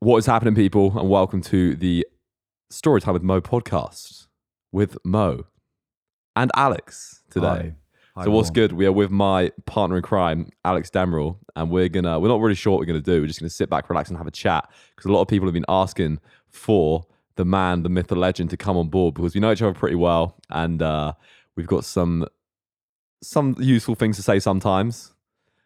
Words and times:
What 0.00 0.16
is 0.16 0.26
happening, 0.26 0.54
people, 0.54 0.98
and 0.98 1.08
welcome 1.10 1.42
to 1.42 1.74
the 1.76 2.06
Storytime 2.72 3.12
with 3.12 3.22
Mo 3.22 3.40
podcast 3.42 4.28
with 4.72 4.96
Mo 5.04 5.44
and 6.34 6.50
Alex 6.54 7.22
today. 7.30 7.46
Hi. 7.46 7.74
Hi, 8.16 8.24
So 8.24 8.30
what's 8.30 8.48
everyone. 8.48 8.68
good? 8.68 8.72
We 8.78 8.86
are 8.86 8.92
with 8.92 9.10
my 9.10 9.52
partner 9.66 9.96
in 9.96 10.02
crime, 10.02 10.48
Alex 10.64 10.88
Demerel, 10.90 11.36
and 11.54 11.70
we're 11.70 11.88
gonna 11.90 12.18
we're 12.18 12.28
not 12.28 12.40
really 12.40 12.54
sure 12.54 12.72
what 12.72 12.78
we're 12.80 12.86
gonna 12.86 13.00
do. 13.02 13.20
We're 13.20 13.26
just 13.26 13.40
gonna 13.40 13.50
sit 13.50 13.68
back, 13.68 13.90
relax, 13.90 14.08
and 14.08 14.16
have 14.16 14.26
a 14.26 14.30
chat 14.30 14.70
because 14.96 15.06
a 15.08 15.12
lot 15.12 15.20
of 15.20 15.28
people 15.28 15.46
have 15.46 15.52
been 15.54 15.66
asking 15.68 16.18
for 16.48 17.04
the 17.36 17.44
man, 17.44 17.82
the 17.82 17.88
myth, 17.90 18.06
the 18.06 18.16
legend 18.16 18.48
to 18.50 18.56
come 18.56 18.78
on 18.78 18.88
board 18.88 19.14
because 19.14 19.34
we 19.34 19.40
know 19.40 19.52
each 19.52 19.60
other 19.62 19.74
pretty 19.74 19.96
well, 19.96 20.38
and 20.48 20.80
uh, 20.80 21.12
we've 21.56 21.66
got 21.66 21.84
some 21.84 22.26
some 23.22 23.54
useful 23.58 23.94
things 23.94 24.16
to 24.16 24.22
say 24.22 24.38
sometimes. 24.38 25.12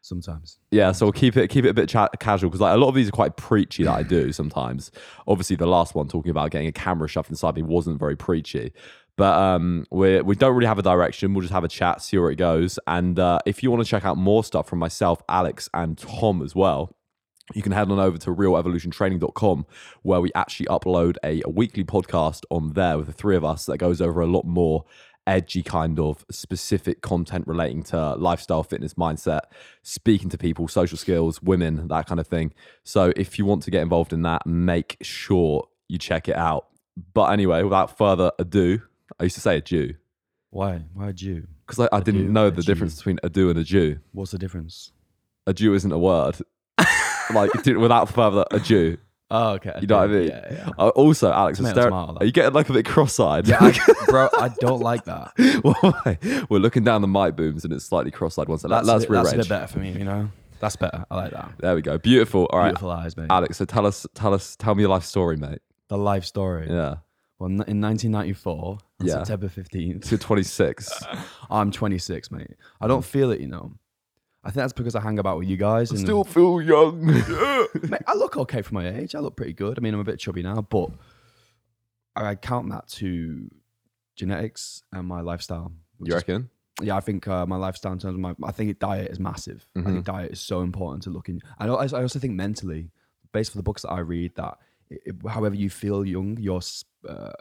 Sometimes. 0.05 0.59
Yeah, 0.71 0.93
so 0.93 1.07
we'll 1.07 1.15
keep 1.15 1.35
it 1.35 1.49
keep 1.49 1.65
it 1.65 1.71
a 1.71 1.75
bit 1.75 1.89
chat, 1.89 2.11
casual 2.21 2.51
because 2.51 2.61
like 2.61 2.75
a 2.75 2.77
lot 2.77 2.91
of 2.91 2.95
these 2.95 3.09
are 3.09 3.13
quite 3.13 3.39
preachy 3.39 3.85
that 3.85 3.95
I 3.95 4.03
do 4.03 4.33
sometimes. 4.41 4.91
Obviously, 5.27 5.57
the 5.57 5.67
last 5.67 5.95
one 5.95 6.09
talking 6.09 6.31
about 6.31 6.51
getting 6.51 6.69
a 6.69 6.73
camera 6.73 7.09
shoved 7.09 7.31
inside 7.31 7.55
me 7.55 7.63
wasn't 7.63 7.99
very 7.99 8.15
preachy, 8.15 8.75
but 9.17 9.33
um, 9.33 9.87
we 9.91 10.21
we 10.21 10.37
don't 10.37 10.55
really 10.55 10.67
have 10.67 10.79
a 10.79 10.83
direction. 10.83 11.33
We'll 11.33 11.41
just 11.41 11.55
have 11.55 11.65
a 11.65 11.69
chat, 11.69 12.03
see 12.03 12.19
where 12.19 12.31
it 12.31 12.37
goes, 12.37 12.79
and 12.87 13.19
uh, 13.19 13.39
if 13.47 13.63
you 13.63 13.71
want 13.71 13.83
to 13.83 13.89
check 13.89 14.05
out 14.05 14.19
more 14.19 14.45
stuff 14.45 14.69
from 14.69 14.79
myself, 14.79 15.23
Alex, 15.27 15.71
and 15.73 15.97
Tom 15.97 16.43
as 16.43 16.55
well. 16.55 16.95
You 17.53 17.61
can 17.61 17.73
head 17.73 17.91
on 17.91 17.99
over 17.99 18.17
to 18.17 18.31
realevolutiontraining.com 18.31 19.67
where 20.01 20.21
we 20.23 20.31
actually 20.35 20.65
upload 20.65 21.17
a, 21.23 21.43
a 21.45 21.51
weekly 21.51 21.85
podcast 21.85 22.45
on 22.51 22.73
there 22.73 22.97
with 22.97 23.07
the 23.07 23.13
three 23.13 23.37
of 23.37 23.45
us 23.45 23.67
that 23.67 23.77
goes 23.77 24.01
over 24.01 24.23
a 24.23 24.27
lot 24.27 24.47
more 24.47 24.87
edgy 25.27 25.63
kind 25.63 25.99
of 25.99 26.25
specific 26.31 27.01
content 27.01 27.47
relating 27.47 27.83
to 27.85 28.15
lifestyle, 28.17 28.63
fitness, 28.63 28.95
mindset, 28.95 29.41
speaking 29.83 30.29
to 30.31 30.39
people, 30.39 30.69
social 30.69 30.99
skills, 30.99 31.43
women, 31.43 31.89
that 31.89 32.07
kind 32.07 32.21
of 32.21 32.27
thing. 32.27 32.53
So 32.83 33.13
if 33.17 33.39
you 33.39 33.45
want 33.45 33.63
to 33.65 33.71
get 33.71 33.83
involved 33.83 34.13
in 34.13 34.23
that, 34.23 34.47
make 34.47 34.97
sure 35.03 35.69
you 35.89 35.99
check 35.99 36.29
it 36.29 36.37
out. 36.37 36.67
But 37.15 37.33
anyway, 37.33 37.63
without 37.63 37.97
further 37.97 38.33
ado, 38.39 38.81
I 39.19 39.25
used 39.25 39.35
to 39.37 39.41
say 39.41 39.57
a 39.57 39.61
Jew 39.61 39.95
Why? 40.51 40.85
Why 40.93 41.09
a 41.09 41.13
Jew? 41.13 41.47
because 41.67 41.89
I, 41.91 41.97
I 41.97 42.01
didn't 42.01 42.27
Jew, 42.27 42.33
know 42.33 42.51
the 42.51 42.63
Jew. 42.63 42.67
difference 42.73 42.97
between 42.97 43.19
a 43.23 43.29
do 43.31 43.51
and 43.51 43.59
a 43.59 43.65
Jew. 43.65 43.99
What's 44.13 44.33
the 44.33 44.39
difference? 44.39 44.93
A 45.47 45.55
Jew 45.55 45.75
isn't 45.75 45.91
a 45.93 45.99
word. 45.99 46.37
like 47.35 47.51
without 47.65 48.09
further 48.11 48.45
a 48.51 48.61
Jew. 48.61 48.99
Oh, 49.31 49.53
okay. 49.55 49.79
You 49.81 49.87
know 49.87 49.97
what 49.99 50.05
I 50.05 50.07
mean? 50.13 50.29
Yeah, 50.29 50.49
yeah. 50.53 50.69
Uh, 50.79 50.89
also, 50.91 51.33
Alex, 51.33 51.59
Tomato, 51.59 51.71
I'm 51.71 51.83
staring- 51.83 51.91
tomato, 52.07 52.19
are 52.21 52.27
you 52.27 52.33
getting 52.33 52.53
like 52.53 52.69
a 52.69 52.73
bit 52.73 52.85
cross-eyed? 52.87 53.49
Yeah, 53.49 53.59
I, 53.61 53.79
bro, 54.07 54.29
I 54.39 54.49
don't 54.61 54.81
like 54.81 55.05
that. 55.05 55.33
Why? 55.63 56.19
We're 56.51 56.59
looking 56.59 56.85
down 56.85 57.01
the 57.01 57.09
mic 57.09 57.35
booms 57.35 57.65
and 57.65 57.73
it's 57.73 57.85
slightly 57.87 58.11
cross-eyed. 58.11 58.47
Second. 58.47 58.71
That's, 58.71 58.87
Let's 58.87 59.05
a, 59.05 59.09
bit, 59.09 59.15
that's 59.15 59.33
a 59.33 59.37
bit 59.39 59.49
better 59.49 59.67
for 59.67 59.79
me, 59.79 59.93
you 59.93 60.05
know? 60.05 60.31
That's 60.61 60.77
better. 60.77 61.05
I 61.11 61.17
like 61.17 61.33
that. 61.33 61.53
There 61.59 61.75
we 61.75 61.83
go. 61.83 61.99
Beautiful. 61.99 62.47
All 62.51 62.59
right, 62.59 62.69
Beautiful 62.69 62.91
eyes, 62.91 63.17
mate. 63.17 63.27
Alex. 63.31 63.57
So 63.57 63.65
tell 63.65 63.87
us, 63.87 64.07
tell 64.15 64.33
us, 64.35 64.57
tell 64.57 64.75
me 64.75 64.83
your 64.83 64.91
life 64.91 65.05
story, 65.05 65.37
mate. 65.37 65.59
The 65.89 65.99
life 65.99 66.25
story. 66.25 66.69
Yeah. 66.69 66.97
Well, 67.39 67.49
in 67.51 67.57
1994, 67.81 68.55
on 68.55 68.79
Yeah. 69.07 69.15
September 69.15 69.49
15th, 69.49 70.05
So 70.05 70.11
you're 70.13 70.19
26. 70.19 71.03
I'm 71.51 71.71
26, 71.73 72.31
mate. 72.31 72.51
I 72.81 72.87
don't 72.87 73.05
feel 73.05 73.31
it, 73.33 73.41
you 73.41 73.49
know? 73.49 73.73
I 74.45 74.49
think 74.49 74.57
that's 74.57 74.73
because 74.75 74.95
I 74.95 75.01
hang 75.01 75.19
about 75.19 75.39
with 75.39 75.49
you 75.49 75.57
guys. 75.57 75.91
And, 75.91 75.99
Still 76.01 76.23
feel 76.23 76.61
young. 76.61 77.05
Mate, 77.07 78.03
I 78.07 78.15
look 78.15 78.37
okay 78.37 78.61
for 78.63 78.75
my 78.75 78.87
age. 78.89 79.15
I 79.15 79.21
look 79.21 79.37
pretty 79.37 79.55
good. 79.55 79.79
I 79.79 79.81
mean, 79.81 79.95
I'm 79.95 80.01
a 80.01 80.05
bit 80.05 80.19
chubby 80.19 80.43
now, 80.43 80.61
but 80.61 80.91
I 82.17 82.35
count 82.35 82.71
that 82.71 82.87
to 82.89 83.51
genetics 84.17 84.83
and 84.93 85.07
my 85.09 85.21
lifestyle. 85.21 85.73
which 85.99 86.11
you 86.11 86.17
is 86.17 86.23
reckon? 86.23 86.51
yeah, 86.83 86.97
I 86.97 87.01
think 87.01 87.27
uh, 87.27 87.47
my 87.47 87.57
lifestyle 87.57 87.93
in 87.93 87.99
terms 87.99 88.15
of 88.15 88.21
my, 88.21 88.35
I 88.45 88.53
think 88.53 88.79
diet 88.79 89.11
is 89.11 89.19
massive. 89.19 89.67
I 89.75 89.79
Mm-hmm. 89.81 89.93
think 89.93 90.05
diet 90.05 90.33
is 90.33 90.41
so 90.41 90.61
important 90.61 91.03
to 91.05 91.11
looking. 91.11 91.41
I. 91.59 91.67
I 91.67 92.03
also 92.03 92.19
think 92.19 92.35
mentally, 92.35 92.91
based 93.33 93.51
for 93.51 93.57
the 93.59 93.63
books 93.63 93.83
that 93.83 93.91
I 93.91 94.01
read, 94.01 94.35
that 94.37 94.59
it, 94.91 95.01
it- 95.07 95.29
however 95.29 95.55
you 95.57 95.71
feel 95.71 96.05
young, 96.05 96.37
your 96.39 96.59
s- 96.59 96.85
uh, 97.09 97.33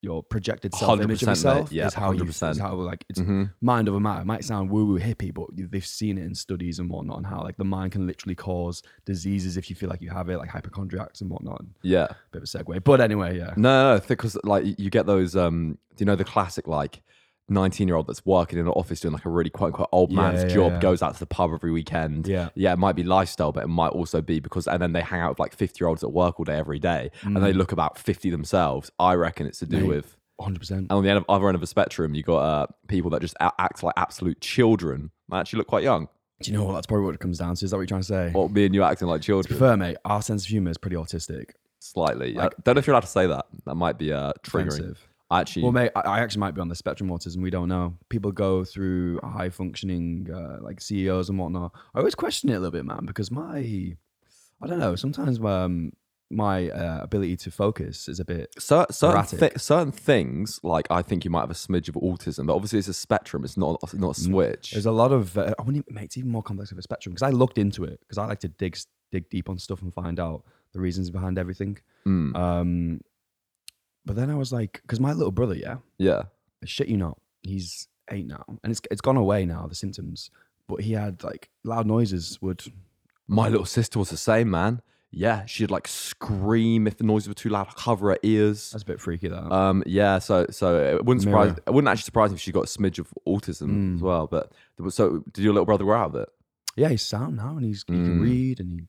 your 0.00 0.22
projected 0.22 0.72
self 0.74 1.00
image 1.00 1.22
of 1.22 1.28
yourself 1.28 1.72
Yeah, 1.72 1.86
is 1.88 1.94
how 1.94 2.12
you 2.12 2.22
100%. 2.24 2.50
is 2.52 2.58
how 2.58 2.74
like 2.74 3.04
it's 3.08 3.18
Mm-hmm. 3.20 3.44
mind 3.60 3.88
over 3.88 3.98
matter. 3.98 4.22
It 4.22 4.26
might 4.26 4.44
sound 4.44 4.70
woo 4.70 4.84
woo 4.86 4.98
hippie, 5.00 5.34
but 5.34 5.46
they've 5.52 5.84
seen 5.84 6.18
it 6.18 6.24
in 6.24 6.34
studies 6.34 6.78
and 6.78 6.88
whatnot, 6.88 7.16
and 7.18 7.26
how 7.26 7.42
like 7.42 7.56
the 7.56 7.64
mind 7.64 7.92
can 7.92 8.06
literally 8.06 8.34
cause 8.36 8.82
diseases 9.04 9.56
if 9.56 9.68
you 9.70 9.74
feel 9.76 9.88
like 9.88 10.00
you 10.00 10.10
have 10.10 10.28
it, 10.28 10.38
like 10.38 10.50
hypochondriacs 10.50 11.20
and 11.20 11.30
whatnot. 11.30 11.64
Yeah. 11.82 12.06
Bit 12.32 12.42
of 12.42 12.44
a 12.44 12.46
segue, 12.46 12.84
but 12.84 13.00
anyway, 13.00 13.36
yeah. 13.38 13.54
No, 13.56 13.94
no, 13.96 14.00
because 14.06 14.36
like 14.44 14.78
you 14.78 14.90
get 14.90 15.06
those. 15.06 15.34
Um, 15.34 15.78
do 15.96 16.02
you 16.02 16.06
know 16.06 16.16
the 16.16 16.24
classic 16.24 16.68
like? 16.68 17.02
19 17.48 17.88
year 17.88 17.96
old 17.96 18.06
that's 18.06 18.24
working 18.26 18.58
in 18.58 18.66
an 18.66 18.72
office 18.72 19.00
doing 19.00 19.12
like 19.14 19.24
a 19.24 19.30
really 19.30 19.50
quite 19.50 19.72
quite 19.72 19.88
old 19.92 20.10
man's 20.12 20.42
yeah, 20.42 20.48
job 20.48 20.72
yeah. 20.72 20.80
goes 20.80 21.02
out 21.02 21.14
to 21.14 21.18
the 21.20 21.26
pub 21.26 21.50
every 21.52 21.70
weekend 21.72 22.26
Yeah. 22.26 22.50
yeah 22.54 22.72
it 22.72 22.78
might 22.78 22.94
be 22.96 23.02
lifestyle 23.04 23.52
but 23.52 23.64
it 23.64 23.68
might 23.68 23.88
also 23.88 24.20
be 24.20 24.38
because 24.40 24.66
and 24.68 24.82
then 24.82 24.92
they 24.92 25.00
hang 25.00 25.20
out 25.20 25.30
with 25.30 25.38
like 25.38 25.54
50 25.54 25.78
year 25.82 25.88
olds 25.88 26.04
at 26.04 26.12
work 26.12 26.38
all 26.38 26.44
day 26.44 26.56
every 26.56 26.78
day 26.78 27.10
and 27.22 27.36
they 27.42 27.52
look 27.52 27.72
about 27.72 27.98
50 27.98 28.30
themselves 28.30 28.90
i 28.98 29.14
reckon 29.14 29.46
it's 29.46 29.58
to 29.60 29.66
do 29.66 29.78
Mm. 29.78 29.80
Mate. 29.82 29.88
with 29.88 30.16
100%. 30.40 30.70
And 30.70 30.92
on 30.92 31.02
the 31.02 31.08
end 31.10 31.16
of, 31.18 31.24
other 31.28 31.48
end 31.48 31.56
of 31.56 31.60
the 31.60 31.66
spectrum, 31.66 32.14
you 32.14 32.22
got 32.22 32.38
uh, 32.38 32.66
people 32.86 33.10
that 33.10 33.20
just 33.20 33.34
act 33.40 33.82
like 33.82 33.94
absolute 33.96 34.40
children. 34.40 35.10
and 35.30 35.40
actually 35.40 35.56
look 35.58 35.66
quite 35.66 35.82
young. 35.82 36.06
Do 36.40 36.50
you 36.52 36.56
know 36.56 36.62
what? 36.62 36.74
That's 36.74 36.86
probably 36.86 37.06
what 37.06 37.14
it 37.16 37.18
comes 37.20 37.38
down 37.38 37.56
to. 37.56 37.64
Is 37.64 37.72
that 37.72 37.76
what 37.76 37.80
you're 37.80 37.86
trying 37.88 38.02
to 38.02 38.06
say? 38.06 38.30
Well, 38.32 38.48
me 38.48 38.64
and 38.66 38.72
you 38.72 38.84
acting 38.84 39.08
like 39.08 39.20
to 39.22 39.22
be 39.22 39.26
children, 39.26 39.58
fair, 39.58 39.76
mate, 39.76 39.96
our 40.04 40.22
sense 40.22 40.44
of 40.44 40.48
humor 40.48 40.70
is 40.70 40.78
pretty 40.78 40.94
autistic. 40.94 41.50
slightly. 41.80 42.34
Like- 42.34 42.52
I 42.52 42.62
don't 42.62 42.76
know 42.76 42.78
if 42.78 42.86
you're 42.86 42.94
allowed 42.94 43.00
to 43.00 43.06
say 43.08 43.26
that. 43.26 43.46
That 43.66 43.74
might 43.74 43.98
be 43.98 44.12
uh, 44.12 44.32
triggering. 44.44 44.68
Offensive. 44.68 45.08
I 45.30 45.40
Actually, 45.40 45.64
Well, 45.64 45.72
mate, 45.72 45.90
I, 45.94 46.00
I 46.00 46.18
actually 46.20 46.40
might 46.40 46.54
be 46.54 46.60
on 46.62 46.68
the 46.68 46.74
spectrum 46.74 47.10
of 47.10 47.20
autism. 47.20 47.42
We 47.42 47.50
don't 47.50 47.68
know. 47.68 47.98
People 48.08 48.32
go 48.32 48.64
through 48.64 49.20
high 49.22 49.50
functioning, 49.50 50.28
uh, 50.32 50.58
like 50.62 50.80
CEOs 50.80 51.28
and 51.28 51.38
whatnot. 51.38 51.72
I 51.94 51.98
always 51.98 52.14
question 52.14 52.48
it 52.48 52.54
a 52.54 52.58
little 52.60 52.70
bit, 52.72 52.86
man, 52.86 53.04
because 53.04 53.30
my, 53.30 53.94
I 54.62 54.66
don't 54.66 54.78
know, 54.78 54.96
sometimes 54.96 55.38
um, 55.40 55.92
my 56.30 56.70
uh, 56.70 57.00
ability 57.02 57.36
to 57.38 57.50
focus 57.50 58.08
is 58.08 58.20
a 58.20 58.24
bit. 58.24 58.54
cer- 58.58 58.86
certain, 58.90 59.16
thi- 59.38 59.58
certain 59.58 59.92
things, 59.92 60.60
like 60.62 60.86
I 60.90 61.02
think 61.02 61.24
you 61.26 61.30
might 61.30 61.40
have 61.40 61.50
a 61.50 61.54
smidge 61.54 61.88
of 61.90 61.94
autism, 61.96 62.46
but 62.46 62.54
obviously 62.54 62.78
it's 62.78 62.88
a 62.88 62.94
spectrum. 62.94 63.44
It's 63.44 63.56
not 63.58 63.78
it's 63.82 63.94
not 63.94 64.16
a 64.16 64.20
switch. 64.20 64.70
There's 64.72 64.86
a 64.86 64.92
lot 64.92 65.12
of. 65.12 65.36
Uh, 65.36 65.54
I 65.58 65.62
wouldn't, 65.62 65.86
it's 65.90 66.16
even 66.16 66.30
more 66.30 66.42
complex 66.42 66.72
of 66.72 66.78
a 66.78 66.82
spectrum 66.82 67.12
because 67.14 67.22
I 67.26 67.30
looked 67.30 67.58
into 67.58 67.84
it 67.84 68.00
because 68.00 68.16
I 68.18 68.26
like 68.26 68.40
to 68.40 68.48
dig 68.48 68.78
dig 69.12 69.28
deep 69.30 69.48
on 69.50 69.58
stuff 69.58 69.80
and 69.82 69.92
find 69.92 70.18
out 70.20 70.44
the 70.72 70.80
reasons 70.80 71.10
behind 71.10 71.38
everything. 71.38 71.78
Mm, 72.06 72.34
Um, 72.36 73.00
but 74.08 74.16
then 74.16 74.30
I 74.30 74.34
was 74.34 74.52
like, 74.52 74.80
because 74.82 74.98
my 75.00 75.12
little 75.12 75.30
brother, 75.30 75.54
yeah, 75.54 75.76
yeah. 75.98 76.22
shit 76.64 76.88
you 76.88 76.96
not, 76.96 77.18
he's 77.42 77.86
eight 78.10 78.26
now, 78.26 78.42
and 78.64 78.70
it's 78.72 78.80
it's 78.90 79.02
gone 79.02 79.18
away 79.18 79.44
now 79.44 79.66
the 79.68 79.74
symptoms. 79.74 80.30
But 80.66 80.80
he 80.80 80.94
had 80.94 81.22
like 81.22 81.50
loud 81.62 81.86
noises 81.86 82.40
would. 82.42 82.64
My 83.28 83.48
little 83.48 83.66
sister 83.66 83.98
was 83.98 84.08
the 84.08 84.16
same, 84.16 84.50
man. 84.50 84.80
Yeah, 85.10 85.44
she'd 85.46 85.70
like 85.70 85.86
scream 85.88 86.86
if 86.86 86.96
the 86.96 87.04
noises 87.04 87.28
were 87.28 87.34
too 87.34 87.48
loud, 87.50 87.74
cover 87.76 88.10
her 88.12 88.18
ears. 88.22 88.70
That's 88.72 88.82
a 88.82 88.86
bit 88.86 89.00
freaky. 89.00 89.28
That. 89.28 89.50
Um, 89.52 89.82
yeah, 89.86 90.18
so 90.18 90.46
so 90.50 90.78
it 90.96 91.04
wouldn't 91.04 91.22
surprise. 91.24 91.48
Mirror. 91.50 91.58
It 91.66 91.70
wouldn't 91.74 91.88
actually 91.90 92.04
surprise 92.04 92.30
me 92.30 92.36
if 92.36 92.40
she 92.40 92.52
got 92.52 92.64
a 92.64 92.66
smidge 92.78 92.98
of 92.98 93.12
autism 93.26 93.68
Mm. 93.68 93.94
as 93.96 94.02
well. 94.02 94.26
But 94.26 94.52
so, 94.90 95.22
did 95.32 95.44
your 95.44 95.52
little 95.52 95.66
brother 95.66 95.84
grow 95.84 95.96
out 95.98 96.10
of 96.10 96.14
it? 96.16 96.28
yeah, 96.76 96.88
he's 96.90 97.02
sound 97.02 97.36
now, 97.36 97.56
and 97.56 97.64
he's 97.64 97.84
he 97.86 97.94
Mm. 97.94 98.04
can 98.04 98.20
read, 98.20 98.60
and 98.60 98.70
he 98.72 98.86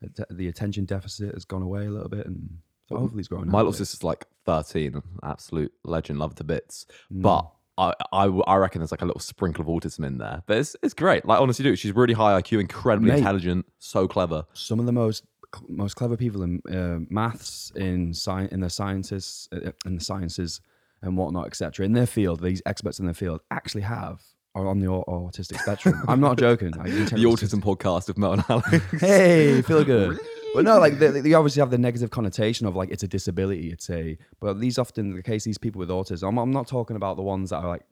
the- 0.00 0.26
the 0.30 0.46
attention 0.48 0.84
deficit 0.84 1.34
has 1.34 1.44
gone 1.44 1.62
away 1.62 1.86
a 1.86 1.90
little 1.90 2.08
bit, 2.08 2.24
and 2.26 2.58
so 2.88 2.96
hopefully 2.96 3.18
he's 3.20 3.28
growing. 3.28 3.48
My 3.50 3.58
little 3.58 3.72
it. 3.72 3.76
sister's 3.76 4.04
like 4.04 4.26
thirteen, 4.48 5.02
absolute 5.22 5.72
legend, 5.84 6.18
love 6.18 6.34
to 6.36 6.44
bits. 6.44 6.86
Mm. 7.12 7.22
But 7.22 7.50
I, 7.76 7.92
I 8.12 8.24
I 8.24 8.56
reckon 8.56 8.80
there's 8.80 8.90
like 8.90 9.02
a 9.02 9.06
little 9.06 9.20
sprinkle 9.20 9.62
of 9.62 9.68
autism 9.68 10.04
in 10.06 10.18
there. 10.18 10.42
But 10.46 10.56
it's 10.58 10.76
it's 10.82 10.94
great. 10.94 11.26
Like 11.26 11.40
honestly, 11.40 11.62
do 11.62 11.76
she's 11.76 11.94
really 11.94 12.14
high 12.14 12.40
IQ, 12.40 12.60
incredibly 12.60 13.10
Mate. 13.10 13.18
intelligent, 13.18 13.66
so 13.78 14.08
clever. 14.08 14.44
some 14.54 14.80
of 14.80 14.86
the 14.86 14.92
most 14.92 15.24
most 15.68 15.94
clever 15.94 16.16
people 16.16 16.42
in 16.42 16.60
uh, 16.70 16.98
maths, 17.08 17.72
in 17.76 18.12
science, 18.12 18.52
in 18.52 18.60
the 18.60 18.70
sciences, 18.70 19.48
uh, 19.52 19.70
in 19.86 19.96
the 19.96 20.04
sciences 20.04 20.60
and 21.02 21.16
whatnot, 21.16 21.46
etc. 21.46 21.86
In 21.86 21.92
their 21.92 22.06
field, 22.06 22.42
these 22.42 22.60
experts 22.66 22.98
in 22.98 23.04
their 23.04 23.14
field 23.14 23.40
actually 23.50 23.82
have 23.82 24.22
are 24.54 24.66
on 24.66 24.80
the 24.80 24.86
autistic 24.86 25.60
spectrum. 25.60 26.02
I'm 26.08 26.20
not 26.20 26.38
joking. 26.38 26.72
I 26.80 26.88
The 26.88 27.24
autism 27.24 27.62
podcast 27.62 28.08
with 28.08 28.18
Mel 28.18 28.32
and 28.32 28.44
Alex. 28.48 28.82
Hey, 29.00 29.62
feel 29.62 29.84
good. 29.94 30.18
But 30.58 30.64
no, 30.64 30.78
like 30.80 30.98
they, 30.98 31.20
they 31.20 31.34
obviously 31.34 31.60
have 31.60 31.70
the 31.70 31.78
negative 31.78 32.10
connotation 32.10 32.66
of 32.66 32.74
like 32.74 32.90
it's 32.90 33.04
a 33.04 33.08
disability. 33.08 33.70
It's 33.70 33.88
a 33.90 34.18
but 34.40 34.58
these 34.58 34.76
often 34.76 35.14
the 35.14 35.22
case 35.22 35.44
these 35.44 35.56
people 35.58 35.78
with 35.78 35.88
autism. 35.88 36.26
I'm, 36.28 36.36
I'm 36.38 36.50
not 36.50 36.66
talking 36.66 36.96
about 36.96 37.16
the 37.16 37.22
ones 37.22 37.50
that 37.50 37.58
are 37.58 37.68
like 37.68 37.82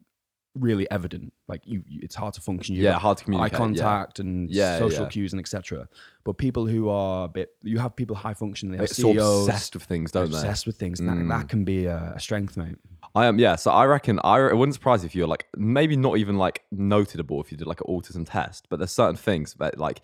really 0.57 0.91
evident. 0.91 1.33
Like 1.47 1.61
you, 1.65 1.85
you 1.87 2.01
it's 2.03 2.17
hard 2.17 2.35
to 2.35 2.41
function. 2.41 2.75
You've 2.75 2.85
Yeah, 2.85 2.99
hard 2.99 3.19
to 3.19 3.25
communicate, 3.25 3.53
Eye 3.53 3.55
yeah. 3.55 3.59
contact 3.67 4.19
and 4.19 4.51
Yeah, 4.51 4.79
social 4.79 5.05
yeah. 5.05 5.11
cues 5.11 5.33
and 5.33 5.39
etc. 5.39 5.89
But 6.25 6.39
people 6.39 6.67
who 6.67 6.89
are 6.89 7.27
a 7.27 7.29
bit, 7.29 7.51
you 7.63 7.79
have 7.79 7.95
people 7.95 8.17
high 8.17 8.35
functioning. 8.35 8.73
They 8.73 8.79
have 8.79 8.89
so 8.89 9.13
CEOs, 9.13 9.47
obsessed 9.49 9.75
with 9.75 9.85
things, 9.85 10.11
don't 10.11 10.31
they? 10.31 10.37
obsessed 10.37 10.67
with 10.67 10.77
things. 10.77 10.99
and 10.99 11.09
That, 11.09 11.17
Mm. 11.19 11.29
that 11.29 11.49
can 11.49 11.65
be 11.65 11.85
a, 11.87 12.15
a 12.17 12.21
strength, 12.21 12.57
mate. 12.57 12.77
I 13.17 13.25
am, 13.25 13.39
yeah. 13.39 13.57
So 13.57 13.71
I 13.71 13.87
reckon 13.87 14.21
I 14.23 14.39
it 14.47 14.57
wouldn't 14.57 14.75
surprise 14.75 15.03
if 15.03 15.15
you're 15.15 15.27
like 15.27 15.47
maybe 15.57 15.97
not 15.97 16.19
even 16.19 16.37
like 16.37 16.65
notable 16.71 17.41
if 17.41 17.51
you 17.51 17.57
did 17.57 17.67
like 17.67 17.81
an 17.81 17.87
autism 17.89 18.29
test, 18.31 18.67
but 18.69 18.79
there's 18.79 18.93
certain 18.93 19.17
things 19.17 19.55
that 19.55 19.79
like 19.79 20.03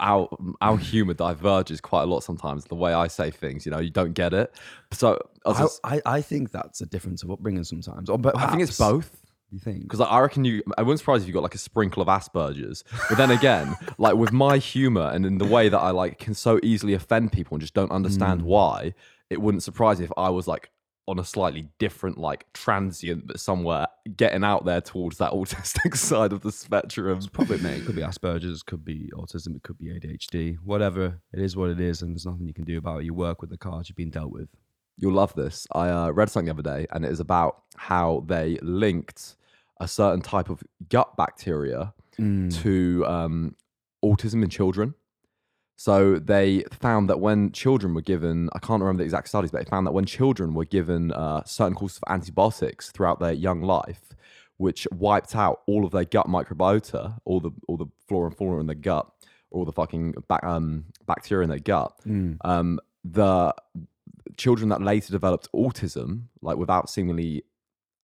our 0.00 0.28
our 0.62 0.78
humor 0.90 1.12
diverges 1.12 1.80
quite 1.82 2.04
a 2.04 2.06
lot 2.06 2.24
sometimes. 2.24 2.64
The 2.64 2.74
way 2.74 2.94
I 2.94 3.06
say 3.08 3.30
things, 3.30 3.66
you 3.66 3.70
know, 3.72 3.80
you 3.80 3.90
don't 3.90 4.14
get 4.14 4.32
it. 4.32 4.50
So 4.92 5.18
I, 5.44 5.48
was 5.50 5.78
I, 5.84 5.96
I, 5.96 6.02
I 6.06 6.20
think 6.22 6.52
that's 6.52 6.80
a 6.80 6.86
difference 6.86 7.22
of 7.22 7.30
upbringing 7.30 7.64
sometimes. 7.64 8.08
Or, 8.08 8.18
but 8.18 8.34
I 8.38 8.46
think 8.48 8.62
it's 8.62 8.78
both. 8.78 9.18
You 9.50 9.58
think? 9.58 9.82
Because 9.82 10.00
I 10.00 10.18
reckon 10.18 10.46
you, 10.46 10.62
I 10.78 10.82
wouldn't 10.82 11.00
surprise 11.00 11.20
if 11.20 11.28
you 11.28 11.34
got 11.34 11.42
like 11.42 11.54
a 11.54 11.58
sprinkle 11.58 12.00
of 12.00 12.08
Asperger's. 12.08 12.82
But 13.10 13.18
then 13.18 13.30
again, 13.30 13.76
like 13.98 14.14
with 14.14 14.32
my 14.32 14.56
humor 14.56 15.10
and 15.12 15.26
in 15.26 15.36
the 15.36 15.44
way 15.44 15.68
that 15.68 15.78
I 15.78 15.90
like 15.90 16.18
can 16.18 16.32
so 16.32 16.58
easily 16.62 16.94
offend 16.94 17.32
people 17.32 17.56
and 17.56 17.60
just 17.60 17.74
don't 17.74 17.92
understand 17.92 18.40
Mm. 18.40 18.44
why, 18.44 18.94
it 19.28 19.42
wouldn't 19.42 19.62
surprise 19.62 19.98
me 19.98 20.06
if 20.06 20.12
I 20.16 20.30
was 20.30 20.48
like 20.48 20.70
on 21.08 21.18
a 21.18 21.24
slightly 21.24 21.68
different, 21.78 22.16
like 22.18 22.46
transient, 22.52 23.26
but 23.26 23.40
somewhere 23.40 23.86
getting 24.16 24.44
out 24.44 24.64
there 24.64 24.80
towards 24.80 25.18
that 25.18 25.32
autistic 25.32 25.96
side 25.96 26.32
of 26.32 26.42
the 26.42 26.52
spectrum. 26.52 27.18
It's 27.18 27.26
probably 27.26 27.58
mate. 27.58 27.82
It 27.82 27.86
could 27.86 27.96
be 27.96 28.02
Asperger's, 28.02 28.62
could 28.62 28.84
be 28.84 29.10
autism, 29.14 29.56
it 29.56 29.62
could 29.62 29.78
be 29.78 29.86
ADHD, 29.86 30.56
whatever. 30.62 31.20
It 31.32 31.40
is 31.40 31.56
what 31.56 31.70
it 31.70 31.80
is, 31.80 32.02
and 32.02 32.14
there's 32.14 32.26
nothing 32.26 32.46
you 32.46 32.54
can 32.54 32.64
do 32.64 32.78
about 32.78 33.00
it. 33.00 33.04
You 33.04 33.14
work 33.14 33.40
with 33.40 33.50
the 33.50 33.58
cards 33.58 33.88
you've 33.88 33.96
been 33.96 34.10
dealt 34.10 34.32
with. 34.32 34.48
You'll 34.98 35.14
love 35.14 35.34
this. 35.34 35.66
I 35.72 35.88
uh, 35.88 36.10
read 36.10 36.30
something 36.30 36.46
the 36.46 36.52
other 36.52 36.80
day, 36.80 36.86
and 36.92 37.04
it 37.04 37.10
is 37.10 37.20
about 37.20 37.62
how 37.76 38.24
they 38.26 38.58
linked 38.62 39.36
a 39.80 39.88
certain 39.88 40.20
type 40.20 40.48
of 40.50 40.62
gut 40.88 41.16
bacteria 41.16 41.92
to 42.50 43.04
um, 43.06 43.56
autism 44.04 44.42
in 44.44 44.50
children. 44.50 44.94
So 45.82 46.14
they 46.20 46.62
found 46.70 47.10
that 47.10 47.18
when 47.18 47.50
children 47.50 47.92
were 47.92 48.02
given, 48.02 48.48
I 48.52 48.60
can't 48.60 48.80
remember 48.80 48.98
the 48.98 49.04
exact 49.04 49.26
studies, 49.26 49.50
but 49.50 49.64
they 49.64 49.68
found 49.68 49.84
that 49.88 49.90
when 49.90 50.04
children 50.04 50.54
were 50.54 50.64
given 50.64 51.10
uh, 51.10 51.42
certain 51.42 51.74
courses 51.74 51.98
of 51.98 52.04
antibiotics 52.08 52.92
throughout 52.92 53.18
their 53.18 53.32
young 53.32 53.62
life, 53.62 54.14
which 54.58 54.86
wiped 54.92 55.34
out 55.34 55.62
all 55.66 55.84
of 55.84 55.90
their 55.90 56.04
gut 56.04 56.28
microbiota, 56.28 57.18
all 57.24 57.40
the 57.40 57.50
all 57.66 57.76
the 57.76 57.86
flora 58.06 58.28
and 58.28 58.36
fauna 58.36 58.60
in 58.60 58.66
their 58.66 58.76
gut, 58.76 59.10
all 59.50 59.64
the 59.64 59.72
fucking 59.72 60.14
ba- 60.28 60.48
um, 60.48 60.84
bacteria 61.08 61.42
in 61.42 61.50
their 61.50 61.58
gut, 61.58 61.92
um, 62.42 62.78
the 63.02 63.52
children 64.36 64.68
that 64.68 64.82
later 64.82 65.10
developed 65.10 65.48
autism, 65.52 66.26
like 66.42 66.58
without 66.58 66.90
seemingly 66.90 67.42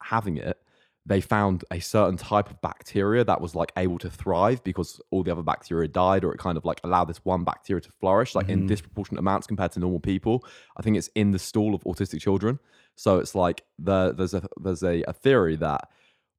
having 0.02 0.36
it, 0.36 0.60
they 1.08 1.22
found 1.22 1.64
a 1.70 1.80
certain 1.80 2.18
type 2.18 2.50
of 2.50 2.60
bacteria 2.60 3.24
that 3.24 3.40
was 3.40 3.54
like 3.54 3.72
able 3.78 3.98
to 3.98 4.10
thrive 4.10 4.62
because 4.62 5.00
all 5.10 5.22
the 5.22 5.32
other 5.32 5.42
bacteria 5.42 5.88
died, 5.88 6.22
or 6.22 6.34
it 6.34 6.38
kind 6.38 6.58
of 6.58 6.66
like 6.66 6.80
allowed 6.84 7.06
this 7.06 7.24
one 7.24 7.44
bacteria 7.44 7.80
to 7.80 7.90
flourish, 7.92 8.34
like 8.34 8.50
in 8.50 8.60
mm-hmm. 8.60 8.68
disproportionate 8.68 9.18
amounts 9.18 9.46
compared 9.46 9.72
to 9.72 9.80
normal 9.80 10.00
people. 10.00 10.44
I 10.76 10.82
think 10.82 10.98
it's 10.98 11.08
in 11.14 11.30
the 11.30 11.38
stool 11.38 11.74
of 11.74 11.82
autistic 11.84 12.20
children. 12.20 12.58
So 12.94 13.18
it's 13.18 13.34
like 13.34 13.64
the, 13.78 14.12
there's 14.12 14.34
a 14.34 14.46
there's 14.62 14.82
a, 14.82 15.02
a 15.08 15.14
theory 15.14 15.56
that 15.56 15.88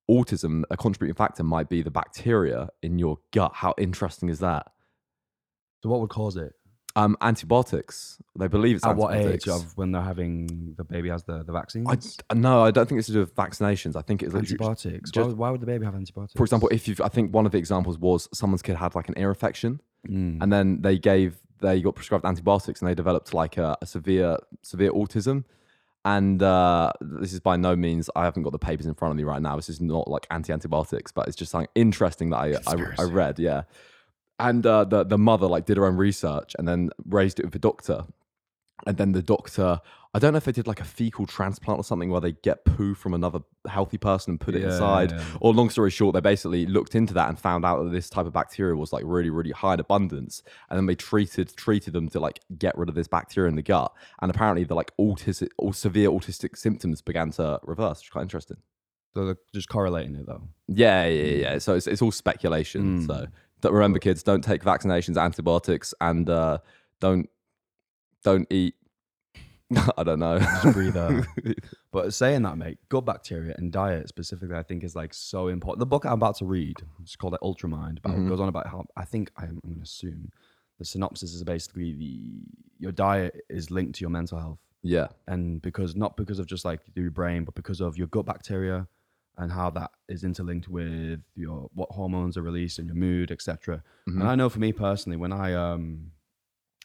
autism, 0.07 0.63
a 0.69 0.77
contributing 0.77 1.15
factor, 1.15 1.43
might 1.43 1.67
be 1.67 1.81
the 1.81 1.91
bacteria 1.91 2.69
in 2.83 2.99
your 2.99 3.17
gut. 3.31 3.53
How 3.55 3.73
interesting 3.79 4.29
is 4.29 4.39
that? 4.39 4.67
So 5.81 5.89
what 5.89 5.99
would 6.01 6.11
cause 6.11 6.37
it? 6.37 6.53
Um, 6.99 7.17
antibiotics. 7.21 8.17
They 8.37 8.47
believe 8.47 8.77
it's 8.77 8.85
At 8.85 8.95
what 8.95 9.13
antibiotics. 9.13 9.47
age 9.47 9.53
of 9.53 9.77
when 9.77 9.91
they're 9.91 10.01
having 10.01 10.73
the 10.77 10.83
baby 10.83 11.09
has 11.09 11.23
the 11.23 11.43
the 11.43 11.51
vaccines? 11.51 12.17
I 12.29 12.33
no, 12.33 12.63
I 12.63 12.71
don't 12.71 12.87
think 12.87 12.99
it's 12.99 13.07
to 13.07 13.13
do 13.13 13.19
with 13.19 13.35
vaccinations. 13.35 13.95
I 13.95 14.01
think 14.01 14.21
it's 14.23 14.33
literally 14.33 14.47
antibiotics. 14.53 15.11
just- 15.11 15.29
why, 15.29 15.33
why 15.35 15.49
would 15.51 15.61
the 15.61 15.65
baby 15.65 15.85
have 15.85 15.95
antibiotics? 15.95 16.33
for 16.37 16.43
example, 16.43 16.69
if 16.71 16.87
you've, 16.87 17.01
I 17.01 17.09
think 17.09 17.33
one 17.33 17.45
of 17.45 17.51
the 17.51 17.57
examples 17.57 17.97
was 17.97 18.29
someone's 18.33 18.61
kid 18.61 18.75
had 18.75 18.95
like 18.95 19.09
an 19.09 19.15
ear 19.17 19.29
infection, 19.29 19.81
Mm. 20.07 20.41
and 20.41 20.53
then 20.53 20.81
they 20.81 20.97
gave 20.97 21.39
they 21.59 21.81
got 21.81 21.93
prescribed 21.95 22.23
antibiotics, 22.25 22.81
and 22.81 22.89
they 22.89 22.95
developed 22.95 23.33
like 23.33 23.57
a, 23.57 23.77
a 23.81 23.85
severe 23.85 24.37
severe 24.61 24.91
autism. 24.91 25.43
And 26.05 26.41
uh, 26.41 26.93
this 27.01 27.33
is 27.33 27.41
by 27.41 27.57
no 27.57 27.75
means 27.75 28.09
I 28.15 28.23
haven't 28.23 28.43
got 28.43 28.53
the 28.53 28.59
papers 28.59 28.85
in 28.85 28.93
front 28.93 29.11
of 29.11 29.17
me 29.17 29.23
right 29.23 29.41
now. 29.41 29.57
This 29.57 29.67
is 29.67 29.81
not 29.81 30.07
like 30.09 30.25
anti 30.31 30.53
antibiotics, 30.53 31.11
but 31.11 31.27
it's 31.27 31.35
just 31.35 31.51
something 31.51 31.67
interesting 31.75 32.29
that 32.29 32.37
I 32.37 32.45
I, 32.45 32.49
I 32.49 32.75
Conspiracy. 32.75 33.11
read. 33.13 33.39
Yeah, 33.39 33.63
and 34.39 34.65
uh, 34.65 34.83
the 34.85 35.03
the 35.03 35.17
mother 35.17 35.47
like 35.47 35.65
did 35.65 35.77
her 35.77 35.85
own 35.85 35.97
research 35.97 36.55
and 36.57 36.67
then 36.67 36.89
raised 37.05 37.39
it 37.39 37.43
with 37.45 37.53
the 37.53 37.59
doctor, 37.59 38.05
and 38.87 38.97
then 38.97 39.11
the 39.11 39.21
doctor 39.23 39.79
I 40.11 40.17
don't 40.17 40.33
know 40.33 40.37
if 40.37 40.45
they 40.45 40.51
did 40.51 40.65
like 40.65 40.79
a 40.81 40.85
fecal 40.85 41.27
transplant 41.27 41.79
or 41.79 41.83
something 41.83 42.09
where 42.09 42.19
they 42.19 42.31
get 42.31 42.65
poo 42.65 42.95
from 42.95 43.13
another 43.13 43.41
healthy 43.67 43.99
person 43.99 44.31
and 44.31 44.39
put 44.39 44.55
it 44.55 44.61
Yeah, 44.63 44.69
inside. 44.71 45.11
yeah. 45.11 45.23
Or 45.39 45.53
long 45.53 45.69
story 45.69 45.91
short, 45.91 46.15
they 46.15 46.19
basically 46.19 46.65
looked 46.65 46.95
into 46.95 47.13
that 47.13 47.29
and 47.29 47.37
found 47.37 47.63
out 47.63 47.83
that 47.83 47.91
this 47.91 48.09
type 48.09 48.25
of 48.25 48.33
bacteria 48.33 48.75
was 48.75 48.91
like 48.91 49.03
really, 49.05 49.29
really 49.29 49.51
high 49.51 49.75
in 49.75 49.79
abundance. 49.79 50.41
And 50.67 50.77
then 50.79 50.87
they 50.87 50.95
treated 50.95 51.55
treated 51.55 51.93
them 51.93 52.09
to 52.09 52.19
like 52.19 52.39
get 52.57 52.75
rid 52.75 52.89
of 52.89 52.95
this 52.95 53.07
bacteria 53.07 53.49
in 53.49 53.55
the 53.55 53.61
gut. 53.61 53.93
And 54.19 54.31
apparently 54.31 54.63
the 54.63 54.73
like 54.73 54.91
autistic 54.97 55.49
or 55.59 55.75
severe 55.75 56.09
autistic 56.09 56.57
symptoms 56.57 57.03
began 57.03 57.29
to 57.33 57.59
reverse, 57.61 57.99
which 57.99 58.07
is 58.07 58.09
quite 58.11 58.23
interesting. 58.23 58.57
So 59.13 59.25
they're 59.27 59.37
just 59.53 59.69
correlating 59.69 60.15
it 60.15 60.25
though. 60.25 60.41
Yeah, 60.67 61.05
yeah, 61.05 61.23
yeah. 61.23 61.51
yeah. 61.51 61.57
So 61.59 61.75
it's, 61.75 61.85
it's 61.85 62.01
all 62.01 62.11
speculation. 62.11 63.01
Mm. 63.01 63.05
So 63.05 63.27
don't 63.61 63.73
remember, 63.73 63.99
kids, 63.99 64.23
don't 64.23 64.43
take 64.43 64.63
vaccinations, 64.63 65.21
antibiotics, 65.21 65.93
and 66.01 66.29
uh, 66.29 66.59
don't 66.99 67.29
don't 68.23 68.47
eat. 68.51 68.75
I 69.97 70.03
don't 70.03 70.19
know. 70.19 70.39
Just 70.39 70.73
breathe 70.73 70.97
out. 70.97 71.25
But 71.91 72.13
saying 72.13 72.43
that, 72.43 72.55
mate, 72.55 72.77
gut 72.89 73.03
bacteria 73.05 73.55
and 73.57 73.71
diet 73.71 74.07
specifically, 74.09 74.55
I 74.55 74.61
think 74.61 74.83
is 74.83 74.95
like 74.95 75.11
so 75.11 75.47
important. 75.47 75.79
The 75.79 75.87
book 75.87 76.05
I'm 76.05 76.11
about 76.13 76.35
to 76.37 76.45
read, 76.45 76.75
it's 77.01 77.15
called 77.15 77.31
like 77.33 77.41
Ultramind, 77.41 77.97
about 77.97 78.15
Mhm. 78.15 78.29
goes 78.29 78.39
on 78.39 78.47
about 78.47 78.67
how 78.67 78.85
I 78.95 79.05
think 79.05 79.31
I'm, 79.37 79.59
I'm 79.63 79.69
going 79.71 79.77
to 79.77 79.81
assume 79.81 80.29
the 80.77 80.85
synopsis 80.85 81.33
is 81.33 81.43
basically 81.43 81.93
the 81.93 82.43
your 82.77 82.91
diet 82.91 83.41
is 83.49 83.71
linked 83.71 83.95
to 83.95 84.01
your 84.01 84.11
mental 84.11 84.37
health, 84.37 84.59
yeah, 84.83 85.07
and 85.27 85.63
because 85.63 85.95
not 85.95 86.15
because 86.15 86.37
of 86.37 86.45
just 86.45 86.63
like 86.63 86.81
your 86.93 87.09
brain, 87.09 87.43
but 87.43 87.55
because 87.55 87.81
of 87.81 87.97
your 87.97 88.05
gut 88.07 88.25
bacteria 88.27 88.87
and 89.39 89.51
how 89.51 89.69
that 89.71 89.91
is 90.07 90.23
interlinked 90.23 90.67
with 90.67 91.21
your 91.35 91.69
what 91.73 91.89
hormones 91.91 92.37
are 92.37 92.41
released 92.43 92.77
and 92.77 92.87
your 92.87 92.95
mood, 92.95 93.31
etc. 93.31 93.81
Mhm. 94.07 94.19
And 94.19 94.23
I 94.29 94.35
know 94.35 94.49
for 94.49 94.59
me 94.59 94.71
personally, 94.73 95.17
when 95.17 95.31
I 95.31 95.53
um 95.53 96.11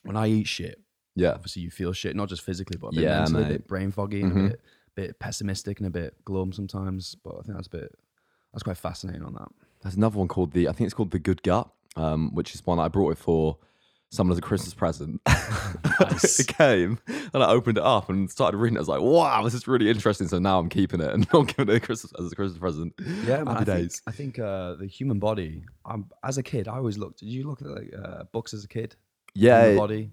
when 0.05 0.17
I 0.17 0.29
eat 0.29 0.47
shit, 0.47 0.81
yeah. 1.17 1.33
obviously 1.33 1.63
you 1.63 1.71
feel 1.71 1.93
shit, 1.93 2.15
not 2.17 2.29
just 2.29 2.43
physically, 2.43 2.77
but 2.79 2.89
a 2.89 2.93
bit 2.93 3.03
Yeah, 3.03 3.19
mentally, 3.21 3.43
a 3.45 3.47
bit 3.59 3.67
brain 3.69 3.91
foggy 3.91 4.23
and 4.23 4.33
Mhm. 4.33 4.47
a 4.47 4.49
bit, 4.51 4.61
bit 4.95 5.19
pessimistic 5.19 5.79
and 5.81 5.87
a 5.87 5.91
bit 5.91 6.25
glum 6.25 6.53
sometimes. 6.53 7.15
But 7.17 7.35
I 7.39 7.43
think 7.43 7.55
that's 7.57 7.67
a 7.67 7.71
bit 7.71 7.99
that's 8.53 8.63
quite 8.63 8.77
fascinating 8.77 9.23
on 9.25 9.35
that. 9.35 9.49
There's 9.83 9.97
another 9.97 10.19
one 10.19 10.29
called 10.29 10.53
the 10.53 10.69
I 10.69 10.73
think 10.73 10.87
it's 10.87 10.95
called 10.95 11.11
the 11.11 11.19
Good 11.19 11.43
Gut, 11.43 11.69
um, 11.97 12.33
which 12.35 12.55
is 12.55 12.65
one 12.65 12.79
I 12.79 12.89
brought 12.89 13.11
it 13.13 13.19
for 13.19 13.59
someone 14.15 14.33
as 14.33 14.39
a 14.39 14.43
Christmas 14.43 14.75
present. 14.75 15.21
Nice. 16.01 16.41
it 16.41 16.49
came 16.49 16.99
and 17.33 17.43
I 17.43 17.51
opened 17.51 17.79
it 17.79 17.85
up 17.85 18.09
and 18.09 18.29
started 18.29 18.57
reading 18.57 18.75
it. 18.77 18.79
I 18.79 18.83
was 18.83 18.89
like, 18.89 19.01
wow, 19.01 19.43
this 19.45 19.55
is 19.55 19.69
really 19.69 19.89
interesting. 19.89 20.27
So 20.27 20.41
now 20.41 20.59
I'm 20.59 20.69
keeping 20.69 21.01
it 21.01 21.13
and 21.13 21.25
not 21.33 21.47
giving 21.55 21.73
it 21.73 21.77
a 21.77 21.81
Christmas 21.81 22.13
as 22.19 22.33
a 22.33 22.35
Christmas 22.35 22.59
present. 22.59 22.95
Yeah, 23.25 23.45
man, 23.45 23.47
Happy 23.47 23.51
I 23.51 23.57
think, 23.57 23.67
days. 23.67 24.03
I 24.07 24.11
think 24.11 24.39
uh, 24.41 24.75
the 24.75 24.87
human 24.87 25.21
body. 25.21 25.63
Um, 25.85 26.11
as 26.25 26.37
a 26.39 26.43
kid, 26.43 26.67
I 26.67 26.77
always 26.79 26.99
looked. 26.99 27.21
Did 27.21 27.29
you 27.29 27.47
look 27.47 27.61
at 27.63 27.69
like 27.69 27.95
uh, 27.97 28.25
books 28.33 28.55
as 28.55 28.65
a 28.65 28.69
kid? 28.69 28.97
Yeah. 29.35 29.61
Human 29.63 29.79
body. 29.79 30.11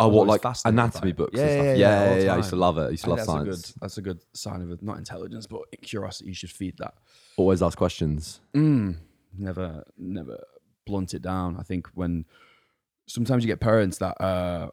Oh, 0.00 0.08
what 0.08 0.26
like 0.26 0.42
anatomy 0.66 1.12
books 1.12 1.32
Yeah, 1.38 1.44
and 1.44 1.52
stuff? 1.52 1.64
yeah, 1.64 1.74
Yeah, 1.76 2.14
yeah, 2.16 2.24
yeah, 2.24 2.34
I 2.34 2.36
used 2.38 2.50
to 2.50 2.56
love 2.56 2.76
it. 2.76 2.82
I 2.82 2.88
used 2.90 3.04
to 3.04 3.10
think 3.14 3.18
love 3.18 3.26
that's 3.26 3.28
a 3.28 3.32
science. 3.32 3.72
good. 3.72 3.80
That's 3.80 3.98
a 3.98 4.02
good 4.02 4.20
sign 4.34 4.60
of 4.62 4.70
it. 4.70 4.82
Not 4.82 4.98
intelligence, 4.98 5.46
but 5.46 5.62
curiosity. 5.82 6.28
You 6.28 6.34
should 6.34 6.50
feed 6.50 6.76
that. 6.78 6.94
Always 7.36 7.62
ask 7.62 7.78
questions. 7.78 8.40
Mm, 8.54 8.96
never, 9.38 9.84
never 9.96 10.42
blunt 10.84 11.14
it 11.14 11.22
down. 11.22 11.56
I 11.58 11.62
think 11.62 11.86
when 11.94 12.24
sometimes 13.08 13.44
you 13.44 13.48
get 13.48 13.60
parents 13.60 13.98
that 13.98 14.20
uh, 14.20 14.68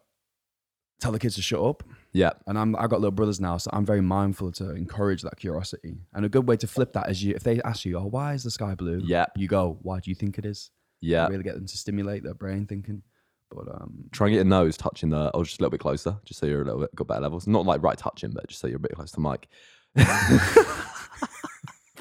tell 1.01 1.11
the 1.11 1.19
kids 1.19 1.35
to 1.35 1.41
shut 1.41 1.61
up, 1.61 1.83
Yeah. 2.13 2.31
and 2.47 2.57
I'm 2.57 2.75
I've 2.75 2.89
got 2.89 2.99
little 3.01 3.11
brothers 3.11 3.39
now, 3.39 3.57
so 3.57 3.69
I'm 3.73 3.85
very 3.85 4.01
mindful 4.01 4.51
to 4.53 4.71
encourage 4.75 5.21
that 5.23 5.37
curiosity. 5.37 5.97
And 6.13 6.25
a 6.25 6.29
good 6.29 6.47
way 6.47 6.57
to 6.57 6.67
flip 6.67 6.93
that 6.93 7.09
is 7.09 7.23
you 7.23 7.33
if 7.35 7.43
they 7.43 7.61
ask 7.61 7.85
you, 7.85 7.97
"Oh, 7.97 8.05
why 8.05 8.33
is 8.33 8.43
the 8.43 8.51
sky 8.51 8.75
blue?" 8.75 9.01
Yeah. 9.03 9.25
you 9.35 9.47
go, 9.47 9.77
"Why 9.81 9.99
do 9.99 10.09
you 10.11 10.15
think 10.15 10.37
it 10.37 10.45
is?" 10.45 10.71
Yeah. 11.01 11.27
Really 11.27 11.43
get 11.43 11.55
them 11.55 11.65
to 11.65 11.77
stimulate 11.77 12.23
their 12.23 12.33
brain 12.33 12.65
thinking. 12.65 13.03
But 13.51 13.67
um, 13.69 14.03
Try 14.11 14.27
and 14.27 14.33
get 14.33 14.37
your 14.37 14.45
nose 14.45 14.77
touching 14.77 15.09
the, 15.09 15.29
or 15.33 15.43
just 15.43 15.59
a 15.59 15.63
little 15.63 15.71
bit 15.71 15.79
closer, 15.79 16.17
just 16.25 16.39
so 16.39 16.45
you're 16.45 16.61
a 16.61 16.65
little 16.65 16.81
bit 16.81 16.93
got 16.93 17.07
better 17.07 17.21
levels. 17.21 17.47
Not 17.47 17.65
like 17.65 17.81
right 17.81 17.97
touching, 17.97 18.31
but 18.31 18.47
just 18.47 18.59
so 18.61 18.67
you're 18.67 18.77
a 18.77 18.79
bit 18.79 18.91
close 18.93 19.11
to 19.13 19.19
mic. 19.21 19.47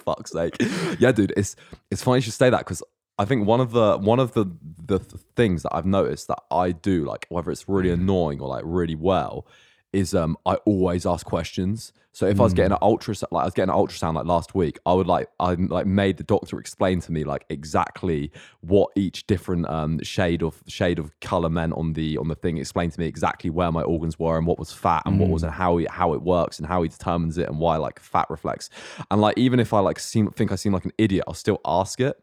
Fuck's 0.05 0.33
sake. 0.33 0.57
Yeah, 0.99 1.13
dude, 1.13 1.33
it's 1.37 1.57
it's 1.91 2.03
funny 2.03 2.19
you 2.19 2.23
should 2.23 2.33
say 2.35 2.51
that 2.51 2.59
because 2.61 2.83
I 3.19 3.25
think 3.25 3.47
one 3.47 3.61
of 3.61 3.73
the 3.73 3.99
one 3.99 4.21
of 4.21 4.33
the 4.33 4.47
the 4.87 4.99
th- 4.99 5.23
things 5.35 5.63
that 5.65 5.75
I've 5.75 5.87
noticed 5.87 6.29
that 6.29 6.41
I 6.51 6.73
do, 6.73 7.05
like 7.05 7.27
whether 7.29 7.51
it's 7.51 7.69
really 7.69 7.91
annoying 7.91 8.41
or 8.41 8.49
like 8.49 8.63
really 8.65 8.95
well, 8.95 9.47
is 9.93 10.15
um 10.15 10.37
I 10.47 10.55
always 10.65 11.05
ask 11.07 11.27
questions. 11.27 11.93
So 12.13 12.27
if 12.27 12.41
I 12.41 12.43
was 12.43 12.53
getting 12.53 12.73
an 12.73 12.79
ultrasound, 12.83 13.29
like 13.31 13.43
I 13.43 13.45
was 13.45 13.55
getting 13.55 13.73
an 13.73 13.79
ultrasound 13.79 14.15
like 14.15 14.25
last 14.27 14.53
week, 14.53 14.81
I 14.85 14.93
would 14.93 15.07
like 15.07 15.29
I 15.39 15.55
like 15.55 15.87
made 15.87 16.17
the 16.17 16.25
doctor 16.25 16.59
explain 16.59 17.01
to 17.03 17.13
me 17.13 17.23
like 17.23 17.45
exactly 17.49 18.33
what 18.61 18.91
each 18.97 19.25
different 19.29 19.69
um 19.69 20.03
shade 20.03 20.43
of 20.43 20.61
shade 20.67 20.99
of 20.99 21.13
color 21.21 21.49
meant 21.49 21.75
on 21.75 21.93
the 21.93 22.19
on 22.19 22.27
the 22.27 22.35
thing. 22.35 22.59
Explained 22.59 22.93
to 22.95 23.01
me 23.01 23.07
exactly 23.07 23.51
where 23.51 23.71
my 23.71 23.83
organs 23.83 24.19
were 24.19 24.37
and 24.37 24.49
what 24.49 24.59
was 24.59 24.73
fat 24.73 25.03
and 25.07 25.21
what 25.21 25.29
was 25.29 25.45
and 25.45 25.53
how 25.53 25.77
he, 25.77 25.87
how 25.91 26.13
it 26.13 26.23
works 26.23 26.59
and 26.59 26.67
how 26.67 26.83
he 26.83 26.89
determines 26.89 27.39
it 27.39 27.49
and 27.49 27.61
why 27.61 27.77
like 27.77 28.01
fat 28.01 28.29
reflects. 28.31 28.69
And 29.13 29.21
like 29.21 29.39
even 29.39 29.61
if 29.61 29.73
I 29.73 29.79
like 29.79 30.01
seem 30.01 30.29
think 30.31 30.51
I 30.51 30.57
seem 30.57 30.73
like 30.73 30.87
an 30.87 30.93
idiot, 30.99 31.25
I'll 31.29 31.35
still 31.35 31.61
ask 31.65 32.01
it. 32.01 32.17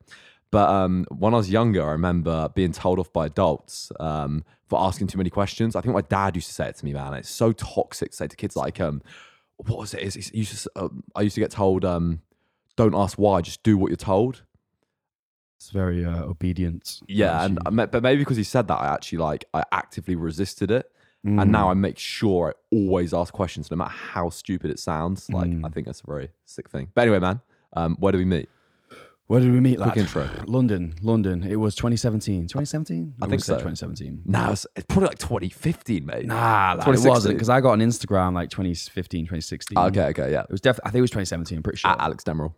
But 0.52 0.70
um, 0.70 1.06
when 1.10 1.34
I 1.34 1.38
was 1.38 1.50
younger, 1.50 1.84
I 1.84 1.92
remember 1.92 2.50
being 2.56 2.72
told 2.72 3.00
off 3.00 3.12
by 3.12 3.25
adults 3.25 3.92
um, 4.00 4.44
for 4.68 4.80
asking 4.80 5.08
too 5.08 5.18
many 5.18 5.30
questions. 5.30 5.75
I 5.75 5.82
think 5.82 5.94
my 5.94 6.02
dad 6.02 6.36
used 6.36 6.48
to 6.48 6.54
say 6.54 6.68
it 6.70 6.75
to 6.78 6.86
me, 6.86 6.94
man. 6.94 7.14
It's 7.14 7.30
so 7.30 7.52
toxic 7.52 8.12
to 8.12 8.18
say 8.18 8.28
to 8.28 8.36
kids 8.36 8.56
like, 8.56 8.80
um, 8.80 9.02
what 9.58 9.78
was 9.80 9.94
it? 9.94 10.02
It's, 10.02 10.16
it's, 10.16 10.34
used 10.34 10.64
to, 10.64 10.72
uh, 10.75 10.88
I 11.16 11.22
used 11.22 11.36
to 11.36 11.42
get 11.42 11.52
told, 11.52 11.84
um, 11.84 12.22
don't 12.78 12.96
ask 12.96 13.18
why, 13.18 13.42
just 13.42 13.64
do 13.64 13.78
what 13.78 13.90
you're 13.90 13.98
told. 13.98 14.44
it's 15.58 15.72
very 15.72 16.06
uh, 16.06 16.24
obedient. 16.24 17.02
Yeah, 17.08 17.44
and 17.44 17.60
I 17.66 17.70
but 17.86 18.04
maybe 18.04 18.20
because 18.20 18.38
he 18.38 18.44
said 18.44 18.68
that, 18.68 18.75
I 18.75 18.94
actually 18.94 19.20
like 19.20 19.46
I 19.54 19.64
actively 19.72 20.16
resisted 20.16 20.72
it, 20.72 20.90
and 21.24 21.52
now 21.52 21.70
I 21.70 21.74
make 21.74 21.98
sure 21.98 22.50
I 22.50 22.75
always 22.75 23.14
ask 23.14 23.34
questions, 23.34 23.72
no 23.72 23.78
matter 23.78 23.92
how 23.92 24.30
stupid 24.30 24.70
it 24.72 24.80
sounds. 24.80 25.30
Like 25.30 25.50
I 25.50 25.70
Mm. 25.70 25.74
think 25.74 25.88
that's 25.88 26.02
a 26.02 26.06
very 26.06 26.30
sick 26.46 26.70
thing. 26.70 26.90
But 26.94 27.02
anyway, 27.02 27.20
man, 27.20 27.42
um, 27.74 27.96
where 28.00 28.12
do 28.12 28.18
we 28.20 28.25
meet? 28.25 28.48
Where 29.27 29.39
did 29.39 29.51
we 29.51 29.60
meet, 29.60 29.79
lad? 29.79 29.98
Intro. 29.98 30.29
London, 30.46 30.94
London. 31.01 31.41
It 31.44 31.55
was 31.55 31.74
2017. 31.75 32.44
2017? 32.44 33.15
I 33.22 33.27
think 33.27 33.41
so. 33.44 33.53
2017. 33.55 34.22
Now 34.25 34.51
it's, 34.51 34.67
it's 34.75 34.86
probably 34.88 35.08
like 35.08 35.17
2015, 35.17 36.05
mate. 36.05 36.25
Nah, 36.27 36.36
lad, 36.36 36.74
it 36.74 36.82
2016. 36.86 37.10
wasn't 37.10 37.36
because 37.36 37.50
I 37.50 37.60
got 37.60 37.72
on 37.72 37.79
Instagram 37.79 38.34
like 38.36 38.50
2015, 38.51 39.25
2016. 39.25 39.77
Okay, 39.77 40.03
okay, 40.10 40.32
yeah. 40.32 40.41
It 40.41 40.51
was 40.51 40.62
definitely. 40.62 40.89
I 40.89 40.91
think 40.91 41.00
it 41.00 41.01
was 41.01 41.10
2017. 41.12 41.58
I'm 41.58 41.63
pretty 41.63 41.77
sure. 41.77 41.89
At 41.91 42.00
Alex 42.01 42.24
Demerol. 42.24 42.53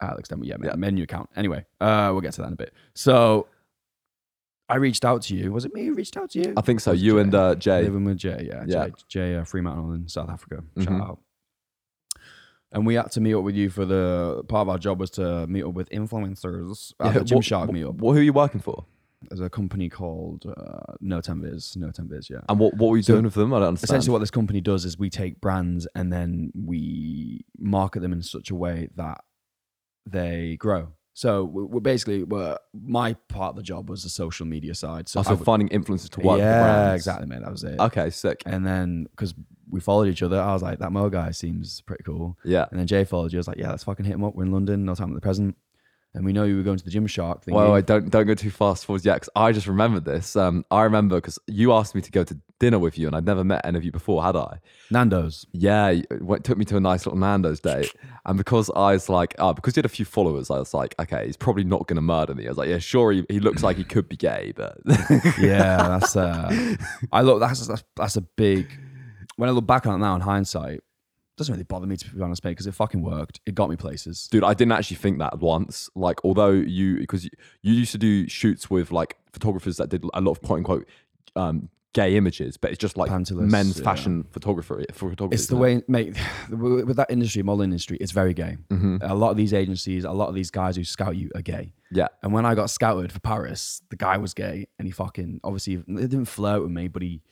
Alex 0.00 0.28
Denver, 0.28 0.44
yeah, 0.44 0.56
Yeah. 0.62 0.74
menu 0.76 1.04
account. 1.04 1.28
Anyway, 1.36 1.64
uh, 1.80 2.08
we'll 2.12 2.20
get 2.20 2.32
to 2.34 2.40
that 2.42 2.48
in 2.48 2.52
a 2.54 2.56
bit. 2.56 2.72
So, 2.94 3.46
I 4.68 4.76
reached 4.76 5.04
out 5.04 5.22
to 5.22 5.36
you. 5.36 5.52
Was 5.52 5.64
it 5.64 5.72
me 5.74 5.84
who 5.86 5.94
reached 5.94 6.16
out 6.16 6.30
to 6.30 6.40
you? 6.40 6.54
I 6.56 6.60
think 6.60 6.80
so. 6.80 6.90
You 6.92 7.14
Jay? 7.14 7.20
and 7.20 7.34
uh, 7.34 7.54
Jay. 7.56 7.82
Living 7.82 8.04
with 8.04 8.16
Jay, 8.16 8.48
yeah, 8.48 8.64
Yeah. 8.66 8.86
Jay, 8.86 8.92
Jay 9.08 9.36
uh, 9.36 9.44
Fremantle 9.44 9.92
in 9.92 10.08
South 10.08 10.28
Africa. 10.30 10.62
Shout 10.78 10.88
Mhm. 10.88 11.02
out. 11.02 11.18
And 12.72 12.86
we 12.86 12.94
had 12.94 13.10
to 13.12 13.20
meet 13.20 13.34
up 13.34 13.44
with 13.44 13.54
you 13.54 13.68
for 13.70 13.84
the 13.84 14.42
part 14.48 14.62
of 14.62 14.68
our 14.70 14.78
job 14.78 14.98
was 14.98 15.10
to 15.12 15.46
meet 15.46 15.62
up 15.62 15.74
with 15.74 15.90
influencers 15.90 16.94
at 17.00 17.06
Yeah, 17.06 17.12
the 17.18 17.24
Gymshark 17.24 17.66
what- 17.66 17.70
meetup. 17.76 17.94
what- 17.98 18.12
who 18.14 18.18
are 18.20 18.22
you 18.22 18.32
working 18.32 18.60
for? 18.60 18.86
There's 19.28 19.40
a 19.40 19.48
company 19.50 19.88
called 19.88 20.46
uh, 20.46 20.94
No 21.00 21.20
Ten 21.20 21.40
Viz. 21.42 21.76
No 21.76 21.90
Ten 21.92 22.08
Viz, 22.08 22.28
yeah. 22.28 22.38
And 22.48 22.58
what, 22.58 22.74
what 22.76 22.90
were 22.90 22.96
you 22.96 23.02
So, 23.04 23.12
doing 23.14 23.24
with 23.26 23.34
them? 23.34 23.52
I 23.54 23.58
don't 23.60 23.68
understand. 23.68 23.90
Essentially, 23.90 24.12
what 24.12 24.18
this 24.18 24.32
company 24.32 24.60
does 24.60 24.84
is 24.84 24.98
we 24.98 25.10
take 25.10 25.40
brands 25.40 25.86
and 25.94 26.12
then 26.12 26.50
we 26.54 27.44
market 27.58 28.00
them 28.00 28.12
in 28.12 28.22
such 28.22 28.50
a 28.50 28.54
way 28.56 28.88
that 28.96 29.22
they 30.06 30.56
grow. 30.58 30.88
So 31.14 31.44
we- 31.44 31.64
we're 31.64 31.80
basically, 31.80 32.24
we're, 32.24 32.56
my 32.72 33.12
part 33.28 33.50
of 33.50 33.56
the 33.56 33.62
job 33.62 33.88
was 33.90 34.02
the 34.02 34.08
social 34.08 34.46
media 34.46 34.74
side. 34.74 35.08
So, 35.08 35.20
also 35.20 35.30
I 35.30 35.34
would- 35.34 35.44
finding 35.44 35.68
influencers 35.68 36.08
to 36.10 36.20
work 36.20 36.36
with 36.38 36.44
yeah, 36.46 36.62
brands. 36.62 37.02
exactly, 37.02 37.26
man. 37.28 37.42
That 37.42 37.52
was 37.52 37.62
it. 37.64 37.78
Okay, 37.78 38.08
sick. 38.10 38.42
And 38.46 38.66
then 38.66 39.04
because 39.10 39.34
we 39.72 39.80
followed 39.80 40.08
each 40.08 40.22
other, 40.22 40.40
I 40.40 40.52
was 40.52 40.62
like, 40.62 40.78
that 40.78 40.92
Mo 40.92 41.08
guy 41.08 41.30
seems 41.30 41.80
pretty 41.80 42.04
cool. 42.04 42.36
Yeah. 42.44 42.66
And 42.70 42.78
then 42.78 42.86
Jay 42.86 43.04
followed 43.04 43.32
you. 43.32 43.38
I 43.38 43.40
was 43.40 43.48
like, 43.48 43.56
yeah, 43.56 43.70
let's 43.70 43.84
fucking 43.84 44.04
hit 44.04 44.14
him 44.14 44.22
up. 44.22 44.34
We're 44.34 44.44
in 44.44 44.52
London, 44.52 44.84
no 44.84 44.94
time 44.94 45.10
at 45.10 45.14
the 45.14 45.20
present. 45.20 45.56
And 46.14 46.26
we 46.26 46.34
know 46.34 46.44
you 46.44 46.58
were 46.58 46.62
going 46.62 46.76
to 46.76 46.84
the 46.84 46.90
Gymshark 46.90 47.42
thing. 47.42 47.54
Well, 47.54 47.74
I 47.74 47.80
don't 47.80 48.10
don't 48.10 48.26
go 48.26 48.34
too 48.34 48.50
fast 48.50 48.84
forwards 48.84 49.06
yet 49.06 49.14
because 49.14 49.30
I 49.34 49.50
just 49.50 49.66
remembered 49.66 50.04
this. 50.04 50.36
Um, 50.36 50.62
I 50.70 50.82
remember 50.82 51.16
because 51.16 51.38
you 51.46 51.72
asked 51.72 51.94
me 51.94 52.02
to 52.02 52.10
go 52.10 52.22
to 52.22 52.36
dinner 52.58 52.78
with 52.78 52.98
you, 52.98 53.06
and 53.06 53.16
I'd 53.16 53.24
never 53.24 53.42
met 53.42 53.64
any 53.64 53.78
of 53.78 53.84
you 53.84 53.90
before, 53.92 54.22
had 54.22 54.36
I? 54.36 54.60
Nando's. 54.90 55.46
Yeah, 55.52 55.88
it 55.88 56.22
went, 56.22 56.44
took 56.44 56.58
me 56.58 56.66
to 56.66 56.76
a 56.76 56.80
nice 56.80 57.06
little 57.06 57.18
Nando's 57.18 57.60
date, 57.60 57.90
and 58.26 58.36
because 58.36 58.70
I 58.76 58.92
was 58.92 59.08
like, 59.08 59.34
oh, 59.38 59.54
because 59.54 59.74
he 59.74 59.78
had 59.78 59.86
a 59.86 59.88
few 59.88 60.04
followers, 60.04 60.50
I 60.50 60.58
was 60.58 60.74
like, 60.74 60.94
okay, 61.00 61.24
he's 61.24 61.38
probably 61.38 61.64
not 61.64 61.86
going 61.86 61.96
to 61.96 62.02
murder 62.02 62.34
me. 62.34 62.44
I 62.44 62.50
was 62.50 62.58
like, 62.58 62.68
yeah, 62.68 62.78
sure, 62.78 63.10
he, 63.12 63.24
he 63.30 63.40
looks 63.40 63.62
like 63.62 63.78
he 63.78 63.84
could 63.84 64.06
be 64.06 64.16
gay, 64.16 64.52
but 64.54 64.76
Yeah, 65.40 65.98
that's 65.98 66.14
uh 66.14 66.76
I 67.10 67.22
look 67.22 67.40
that's 67.40 67.66
that's 67.66 67.84
that's 67.96 68.16
a 68.16 68.20
big 68.20 68.68
when 69.42 69.48
I 69.48 69.52
look 69.52 69.66
back 69.66 69.86
on 69.88 69.96
it 69.96 69.98
now 69.98 70.14
in 70.14 70.20
hindsight, 70.20 70.74
it 70.74 71.36
doesn't 71.36 71.52
really 71.52 71.64
bother 71.64 71.84
me 71.84 71.96
to 71.96 72.14
be 72.14 72.22
honest, 72.22 72.44
mate, 72.44 72.52
because 72.52 72.68
it 72.68 72.74
fucking 72.76 73.02
worked. 73.02 73.40
It 73.44 73.56
got 73.56 73.68
me 73.68 73.74
places. 73.74 74.28
dude, 74.30 74.44
I 74.44 74.54
didn't 74.54 74.70
actually 74.70 74.98
think 74.98 75.18
that 75.18 75.40
once. 75.40 75.90
Like, 75.96 76.24
although 76.24 76.52
you, 76.52 76.98
because 76.98 77.24
you, 77.24 77.30
you 77.60 77.74
used 77.74 77.90
to 77.90 77.98
do 77.98 78.28
shoots 78.28 78.70
with 78.70 78.92
like 78.92 79.16
photographers 79.32 79.78
that 79.78 79.88
did 79.88 80.04
a 80.14 80.20
lot 80.20 80.30
of 80.30 80.42
quote 80.42 80.58
unquote 80.58 80.88
um, 81.34 81.70
gay 81.92 82.14
images, 82.14 82.56
but 82.56 82.70
it's 82.70 82.78
just 82.78 82.96
like 82.96 83.10
men's 83.10 83.78
yeah. 83.78 83.84
fashion 83.84 84.28
photography. 84.30 84.84
photography 84.92 85.34
It's 85.34 85.48
the 85.48 85.56
way, 85.56 85.82
mate. 85.88 86.16
With 86.48 86.94
that 86.94 87.10
industry, 87.10 87.42
modeling 87.42 87.70
industry, 87.70 87.98
it's 88.00 88.12
very 88.12 88.34
gay. 88.34 88.58
hmm 88.70 88.98
A 89.02 89.16
lot 89.16 89.32
of 89.32 89.36
these 89.36 89.52
agencies, 89.52 90.04
a 90.04 90.12
lot 90.12 90.28
of 90.28 90.36
these 90.36 90.52
guys 90.52 90.76
who 90.76 90.84
scout 90.84 91.16
you 91.16 91.32
are 91.34 91.42
gay. 91.42 91.72
Yeah. 91.90 92.06
And 92.22 92.32
when 92.32 92.46
I 92.46 92.54
got 92.54 92.70
scouted 92.70 93.10
for 93.10 93.18
Paris, 93.18 93.82
the 93.90 93.96
guy 93.96 94.18
was 94.18 94.34
gay, 94.34 94.68
and 94.78 94.86
he 94.86 94.92
fucking 94.92 95.40
obviously 95.42 95.74
it 95.74 96.10
didn't 96.10 96.26
flirt 96.26 96.62
with 96.62 96.70
me, 96.70 96.86
but 96.86 97.02
he 97.02 97.22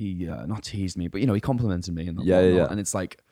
he 0.00 0.28
uh, 0.28 0.46
not 0.46 0.62
teased 0.62 0.96
me, 0.96 1.08
but 1.08 1.20
you 1.20 1.26
know 1.26 1.34
he 1.34 1.40
complimented 1.40 1.94
me 1.94 2.06
and 2.08 2.18
Yeah, 2.24 2.40
yeah, 2.40 2.56
yeah. 2.56 2.66
And 2.70 2.78
it's 2.80 2.94
like 2.94 3.22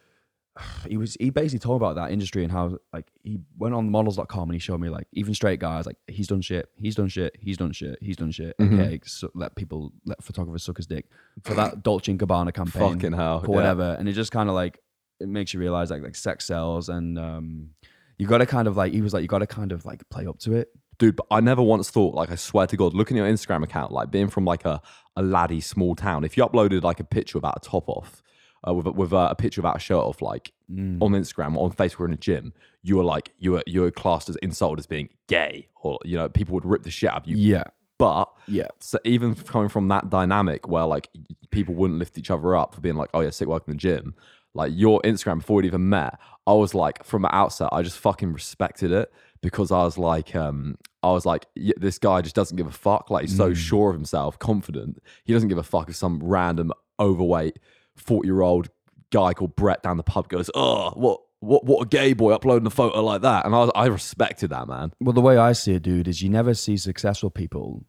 he 0.89 0.97
was 0.97 1.17
he 1.21 1.31
basically 1.31 1.61
told 1.61 1.81
about 1.81 1.95
that 1.97 2.11
industry 2.11 2.43
and 2.43 2.53
how 2.53 2.79
like 2.93 3.07
he 3.23 3.39
went 3.57 3.75
on 3.75 3.91
models.com 3.91 4.49
and 4.49 4.55
he 4.55 4.59
showed 4.59 4.81
me 4.81 4.89
like 4.89 5.07
even 5.13 5.35
straight 5.35 5.61
guys 5.61 5.87
like 5.87 5.97
he's 6.07 6.27
done 6.27 6.41
shit, 6.41 6.69
he's 6.77 6.95
done 6.95 7.09
shit, 7.09 7.37
he's 7.41 7.57
done 7.57 7.73
shit, 7.73 7.99
he's 8.01 8.17
done 8.17 8.31
shit. 8.31 8.57
Mhm. 8.59 8.81
Okay, 8.81 9.01
so 9.05 9.31
let 9.35 9.55
people 9.55 9.93
let 10.05 10.23
photographers 10.23 10.63
suck 10.65 10.77
his 10.77 10.87
dick 10.87 11.07
for 11.45 11.55
that 11.55 11.83
Dolce 11.87 12.11
and 12.13 12.21
Gabbana 12.21 12.53
campaign 12.53 12.95
Fucking 12.95 13.13
hell. 13.13 13.41
yeah. 13.45 13.51
whatever. 13.51 13.97
And 13.99 14.09
it 14.09 14.13
just 14.13 14.33
kind 14.33 14.49
of 14.49 14.55
like 14.55 14.79
it 15.21 15.29
makes 15.29 15.53
you 15.55 15.61
realize 15.61 15.91
like 15.91 16.03
like 16.03 16.15
sex 16.15 16.45
sells 16.45 16.89
and 16.89 17.19
um 17.19 17.71
you 18.19 18.27
got 18.27 18.39
to 18.39 18.47
kind 18.47 18.67
of 18.69 18.77
like 18.77 18.93
he 18.93 19.01
was 19.01 19.15
like 19.15 19.23
you 19.23 19.29
got 19.29 19.39
to 19.39 19.47
kind 19.47 19.71
of 19.73 19.85
like 19.85 20.09
play 20.11 20.27
up 20.27 20.39
to 20.41 20.55
it. 20.55 20.69
Dude 20.99 21.17
but 21.17 21.27
i 21.31 21.41
never 21.41 21.63
once 21.63 21.91
thought 21.91 22.15
like 22.15 22.31
i 22.31 22.35
swear 22.35 22.67
to 22.67 22.77
god 22.77 22.93
looking 22.95 23.19
at 23.19 23.23
your 23.25 23.33
instagram 23.33 23.63
account 23.63 23.93
like 23.93 24.11
being 24.11 24.29
from 24.29 24.45
like 24.45 24.65
a, 24.65 24.81
a 25.17 25.23
laddie 25.23 25.61
small 25.61 25.95
town 25.95 26.25
if 26.25 26.37
you 26.37 26.45
uploaded 26.45 26.83
like 26.83 27.01
a 27.01 27.05
picture 27.05 27.39
without 27.39 27.57
a 27.57 27.61
top 27.69 27.89
off 27.89 28.23
uh, 28.67 28.75
with, 28.75 28.87
a- 28.87 28.93
with 28.93 29.13
uh, 29.13 29.29
a 29.31 29.35
picture 29.37 29.61
without 29.63 29.77
a 29.77 29.81
shirt 29.81 29.97
off 29.99 30.21
like 30.23 30.53
Mm. 30.71 31.01
on 31.03 31.13
instagram 31.13 31.57
or 31.57 31.65
on 31.65 31.73
facebook 31.73 32.01
or 32.01 32.05
in 32.05 32.13
a 32.13 32.17
gym 32.19 32.53
you 32.83 32.99
were 32.99 33.03
like 33.05 33.33
you 33.39 33.53
were 33.53 33.63
you 33.67 33.81
were 33.81 33.91
classed 33.91 34.29
as 34.29 34.37
insulted 34.43 34.79
as 34.81 34.87
being 34.87 35.09
gay 35.27 35.67
or 35.81 35.99
you 36.05 36.15
know 36.15 36.29
people 36.29 36.53
would 36.53 36.67
rip 36.67 36.83
the 36.83 36.91
shit 36.91 37.09
out 37.09 37.23
of 37.23 37.27
you 37.27 37.39
Yeah, 37.39 37.65
but 37.97 38.31
yeah, 38.47 38.69
so 38.79 38.99
even 39.07 39.35
coming 39.35 39.71
from 39.71 39.89
that 39.89 40.11
dynamic 40.11 40.69
where 40.69 40.85
like 40.85 41.09
people 41.51 41.75
wouldn't 41.75 41.99
lift 41.99 42.19
each 42.19 42.31
other 42.31 42.55
up 42.55 42.75
for 42.75 42.83
being 42.83 42.97
like, 42.97 43.09
oh 43.15 43.21
yeah, 43.21 43.31
sick 43.31 43.49
work 43.49 43.63
in 43.67 43.73
the 43.73 43.79
gym. 43.79 44.15
Like 44.55 44.73
your 44.75 45.01
Instagram 45.03 45.39
before 45.39 45.57
we'd 45.57 45.67
even 45.67 45.89
met, 45.89 46.19
I 46.47 46.53
was 46.55 46.75
like 46.75 47.05
from 47.05 47.23
the 47.23 47.35
outset, 47.35 47.69
I 47.73 47.83
just 47.83 47.99
fucking 47.99 48.33
respected 48.33 48.91
it 48.93 49.13
because 49.41 49.71
I 49.71 49.83
was 49.85 49.99
like, 49.99 50.35
um, 50.35 50.77
I 51.03 51.13
was 51.13 51.25
like, 51.27 51.47
yeah, 51.55 51.75
this 51.77 51.99
guy 51.99 52.23
just 52.23 52.35
doesn't 52.35 52.57
give 52.57 52.67
a 52.67 52.73
fuck. 52.73 53.11
Like 53.11 53.23
he's 53.27 53.37
so 53.37 53.51
Mm. 53.53 53.57
sure 53.57 53.91
of 53.91 53.95
himself, 53.97 54.39
confident. 54.39 54.99
He 55.25 55.33
doesn't 55.33 55.49
give 55.49 55.59
a 55.59 55.63
fuck 55.63 55.89
if 55.89 55.97
some 55.97 56.21
random 56.23 56.73
overweight 56.99 57.59
forty 57.97 58.27
year 58.29 58.41
old 58.41 58.69
guy 59.13 59.33
called 59.35 59.55
Brett 59.55 59.83
down 59.83 59.97
the 59.97 60.03
pub 60.03 60.29
goes, 60.29 60.51
oh, 60.55 60.91
what. 60.95 61.21
What 61.41 61.65
what 61.65 61.83
a 61.83 61.87
gay 61.87 62.15
boy 62.15 62.33
uploading 62.33 62.67
a 62.67 62.71
photo 62.71 63.01
like 63.01 63.23
that, 63.23 63.47
and 63.47 63.55
I 63.55 63.59
was, 63.59 63.71
I 63.77 63.87
respected 63.87 64.51
that 64.51 64.67
man. 64.67 64.93
Well, 65.01 65.13
the 65.13 65.21
way 65.21 65.37
I 65.37 65.53
see 65.53 65.75
it, 65.75 65.83
dude, 65.83 66.09
is 66.09 66.21
you 66.21 66.29
never 66.29 66.53
see 66.53 66.77
successful 66.77 67.31
people 67.31 67.85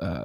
uh, 0.00 0.24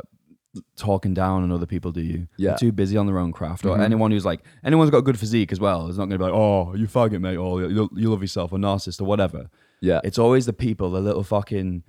talking 0.76 1.14
down 1.14 1.44
on 1.44 1.52
other 1.52 1.66
people, 1.66 1.92
do 1.92 2.02
you? 2.02 2.28
Yeah. 2.38 2.50
They're 2.52 2.58
too 2.58 2.72
busy 2.72 2.98
on 2.98 3.06
their 3.08 3.20
own 3.20 3.32
craft. 3.32 3.66
Or 3.66 3.76
Mhm. 3.78 3.82
anyone 3.82 4.12
who's 4.12 4.26
like, 4.26 4.44
anyone's 4.64 4.90
got 4.92 4.98
a 5.00 5.02
good 5.04 5.20
physique 5.20 5.52
as 5.52 5.60
well 5.60 5.88
is 5.88 5.98
not 5.98 6.06
going 6.06 6.20
to 6.20 6.26
be 6.26 6.32
like, 6.32 6.34
oh, 6.34 6.74
you 6.76 6.88
faggot, 6.88 7.20
mate, 7.22 7.38
or 7.38 7.62
you, 7.64 7.90
you 7.96 8.10
love 8.10 8.22
yourself, 8.22 8.52
or 8.54 8.58
narcissist, 8.60 9.02
or 9.02 9.06
whatever. 9.06 9.50
Yeah, 9.82 10.00
It's 10.04 10.18
always 10.18 10.46
the 10.46 10.54
people, 10.54 10.90
the 10.92 11.02
little 11.02 11.24
fucking 11.24 11.84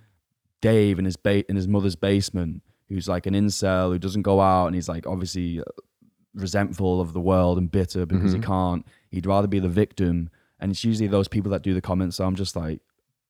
Dave 0.61 0.99
in 0.99 1.04
his 1.04 1.16
ba- 1.16 1.49
in 1.49 1.56
his 1.56 1.68
mother's 1.68 1.96
basement, 1.96 2.62
who's 2.88 3.08
like 3.08 3.26
an 3.26 3.35
incel 3.35 3.92
who 3.92 3.99
doesn't 3.99 4.23
go 4.23 4.40
out, 4.40 4.66
and 4.66 4.75
he's 4.75 4.88
like 4.88 5.06
obviously 5.06 5.61
uh, 5.61 5.64
resentful 6.35 7.00
of 7.00 7.12
the 7.12 7.20
world 7.20 7.58
and 7.58 7.70
bitter 7.70 8.06
because 8.06 8.32
he 8.32 8.38
Mhm. 8.38 8.44
can't. 8.44 8.87
He'd 9.11 9.26
rather 9.26 9.46
be 9.49 9.58
the 9.58 9.68
victim, 9.68 10.28
and 10.61 10.70
it's 10.70 10.85
usually 10.85 11.06
those 11.08 11.28
people 11.28 11.50
that 11.52 11.62
do 11.62 11.75
the 11.75 11.80
comments. 11.80 12.16
So 12.16 12.25
I'm 12.26 12.35
just 12.35 12.56
like, 12.56 12.80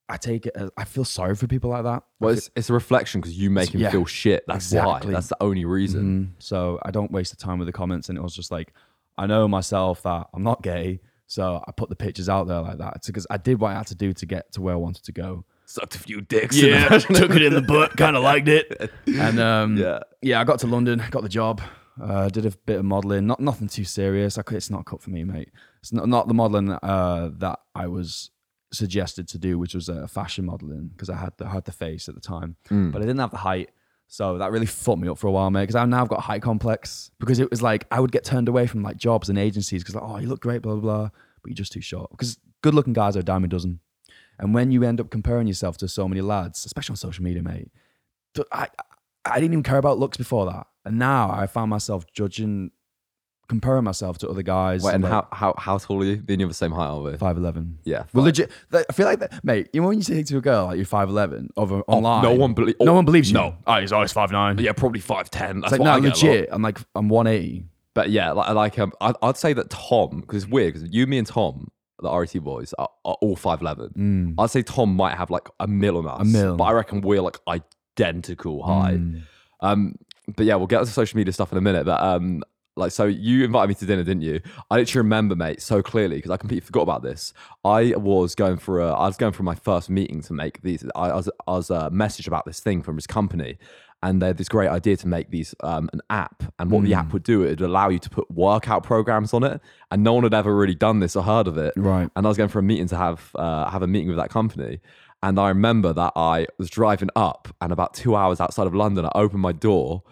I 0.09 0.17
take 0.17 0.47
it. 0.47 0.53
As, 0.55 0.71
I 0.77 0.85
feel 0.85 1.05
sorry 1.05 1.35
for 1.35 1.47
people 1.47 1.71
like 1.71 1.83
that. 1.85 2.03
well, 2.21 2.33
it's, 2.33 2.49
it's 2.55 2.71
a 2.71 2.73
reflection 2.73 3.21
because 3.21 3.37
you 3.37 3.51
make 3.51 3.75
him 3.75 3.81
Yeah, 3.81 3.91
feel 3.91 4.05
shit. 4.07 4.45
That's 4.47 4.67
exactly. 4.67 5.09
why. 5.09 5.15
That's 5.15 5.29
the 5.29 5.37
only 5.43 5.65
reason. 5.65 6.35
Mhm. 6.39 6.43
So 6.43 6.79
I 6.85 6.91
don't 6.91 7.11
waste 7.11 7.31
the 7.37 7.37
time 7.45 7.59
with 7.59 7.67
the 7.67 7.73
comments, 7.73 8.09
and 8.09 8.17
it 8.17 8.21
was 8.23 8.35
just 8.35 8.51
like, 8.51 8.73
I 9.19 9.27
know 9.27 9.49
myself 9.49 10.03
that 10.05 10.29
I'm 10.35 10.43
not 10.43 10.63
gay. 10.63 11.01
So 11.27 11.61
I 11.67 11.73
put 11.73 11.89
the 11.89 11.97
pictures 11.97 12.29
out 12.29 12.47
there 12.47 12.61
like 12.61 12.79
that. 12.79 12.93
It's 12.97 13.09
because 13.09 13.27
I 13.31 13.37
did 13.37 13.59
what 13.61 13.73
I 13.73 13.75
had 13.75 13.89
to 13.89 13.97
do 13.97 14.13
to 14.13 14.27
get 14.27 14.53
to 14.53 14.63
where 14.63 14.75
I 14.75 14.77
wanted 14.77 15.03
to 15.07 15.13
go. 15.13 15.45
Sucked 15.65 15.97
a 15.97 15.99
few 15.99 16.21
dicks. 16.21 16.57
Yeah, 16.57 16.89
took 16.99 17.31
it 17.33 17.43
in 17.43 17.53
the 17.53 17.63
butt, 17.63 17.97
kind 17.97 18.17
of 18.17 18.23
liked 18.23 18.47
it. 18.47 18.93
And 19.09 19.41
um, 19.41 19.77
yeah. 19.77 19.99
yeah, 20.23 20.41
I 20.41 20.45
got 20.45 20.61
to 20.61 20.69
London, 20.69 21.03
got 21.11 21.25
the 21.25 21.29
job, 21.29 21.61
uh, 22.01 22.29
did 22.29 22.47
a 22.47 22.51
bit 22.67 22.79
of 22.79 22.85
modeling. 22.85 23.27
Not 23.27 23.41
nothing 23.41 23.67
too 23.67 23.83
serious. 23.83 24.39
I 24.39 24.43
could, 24.43 24.57
it's 24.59 24.71
not 24.71 24.85
cut 24.85 25.03
for 25.03 25.11
me, 25.11 25.25
mate. 25.25 25.51
It's 25.81 25.93
not, 25.93 26.09
not 26.09 26.29
the 26.29 26.35
modeling 26.35 26.71
uh, 26.71 27.31
that 27.39 27.59
I 27.75 27.89
was 27.89 28.31
suggested 28.73 29.29
to 29.29 29.39
do, 29.39 29.59
which 29.59 29.75
was 29.75 29.89
uh, 29.89 30.07
fashion 30.07 30.45
modeling 30.47 30.89
because 30.89 31.09
I 31.11 31.17
had 31.17 31.33
the, 31.37 31.47
I 31.47 31.51
had 31.51 31.65
the 31.65 31.73
face 31.73 32.09
at 32.09 32.15
the 32.15 32.21
time, 32.21 32.57
Mm. 32.71 32.93
but 32.93 33.01
I 33.01 33.05
didn't 33.05 33.21
have 33.21 33.31
the 33.31 33.37
height. 33.39 33.71
So 34.09 34.39
that 34.39 34.53
really 34.53 34.67
fucked 34.67 35.01
me 35.01 35.09
up 35.09 35.19
for 35.19 35.27
a 35.27 35.33
while, 35.33 35.51
mate. 35.51 35.63
Because 35.63 35.75
I 35.75 35.85
now 35.85 36.03
I've 36.03 36.09
got 36.09 36.19
a 36.21 36.23
height 36.23 36.43
complex 36.43 37.11
because 37.19 37.39
it 37.41 37.51
was 37.51 37.61
like 37.63 37.87
I 37.91 37.99
would 38.01 38.13
get 38.13 38.23
turned 38.25 38.49
away 38.49 38.67
from 38.69 38.83
like 38.83 38.97
jobs 38.97 39.29
and 39.29 39.39
agencies 39.39 39.83
because 39.83 39.95
like, 39.97 40.05
oh, 40.05 40.19
you 40.19 40.29
look 40.29 40.41
great, 40.41 40.63
blah 40.63 40.75
blah 40.75 40.81
blah, 40.81 41.09
but 41.43 41.49
you're 41.51 41.55
just 41.57 41.73
too 41.73 41.81
short. 41.81 42.11
Because 42.11 42.39
good-looking 42.63 42.93
guys 42.93 43.17
are 43.17 43.21
a 43.21 43.25
dime 43.25 43.43
a 43.45 43.49
dozen, 43.49 43.81
and 44.39 44.55
when 44.55 44.71
you 44.71 44.85
end 44.85 45.01
up 45.01 45.11
comparing 45.11 45.47
yourself 45.49 45.77
to 45.79 45.89
so 45.89 46.07
many 46.09 46.21
lads, 46.21 46.65
especially 46.65 46.93
on 46.93 46.97
social 46.97 47.25
media, 47.25 47.43
mate, 47.43 47.71
I 48.53 48.69
I 49.25 49.41
didn't 49.41 49.55
even 49.55 49.63
care 49.65 49.79
about 49.79 49.99
looks 49.99 50.17
before 50.17 50.47
that, 50.47 50.69
and 50.85 50.99
now 51.01 51.31
I 51.33 51.47
found 51.49 51.71
myself 51.71 52.07
judging, 52.13 52.71
comparing 53.49 53.85
myself 53.85 54.19
to 54.19 54.29
other 54.29 54.43
guys. 54.43 54.83
Wait, 54.83 54.95
and 54.95 55.05
how, 55.05 55.27
how 55.33 55.55
how 55.59 55.79
tall 55.79 56.03
are 56.03 56.05
you? 56.05 56.17
Being 56.17 56.41
you're 56.41 56.49
the 56.49 56.55
same 56.55 56.73
height, 56.73 56.87
are 56.89 57.01
we? 57.01 57.17
five 57.17 57.37
eleven. 57.37 57.79
Yeah. 57.85 57.99
Well, 58.13 58.23
fine. 58.23 58.25
legit. 58.25 58.51
I 58.73 58.93
feel 58.93 59.07
like 59.07 59.21
that, 59.21 59.45
mate. 59.45 59.69
You 59.73 59.81
know 59.83 59.89
when 59.89 59.99
you 59.99 60.05
say 60.05 60.23
to 60.23 60.37
a 60.39 60.41
girl 60.41 60.67
like 60.67 60.77
you're 60.77 60.85
five 60.87 61.09
eleven 61.09 61.51
over 61.57 61.79
Oh, 61.89 61.95
online, 61.99 62.23
No 62.23 62.35
one 62.35 62.55
believes. 62.55 62.79
no 62.81 62.95
one 62.95 63.05
believes 63.05 63.31
you. 63.31 63.35
No. 63.35 63.57
oh, 63.67 63.81
he's 63.81 63.93
always 63.93 64.13
five 64.13 64.31
nine. 64.33 64.59
Yeah, 64.59 64.73
probably 64.73 65.01
five 65.01 65.31
ten. 65.31 65.59
It's 65.59 65.71
That's 65.71 65.73
like 65.73 65.81
what 65.81 65.87
no, 65.87 65.93
I 65.93 66.01
get 66.01 66.23
legit. 66.23 66.49
I'm 66.53 66.63
like 66.63 66.79
I'm 66.95 67.09
one 67.09 67.27
eighty. 67.27 67.65
But 67.95 68.11
yeah, 68.11 68.33
like, 68.33 68.51
like 68.55 68.79
um, 68.79 68.93
I, 69.01 69.15
I'd 69.23 69.39
say 69.39 69.55
that 69.55 69.71
Tom, 69.71 70.21
because 70.21 70.43
it's 70.45 70.53
weird, 70.53 70.75
because 70.75 70.89
you, 70.93 71.07
me, 71.07 71.17
and 71.17 71.27
Tom, 71.27 71.69
the 72.03 72.15
RET 72.15 72.35
boys, 72.45 72.75
are, 72.79 72.91
are 73.07 73.17
all 73.23 73.37
five 73.37 73.63
eleven. 73.63 74.35
Mm. 74.37 74.43
I'd 74.43 74.51
say 74.51 74.63
Tom 74.63 74.95
might 74.95 75.17
have 75.17 75.31
like 75.31 75.49
a 75.61 75.67
mil 75.67 75.97
on 75.97 76.07
us. 76.07 76.21
A 76.21 76.25
mil. 76.25 76.57
But 76.57 76.65
I 76.65 76.73
reckon 76.73 77.01
we're 77.01 77.23
like 77.23 77.39
identical 77.49 78.63
height. 78.63 78.99
Mm. 78.99 79.23
Um, 79.61 79.95
but 80.37 80.45
yeah, 80.45 80.57
we'll 80.57 80.67
get 80.67 80.81
to 80.81 80.87
social 80.87 81.17
media 81.17 81.33
stuff 81.33 81.53
in 81.53 81.59
a 81.59 81.63
minute. 81.63 81.87
But 81.87 82.03
um, 82.03 82.43
like 82.77 82.93
so 82.93 83.05
you 83.07 83.45
invited 83.45 83.69
me 83.69 83.75
to 83.75 83.87
dinner 83.87 84.05
didn't 84.05 84.23
you 84.23 84.41
i 84.71 84.77
literally 84.77 85.03
remember 85.05 85.35
mate 85.35 85.61
so 85.63 85.83
clearly 85.83 86.17
because 86.17 86.31
i 86.31 86.37
completely 86.37 86.65
forgot 86.65 86.83
about 86.83 87.03
this 87.03 87.33
i 87.65 87.95
was 87.97 88.35
going 88.35 88.57
for 88.57 88.81
a 88.81 88.91
i 88.93 89.07
was 89.07 89.17
going 89.17 89.33
for 89.33 89.43
my 89.43 89.55
first 89.55 89.89
meeting 89.91 90.21
to 90.23 90.33
make 90.33 90.61
these 90.63 90.85
i, 90.95 91.09
I 91.09 91.15
was 91.17 91.29
i 91.47 91.53
was 91.53 91.71
uh, 91.71 91.91
messaged 91.91 92.27
about 92.27 92.45
this 92.45 92.61
thing 92.61 92.83
from 92.83 92.97
his 92.97 93.07
company 93.07 93.59
and 94.03 94.21
they 94.21 94.27
had 94.27 94.37
this 94.37 94.49
great 94.51 94.69
idea 94.69 94.95
to 94.99 95.09
make 95.09 95.31
these 95.31 95.55
um, 95.65 95.89
an 95.95 96.01
app 96.11 96.43
and 96.59 96.71
what 96.71 96.83
the 96.85 96.89
Hmm. 96.93 96.99
app 97.01 97.13
would 97.15 97.23
do 97.23 97.43
it 97.43 97.49
would 97.49 97.61
allow 97.63 97.89
you 97.89 97.99
to 97.99 98.11
put 98.11 98.31
workout 98.31 98.83
programs 98.83 99.33
on 99.33 99.43
it 99.43 99.59
and 99.91 100.05
no 100.05 100.13
one 100.13 100.23
had 100.23 100.35
ever 100.35 100.55
really 100.55 100.75
done 100.75 101.01
this 101.01 101.17
or 101.17 101.23
heard 101.23 101.49
of 101.49 101.57
it 101.57 101.73
Right. 101.77 102.11
and 102.15 102.27
i 102.27 102.29
was 102.29 102.37
going 102.37 102.51
for 102.51 102.59
a 102.59 102.63
meeting 102.63 102.89
to 102.89 102.97
have 102.97 103.31
uh, 103.37 103.71
have 103.71 103.83
a 103.83 103.87
meeting 103.87 104.09
with 104.09 104.19
that 104.19 104.31
company 104.31 104.81
and 105.23 105.41
i 105.41 105.49
remember 105.49 105.95
that 105.95 106.13
i 106.15 106.47
was 106.59 106.69
driving 106.69 107.09
up 107.17 107.49
and 107.63 107.73
about 107.73 107.95
two 107.95 108.15
hours 108.15 108.39
outside 108.39 108.67
of 108.67 108.75
london 108.75 109.07
i 109.07 109.11
opened 109.15 109.41
my 109.41 109.53
door 109.53 110.03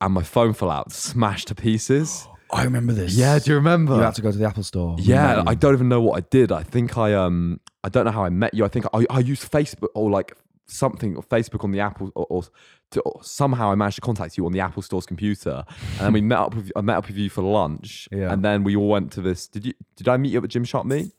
and 0.00 0.12
my 0.14 0.22
phone 0.22 0.52
fell 0.52 0.70
out 0.70 0.92
smashed 0.92 1.48
to 1.48 1.54
pieces 1.54 2.26
I 2.52 2.62
remember 2.64 2.92
this. 2.92 3.14
yeah 3.16 3.38
do 3.38 3.50
you 3.50 3.56
remember 3.56 3.94
You 3.96 4.02
had 4.02 4.14
to 4.14 4.22
go 4.22 4.30
to 4.30 4.38
the 4.38 4.44
Apple 4.46 4.62
store. 4.62 4.96
yeah, 5.00 5.42
I 5.46 5.54
don't 5.54 5.74
even 5.74 5.88
know 5.88 6.00
what 6.00 6.16
I 6.16 6.20
did. 6.30 6.52
I 6.52 6.62
think 6.62 6.96
I 6.96 7.12
um 7.14 7.60
I 7.82 7.88
don't 7.88 8.04
know 8.04 8.12
how 8.12 8.24
I 8.24 8.30
met 8.30 8.54
you. 8.54 8.64
I 8.64 8.68
think 8.68 8.86
I, 8.94 9.04
I 9.10 9.18
used 9.20 9.50
Facebook 9.50 9.88
or 9.94 10.10
like 10.10 10.32
something 10.68 11.16
or 11.16 11.22
Facebook 11.22 11.62
on 11.64 11.70
the 11.70 11.78
Apple 11.80 12.10
or, 12.16 12.26
or, 12.28 12.42
to, 12.90 13.00
or 13.02 13.20
somehow 13.22 13.70
I 13.70 13.74
managed 13.76 13.96
to 13.96 14.00
contact 14.00 14.36
you 14.36 14.46
on 14.46 14.52
the 14.52 14.58
Apple 14.60 14.82
Store's 14.82 15.06
computer, 15.06 15.64
and 15.98 16.00
then 16.06 16.12
we 16.12 16.20
met 16.32 16.38
up 16.38 16.54
with 16.54 16.70
I 16.76 16.80
met 16.80 16.96
up 16.96 17.06
with 17.08 17.16
you 17.16 17.30
for 17.30 17.42
lunch, 17.42 18.08
Yeah. 18.12 18.32
and 18.32 18.44
then 18.44 18.64
we 18.64 18.74
all 18.76 18.88
went 18.88 19.12
to 19.12 19.20
this. 19.22 19.46
Did 19.48 19.66
you 19.66 19.74
did 19.96 20.08
I 20.08 20.16
meet 20.16 20.32
you 20.32 20.38
at 20.42 20.50
Gymshark 20.50 20.84
meet? 20.84 21.12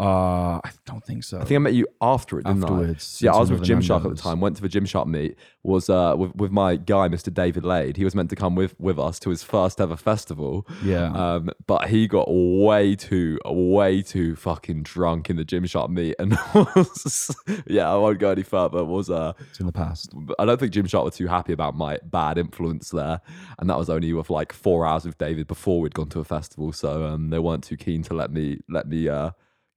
Uh, 0.00 0.60
I 0.62 0.70
don't 0.86 1.04
think 1.04 1.24
so. 1.24 1.38
I 1.38 1.44
think 1.44 1.56
I 1.56 1.58
met 1.58 1.74
you 1.74 1.84
after 2.00 2.38
it, 2.38 2.44
didn't 2.44 2.62
Afterwards, 2.62 3.20
I? 3.20 3.26
Yeah, 3.26 3.34
I 3.34 3.40
was 3.40 3.50
with 3.50 3.62
Gymshark 3.62 4.04
at 4.04 4.14
the 4.14 4.22
time. 4.22 4.40
Went 4.40 4.54
to 4.56 4.62
the 4.62 4.68
Gymshark 4.68 5.06
meet. 5.06 5.36
Was 5.64 5.90
uh 5.90 6.14
with, 6.16 6.36
with 6.36 6.52
my 6.52 6.76
guy, 6.76 7.08
Mr. 7.08 7.34
David 7.34 7.64
Laid. 7.64 7.96
He 7.96 8.04
was 8.04 8.14
meant 8.14 8.30
to 8.30 8.36
come 8.36 8.54
with 8.54 8.78
with 8.78 8.96
us 8.96 9.18
to 9.20 9.30
his 9.30 9.42
first 9.42 9.80
ever 9.80 9.96
festival. 9.96 10.68
Yeah. 10.84 11.12
Um, 11.12 11.50
but 11.66 11.88
he 11.88 12.06
got 12.06 12.26
way 12.28 12.94
too, 12.94 13.38
way 13.44 14.02
too 14.02 14.36
fucking 14.36 14.84
drunk 14.84 15.30
in 15.30 15.36
the 15.36 15.44
Gymshark 15.44 15.90
meet, 15.90 16.14
and 16.20 16.38
was, 16.54 17.34
yeah, 17.66 17.90
I 17.92 17.96
won't 17.96 18.20
go 18.20 18.30
any 18.30 18.44
further. 18.44 18.84
Was 18.84 19.10
uh, 19.10 19.32
it's 19.50 19.58
in 19.58 19.66
the 19.66 19.72
past. 19.72 20.14
I 20.38 20.44
don't 20.44 20.60
think 20.60 20.72
Gymshark 20.72 21.04
were 21.04 21.10
too 21.10 21.26
happy 21.26 21.52
about 21.52 21.76
my 21.76 21.98
bad 22.04 22.38
influence 22.38 22.90
there, 22.90 23.20
and 23.58 23.68
that 23.68 23.76
was 23.76 23.90
only 23.90 24.12
with 24.12 24.30
like 24.30 24.52
four 24.52 24.86
hours 24.86 25.04
with 25.04 25.18
David 25.18 25.48
before 25.48 25.80
we'd 25.80 25.94
gone 25.94 26.08
to 26.10 26.20
a 26.20 26.24
festival, 26.24 26.72
so 26.72 27.04
um, 27.04 27.30
they 27.30 27.40
weren't 27.40 27.64
too 27.64 27.76
keen 27.76 28.02
to 28.04 28.14
let 28.14 28.30
me 28.30 28.60
let 28.68 28.86
me 28.86 29.08
uh 29.08 29.30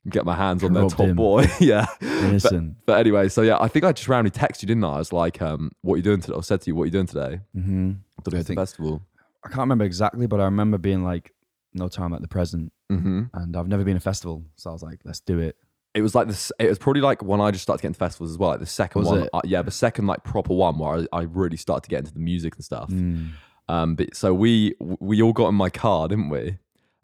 get 0.09 0.25
my 0.25 0.35
hands 0.35 0.63
on 0.63 0.73
their 0.73 0.87
top 0.89 0.99
him. 1.07 1.15
boy. 1.15 1.45
yeah. 1.59 1.85
But, 1.99 2.07
Innocent. 2.07 2.75
but 2.85 2.99
anyway, 2.99 3.29
so 3.29 3.41
yeah, 3.41 3.57
I 3.59 3.67
think 3.67 3.85
I 3.85 3.91
just 3.91 4.07
randomly 4.07 4.31
texted 4.31 4.63
you, 4.63 4.67
didn't 4.67 4.83
I? 4.83 4.93
I 4.93 4.97
was 4.97 5.13
like, 5.13 5.41
um, 5.41 5.71
"What 5.81 5.95
are 5.95 5.97
you 5.97 6.03
doing 6.03 6.21
today?" 6.21 6.35
I 6.37 6.41
said 6.41 6.61
to 6.61 6.67
you, 6.69 6.75
"What 6.75 6.83
are 6.83 6.85
you 6.87 6.91
doing 6.91 7.07
today?" 7.07 7.39
mm-hmm. 7.55 7.91
To 8.23 8.29
the 8.29 8.43
think- 8.43 8.59
festival. 8.59 9.01
I 9.43 9.49
can't 9.49 9.61
remember 9.61 9.85
exactly, 9.85 10.27
but 10.27 10.39
I 10.39 10.43
remember 10.43 10.77
being 10.77 11.03
like, 11.03 11.33
no 11.73 11.87
time 11.87 12.13
at 12.13 12.21
the 12.21 12.27
present. 12.27 12.71
hmm 12.89 13.23
And 13.33 13.55
I've 13.57 13.67
never 13.67 13.83
been 13.83 13.97
a 13.97 14.01
festival. 14.01 14.43
So 14.55 14.69
I 14.69 14.73
was 14.73 14.83
like, 14.83 14.99
let's 15.03 15.19
do 15.19 15.39
it. 15.39 15.55
It 15.95 16.01
was 16.03 16.13
like 16.13 16.27
this. 16.27 16.51
It 16.59 16.69
was 16.69 16.77
probably 16.77 17.01
like 17.01 17.23
when 17.23 17.41
I 17.41 17.49
just 17.51 17.63
started 17.63 17.81
getting 17.81 17.93
to 17.93 17.99
festivals 17.99 18.31
as 18.31 18.37
well. 18.37 18.51
Like 18.51 18.59
the 18.59 18.65
second 18.65 18.99
Was 19.01 19.09
one, 19.09 19.23
it? 19.23 19.29
uh, 19.33 19.41
yeah, 19.43 19.61
the 19.61 19.71
second 19.71 20.05
like 20.07 20.23
proper 20.23 20.53
one 20.53 20.77
where 20.77 21.05
I, 21.11 21.17
I 21.17 21.21
really 21.23 21.57
started 21.57 21.83
to 21.83 21.89
get 21.89 21.99
into 21.99 22.13
the 22.13 22.19
music 22.19 22.55
and 22.55 22.63
stuff. 22.63 22.89
Mm. 22.89 23.31
Um, 23.67 23.95
but 23.95 24.15
so 24.15 24.33
we 24.33 24.75
we 24.79 25.21
all 25.21 25.33
got 25.33 25.49
in 25.49 25.55
my 25.55 25.69
car, 25.69 26.07
didn't 26.07 26.29
we? 26.29 26.57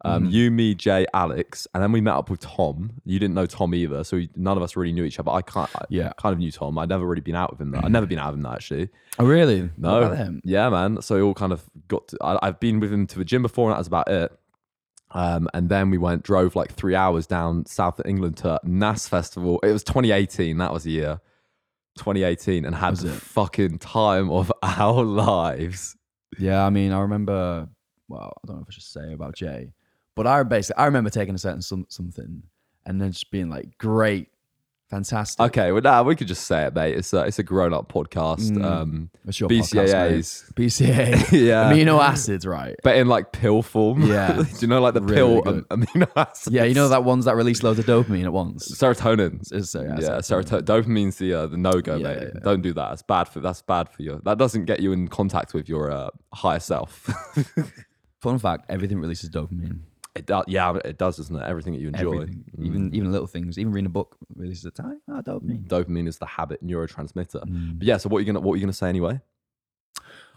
Um, 0.07 0.23
Mhm. 0.27 0.31
You, 0.31 0.51
me, 0.51 0.75
Jay, 0.75 1.05
Alex, 1.13 1.67
and 1.73 1.81
then 1.83 1.91
we 1.91 2.01
met 2.01 2.13
up 2.15 2.29
with 2.29 2.39
Tom. 2.39 2.91
You 3.05 3.19
didn't 3.19 3.33
know 3.35 3.45
Tom 3.45 3.73
either, 3.75 4.03
so 4.03 4.17
we, 4.17 4.29
none 4.35 4.55
of 4.57 4.63
us 4.63 4.75
really 4.75 4.93
knew 4.93 5.03
each 5.03 5.19
other. 5.19 5.31
I 5.31 5.41
can't. 5.41 5.69
I 5.75 5.83
Yeah. 5.89 6.11
kind 6.17 6.33
of 6.33 6.39
knew 6.39 6.51
Tom. 6.51 6.77
I'd 6.77 6.89
never 6.89 7.05
really 7.05 7.21
been 7.21 7.35
out 7.35 7.51
with 7.51 7.59
him. 7.61 7.71
Though. 7.71 7.81
I'd 7.83 7.91
never 7.91 8.05
been 8.05 8.19
out 8.19 8.27
with 8.27 8.35
him 8.35 8.43
though, 8.43 8.51
actually. 8.53 8.89
Oh, 9.19 9.25
really? 9.25 9.69
No, 9.77 9.93
What 9.93 10.03
about 10.03 10.17
them? 10.17 10.41
yeah, 10.43 10.69
man. 10.69 11.01
So 11.01 11.15
we 11.15 11.21
all 11.21 11.33
kind 11.33 11.51
of 11.53 11.63
got. 11.87 12.07
To, 12.09 12.17
I, 12.21 12.47
I've 12.47 12.59
been 12.59 12.79
with 12.79 12.93
him 12.93 13.07
to 13.07 13.19
the 13.19 13.25
gym 13.25 13.41
before, 13.41 13.69
and 13.69 13.73
that 13.75 13.79
was 13.79 13.87
about 13.87 14.07
it. 14.09 14.31
Um, 15.11 15.47
and 15.53 15.69
then 15.69 15.89
we 15.89 15.97
went, 15.97 16.23
drove 16.23 16.55
like 16.55 16.73
three 16.73 16.93
hours 16.93 17.25
down 17.27 17.65
south 17.65 17.97
of 17.99 18.05
England 18.05 18.37
to 18.37 18.59
NAS 18.63 19.07
Festival. 19.07 19.59
It 19.63 19.71
was 19.71 19.83
2018. 19.83 20.57
That 20.57 20.73
was 20.73 20.83
the 20.83 20.91
year, 20.91 21.21
2018, 21.97 22.65
and 22.65 22.75
had 22.75 22.97
the 22.97 23.09
fucking 23.13 23.79
time 23.79 24.29
of 24.29 24.51
our 24.63 25.03
lives. 25.03 25.95
Yeah, 26.37 26.65
I 26.65 26.69
mean, 26.69 26.91
I 26.91 26.99
remember. 26.99 27.69
Well, 28.09 28.33
I 28.43 28.47
don't 28.47 28.57
know 28.57 28.61
if 28.63 28.67
I 28.69 28.73
should 28.73 28.83
say 28.83 29.13
about 29.13 29.35
Jay, 29.35 29.71
but 30.17 30.27
I 30.27 30.43
basically 30.43 30.81
I 30.81 30.85
remember 30.87 31.09
taking 31.09 31.35
a 31.35 31.37
certain 31.37 31.61
some, 31.61 31.85
something 31.87 32.43
and 32.85 32.99
then 33.01 33.11
just 33.13 33.31
being 33.31 33.49
like, 33.49 33.77
great, 33.77 34.27
fantastic. 34.89 35.41
Okay, 35.47 35.73
well, 35.73 35.81
now 35.81 36.03
we 36.03 36.15
could 36.15 36.27
just 36.29 36.45
say 36.47 36.63
it, 36.65 36.73
mate. 36.73 36.95
It's 36.95 37.11
a, 37.11 37.23
it's 37.25 37.37
a 37.37 37.43
grown 37.43 37.73
up 37.73 37.91
podcast. 37.91 38.49
Mm. 38.51 38.63
Um, 38.63 39.09
It's 39.27 39.39
your 39.41 39.49
podcast, 39.49 39.73
mate. 39.73 40.21
BCAAs. 40.21 40.53
BCA. 40.53 41.31
yeah. 41.47 41.73
Amino 41.73 41.99
acids, 42.01 42.45
right? 42.47 42.77
but 42.83 42.95
in 42.95 43.07
like 43.09 43.33
pill 43.33 43.61
form. 43.61 44.03
Yeah. 44.03 44.31
Do 44.41 44.45
you 44.61 44.67
know 44.67 44.79
like 44.79 44.93
the 44.93 45.01
Really 45.01 45.15
pill 45.15 45.41
good. 45.41 45.67
amino 45.67 46.07
acids? 46.15 46.53
Yeah, 46.55 46.63
you 46.63 46.73
know 46.75 46.87
that 46.87 47.03
ones 47.03 47.25
that 47.25 47.35
release 47.35 47.61
loads 47.61 47.77
of 47.79 47.85
dopamine 47.85 48.23
at 48.23 48.31
once. 48.31 48.71
Serotonin. 48.71 49.41
It's- 49.51 49.71
so, 49.71 49.81
yeah, 49.81 49.97
yeah, 49.99 50.09
serotonin. 50.19 50.61
Dopamine's 50.61 51.17
the 51.17 51.33
uh, 51.33 51.47
the 51.47 51.57
no 51.57 51.81
go, 51.81 51.97
Yeah, 51.97 52.03
mate. 52.07 52.17
yeah, 52.21 52.29
yeah. 52.35 52.39
Don't 52.41 52.61
do 52.61 52.71
that. 52.73 52.93
It's 52.93 53.01
bad 53.01 53.25
for 53.27 53.41
that's 53.41 53.61
bad 53.61 53.89
for 53.89 54.01
you. 54.01 54.21
That 54.23 54.37
doesn't 54.37 54.63
get 54.63 54.79
you 54.79 54.93
in 54.93 55.09
contact 55.09 55.53
with 55.53 55.67
your 55.67 55.91
uh, 55.91 56.09
higher 56.33 56.59
self. 56.61 57.09
Fun 58.21 58.39
fact: 58.39 58.65
everything 58.69 58.99
releases 59.01 59.29
dopamine. 59.29 59.81
It 60.17 60.25
does, 60.25 60.45
yeah, 60.47 60.77
it 60.83 60.97
does, 60.97 61.17
doesn't 61.17 61.35
it? 61.35 61.43
Everything 61.43 61.73
that 61.73 61.79
you 61.79 61.87
enjoy. 61.89 62.25
Mm. 62.25 62.43
even 62.59 62.93
even 62.95 63.11
little 63.11 63.27
things. 63.27 63.57
Even 63.57 63.71
reading 63.71 63.85
a 63.87 63.89
book 63.89 64.17
releases 64.35 64.65
a 64.65 64.71
time. 64.71 64.99
Ah, 65.09 65.21
dopamine. 65.21 65.67
dopamine 65.67 66.07
is 66.07 66.17
the 66.17 66.25
habit 66.25 66.65
neurotransmitter. 66.65 67.43
Mm. 67.45 67.79
But 67.79 67.87
yeah, 67.87 67.97
so 67.97 68.09
what 68.09 68.17
are 68.17 68.21
you 68.21 68.25
gonna 68.25 68.39
what 68.41 68.53
are 68.53 68.57
you 68.57 68.61
gonna 68.61 68.73
say 68.73 68.89
anyway? 68.89 69.19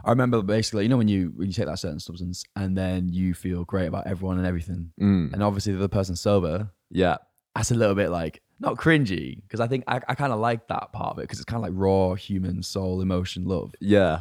I 0.05 0.11
remember 0.11 0.41
basically, 0.43 0.85
you 0.85 0.89
know, 0.89 0.97
when 0.97 1.09
you 1.09 1.33
when 1.37 1.49
you 1.49 1.53
take 1.53 1.67
that 1.67 1.79
certain 1.79 2.01
substance 2.01 2.45
and 2.57 2.77
then 2.77 3.09
you 3.11 3.35
feel 3.35 3.65
great 3.65 3.87
about 3.87 4.07
everyone 4.07 4.39
and 4.39 4.47
everything, 4.47 4.93
Mm. 5.01 5.33
and 5.33 5.43
obviously 5.43 5.73
the 5.73 5.79
other 5.79 5.89
person's 5.89 6.21
sober. 6.21 6.71
Yeah. 6.91 7.19
That's 7.55 7.71
a 7.71 7.75
little 7.75 7.95
bit 7.95 8.11
like 8.11 8.41
not 8.61 8.77
cringy 8.77 9.43
because 9.43 9.61
I 9.61 9.67
think 9.67 9.85
I, 9.89 10.01
I 10.09 10.15
kind 10.15 10.33
of 10.33 10.39
like 10.39 10.69
that 10.69 10.93
part 10.93 11.13
of 11.13 11.19
it 11.19 11.23
because 11.23 11.39
it's 11.39 11.45
kind 11.45 11.63
of 11.63 11.69
like 11.71 11.73
raw 11.75 12.15
human 12.15 12.63
soul, 12.63 13.01
emotion, 13.01 13.45
love. 13.45 13.75
Yeah. 13.81 14.21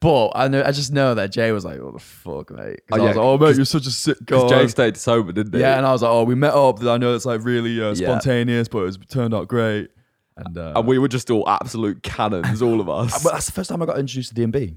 But 0.00 0.30
I 0.36 0.46
know 0.48 0.62
I 0.64 0.70
just 0.70 0.92
know 0.92 1.14
that 1.14 1.32
Jay 1.32 1.50
was 1.50 1.64
like, 1.64 1.80
"What 1.82 1.94
the 1.94 1.98
fuck, 1.98 2.50
mate?" 2.52 2.80
Oh, 2.92 2.96
I 2.96 3.00
was 3.00 3.16
like, 3.16 3.24
"Oh, 3.24 3.36
mate, 3.38 3.56
you're 3.56 3.64
such 3.64 3.86
a 3.86 3.90
sick 3.90 4.16
guy." 4.24 4.36
Because 4.36 4.50
Jay 4.50 4.68
stayed 4.68 4.96
sober, 4.96 5.32
didn't 5.32 5.52
he? 5.54 5.60
Yeah, 5.60 5.76
and 5.76 5.84
I 5.84 5.90
was 5.92 6.02
like, 6.02 6.10
"Oh, 6.12 6.22
we 6.22 6.36
met 6.36 6.54
up. 6.54 6.80
I 6.84 6.98
know 6.98 7.14
it's 7.16 7.26
like 7.26 7.44
really 7.44 7.82
uh, 7.82 7.94
Yeah. 7.94 8.06
spontaneous, 8.06 8.68
but 8.68 8.78
it 8.78 8.82
was, 8.84 8.98
turned 9.10 9.34
out 9.34 9.48
great." 9.48 9.90
And, 10.36 10.56
uh, 10.56 10.74
and 10.76 10.86
we 10.86 10.98
were 10.98 11.08
just 11.08 11.30
all 11.32 11.48
absolute 11.48 12.04
cannons, 12.04 12.62
all 12.62 12.80
of 12.80 12.88
us. 13.00 13.24
but 13.24 13.32
that's 13.32 13.46
the 13.46 13.52
first 13.52 13.70
time 13.70 13.82
I 13.82 13.86
got 13.86 13.98
introduced 13.98 14.36
to 14.36 14.40
DnB. 14.40 14.76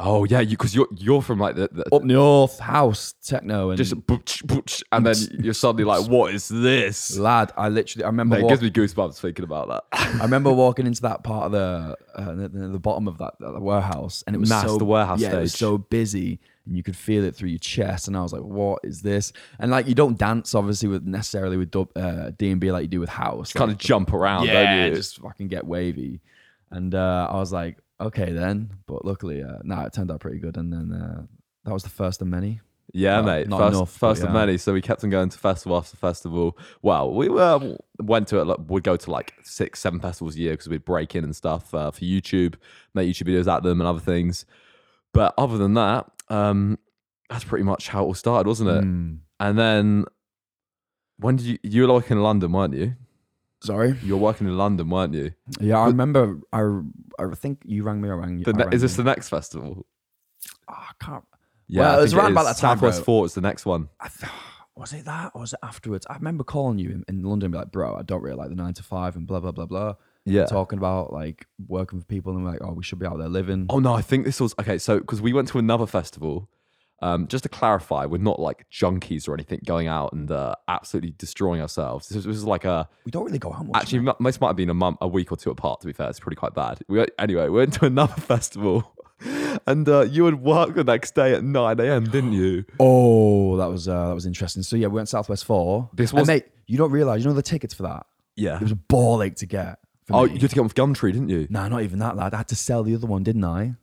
Oh 0.00 0.24
yeah, 0.24 0.40
you 0.40 0.50
because 0.50 0.74
you're 0.74 0.88
you're 0.96 1.22
from 1.22 1.38
like 1.38 1.54
the, 1.54 1.68
the 1.72 1.94
Up 1.94 2.02
north, 2.02 2.58
house, 2.58 3.14
techno, 3.24 3.70
and 3.70 3.78
just 3.78 3.94
butch, 4.06 4.44
butch, 4.46 4.82
and 4.92 5.06
then 5.06 5.14
you're 5.38 5.54
suddenly 5.54 5.84
like, 5.84 6.08
what 6.08 6.34
is 6.34 6.48
this? 6.48 7.16
lad. 7.16 7.52
I 7.56 7.68
literally, 7.68 8.04
I 8.04 8.08
remember, 8.08 8.36
Mate, 8.36 8.44
it 8.44 8.48
gives 8.48 8.62
me 8.62 8.70
goosebumps 8.70 9.20
thinking 9.20 9.44
about 9.44 9.68
that. 9.68 9.84
I 9.92 10.22
remember 10.22 10.52
walking 10.52 10.86
into 10.86 11.02
that 11.02 11.22
part 11.22 11.46
of 11.46 11.52
the 11.52 11.96
uh, 12.14 12.34
the, 12.34 12.48
the 12.48 12.78
bottom 12.78 13.06
of 13.06 13.18
that, 13.18 13.34
that 13.40 13.60
warehouse, 13.60 14.24
and 14.26 14.34
it 14.34 14.38
was 14.38 14.48
Mass, 14.48 14.64
so 14.64 14.78
the 14.78 14.84
warehouse 14.84 15.20
yeah, 15.20 15.32
it 15.32 15.40
was 15.40 15.52
stage. 15.52 15.60
so 15.60 15.78
busy, 15.78 16.40
and 16.66 16.76
you 16.76 16.82
could 16.82 16.96
feel 16.96 17.24
it 17.24 17.36
through 17.36 17.50
your 17.50 17.58
chest. 17.58 18.08
And 18.08 18.16
I 18.16 18.22
was 18.22 18.32
like, 18.32 18.42
"What 18.42 18.80
is 18.84 19.02
this?" 19.02 19.32
And 19.58 19.70
like, 19.70 19.86
you 19.86 19.94
don't 19.94 20.18
dance 20.18 20.54
obviously 20.54 20.88
with 20.88 21.04
necessarily 21.04 21.56
with 21.56 21.70
dub, 21.70 21.90
uh, 21.96 22.30
D 22.36 22.50
and 22.50 22.60
B 22.60 22.72
like 22.72 22.82
you 22.82 22.88
do 22.88 23.00
with 23.00 23.10
house. 23.10 23.52
kind 23.52 23.70
of 23.70 23.78
jump 23.78 24.12
around, 24.12 24.46
yeah, 24.46 24.76
don't 24.76 24.90
you? 24.90 24.96
just 24.96 25.20
fucking 25.20 25.48
get 25.48 25.66
wavy. 25.66 26.20
And 26.70 26.94
uh, 26.94 27.28
I 27.30 27.36
was 27.36 27.52
like, 27.52 27.78
okay 28.00 28.32
then. 28.32 28.70
But 28.86 29.04
luckily, 29.04 29.42
uh, 29.42 29.58
nah, 29.62 29.84
it 29.84 29.92
turned 29.92 30.10
out 30.10 30.20
pretty 30.20 30.38
good. 30.38 30.56
And 30.56 30.72
then 30.72 30.92
uh, 30.92 31.22
that 31.64 31.72
was 31.72 31.82
the 31.82 31.90
first 31.90 32.22
of 32.22 32.28
many. 32.28 32.60
Yeah, 32.92 33.20
mate. 33.22 33.48
First, 33.48 33.76
enough, 33.76 33.90
first 33.92 34.22
of 34.22 34.30
yeah. 34.30 34.34
many. 34.34 34.58
So 34.58 34.72
we 34.72 34.82
kept 34.82 35.04
on 35.04 35.10
going 35.10 35.28
to 35.28 35.38
festival 35.38 35.76
after 35.76 35.96
festival. 35.96 36.58
Well, 36.82 37.14
we 37.14 37.28
were 37.28 37.76
went 38.00 38.28
to 38.28 38.40
it. 38.40 38.44
Like, 38.44 38.58
we'd 38.66 38.82
go 38.82 38.96
to 38.96 39.10
like 39.10 39.34
six, 39.42 39.80
seven 39.80 40.00
festivals 40.00 40.34
a 40.36 40.40
year 40.40 40.52
because 40.54 40.68
we'd 40.68 40.84
break 40.84 41.14
in 41.14 41.22
and 41.22 41.34
stuff 41.36 41.72
uh, 41.72 41.90
for 41.92 42.00
YouTube, 42.00 42.56
make 42.94 43.08
YouTube 43.08 43.28
videos 43.28 43.46
at 43.46 43.62
them 43.62 43.80
and 43.80 43.86
other 43.88 44.00
things. 44.00 44.44
But 45.12 45.34
other 45.38 45.56
than 45.56 45.74
that, 45.74 46.10
um, 46.28 46.78
that's 47.28 47.44
pretty 47.44 47.64
much 47.64 47.88
how 47.88 48.02
it 48.02 48.06
all 48.06 48.14
started, 48.14 48.48
wasn't 48.48 48.70
it? 48.70 48.84
Mm. 48.84 49.18
And 49.38 49.58
then 49.58 50.04
when 51.18 51.36
did 51.36 51.46
you? 51.46 51.58
You 51.62 51.82
were 51.82 51.94
like 51.94 52.10
in 52.10 52.22
London, 52.22 52.52
weren't 52.52 52.74
you? 52.74 52.96
Sorry. 53.62 53.94
You 54.02 54.14
were 54.14 54.20
working 54.22 54.46
in 54.46 54.56
London, 54.56 54.88
weren't 54.88 55.14
you? 55.14 55.32
Yeah, 55.60 55.78
I 55.78 55.86
remember. 55.86 56.38
I 56.52 56.80
I 57.18 57.34
think 57.34 57.62
you 57.64 57.82
rang 57.82 58.00
me. 58.00 58.08
I 58.08 58.12
rang 58.12 58.38
you. 58.38 58.44
The 58.44 58.52
ne- 58.54 58.68
is 58.74 58.80
this 58.82 58.96
the 58.96 59.04
next 59.04 59.28
festival? 59.28 59.86
Oh, 60.68 60.72
I 60.74 60.92
can't. 61.04 61.24
Yeah, 61.68 61.80
Well, 61.82 61.94
I 61.94 61.98
it 61.98 62.02
was 62.02 62.14
around 62.14 62.32
about 62.32 62.44
that 62.44 62.56
time, 62.56 62.78
Southwest. 62.78 63.04
Fort 63.04 63.26
is 63.26 63.34
the 63.34 63.40
next 63.42 63.66
one. 63.66 63.88
I 64.00 64.08
th- 64.08 64.32
was 64.76 64.92
it 64.94 65.04
that 65.04 65.32
or 65.34 65.42
was 65.42 65.52
it 65.52 65.58
afterwards? 65.62 66.06
I 66.08 66.14
remember 66.14 66.42
calling 66.42 66.78
you 66.78 66.90
in, 66.90 67.04
in 67.06 67.22
London, 67.22 67.46
and 67.46 67.52
be 67.52 67.58
like, 67.58 67.70
"Bro, 67.70 67.96
I 67.96 68.02
don't 68.02 68.22
really 68.22 68.36
like 68.36 68.48
the 68.48 68.54
nine 68.54 68.72
to 68.74 68.82
five 68.82 69.14
and 69.14 69.26
blah 69.26 69.40
blah 69.40 69.52
blah 69.52 69.66
blah." 69.66 69.94
Yeah. 70.24 70.46
Talking 70.46 70.78
about 70.78 71.12
like 71.12 71.46
working 71.68 71.98
with 71.98 72.08
people 72.08 72.34
and 72.34 72.44
we're 72.44 72.50
like, 72.52 72.60
"Oh, 72.62 72.72
we 72.72 72.82
should 72.82 72.98
be 72.98 73.06
out 73.06 73.18
there 73.18 73.28
living." 73.28 73.66
Oh 73.68 73.78
no, 73.78 73.92
I 73.92 74.00
think 74.02 74.24
this 74.24 74.40
was 74.40 74.54
okay. 74.58 74.78
So 74.78 74.98
because 75.00 75.20
we 75.20 75.32
went 75.34 75.48
to 75.48 75.58
another 75.58 75.86
festival, 75.86 76.48
um, 77.02 77.26
just 77.28 77.42
to 77.44 77.48
clarify, 77.48 78.04
we're 78.06 78.18
not 78.18 78.38
like 78.38 78.66
junkies 78.70 79.28
or 79.28 79.34
anything 79.34 79.60
going 79.64 79.88
out 79.88 80.12
and 80.12 80.30
uh, 80.30 80.54
absolutely 80.68 81.14
destroying 81.16 81.60
ourselves. 81.60 82.08
This 82.08 82.16
was, 82.16 82.24
this 82.26 82.34
was 82.34 82.44
like 82.44 82.64
a 82.64 82.88
we 83.04 83.10
don't 83.10 83.24
really 83.24 83.38
go 83.38 83.52
out 83.52 83.66
much. 83.66 83.82
actually 83.82 84.00
man. 84.00 84.14
m- 84.20 84.24
this 84.26 84.40
might 84.40 84.48
have 84.48 84.56
been 84.56 84.70
a 84.70 84.74
month, 84.74 84.98
a 85.00 85.08
week 85.08 85.32
or 85.32 85.36
two 85.36 85.50
apart. 85.50 85.80
To 85.80 85.86
be 85.86 85.92
fair, 85.92 86.08
it's 86.10 86.20
pretty 86.20 86.36
quite 86.36 86.54
bad. 86.54 86.80
We 86.88 86.98
went, 86.98 87.10
anyway, 87.18 87.44
we 87.44 87.58
went 87.58 87.72
to 87.74 87.86
another 87.86 88.14
festival, 88.20 88.94
and 89.66 89.88
uh, 89.88 90.02
you 90.02 90.24
had 90.26 90.42
work 90.42 90.74
the 90.74 90.84
next 90.84 91.14
day 91.14 91.32
at 91.34 91.42
9 91.44 91.80
a.m., 91.80 92.04
didn't 92.04 92.32
you? 92.32 92.64
Oh, 92.80 93.56
that 93.56 93.66
was 93.70 93.88
uh, 93.88 94.08
that 94.08 94.14
was 94.14 94.26
interesting. 94.26 94.62
So 94.62 94.76
yeah, 94.76 94.86
we 94.88 94.94
went 94.94 95.08
Southwest 95.08 95.44
Four. 95.44 95.90
This 95.94 96.10
And 96.10 96.20
was- 96.20 96.28
mate. 96.28 96.46
You 96.66 96.76
don't 96.78 96.92
realize, 96.92 97.24
you 97.24 97.28
know, 97.28 97.34
the 97.34 97.42
tickets 97.42 97.74
for 97.74 97.82
that. 97.82 98.06
Yeah. 98.36 98.54
It 98.56 98.62
was 98.62 98.70
a 98.72 98.76
ball 98.76 99.22
ache 99.24 99.34
to 99.36 99.46
get. 99.46 99.78
Oh, 100.08 100.24
me. 100.26 100.34
you 100.34 100.38
had 100.40 100.50
to 100.50 100.54
get 100.54 100.58
on 100.60 100.64
with 100.66 100.74
Gumtree, 100.76 101.12
didn't 101.12 101.28
you? 101.28 101.46
Nah, 101.50 101.66
not 101.68 101.82
even 101.82 101.98
that, 101.98 102.16
lad. 102.16 102.32
I 102.32 102.38
had 102.38 102.48
to 102.48 102.54
sell 102.56 102.84
the 102.84 102.94
other 102.94 103.08
one, 103.08 103.22
didn't 103.24 103.44
I? 103.44 103.74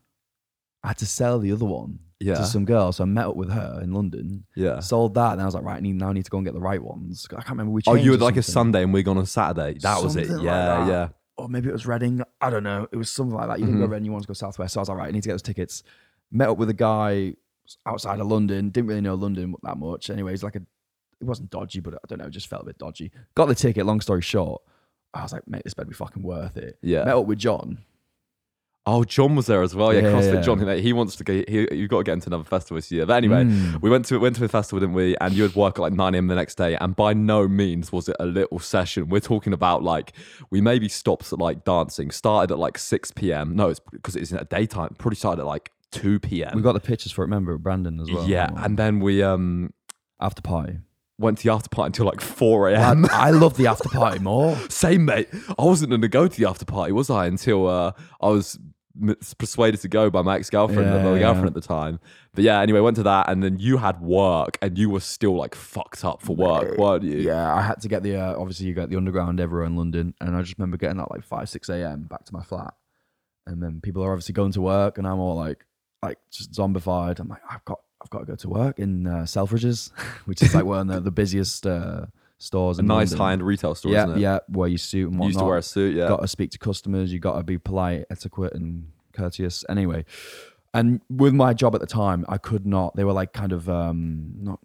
I 0.83 0.87
had 0.89 0.97
to 0.99 1.05
sell 1.05 1.37
the 1.39 1.51
other 1.51 1.65
one 1.65 1.99
Yeah. 2.19 2.35
to 2.35 2.45
some 2.45 2.65
girl. 2.65 2.91
So 2.91 3.03
I 3.03 3.05
met 3.05 3.25
up 3.27 3.35
with 3.35 3.51
her 3.51 3.79
in 3.83 3.93
London, 3.93 4.45
Yeah. 4.55 4.79
sold 4.79 5.13
that, 5.15 5.33
and 5.33 5.41
I 5.41 5.45
was 5.45 5.53
like, 5.53 5.63
right, 5.63 5.77
I 5.77 5.79
need, 5.81 5.95
now 5.95 6.09
I 6.09 6.13
need 6.13 6.25
to 6.25 6.31
go 6.31 6.37
and 6.37 6.45
get 6.45 6.53
the 6.55 6.59
right 6.59 6.81
ones. 6.81 7.27
I 7.31 7.35
can't 7.35 7.49
remember 7.49 7.71
which. 7.71 7.87
Oh, 7.87 7.93
you 7.93 8.11
were 8.11 8.17
like 8.17 8.37
a 8.37 8.43
Sunday 8.43 8.83
and 8.83 8.91
we're 8.93 9.07
on 9.07 9.17
a 9.17 9.25
Saturday. 9.25 9.77
That 9.81 10.01
was 10.01 10.15
it. 10.15 10.25
Something 10.27 10.37
like 10.37 10.45
Yeah, 10.45 10.65
that. 10.65 10.87
yeah. 10.87 11.07
Or 11.37 11.47
maybe 11.47 11.69
it 11.69 11.73
was 11.73 11.85
Reading. 11.85 12.21
I 12.41 12.49
don't 12.49 12.63
know. 12.63 12.87
It 12.91 12.95
was 12.97 13.11
something 13.11 13.35
like 13.35 13.47
that. 13.49 13.59
You 13.59 13.65
didn't 13.67 13.81
go 13.81 13.87
Mhm. 13.87 13.91
Reading, 13.91 14.05
you 14.05 14.11
wanted 14.11 14.23
to 14.23 14.27
go 14.29 14.33
Southwest. 14.33 14.73
So 14.73 14.79
I 14.79 14.81
was 14.81 14.89
like, 14.89 14.97
right, 14.97 15.07
I 15.09 15.11
need 15.11 15.21
to 15.23 15.29
get 15.29 15.33
those 15.33 15.41
tickets. 15.43 15.83
Met 16.31 16.49
up 16.49 16.57
with 16.57 16.69
a 16.69 16.73
guy 16.73 17.35
outside 17.85 18.19
of 18.19 18.25
London. 18.27 18.69
Didn't 18.69 18.87
really 18.87 19.01
know 19.01 19.13
London 19.15 19.53
that 19.61 19.77
much. 19.77 20.09
Anyways, 20.09 20.41
like 20.41 20.55
a, 20.55 20.61
it 21.21 21.25
wasn't 21.25 21.51
dodgy, 21.51 21.79
but 21.81 21.93
I 21.93 21.97
don't 22.07 22.17
know, 22.19 22.25
it 22.25 22.31
just 22.31 22.47
felt 22.47 22.63
a 22.63 22.65
bit 22.65 22.79
dodgy. 22.79 23.11
Got 23.35 23.45
the 23.45 23.55
ticket. 23.55 23.85
Long 23.85 24.01
story 24.01 24.21
short, 24.23 24.61
I 25.13 25.21
was 25.21 25.33
like, 25.33 25.47
mate, 25.47 25.61
this 25.63 25.73
better 25.75 25.87
be 25.89 25.93
fucking 25.95 26.23
worth 26.23 26.57
it. 26.57 26.79
Yeah. 26.81 27.03
Met 27.05 27.15
up 27.15 27.25
with 27.27 27.37
John. 27.39 27.77
Oh, 28.89 29.03
John 29.03 29.35
was 29.35 29.45
there 29.47 29.61
as 29.61 29.75
well. 29.75 29.93
Yeah, 29.93 29.99
Yeah, 29.99 30.07
CrossFit 30.13 30.33
yeah. 30.35 30.41
John. 30.41 30.79
He 30.79 30.93
wants 30.93 31.17
to 31.17 31.23
go. 31.25 31.33
He, 31.33 31.67
you've 31.73 31.89
got 31.89 31.97
to 31.97 32.03
get 32.05 32.13
into 32.13 32.29
another 32.29 32.45
festival 32.45 32.77
this 32.77 32.89
year. 32.89 33.05
But 33.05 33.17
anyway, 33.17 33.43
Mm. 33.43 33.81
we 33.81 33.89
went 33.89 34.05
to 34.05 34.17
went 34.17 34.37
to 34.37 34.45
a 34.45 34.47
festival, 34.47 34.79
didn't 34.79 34.95
we? 34.95 35.15
And 35.17 35.33
you 35.33 35.43
had 35.43 35.55
work 35.55 35.77
at 35.77 35.81
like 35.81 35.93
9 35.93 36.15
a.m. 36.15 36.27
the 36.27 36.35
next 36.35 36.55
day. 36.55 36.75
And 36.77 36.95
by 36.95 37.13
no 37.13 37.47
means 37.49 37.91
was 37.91 38.07
it 38.09 38.15
a 38.19 38.25
little 38.25 38.59
session. 38.59 39.09
We're 39.09 39.19
talking 39.19 39.51
about 39.53 39.83
like 39.83 40.13
we 40.49 40.61
maybe 40.61 40.87
stopped 40.87 41.31
at 41.33 41.37
like 41.39 41.65
dancing, 41.65 42.09
started 42.11 42.51
at 42.53 42.59
like 42.59 42.77
6 42.77 43.11
p.m. 43.11 43.55
No, 43.55 43.67
it's 43.69 43.81
because 43.91 44.15
it's 44.15 44.31
in 44.31 44.37
a 44.37 44.45
daytime. 44.45 44.95
Probably 44.97 45.17
started 45.17 45.41
at 45.41 45.45
like 45.47 45.71
2 45.91 46.19
p.m. 46.21 46.53
We 46.55 46.61
got 46.61 46.73
the 46.73 46.79
pictures 46.79 47.11
for 47.11 47.23
it, 47.23 47.25
remember, 47.25 47.57
Brandon 47.57 47.99
as 47.99 48.09
well. 48.09 48.27
yeah, 48.27 48.49
and 48.57 48.77
then 48.77 48.99
we 49.01 49.21
um 49.21 49.73
after 50.21 50.41
party. 50.41 50.79
went 51.19 51.37
to 51.39 51.43
the 51.45 51.51
after 51.53 51.67
party 51.69 51.87
until 51.87 52.05
like 52.05 52.21
4 52.21 52.69
I, 52.69 52.71
a.m. 52.71 53.05
I 53.11 53.31
love 53.31 53.57
the 53.57 53.67
after 53.67 53.89
party 53.89 54.19
more. 54.31 54.55
Same, 54.69 55.03
mate. 55.05 55.27
I 55.59 55.63
wasn't 55.65 55.89
going 55.89 56.01
to 56.03 56.07
go 56.07 56.27
to 56.27 56.39
the 56.41 56.47
after 56.47 56.63
party, 56.65 56.91
was 56.93 57.09
I? 57.09 57.25
Until 57.27 57.67
uh, 57.67 57.91
I 58.21 58.27
was 58.29 58.57
persuaded 59.37 59.79
to 59.81 59.87
go 59.87 60.09
by 60.09 60.21
my 60.21 60.35
ex 60.37 60.49
girlfriend, 60.49 60.85
Yeah, 60.93 61.03
my 61.03 61.13
yeah. 61.13 61.19
girlfriend 61.19 61.47
at 61.47 61.53
the 61.53 61.61
time. 61.61 61.99
But 62.33 62.43
yeah, 62.43 62.59
anyway, 62.61 62.79
went 62.79 62.95
to 62.97 63.03
that, 63.03 63.29
and 63.29 63.43
then 63.43 63.59
you 63.59 63.77
had 63.77 64.01
work, 64.01 64.57
and 64.61 64.77
you 64.77 64.89
were 64.89 64.99
still 64.99 65.35
like 65.35 65.55
fucked 65.55 66.03
up 66.05 66.21
for 66.21 66.35
work, 66.35 66.77
weren't 66.77 67.03
you? 67.03 67.17
Yeah, 67.19 67.53
I 67.53 67.61
had 67.61 67.81
to 67.81 67.87
get 67.87 68.03
the 68.03 68.15
uh, 68.17 68.35
obviously 68.39 68.67
you 68.67 68.73
got 68.73 68.89
the 68.89 68.97
underground 68.97 69.39
everywhere 69.39 69.65
in 69.65 69.75
London, 69.75 70.13
and 70.21 70.35
I 70.35 70.41
just 70.41 70.57
remember 70.57 70.77
getting 70.77 70.97
that 70.97 71.09
like 71.11 71.23
five 71.23 71.49
six 71.49 71.69
a.m. 71.69 72.03
back 72.03 72.25
to 72.25 72.33
my 72.33 72.43
flat, 72.43 72.73
and 73.45 73.61
then 73.61 73.81
people 73.81 74.03
are 74.03 74.11
obviously 74.11 74.33
going 74.33 74.51
to 74.53 74.61
work, 74.61 74.97
and 74.97 75.07
I'm 75.07 75.19
all 75.19 75.35
like 75.35 75.65
like 76.03 76.19
just 76.31 76.51
zombified. 76.51 77.19
I'm 77.19 77.27
like 77.27 77.41
I've 77.49 77.65
got 77.65 77.79
I've 78.01 78.09
got 78.11 78.19
to 78.19 78.25
go 78.25 78.35
to 78.35 78.49
work 78.49 78.77
in 78.79 79.07
uh, 79.07 79.23
Selfridges, 79.23 79.91
which 80.25 80.43
is 80.43 80.53
like 80.53 80.65
one 80.65 80.81
of 80.89 80.95
the, 80.95 81.01
the 81.01 81.11
busiest 81.11 81.65
uh, 81.65 82.05
stores. 82.37 82.79
A 82.79 82.83
nice 82.83 83.13
high 83.13 83.33
end 83.33 83.43
retail 83.43 83.75
store, 83.75 83.91
Yeah, 83.91 84.03
isn't 84.05 84.17
it? 84.17 84.21
yeah, 84.21 84.39
wear 84.49 84.67
your 84.67 84.77
suit 84.77 85.05
and 85.05 85.13
You 85.15 85.19
whatnot. 85.19 85.27
used 85.29 85.39
to 85.39 85.45
wear 85.45 85.57
a 85.57 85.61
suit, 85.61 85.95
yeah. 85.95 86.07
Got 86.07 86.21
to 86.21 86.27
speak 86.27 86.51
to 86.51 86.57
customers. 86.59 87.11
You 87.11 87.19
got 87.19 87.37
to 87.37 87.43
be 87.43 87.57
polite, 87.57 88.05
etiquette, 88.09 88.53
and 88.53 88.91
courteous. 89.13 89.63
Anyway, 89.69 90.05
and 90.73 91.01
with 91.09 91.33
my 91.33 91.53
job 91.53 91.73
at 91.75 91.81
the 91.81 91.87
time, 91.87 92.25
I 92.29 92.37
could 92.37 92.65
not. 92.65 92.95
They 92.95 93.03
were 93.03 93.13
like 93.13 93.33
kind 93.33 93.51
of 93.51 93.69
um 93.69 94.31
not 94.39 94.59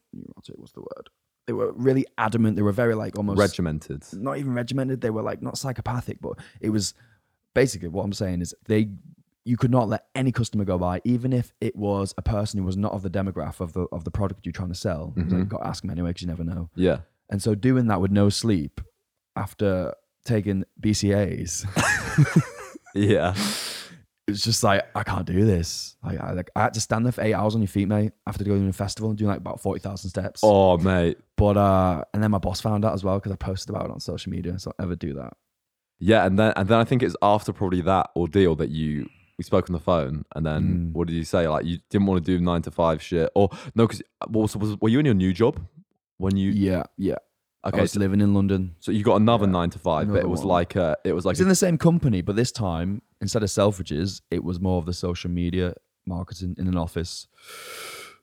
what's 0.56 0.72
the 0.72 0.80
word? 0.80 1.08
They 1.46 1.52
were 1.52 1.72
really 1.72 2.06
adamant. 2.18 2.56
They 2.56 2.62
were 2.62 2.72
very 2.72 2.94
like 2.94 3.16
almost 3.16 3.38
Regimented. 3.38 4.04
not 4.12 4.38
even 4.38 4.54
regimented. 4.54 5.00
They 5.00 5.11
were 5.11 5.22
like 5.22 5.42
not 5.42 5.58
psychopathic, 5.58 6.20
but 6.20 6.35
it 6.61 6.70
was 6.70 6.94
basically 7.54 7.88
what 7.88 8.04
I'm 8.04 8.12
saying 8.12 8.42
is 8.42 8.54
they 8.66 8.90
you 9.44 9.56
could 9.56 9.72
not 9.72 9.88
let 9.88 10.06
any 10.14 10.30
customer 10.30 10.64
go 10.64 10.78
by, 10.78 11.00
even 11.02 11.32
if 11.32 11.52
it 11.61 11.74
was 11.74 12.14
a 12.16 12.22
person 12.22 12.61
who 12.61 12.64
was 12.64 12.76
not 12.76 12.92
of 12.92 13.02
the 13.02 13.11
demographic 13.11 13.61
of 13.61 13.72
the 13.72 13.87
of 13.90 14.04
the 14.04 14.11
product 14.11 14.46
you're 14.46 14.52
trying 14.52 14.68
to 14.68 14.74
sell. 14.76 15.12
So 15.28 15.37
you've 15.37 15.48
got 15.48 15.58
to 15.62 15.66
ask 15.66 15.82
them 15.82 15.90
anyway 15.90 16.11
because 16.11 16.22
you 16.22 16.28
never 16.28 16.44
know. 16.44 16.70
Yeah. 16.76 16.98
And 17.32 17.42
so 17.42 17.54
doing 17.56 17.86
that 17.88 18.00
with 18.00 18.10
no 18.12 18.28
sleep 18.28 18.80
after 19.34 19.94
taking 20.24 20.64
BCAs, 20.80 21.64
Yeah. 22.94 23.34
it's 24.28 24.44
just 24.44 24.62
like 24.62 24.84
I 24.94 25.02
can't 25.02 25.26
do 25.26 25.44
this. 25.46 25.96
Like 26.04 26.20
I, 26.20 26.32
like 26.32 26.50
I 26.54 26.60
had 26.62 26.74
to 26.74 26.80
stand 26.80 27.06
there 27.06 27.12
for 27.12 27.22
eight 27.22 27.32
hours 27.32 27.54
on 27.54 27.62
your 27.62 27.68
feet, 27.68 27.88
mate, 27.88 28.12
after 28.26 28.44
going 28.44 28.62
to 28.62 28.68
a 28.68 28.72
festival 28.72 29.08
and 29.08 29.18
doing 29.18 29.30
like 29.30 29.38
about 29.38 29.60
forty 29.60 29.80
thousand 29.80 30.10
steps. 30.10 30.40
Oh, 30.44 30.76
mate. 30.78 31.18
But 31.36 31.56
uh, 31.56 32.04
and 32.12 32.22
then 32.22 32.30
my 32.30 32.38
boss 32.38 32.60
found 32.60 32.84
out 32.84 32.92
as 32.92 33.02
well 33.02 33.16
because 33.18 33.32
I 33.32 33.36
posted 33.36 33.70
about 33.70 33.86
it 33.86 33.92
on 33.92 34.00
social 34.00 34.30
media. 34.30 34.58
So 34.58 34.72
don't 34.78 34.84
ever 34.84 34.94
do 34.96 35.14
that. 35.14 35.32
Yeah, 35.98 36.26
and 36.26 36.38
then 36.38 36.52
and 36.56 36.68
then 36.68 36.78
I 36.78 36.84
think 36.84 37.02
it's 37.02 37.16
after 37.22 37.52
probably 37.52 37.80
that 37.82 38.10
ordeal 38.14 38.54
that 38.56 38.68
you 38.70 39.08
we 39.38 39.44
spoke 39.44 39.70
on 39.70 39.72
the 39.72 39.80
phone, 39.80 40.24
and 40.36 40.44
then 40.44 40.62
Mm. 40.62 40.92
what 40.92 41.08
did 41.08 41.14
you 41.14 41.24
say? 41.24 41.48
Like 41.48 41.64
you 41.64 41.78
didn't 41.88 42.06
want 42.06 42.22
to 42.24 42.30
do 42.38 42.44
nine 42.44 42.60
to 42.62 42.70
five 42.70 43.02
shit, 43.02 43.30
or 43.34 43.48
no? 43.74 43.86
Because 43.86 44.02
was, 44.28 44.54
was 44.56 44.76
were 44.82 44.90
you 44.90 44.98
in 44.98 45.06
your 45.06 45.14
new 45.14 45.32
job 45.32 45.58
when 46.22 46.37
you? 46.37 46.50
Yeah, 46.50 46.85
yeah. 46.96 47.16
Okay, 47.64 47.78
I 47.78 47.82
was 47.82 47.92
so, 47.92 48.00
living 48.00 48.20
in 48.20 48.35
London. 48.35 48.74
so 48.80 48.90
you 48.90 49.04
got 49.04 49.16
another 49.20 49.46
Yeah, 49.46 49.52
nine 49.52 49.70
to 49.70 49.78
five, 49.78 50.08
but 50.08 50.16
it 50.22 50.28
was 50.28 50.40
one. 50.40 50.48
like 50.48 50.74
uh 50.76 50.96
it 51.04 51.12
was 51.12 51.24
like 51.24 51.35
It's 51.35 51.40
in 51.40 51.48
the 51.48 51.54
same 51.54 51.78
company, 51.78 52.20
but 52.22 52.35
this 52.35 52.50
time 52.50 53.02
instead 53.20 53.42
of 53.44 53.48
Selfridges, 53.50 54.20
it 54.30 54.42
was 54.42 54.58
more 54.61 54.78
of 54.78 54.87
the 54.87 54.92
social 54.92 55.30
media 55.30 55.74
marketing 56.04 56.56
in 56.58 56.66
an 56.66 56.76
office. 56.76 57.28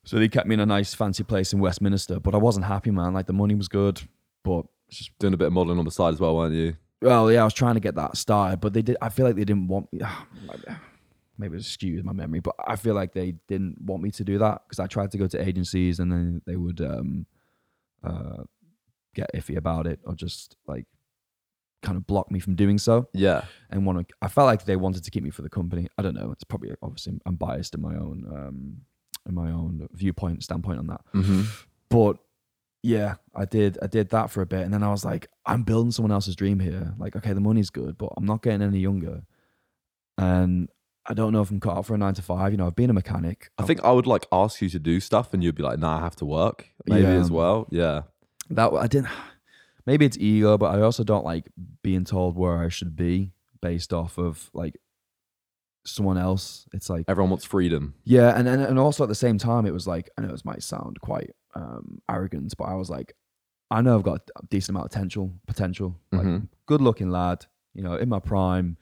So 0.04 0.18
they 0.18 0.28
kept 0.28 0.48
me 0.48 0.56
in 0.56 0.60
a 0.60 0.66
nice 0.66 0.94
fancy 0.94 1.24
place 1.24 1.54
in 1.54 1.60
Westminster, 1.60 2.20
but 2.20 2.34
I 2.34 2.38
wasn't 2.38 2.66
happy, 2.66 2.92
man. 2.92 3.14
Like 3.14 3.28
the 3.28 3.34
money 3.34 3.56
was 3.56 3.68
good, 3.70 4.02
but 4.44 4.66
just 4.90 5.18
doing 5.20 5.34
a 5.34 5.38
bit 5.38 5.48
of 5.48 5.54
modeling 5.54 5.80
on 5.80 5.86
the 5.86 5.92
side 5.92 6.14
as 6.14 6.20
well, 6.20 6.36
weren't 6.36 6.56
you? 6.56 6.76
well, 7.02 7.32
yeah, 7.32 7.42
I 7.42 7.46
was 7.46 7.54
trying 7.54 7.76
to 7.76 7.80
get 7.80 7.96
that 7.96 8.18
started, 8.18 8.60
but 8.60 8.74
they 8.74 8.82
did. 8.82 8.98
I 9.02 9.08
feel 9.08 9.26
like 9.26 9.36
they 9.38 9.46
didn't 9.46 9.68
want 9.68 9.92
me. 9.94 10.02
Maybe 11.38 11.56
it's 11.56 11.68
skewed 11.68 12.04
my 12.04 12.12
memory, 12.12 12.42
but 12.42 12.56
I 12.68 12.76
feel 12.76 12.94
like 12.96 13.14
they 13.14 13.36
didn't 13.48 13.80
want 13.82 14.04
me 14.04 14.12
to 14.12 14.26
do 14.26 14.38
that 14.40 14.64
because 14.68 14.80
I 14.80 14.88
tried 14.88 15.12
to 15.12 15.18
go 15.18 15.28
to 15.28 15.42
agencies 15.42 16.00
and 16.02 16.12
then 16.12 16.42
they 16.46 16.58
would 16.58 16.82
um, 16.82 17.26
uh, 18.04 18.44
get 19.16 19.30
iffy 19.36 19.58
about 19.58 19.88
it 19.88 20.00
or 20.06 20.16
just 20.16 20.56
like 20.68 20.86
kind 21.82 21.98
of 21.98 22.06
block 22.06 22.30
me 22.32 22.40
from 22.40 22.56
doing 22.56 22.78
so 22.78 23.08
Yeah, 23.14 23.44
and 23.70 23.86
want 23.86 24.08
to. 24.08 24.16
I 24.22 24.28
felt 24.28 24.46
like 24.46 24.66
they 24.66 24.76
wanted 24.76 25.04
to 25.04 25.12
keep 25.12 25.24
me 25.24 25.30
for 25.30 25.42
the 25.42 25.50
company. 25.50 25.88
I 25.98 26.02
don't 26.02 26.16
know. 26.16 26.32
It's 26.32 26.44
probably 26.44 26.72
obviously 26.82 27.20
I'm 27.26 27.36
biased 27.36 27.74
in 27.74 27.82
my 27.82 27.96
own 27.96 28.26
um, 28.32 28.82
in 29.28 29.36
my 29.36 29.52
own 29.52 29.88
viewpoint 29.94 30.44
standpoint 30.44 30.80
on 30.80 30.88
that. 30.88 31.02
mm-hmm. 31.14 31.44
But 31.90 32.18
yeah, 32.84 33.16
I 33.36 33.46
did. 33.46 33.78
I 33.82 33.88
did 33.88 34.10
that 34.10 34.30
for 34.30 34.42
a 34.42 34.46
bit, 34.46 34.62
and 34.62 34.74
then 34.74 34.84
I 34.84 34.90
was 34.90 35.04
like, 35.04 35.28
I'm 35.46 35.64
building 35.64 35.92
someone 35.92 36.12
else's 36.12 36.36
dream 36.36 36.60
here. 36.60 36.94
Like, 36.98 37.16
okay, 37.16 37.34
the 37.34 37.42
money's 37.42 37.70
good, 37.70 37.98
but 37.98 38.12
I'm 38.16 38.26
not 38.26 38.42
getting 38.42 38.62
any 38.62 38.80
younger, 38.80 39.24
and 40.18 40.70
I 41.10 41.14
don't 41.16 41.34
know 41.34 41.42
if 41.42 41.50
I'm 41.50 41.60
cut 41.60 41.76
out 41.76 41.86
for 41.88 41.96
a 41.96 41.98
nine 41.98 42.14
to 42.14 42.22
five. 42.22 42.52
You 42.54 42.58
know, 42.58 42.68
I've 42.68 42.76
been 42.76 42.92
a 42.92 42.94
mechanic. 42.94 43.50
I 43.58 43.64
think 43.64 43.84
I 43.84 43.92
would 43.92 44.06
like 44.06 44.28
ask 44.32 44.62
you 44.62 44.70
to 44.70 44.80
do 44.80 45.00
stuff, 45.00 45.34
and 45.34 45.44
you'd 45.44 45.56
be 45.56 45.64
like, 45.64 45.80
"Nah, 45.80 45.98
I 45.98 46.00
have 46.02 46.16
to 46.18 46.26
work." 46.26 46.70
Maybe 46.86 47.02
Yeah. 47.02 47.20
as 47.20 47.32
well. 47.32 47.68
Yeah, 47.72 48.04
that 48.52 48.72
I 48.74 48.88
didn't. 48.88 49.10
Maybe 49.88 50.06
it's 50.06 50.18
ego, 50.20 50.56
but 50.58 50.76
I 50.76 50.82
also 50.82 51.04
don't 51.04 51.26
like 51.26 51.50
being 51.82 52.04
told 52.06 52.36
where 52.38 52.60
I 52.60 52.70
should 52.70 52.96
be 52.96 53.34
based 53.60 53.92
off 53.92 54.20
of 54.20 54.52
like 54.54 54.76
someone 55.86 56.18
else. 56.18 56.68
It's 56.74 56.90
like 56.90 57.06
everyone 57.08 57.32
wants 57.32 57.46
freedom. 57.46 57.96
Yeah, 58.04 58.38
and, 58.38 58.48
and 58.48 58.62
and 58.62 58.78
also 58.78 59.04
at 59.04 59.10
the 59.10 59.16
same 59.16 59.38
time, 59.40 59.66
it 59.66 59.74
was 59.74 59.88
like 59.88 60.10
I 60.18 60.22
know 60.22 60.28
this 60.30 60.46
might 60.46 60.62
sound 60.62 61.02
quite 61.02 61.32
um, 61.56 62.02
arrogant, 62.08 62.54
but 62.58 62.66
I 62.66 62.76
was 62.76 62.90
like, 62.92 63.14
I 63.72 63.82
know 63.82 63.96
I've 63.98 64.04
got 64.04 64.30
a 64.36 64.46
decent 64.46 64.76
amount 64.76 64.86
of 64.86 64.92
potential. 64.92 65.34
Potential, 65.48 65.96
like 66.12 66.28
Mhm. 66.28 66.50
good 66.68 66.82
looking 66.82 67.10
lad, 67.10 67.48
you 67.74 67.82
know, 67.82 67.96
in 67.96 68.10
my 68.10 68.20
prime, 68.20 68.78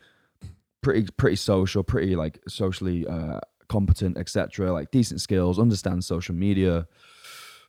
pretty 0.88 1.12
pretty 1.18 1.36
social, 1.36 1.84
pretty 1.84 2.16
like 2.16 2.40
socially 2.48 3.06
uh, 3.06 3.42
competent, 3.68 4.18
etc. 4.18 4.72
Like 4.72 4.90
decent 4.90 5.20
skills, 5.20 5.60
understands 5.60 6.08
social 6.08 6.34
media. 6.34 6.88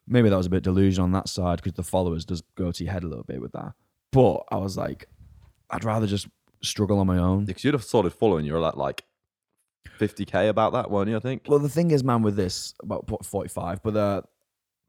Maybe 0.07 0.28
that 0.28 0.37
was 0.37 0.46
a 0.46 0.50
bit 0.50 0.62
delusion 0.62 1.02
on 1.02 1.11
that 1.12 1.28
side 1.28 1.57
because 1.57 1.72
the 1.72 1.83
followers 1.83 2.24
does 2.24 2.44
go 2.57 2.70
to 2.70 2.85
your 2.85 2.92
head 2.92 3.02
a 3.02 3.09
little 3.09 3.24
bit 3.24 3.40
with 3.40 3.50
that. 3.52 3.72
But 4.12 4.44
I 4.52 4.57
was 4.59 4.76
like, 4.76 5.09
I'd 5.68 5.83
rather 5.83 6.07
just 6.07 6.28
struggle 6.62 7.00
on 7.00 7.09
my 7.09 7.18
own. 7.18 7.44
Because 7.44 7.64
you'd 7.64 7.74
have 7.74 7.83
solid 7.83 8.12
following. 8.12 8.44
You're 8.44 8.64
at 8.64 8.78
like 8.78 9.02
50k 9.98 10.48
about 10.48 10.74
that, 10.74 10.88
weren't 10.88 11.11
you? 11.11 11.16
I 11.16 11.20
think. 11.20 11.42
Well, 11.48 11.59
the 11.59 11.68
thing 11.68 11.90
is, 11.90 12.04
man, 12.04 12.22
with 12.22 12.37
this 12.37 12.72
about 12.81 13.26
forty-five, 13.26 13.83
but 13.83 13.96
uh, 13.96 14.22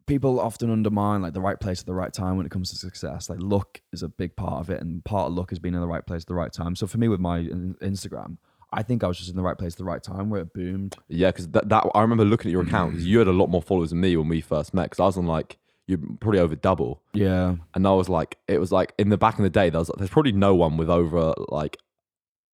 people 0.10 0.40
often 0.42 0.70
undermine 0.70 1.22
like 1.22 1.34
the 1.34 1.40
right 1.40 1.60
place 1.60 1.80
at 1.80 1.86
the 1.86 1.94
right 1.94 2.12
time 2.12 2.36
when 2.36 2.46
it 2.46 2.50
comes 2.52 2.70
to 2.72 2.76
success. 2.76 3.30
Like 3.30 3.40
luck 3.42 3.80
is 3.94 4.04
a 4.04 4.10
big 4.10 4.36
part 4.36 4.60
of 4.60 4.70
it, 4.70 4.82
and 4.82 5.04
part 5.06 5.28
of 5.28 5.34
luck 5.34 5.52
is 5.54 5.60
being 5.60 5.76
in 5.76 5.80
the 5.82 5.88
right 5.88 6.06
place 6.06 6.24
at 6.24 6.28
the 6.28 6.36
right 6.36 6.52
time. 6.52 6.76
So 6.76 6.86
for 6.88 6.98
me, 6.98 7.08
with 7.08 7.22
my 7.22 7.40
Instagram, 7.44 8.38
I 8.74 8.84
think 8.84 9.04
I 9.04 9.08
was 9.08 9.18
just 9.18 9.30
in 9.30 9.36
the 9.38 9.42
right 9.44 9.58
place 9.58 9.74
at 9.74 9.78
the 9.78 9.86
right 9.86 10.04
time 10.04 10.30
where 10.30 10.42
it 10.42 10.54
boomed. 10.54 10.96
Yeah, 11.08 11.30
because 11.30 11.48
that, 11.50 11.70
that 11.70 11.86
I 11.96 12.02
remember 12.02 12.26
looking 12.26 12.50
at 12.50 12.52
your 12.52 12.64
account 12.64 12.90
Mm. 12.90 12.94
because 12.96 13.08
you 13.08 13.20
had 13.20 13.28
a 13.28 13.32
lot 13.32 13.48
more 13.50 13.62
followers 13.62 13.92
than 13.92 14.02
me 14.02 14.18
when 14.18 14.28
we 14.28 14.42
first 14.42 14.74
met. 14.74 14.84
Because 14.90 15.00
I 15.00 15.06
was 15.06 15.18
on 15.18 15.26
like 15.28 15.58
you're 15.88 15.98
probably 16.20 16.40
over 16.40 16.56
double, 16.56 17.02
Yeah, 17.14 17.56
and 17.74 17.88
I 17.88 17.92
was 17.94 18.10
like, 18.10 18.38
it 18.48 18.60
was 18.60 18.72
like 18.72 18.94
in 19.00 19.10
the 19.10 19.18
back 19.18 19.38
in 19.40 19.44
the 19.44 19.50
day, 19.50 19.72
there 19.72 19.80
was 19.80 19.90
like, 19.90 19.98
there's 19.98 20.12
probably 20.12 20.34
no 20.34 20.54
one 20.54 20.78
with 20.78 20.90
over 20.90 21.34
like 21.50 21.78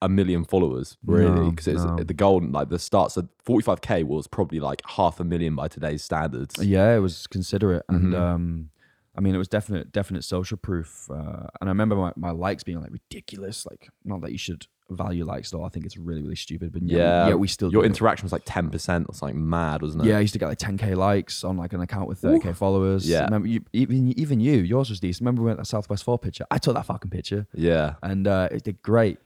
a 0.06 0.10
million 0.10 0.44
followers 0.46 0.98
really 1.06 1.30
No, 1.46 1.50
because 1.50 1.68
it's 1.68 1.84
no. 1.84 1.96
the 1.98 2.14
golden 2.14 2.52
like 2.52 2.70
the 2.70 2.80
start. 2.80 3.12
So 3.12 3.28
45k 3.48 4.04
was 4.04 4.28
probably 4.28 4.60
like 4.60 4.82
half 4.88 5.20
a 5.20 5.24
million 5.24 5.56
by 5.56 5.68
today's 5.68 6.04
standards. 6.04 6.54
yeah, 6.64 6.96
it 6.96 7.00
was 7.00 7.28
considerate, 7.28 7.84
and 7.90 8.14
Mhm. 8.14 8.20
um, 8.20 8.70
I 9.18 9.22
mean, 9.22 9.34
it 9.34 9.38
was 9.38 9.48
definite, 9.48 9.92
definite 9.94 10.24
social 10.26 10.58
proof. 10.58 11.10
Uh, 11.10 11.48
and 11.62 11.70
I 11.70 11.72
remember 11.76 11.96
my, 11.96 12.12
my 12.18 12.32
likes 12.32 12.64
being 12.64 12.82
like 12.82 12.92
ridiculous. 12.92 13.66
Like, 13.66 13.88
not 14.04 14.20
that 14.22 14.34
you 14.34 14.38
should 14.38 14.68
value 14.90 15.24
likes 15.26 15.50
though. 15.52 15.64
I 15.64 15.70
think 15.70 15.86
it's 15.86 15.96
really 15.98 16.22
really 16.22 16.36
stupid. 16.36 16.72
But 16.74 16.82
Yeah, 16.84 16.98
yeah, 16.98 17.28
yeah, 17.30 17.34
we 17.36 17.48
still 17.48 17.72
Your 17.72 17.84
it. 17.84 17.88
interaction 17.88 18.26
was 18.26 18.34
like 18.34 18.44
ten 18.46 18.70
percent 18.70 19.06
or 19.10 19.16
something 19.16 19.50
mad, 19.50 19.82
wasn't 19.82 20.04
it? 20.04 20.10
Yeah, 20.10 20.18
I 20.18 20.20
used 20.20 20.34
to 20.34 20.40
get 20.40 20.48
like 20.48 20.60
10k 20.60 20.96
likes 20.96 21.44
on 21.46 21.56
like 21.58 21.72
an 21.74 21.80
account 21.82 22.08
with 22.10 22.22
30k 22.22 22.54
followers. 22.56 23.08
Yeah. 23.10 23.24
remember 23.24 23.48
you, 23.48 23.62
even 23.74 24.12
even 24.20 24.40
you, 24.42 24.58
yours 24.74 24.90
was 24.90 25.00
decent. 25.00 25.22
Remember 25.22 25.42
we 25.44 25.48
went 25.48 25.60
to 25.60 25.66
Southwest 25.66 26.04
Four 26.04 26.20
picture? 26.20 26.46
I 26.52 26.58
took 26.60 26.76
that 26.76 26.86
fucking 26.86 27.10
picture, 27.10 27.48
yeah. 27.56 27.96
and 28.04 28.28
uh, 28.28 28.50
it 28.52 28.64
did 28.64 28.82
great. 28.82 29.18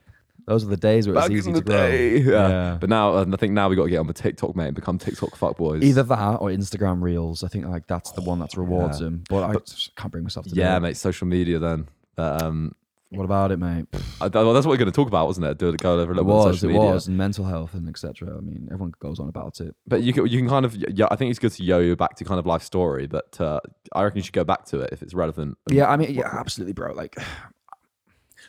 Those 0.50 0.64
are 0.66 0.68
the 0.68 0.78
days 0.78 1.08
where 1.08 1.16
it's 1.16 1.28
Back 1.28 1.32
easy 1.38 1.50
in 1.50 1.56
to 1.56 1.62
the 1.62 1.66
grow. 1.66 1.78
day. 1.78 2.18
Yeah. 2.18 2.50
Yeah. 2.50 2.78
But 2.82 2.90
now, 2.90 3.14
uh, 3.14 3.26
I 3.32 3.36
think 3.38 3.54
now 3.54 3.70
we 3.70 3.76
got 3.76 3.84
to 3.84 3.90
get 3.90 4.00
on 4.00 4.08
the 4.08 4.14
TikTok, 4.14 4.56
mate, 4.56 4.66
and 4.68 4.76
become 4.76 4.98
TikTok 4.98 5.38
fuckboys. 5.38 5.84
Either 5.84 6.02
that 6.04 6.42
or 6.42 6.50
Instagram 6.50 7.02
Reels. 7.04 7.44
I 7.44 7.48
think 7.50 7.68
like 7.68 7.86
that's 7.88 8.12
the 8.14 8.22
one 8.22 8.40
that 8.40 8.58
rewards 8.58 9.00
yeah. 9.00 9.06
them. 9.06 9.24
But 9.30 9.44
I 9.44 9.54
just 9.54 9.96
can't 9.96 10.12
bring 10.12 10.24
myself 10.24 10.48
to 10.48 10.54
do 10.56 10.60
yeah, 10.60 10.76
it. 10.78 10.80
mate, 10.80 10.98
social 10.98 11.28
media 11.28 11.60
then. 11.60 11.88
Um, 12.18 12.74
What 13.12 13.26
about 13.26 13.52
it, 13.52 13.58
mate? 13.58 13.86
I, 14.22 14.28
well, 14.28 14.54
that's 14.54 14.66
what 14.68 14.72
we're 14.74 14.78
going 14.78 14.92
to 14.92 14.96
talk 14.96 15.08
about, 15.08 15.26
wasn't 15.26 15.46
it? 15.48 15.58
Do 15.58 15.70
it, 15.70 15.78
go 15.78 16.00
over 16.00 16.12
a 16.12 16.16
It 16.16 16.18
little 16.18 16.26
bit 16.26 16.32
on 16.32 16.46
was, 16.46 16.56
social 16.60 16.70
it 16.70 16.74
media. 16.74 16.92
was, 16.92 17.08
and 17.08 17.18
mental 17.18 17.46
health 17.46 17.74
and 17.74 17.88
etc. 17.90 18.36
I 18.38 18.42
mean, 18.42 18.68
everyone 18.72 18.94
goes 19.00 19.20
on 19.20 19.30
about 19.30 19.62
it. 19.62 19.76
But 19.88 20.04
you 20.04 20.14
can, 20.14 20.28
you 20.28 20.38
can 20.38 20.48
kind 20.48 20.64
of, 20.66 20.76
yeah, 20.76 21.08
I 21.10 21.16
think 21.16 21.30
it's 21.32 21.40
good 21.40 21.52
to 21.54 21.64
yo-yo 21.64 21.96
back 21.96 22.16
to 22.18 22.24
kind 22.24 22.40
of 22.40 22.46
life 22.46 22.62
story, 22.62 23.08
but 23.08 23.40
uh, 23.42 23.62
I 23.94 24.04
reckon 24.04 24.18
you 24.18 24.24
should 24.24 24.34
go 24.34 24.44
back 24.44 24.66
to 24.66 24.82
it 24.82 24.90
if 24.94 25.02
it's 25.02 25.14
relevant. 25.14 25.58
Yeah, 25.72 25.90
I 25.90 25.98
mean, 25.98 26.14
yeah, 26.14 26.28
absolutely, 26.32 26.74
bro. 26.74 26.94
Like, 26.94 27.16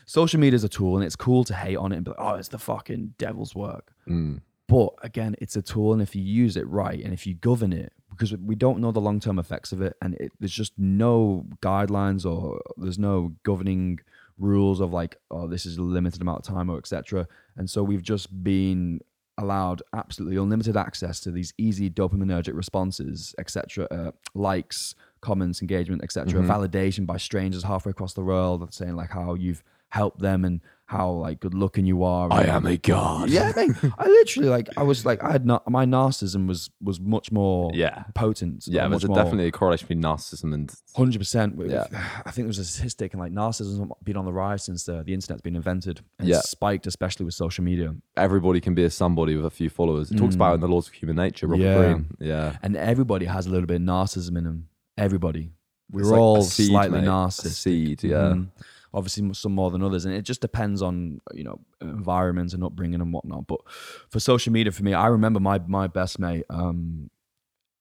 social 0.05 0.39
media 0.39 0.55
is 0.55 0.63
a 0.63 0.69
tool, 0.69 0.95
and 0.95 1.05
it's 1.05 1.15
cool 1.15 1.43
to 1.45 1.53
hate 1.53 1.77
on 1.77 1.91
it 1.91 1.97
and 1.97 2.05
be 2.05 2.11
like, 2.11 2.19
"Oh, 2.19 2.35
it's 2.35 2.49
the 2.49 2.59
fucking 2.59 3.15
devil's 3.17 3.55
work." 3.55 3.93
Mm. 4.07 4.41
But 4.67 4.93
again, 5.03 5.35
it's 5.39 5.55
a 5.55 5.61
tool, 5.61 5.93
and 5.93 6.01
if 6.01 6.15
you 6.15 6.21
use 6.21 6.55
it 6.55 6.67
right 6.67 7.03
and 7.03 7.13
if 7.13 7.27
you 7.27 7.33
govern 7.33 7.73
it, 7.73 7.91
because 8.09 8.33
we 8.37 8.55
don't 8.55 8.79
know 8.79 8.91
the 8.91 9.01
long 9.01 9.19
term 9.19 9.39
effects 9.39 9.71
of 9.71 9.81
it, 9.81 9.97
and 10.01 10.15
it, 10.15 10.31
there's 10.39 10.53
just 10.53 10.73
no 10.77 11.45
guidelines 11.61 12.25
or 12.25 12.61
there's 12.77 12.99
no 12.99 13.33
governing 13.43 13.99
rules 14.37 14.79
of 14.79 14.93
like, 14.93 15.17
oh, 15.29 15.47
this 15.47 15.65
is 15.65 15.77
a 15.77 15.81
limited 15.81 16.21
amount 16.21 16.39
of 16.39 16.53
time 16.53 16.69
or 16.69 16.77
etc. 16.77 17.27
And 17.55 17.69
so 17.69 17.83
we've 17.83 18.01
just 18.01 18.43
been 18.43 19.01
allowed 19.37 19.81
absolutely 19.93 20.37
unlimited 20.37 20.77
access 20.77 21.19
to 21.21 21.31
these 21.31 21.53
easy 21.57 21.89
dopaminergic 21.89 22.55
responses, 22.55 23.33
etc. 23.39 23.87
Uh, 23.91 24.11
likes, 24.33 24.95
comments, 25.21 25.61
engagement, 25.61 26.03
etc. 26.03 26.41
Validation 26.41 27.05
by 27.05 27.17
strangers 27.17 27.63
halfway 27.63 27.91
across 27.91 28.13
the 28.13 28.21
world 28.21 28.73
saying 28.73 28.95
like 28.95 29.11
how 29.11 29.33
you've 29.33 29.63
helped 29.91 30.19
them 30.19 30.43
and 30.45 30.61
how 30.85 31.09
like 31.09 31.39
good 31.39 31.53
looking 31.53 31.85
you 31.85 32.03
are. 32.03 32.27
I 32.33 32.43
am 32.43 32.65
a 32.65 32.75
god. 32.75 33.29
Yeah, 33.29 33.53
mate. 33.55 33.71
I 33.97 34.07
literally 34.07 34.49
like 34.49 34.67
I 34.75 34.83
was 34.83 35.05
like 35.05 35.23
I 35.23 35.31
had 35.31 35.45
not 35.45 35.69
my 35.69 35.85
narcissism 35.85 36.47
was 36.47 36.69
was 36.81 36.99
much 36.99 37.31
more 37.31 37.71
Yeah. 37.73 38.03
potent. 38.13 38.65
Yeah, 38.67 38.83
much 38.83 38.91
there's 38.91 39.03
a, 39.05 39.07
more, 39.07 39.15
definitely 39.15 39.47
a 39.47 39.51
correlation 39.51 39.87
between 39.87 40.03
narcissism 40.03 40.53
and 40.53 40.69
hundred 40.93 41.19
percent. 41.19 41.55
Yeah. 41.65 41.85
I 42.25 42.31
think 42.31 42.43
there 42.43 42.47
was 42.47 42.59
a 42.59 42.65
statistic 42.65 43.13
and 43.13 43.21
like 43.21 43.31
narcissism 43.31 43.79
has 43.87 43.89
been 44.03 44.17
on 44.17 44.25
the 44.25 44.33
rise 44.33 44.63
since 44.65 44.83
the, 44.83 45.01
the 45.03 45.13
internet's 45.13 45.41
been 45.41 45.55
invented. 45.55 46.01
And 46.19 46.27
Yeah. 46.27 46.39
it's 46.39 46.49
spiked, 46.49 46.87
especially 46.87 47.23
with 47.25 47.35
social 47.35 47.63
media. 47.63 47.95
everybody 48.17 48.59
can 48.59 48.75
be 48.75 48.83
a 48.83 48.89
somebody 48.89 49.35
with 49.37 49.45
a 49.45 49.49
few 49.49 49.69
followers. 49.69 50.11
It 50.11 50.17
talks 50.17 50.35
about 50.35 50.51
it 50.51 50.55
in 50.55 50.59
the 50.61 50.67
laws 50.67 50.87
of 50.89 50.93
human 50.93 51.15
nature, 51.15 51.47
Robert 51.47 51.63
Yeah. 51.63 51.77
Greene. 51.77 52.05
Yeah. 52.19 52.57
And 52.63 52.75
everybody 52.75 53.25
has 53.27 53.47
a 53.47 53.49
little 53.49 53.67
bit 53.67 53.75
of 53.77 53.81
narcissism 53.83 54.37
in 54.37 54.43
them. 54.43 54.67
Everybody. 54.97 55.51
We're 55.89 56.01
It's 56.01 56.09
like 56.09 56.17
a 56.19 56.21
all 56.21 56.41
seed, 56.43 56.67
slightly 56.67 56.99
mate. 57.01 57.07
A 57.07 57.11
narcissistic. 57.11 57.47
seed, 57.53 58.03
yeah. 58.03 58.17
Mhm. 58.33 58.47
Obviously, 58.93 59.33
some 59.33 59.53
more 59.53 59.71
than 59.71 59.81
others, 59.83 60.03
and 60.05 60.13
it 60.13 60.23
just 60.23 60.41
depends 60.41 60.81
on 60.81 61.21
you 61.33 61.43
know 61.43 61.59
environment 61.81 62.53
and 62.53 62.63
upbringing 62.63 62.99
and 63.01 63.13
whatnot. 63.13 63.47
But 63.47 63.61
for 64.09 64.19
social 64.19 64.51
media, 64.51 64.71
for 64.71 64.83
me, 64.83 64.93
I 64.93 65.07
remember 65.07 65.39
my 65.39 65.59
my 65.67 65.87
best 65.87 66.19
mate. 66.19 66.45
Um, 66.49 67.09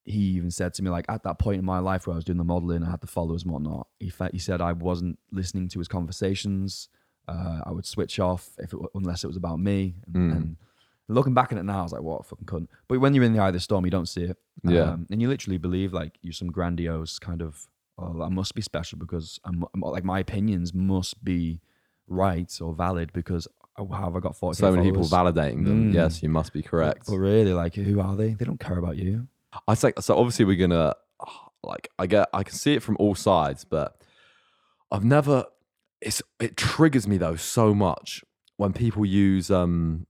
he 0.04 0.18
even 0.38 0.50
said 0.50 0.72
to 0.74 0.82
me 0.82 0.90
like 0.90 1.04
at 1.08 1.22
that 1.24 1.38
point 1.38 1.58
in 1.58 1.64
my 1.64 1.78
life 1.78 2.06
where 2.06 2.14
I 2.14 2.16
was 2.16 2.24
doing 2.24 2.38
the 2.38 2.44
modeling, 2.44 2.82
I 2.84 2.90
had 2.90 3.00
the 3.00 3.06
followers 3.06 3.42
and 3.42 3.52
whatnot. 3.52 3.86
He 3.98 4.12
he 4.32 4.38
said 4.38 4.60
I 4.60 4.72
wasn't 4.72 5.18
listening 5.30 5.68
to 5.68 5.78
his 5.78 5.88
conversations. 5.88 6.88
Uh, 7.28 7.60
I 7.64 7.70
would 7.70 7.86
switch 7.86 8.18
off 8.18 8.50
if 8.58 8.72
it, 8.72 8.78
unless 8.94 9.22
it 9.24 9.28
was 9.28 9.36
about 9.36 9.60
me. 9.60 9.94
And, 10.06 10.16
Mm. 10.32 10.36
and 10.36 10.56
looking 11.08 11.34
back 11.34 11.52
at 11.52 11.58
it 11.58 11.62
now, 11.64 11.80
I 11.80 11.82
was 11.82 11.92
like, 11.92 12.02
what 12.02 12.20
a 12.20 12.24
fucking 12.24 12.46
cunt. 12.46 12.68
But 12.88 12.98
when 13.00 13.14
you're 13.14 13.22
in 13.24 13.32
the 13.34 13.38
eye 13.40 13.48
of 13.48 13.54
the 13.54 13.60
storm, 13.60 13.84
you 13.84 13.90
don't 13.90 14.08
see 14.08 14.24
it. 14.24 14.36
Yeah. 14.64 14.92
Um, 14.92 15.06
and 15.10 15.20
you 15.22 15.28
literally 15.28 15.58
believe 15.58 15.92
like 15.92 16.18
you're 16.22 16.32
some 16.32 16.50
grandiose 16.50 17.18
kind 17.20 17.40
of, 17.42 17.68
oh, 18.00 18.22
I 18.22 18.28
must 18.28 18.54
be 18.54 18.62
special 18.62 18.98
because 18.98 19.38
I'm, 19.44 19.62
I'm- 19.74 19.82
like 19.82 20.04
my 20.04 20.18
opinions 20.18 20.72
must 20.74 21.22
be 21.24 21.60
right 22.06 22.50
or 22.60 22.74
valid 22.74 23.12
because 23.12 23.46
how 23.76 23.86
have 24.04 24.16
I 24.16 24.20
got 24.20 24.36
40 24.36 24.56
So 24.58 24.72
many 24.72 24.90
people 24.90 25.04
validating 25.04 25.64
them. 25.64 25.90
Mm. 25.90 25.94
Yes, 25.94 26.22
you 26.22 26.28
must 26.28 26.52
be 26.52 26.62
correct. 26.62 27.06
But 27.06 27.16
really, 27.16 27.52
like, 27.52 27.74
who 27.74 28.00
are 28.00 28.16
they? 28.16 28.34
They 28.34 28.44
don't 28.44 28.60
care 28.60 28.76
about 28.78 28.96
you. 28.96 29.28
I 29.66 29.74
think 29.74 30.00
so. 30.00 30.16
Obviously, 30.16 30.44
we're 30.44 30.56
gonna 30.56 30.94
like. 31.62 31.88
I 31.98 32.06
get. 32.06 32.28
I 32.32 32.42
can 32.42 32.54
see 32.54 32.74
it 32.74 32.82
from 32.82 32.96
all 33.00 33.14
sides, 33.14 33.64
but 33.64 34.00
I've 34.90 35.04
never. 35.04 35.46
It's. 36.00 36.22
It 36.38 36.56
triggers 36.56 37.06
me 37.08 37.16
though 37.16 37.36
so 37.36 37.74
much 37.74 38.24
when 38.56 38.72
people 38.72 39.04
use 39.04 39.50
um. 39.50 40.06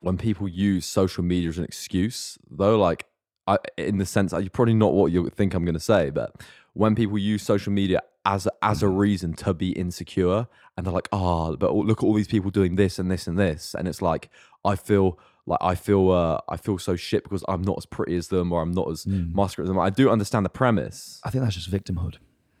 When 0.00 0.18
people 0.18 0.46
use 0.46 0.84
social 0.86 1.24
media 1.24 1.48
as 1.48 1.58
an 1.58 1.64
excuse, 1.64 2.38
though, 2.48 2.78
like, 2.78 3.06
I 3.46 3.58
in 3.76 3.98
the 3.98 4.06
sense, 4.06 4.32
you 4.32 4.50
probably 4.50 4.74
not 4.74 4.92
what 4.92 5.10
you 5.10 5.28
think 5.30 5.54
I'm 5.54 5.64
gonna 5.64 5.80
say, 5.80 6.10
but 6.10 6.32
when 6.76 6.94
people 6.94 7.16
use 7.18 7.42
social 7.42 7.72
media 7.72 8.02
as 8.26 8.46
a, 8.46 8.52
as 8.62 8.82
a 8.82 8.88
reason 8.88 9.32
to 9.34 9.54
be 9.54 9.70
insecure, 9.72 10.46
and 10.76 10.84
they're 10.84 10.92
like, 10.92 11.08
oh, 11.12 11.56
but 11.56 11.74
look 11.74 12.02
at 12.02 12.06
all 12.06 12.12
these 12.14 12.28
people 12.28 12.50
doing 12.50 12.76
this 12.76 12.98
and 12.98 13.10
this 13.10 13.26
and 13.26 13.38
this, 13.38 13.74
and 13.76 13.88
it's 13.88 14.02
like 14.02 14.28
I 14.64 14.76
feel 14.76 15.18
like 15.46 15.58
I 15.62 15.74
feel 15.74 16.10
uh, 16.10 16.40
I 16.48 16.56
feel 16.56 16.78
so 16.78 16.94
shit 16.96 17.22
because 17.24 17.44
I'm 17.48 17.62
not 17.62 17.78
as 17.78 17.86
pretty 17.86 18.16
as 18.16 18.28
them 18.28 18.52
or 18.52 18.60
I'm 18.60 18.72
not 18.72 18.90
as 18.90 19.06
muscular 19.06 19.64
as 19.64 19.68
them. 19.68 19.78
I 19.78 19.90
do 19.90 20.10
understand 20.10 20.44
the 20.44 20.50
premise. 20.50 21.20
I 21.24 21.30
think 21.30 21.44
that's 21.44 21.54
just 21.54 21.70
victimhood. 21.70 22.16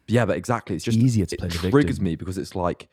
Yeah, 0.08 0.24
but 0.24 0.36
exactly, 0.36 0.76
it's 0.76 0.84
just 0.84 0.98
Easier 0.98 1.26
to 1.26 1.34
it 1.34 1.38
play 1.40 1.48
the 1.48 1.58
triggers 1.70 1.84
victim. 1.98 2.04
me 2.04 2.16
because 2.16 2.38
it's 2.38 2.54
like, 2.54 2.88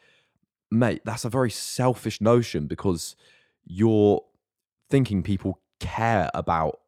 mate, 0.72 1.02
that's 1.06 1.26
a 1.26 1.30
very 1.30 1.52
selfish 1.52 2.20
notion 2.20 2.66
because 2.68 3.16
you're 3.66 4.24
thinking 4.90 5.24
people 5.24 5.60
care 5.80 6.30
about 6.34 6.80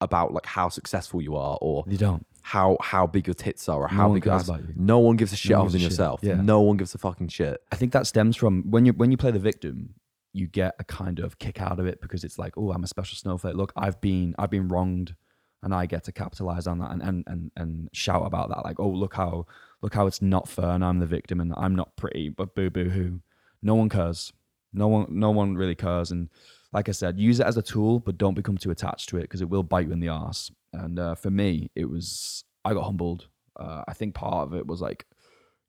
about 0.00 0.32
like 0.32 0.46
how 0.46 0.68
successful 0.68 1.22
you 1.22 1.34
are 1.34 1.56
or 1.60 1.84
You 1.88 1.96
don't. 1.96 2.26
How 2.46 2.76
how 2.82 3.06
big 3.06 3.26
your 3.26 3.32
tits 3.32 3.70
are 3.70 3.80
or 3.84 3.88
how 3.88 4.08
one 4.08 4.16
big 4.16 4.26
your 4.26 4.34
cares 4.34 4.42
ass- 4.42 4.48
about 4.50 4.68
you. 4.68 4.74
No 4.76 4.98
one 4.98 5.16
gives 5.16 5.32
a 5.32 5.36
shit 5.36 5.52
one 5.52 5.60
other 5.60 5.64
gives 5.64 5.72
than 5.72 5.80
shit. 5.80 5.90
yourself. 5.92 6.20
Yeah. 6.22 6.34
No 6.34 6.60
one 6.60 6.76
gives 6.76 6.94
a 6.94 6.98
fucking 6.98 7.28
shit. 7.28 7.58
I 7.72 7.76
think 7.76 7.92
that 7.92 8.06
stems 8.06 8.36
from 8.36 8.70
when 8.70 8.84
you 8.84 8.92
when 8.92 9.10
you 9.10 9.16
play 9.16 9.30
the 9.30 9.38
victim, 9.38 9.94
you 10.34 10.46
get 10.46 10.74
a 10.78 10.84
kind 10.84 11.20
of 11.20 11.38
kick 11.38 11.62
out 11.62 11.80
of 11.80 11.86
it 11.86 12.02
because 12.02 12.22
it's 12.22 12.38
like, 12.38 12.58
oh, 12.58 12.70
I'm 12.70 12.84
a 12.84 12.86
special 12.86 13.16
snowflake. 13.16 13.54
Look, 13.54 13.72
I've 13.76 13.98
been 14.02 14.34
I've 14.38 14.50
been 14.50 14.68
wronged, 14.68 15.14
and 15.62 15.74
I 15.74 15.86
get 15.86 16.04
to 16.04 16.12
capitalize 16.12 16.66
on 16.66 16.80
that 16.80 16.90
and 16.90 17.02
and 17.02 17.24
and, 17.26 17.50
and 17.56 17.88
shout 17.94 18.26
about 18.26 18.50
that. 18.50 18.62
Like, 18.62 18.78
oh, 18.78 18.90
look 18.90 19.14
how 19.14 19.46
look 19.80 19.94
how 19.94 20.06
it's 20.06 20.20
not 20.20 20.46
fair, 20.46 20.68
and 20.68 20.84
I'm 20.84 20.98
the 20.98 21.06
victim, 21.06 21.40
and 21.40 21.54
I'm 21.56 21.74
not 21.74 21.96
pretty, 21.96 22.28
but 22.28 22.54
boo 22.54 22.68
boo 22.68 22.90
hoo. 22.90 23.20
No 23.62 23.74
one 23.74 23.88
cares. 23.88 24.34
No 24.74 24.88
one 24.88 25.06
no 25.08 25.30
one 25.30 25.56
really 25.56 25.74
cares. 25.74 26.10
And 26.10 26.28
like 26.74 26.90
I 26.90 26.92
said, 26.92 27.18
use 27.18 27.40
it 27.40 27.46
as 27.46 27.56
a 27.56 27.62
tool, 27.62 28.00
but 28.00 28.18
don't 28.18 28.34
become 28.34 28.58
too 28.58 28.70
attached 28.70 29.08
to 29.08 29.16
it 29.16 29.22
because 29.22 29.40
it 29.40 29.48
will 29.48 29.62
bite 29.62 29.86
you 29.86 29.92
in 29.92 30.00
the 30.00 30.08
ass. 30.08 30.50
And 30.74 30.98
uh, 30.98 31.14
for 31.14 31.30
me, 31.30 31.70
it 31.74 31.86
was 31.86 32.44
I 32.64 32.74
got 32.74 32.84
humbled. 32.84 33.28
Uh, 33.56 33.84
I 33.86 33.92
think 33.92 34.14
part 34.14 34.48
of 34.48 34.54
it 34.54 34.66
was 34.66 34.80
like 34.80 35.06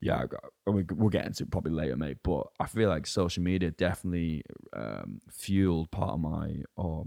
yeah, 0.00 0.22
I 0.22 0.26
got, 0.26 0.44
we, 0.66 0.84
we'll 0.92 1.08
get 1.08 1.26
into 1.26 1.44
it 1.44 1.50
probably 1.50 1.72
later, 1.72 1.96
mate. 1.96 2.18
But 2.22 2.48
I 2.60 2.66
feel 2.66 2.88
like 2.88 3.06
social 3.06 3.42
media 3.42 3.70
definitely 3.70 4.42
um, 4.74 5.20
fueled 5.30 5.90
part 5.90 6.12
of 6.12 6.20
my, 6.20 6.62
or 6.76 7.06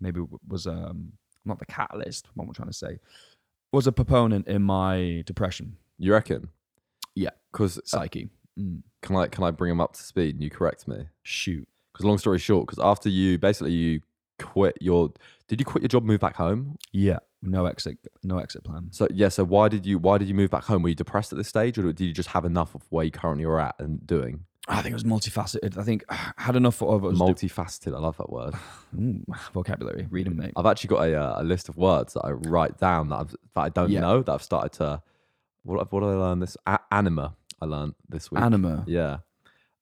maybe 0.00 0.20
was 0.48 0.66
um, 0.66 1.12
not 1.44 1.58
the 1.58 1.66
catalyst. 1.66 2.28
What 2.34 2.46
I'm 2.46 2.54
trying 2.54 2.68
to 2.68 2.74
say? 2.74 2.98
Was 3.72 3.86
a 3.86 3.92
proponent 3.92 4.48
in 4.48 4.62
my 4.62 5.22
depression, 5.26 5.76
You 5.98 6.12
reckon? 6.12 6.48
Yeah. 7.14 7.30
Because 7.52 7.80
psyche. 7.84 8.30
Mm, 8.58 8.82
can 9.02 9.16
I 9.16 9.28
can 9.28 9.44
I 9.44 9.50
bring 9.50 9.70
him 9.70 9.80
up 9.80 9.92
to 9.92 10.02
speed 10.02 10.34
and 10.34 10.42
you 10.42 10.50
correct 10.50 10.88
me? 10.88 11.06
shoot. 11.22 11.68
Because 11.92 12.06
long 12.06 12.18
story 12.18 12.38
short, 12.38 12.66
because 12.66 12.82
after 12.82 13.08
you 13.08 13.38
basically 13.38 13.72
you 13.72 14.00
quit 14.38 14.76
your 14.80 15.12
did 15.46 15.60
you 15.60 15.66
quit 15.66 15.82
your 15.82 15.88
job, 15.88 16.04
move 16.04 16.20
back 16.20 16.36
home? 16.36 16.76
Yeah, 16.92 17.18
no 17.42 17.66
exit, 17.66 17.98
no 18.22 18.38
exit 18.38 18.64
plan. 18.64 18.88
So 18.90 19.08
yeah, 19.12 19.28
so 19.28 19.44
why 19.44 19.68
did 19.68 19.86
you 19.86 19.98
why 19.98 20.18
did 20.18 20.28
you 20.28 20.34
move 20.34 20.50
back 20.50 20.64
home? 20.64 20.82
Were 20.82 20.88
you 20.90 20.94
depressed 20.94 21.32
at 21.32 21.38
this 21.38 21.48
stage, 21.48 21.78
or 21.78 21.82
did 21.82 22.00
you 22.00 22.12
just 22.12 22.30
have 22.30 22.44
enough 22.44 22.74
of 22.74 22.82
where 22.90 23.04
you 23.04 23.10
currently 23.10 23.44
are 23.44 23.58
at 23.60 23.74
and 23.78 24.06
doing? 24.06 24.44
I 24.68 24.82
think 24.82 24.92
it 24.92 24.94
was 24.94 25.04
multifaceted. 25.04 25.78
I 25.78 25.82
think 25.82 26.04
I 26.08 26.32
had 26.36 26.54
enough 26.56 26.82
of 26.82 27.04
it. 27.04 27.14
Multifaceted. 27.14 27.94
I 27.94 27.98
love 27.98 28.16
that 28.18 28.30
word. 28.30 28.54
Ooh, 29.00 29.24
vocabulary, 29.54 30.06
them, 30.10 30.36
mate. 30.36 30.52
I've 30.56 30.66
actually 30.66 30.88
got 30.88 31.08
a 31.08 31.14
uh, 31.20 31.42
a 31.42 31.44
list 31.44 31.68
of 31.68 31.76
words 31.76 32.14
that 32.14 32.20
I 32.24 32.30
write 32.32 32.78
down 32.78 33.08
that 33.08 33.16
I've, 33.16 33.30
that 33.54 33.60
I 33.60 33.68
don't 33.70 33.90
Yeah. 33.90 34.00
know 34.00 34.22
that 34.22 34.32
I've 34.32 34.42
started 34.42 34.72
to. 34.78 35.02
What 35.62 35.92
what 35.92 36.00
did 36.00 36.08
I 36.10 36.14
learn 36.14 36.40
this? 36.40 36.56
A- 36.66 36.78
anima. 36.90 37.36
I 37.60 37.66
learned 37.66 37.94
this 38.08 38.30
week. 38.30 38.40
Anima. 38.42 38.84
Yeah. 38.86 39.18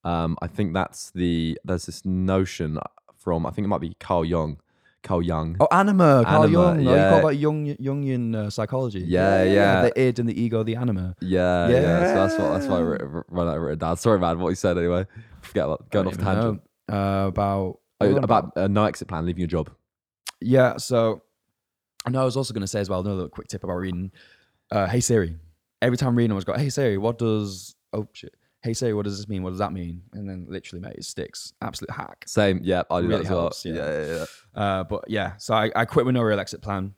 Um, 0.05 0.37
I 0.41 0.47
think 0.47 0.75
that's 0.75 1.11
the 1.11 1.59
there's 1.65 1.87
this 1.87 2.05
notion 2.05 2.79
from 3.17 3.47
I 3.47 3.51
think 3.51 3.65
it 3.67 3.69
might 3.69 3.81
be 3.81 3.95
Carl 4.01 4.25
Jung. 4.25 4.59
Carl 5.03 5.23
Jung. 5.23 5.57
Oh, 5.61 5.69
anima, 5.71 6.23
Carl 6.27 6.43
Anima, 6.45 6.53
Jung. 6.53 6.77
Oh, 6.77 6.81
you 6.81 6.91
yeah. 6.91 7.11
call 7.21 7.29
that 7.31 7.37
Jung, 7.37 7.67
Jungian 7.77 8.35
uh, 8.35 8.51
psychology. 8.51 9.01
Yeah, 9.01 9.43
yeah. 9.45 9.83
The 9.83 10.01
id 10.01 10.19
and 10.19 10.29
the 10.29 10.41
ego, 10.41 10.63
the 10.63 10.77
anima. 10.77 11.15
Yeah, 11.21 11.69
yeah. 11.69 12.07
So 12.09 12.15
that's 12.15 12.39
what 12.39 12.53
that's 12.53 12.67
why 12.67 12.77
I 12.77 12.81
Yeah. 12.81 12.85
wrote, 12.87 13.27
wrote, 13.29 13.59
wrote 13.59 13.73
it 13.73 13.79
down. 13.79 13.97
Sorry, 13.97 14.19
man. 14.19 14.39
What 14.41 14.49
you 14.51 14.55
said 14.57 14.77
anyway. 14.77 15.07
Forget 15.43 15.65
about 15.67 15.91
going 15.91 16.07
off 16.09 16.19
tangent. 16.19 16.63
Uh, 16.91 17.27
about 17.29 17.79
Oh, 18.01 18.15
about 18.17 18.53
uh, 18.57 18.69
no 18.69 18.85
exit 18.85 19.09
plan, 19.09 19.27
leaving 19.27 19.41
your 19.41 19.49
job. 19.49 19.71
yeah. 20.41 20.77
So 20.77 21.23
I 22.07 22.11
know 22.11 22.23
I 22.23 22.25
was 22.25 22.37
also 22.37 22.55
going 22.55 22.61
to 22.63 22.69
say 22.69 22.81
as 22.81 22.89
well 22.89 23.01
another 23.01 23.29
quick 23.29 23.49
tip 23.49 23.65
about 23.65 23.75
reading. 23.77 24.13
Uh, 24.71 24.87
hey 24.87 25.01
Siri. 25.01 25.37
Every 25.83 25.97
time 25.97 26.11
I'm 26.11 26.17
reading, 26.17 26.31
I 26.33 26.35
was 26.35 26.45
going, 26.45 26.59
"Hey 26.61 26.71
Siri, 26.71 26.97
what 26.99 27.19
does 27.19 27.75
oh 27.93 28.07
shit? 28.13 28.35
Hey 28.63 28.75
Siri, 28.75 28.93
what 28.95 29.05
does 29.05 29.17
this 29.19 29.29
mean? 29.29 29.43
What 29.43 29.51
does 29.51 29.59
that 29.61 29.73
mean? 29.73 30.03
And 30.13 30.29
then 30.29 30.47
literally, 30.49 30.81
mate, 30.83 30.97
it 30.99 31.05
sticks. 31.05 31.53
Absolute 31.63 31.91
hack. 31.93 32.25
Same. 32.27 32.61
Yeah, 32.63 32.83
I 32.91 33.01
do 33.01 33.07
Really 33.09 33.19
that 33.19 33.23
as 33.23 33.29
helps, 33.29 33.65
well. 33.65 33.75
yeah. 33.75 33.85
yeah, 33.91 34.07
yeah. 34.07 34.25
yeah. 34.57 34.61
Uh, 34.63 34.85
but 34.85 35.05
yeah, 35.09 35.37
so 35.39 35.55
I, 35.55 35.71
I 35.77 35.85
quit 35.85 36.07
with 36.07 36.15
no 36.15 36.23
real 36.23 36.41
exit 36.41 36.61
plan. 36.63 36.95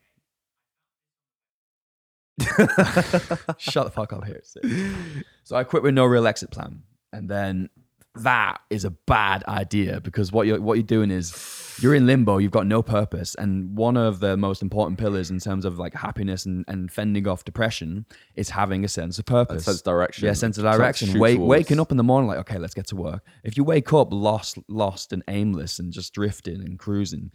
Shut 3.57 3.85
the 3.85 3.91
fuck 3.93 4.13
up 4.13 4.25
here. 4.25 4.41
So 5.43 5.55
I 5.55 5.63
quit 5.63 5.83
with 5.83 5.93
no 5.93 6.05
real 6.05 6.25
exit 6.27 6.49
plan, 6.49 6.83
and 7.13 7.29
then 7.29 7.69
that 8.15 8.59
is 8.69 8.83
a 8.83 8.89
bad 8.89 9.43
idea 9.45 10.01
because 10.01 10.31
what 10.31 10.45
you're 10.45 10.59
what 10.59 10.73
you're 10.73 10.83
doing 10.83 11.11
is 11.11 11.77
you're 11.79 11.95
in 11.95 12.05
limbo. 12.05 12.39
You've 12.39 12.51
got 12.51 12.67
no 12.67 12.81
purpose, 12.81 13.35
and 13.35 13.75
one 13.75 13.95
of 13.95 14.19
the 14.19 14.35
most 14.35 14.61
important 14.61 14.99
pillars 14.99 15.31
in 15.31 15.39
terms 15.39 15.63
of 15.63 15.79
like 15.79 15.93
happiness 15.93 16.45
and, 16.45 16.65
and 16.67 16.91
fending 16.91 17.27
off 17.27 17.45
depression 17.45 18.05
is 18.35 18.49
having 18.49 18.83
a 18.83 18.89
sense 18.89 19.17
of 19.17 19.25
purpose, 19.25 19.65
sense 19.65 19.79
of 19.79 19.83
direction. 19.83 20.25
Yeah, 20.25 20.33
sense 20.33 20.57
of 20.57 20.65
direction. 20.65 21.17
Wake, 21.19 21.39
waking 21.39 21.79
up 21.79 21.91
in 21.91 21.97
the 21.97 22.03
morning 22.03 22.27
like, 22.27 22.39
okay, 22.39 22.57
let's 22.57 22.73
get 22.73 22.87
to 22.87 22.97
work. 22.97 23.25
If 23.43 23.55
you 23.55 23.63
wake 23.63 23.93
up 23.93 24.09
lost, 24.11 24.57
lost 24.67 25.13
and 25.13 25.23
aimless 25.29 25.79
and 25.79 25.93
just 25.93 26.13
drifting 26.13 26.61
and 26.61 26.77
cruising, 26.77 27.31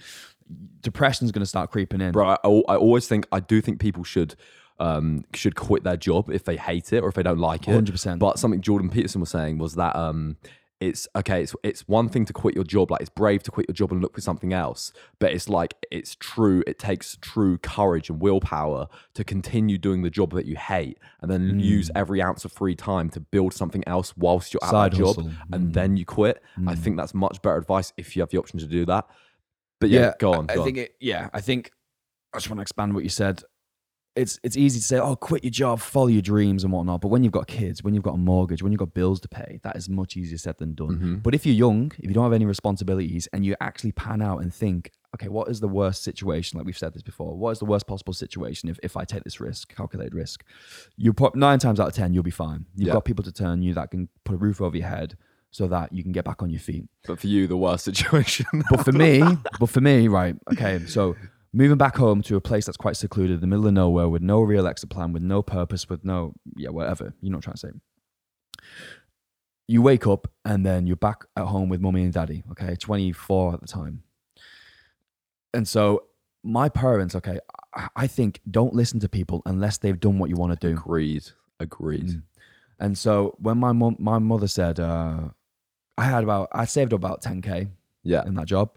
depression's 0.82 1.32
going 1.32 1.42
to 1.42 1.46
start 1.46 1.70
creeping 1.70 2.02
in. 2.02 2.12
bro. 2.12 2.28
I, 2.28 2.34
I 2.44 2.76
always 2.76 3.08
think 3.08 3.26
I 3.32 3.40
do 3.40 3.60
think 3.60 3.80
people 3.80 4.04
should 4.04 4.34
um 4.78 5.24
should 5.32 5.54
quit 5.56 5.84
their 5.84 5.96
job 5.96 6.28
if 6.30 6.44
they 6.44 6.56
hate 6.56 6.92
it 6.92 7.02
or 7.02 7.08
if 7.08 7.14
they 7.14 7.22
don't 7.22 7.38
like 7.38 7.66
it. 7.66 7.84
100%. 7.84 8.18
But 8.18 8.38
something 8.38 8.60
Jordan 8.60 8.90
Peterson 8.90 9.22
was 9.22 9.30
saying 9.30 9.56
was 9.56 9.74
that 9.76 9.96
um 9.96 10.36
it's 10.80 11.08
okay. 11.16 11.42
It's 11.42 11.54
it's 11.62 11.88
one 11.88 12.08
thing 12.10 12.26
to 12.26 12.32
quit 12.34 12.54
your 12.54 12.64
job. 12.64 12.90
Like 12.90 13.00
it's 13.00 13.08
brave 13.10 13.42
to 13.44 13.50
quit 13.50 13.66
your 13.68 13.74
job 13.74 13.92
and 13.92 14.02
look 14.02 14.14
for 14.14 14.20
something 14.20 14.52
else. 14.52 14.92
But 15.18 15.32
it's 15.32 15.48
like 15.48 15.74
it's 15.90 16.14
true. 16.16 16.62
It 16.66 16.78
takes 16.78 17.16
true 17.22 17.56
courage 17.58 18.10
and 18.10 18.20
willpower 18.20 18.88
to 19.14 19.24
continue 19.24 19.78
doing 19.78 20.02
the 20.02 20.10
job 20.10 20.32
that 20.34 20.44
you 20.44 20.56
hate, 20.56 20.98
and 21.22 21.30
then 21.30 21.58
use 21.60 21.90
every 21.94 22.20
ounce 22.20 22.44
of 22.44 22.52
free 22.52 22.74
time 22.74 23.08
to 23.10 23.20
build 23.20 23.54
something 23.54 23.82
else 23.86 24.14
whilst 24.16 24.52
you're 24.52 24.62
at 24.62 24.68
Mm. 24.68 24.70
Side 24.72 24.92
job, 24.94 25.16
hustle. 25.16 25.30
and 25.52 25.72
then 25.72 25.96
you 25.96 26.04
quit. 26.04 26.42
I 26.58 26.60
Mm. 26.74 26.78
think 26.78 26.96
that's 26.98 27.14
much 27.14 27.40
better 27.40 27.56
advice 27.56 27.92
if 27.96 28.14
you 28.14 28.20
have 28.20 28.28
the 28.30 28.38
option 28.38 28.58
to 28.58 28.66
do 28.66 28.84
that. 28.86 29.06
But 29.80 29.88
yeah, 29.90 30.12
go 30.18 30.34
on. 30.34 30.46
I, 30.50 30.54
go 30.56 30.60
I 30.60 30.62
on. 30.62 30.64
think 30.66 30.76
it. 30.78 30.94
Yeah, 31.00 31.30
I 31.32 31.40
think. 31.40 31.70
I 32.34 32.38
just 32.38 32.50
want 32.50 32.58
to 32.58 32.62
expand 32.62 32.92
what 32.94 33.02
you 33.02 33.08
said. 33.08 33.42
It's 34.16 34.40
it's 34.42 34.56
easy 34.56 34.80
to 34.80 34.84
say, 34.84 34.98
oh, 34.98 35.14
quit 35.14 35.44
your 35.44 35.50
job, 35.50 35.78
follow 35.78 36.06
your 36.06 36.22
dreams 36.22 36.64
and 36.64 36.72
whatnot. 36.72 37.02
But 37.02 37.08
when 37.08 37.22
you've 37.22 37.32
got 37.34 37.46
kids, 37.46 37.84
when 37.84 37.92
you've 37.94 38.02
got 38.02 38.14
a 38.14 38.18
mortgage, 38.18 38.62
when 38.62 38.72
you've 38.72 38.78
got 38.78 38.94
bills 38.94 39.20
to 39.20 39.28
pay, 39.28 39.60
that 39.62 39.76
is 39.76 39.88
much 39.88 40.16
easier 40.16 40.38
said 40.38 40.56
than 40.58 40.74
done. 40.74 40.88
Mm-hmm. 40.96 41.14
But 41.16 41.34
if 41.34 41.44
you're 41.44 41.54
young, 41.54 41.92
if 41.98 42.06
you 42.08 42.14
don't 42.14 42.24
have 42.24 42.32
any 42.32 42.46
responsibilities, 42.46 43.28
and 43.32 43.44
you 43.44 43.54
actually 43.60 43.92
pan 43.92 44.22
out 44.22 44.38
and 44.40 44.52
think, 44.54 44.90
okay, 45.14 45.28
what 45.28 45.48
is 45.48 45.60
the 45.60 45.68
worst 45.68 46.02
situation? 46.02 46.58
Like 46.58 46.66
we've 46.66 46.78
said 46.78 46.94
this 46.94 47.02
before, 47.02 47.36
what 47.36 47.50
is 47.50 47.58
the 47.58 47.66
worst 47.66 47.86
possible 47.86 48.14
situation 48.14 48.68
if, 48.70 48.78
if 48.82 48.96
I 48.96 49.04
take 49.04 49.24
this 49.24 49.38
risk, 49.38 49.74
calculated 49.74 50.14
risk? 50.14 50.44
You 50.96 51.12
put 51.12 51.34
nine 51.36 51.58
times 51.58 51.78
out 51.78 51.88
of 51.88 51.94
ten, 51.94 52.14
you'll 52.14 52.22
be 52.22 52.30
fine. 52.30 52.64
You've 52.74 52.88
Yeah. 52.88 52.94
got 52.94 53.04
people 53.04 53.24
to 53.24 53.32
turn 53.32 53.60
you 53.62 53.74
that 53.74 53.90
can 53.90 54.08
put 54.24 54.34
a 54.34 54.38
roof 54.38 54.60
over 54.62 54.76
your 54.76 54.88
head 54.88 55.16
so 55.50 55.66
that 55.68 55.92
you 55.92 56.02
can 56.02 56.12
get 56.12 56.24
back 56.24 56.42
on 56.42 56.50
your 56.50 56.60
feet. 56.60 56.84
But 57.06 57.18
for 57.20 57.26
you, 57.28 57.46
the 57.46 57.56
worst 57.56 57.84
situation. 57.90 58.46
But 58.70 58.84
for 58.84 58.92
me, 59.04 59.22
but 59.60 59.68
for 59.68 59.80
me, 59.80 60.08
right? 60.08 60.36
Okay, 60.52 60.84
so 60.86 61.16
moving 61.56 61.78
back 61.78 61.96
home 61.96 62.22
to 62.22 62.36
a 62.36 62.40
place 62.40 62.66
that's 62.66 62.76
quite 62.76 62.96
secluded, 62.96 63.34
in 63.36 63.40
the 63.40 63.46
middle 63.46 63.66
of 63.66 63.72
nowhere, 63.72 64.08
with 64.08 64.22
no 64.22 64.40
real 64.42 64.66
exit 64.66 64.90
plan, 64.90 65.12
with 65.12 65.22
no 65.22 65.42
purpose, 65.42 65.88
with 65.88 66.04
no 66.04 66.34
yeah, 66.56 66.68
whatever. 66.70 67.14
You 67.20 67.30
know 67.30 67.38
what 67.38 67.46
I'm 67.48 67.54
trying 67.56 67.72
to 67.72 67.78
say. 68.60 68.66
You 69.68 69.82
wake 69.82 70.06
up 70.06 70.28
and 70.44 70.64
then 70.64 70.86
you're 70.86 70.96
back 70.96 71.24
at 71.36 71.46
home 71.46 71.68
with 71.68 71.80
mummy 71.80 72.02
and 72.04 72.12
daddy. 72.12 72.44
Okay, 72.52 72.76
24 72.76 73.54
at 73.54 73.60
the 73.60 73.66
time, 73.66 74.02
and 75.52 75.66
so 75.66 76.04
my 76.44 76.68
parents. 76.68 77.14
Okay, 77.16 77.40
I- 77.74 77.88
I 77.96 78.06
think 78.06 78.40
don't 78.50 78.72
listen 78.74 79.00
to 79.00 79.08
people 79.08 79.42
unless 79.46 79.78
they've 79.78 79.98
done 79.98 80.18
what 80.18 80.30
you 80.30 80.36
want 80.36 80.58
to 80.58 80.68
do. 80.68 80.76
Agreed. 80.78 81.24
Agreed. 81.60 82.08
Mm. 82.08 82.22
And 82.78 82.96
so 82.98 83.34
when 83.38 83.58
my 83.58 83.72
mom, 83.72 83.96
my 83.98 84.18
mother 84.18 84.46
said, 84.46 84.78
uh, 84.78 85.28
I 85.98 86.04
had 86.04 86.22
about, 86.24 86.48
I 86.52 86.66
saved 86.66 86.92
about 86.92 87.22
10k 87.22 87.68
Yeah. 88.02 88.24
in 88.26 88.34
that 88.34 88.46
job. 88.46 88.76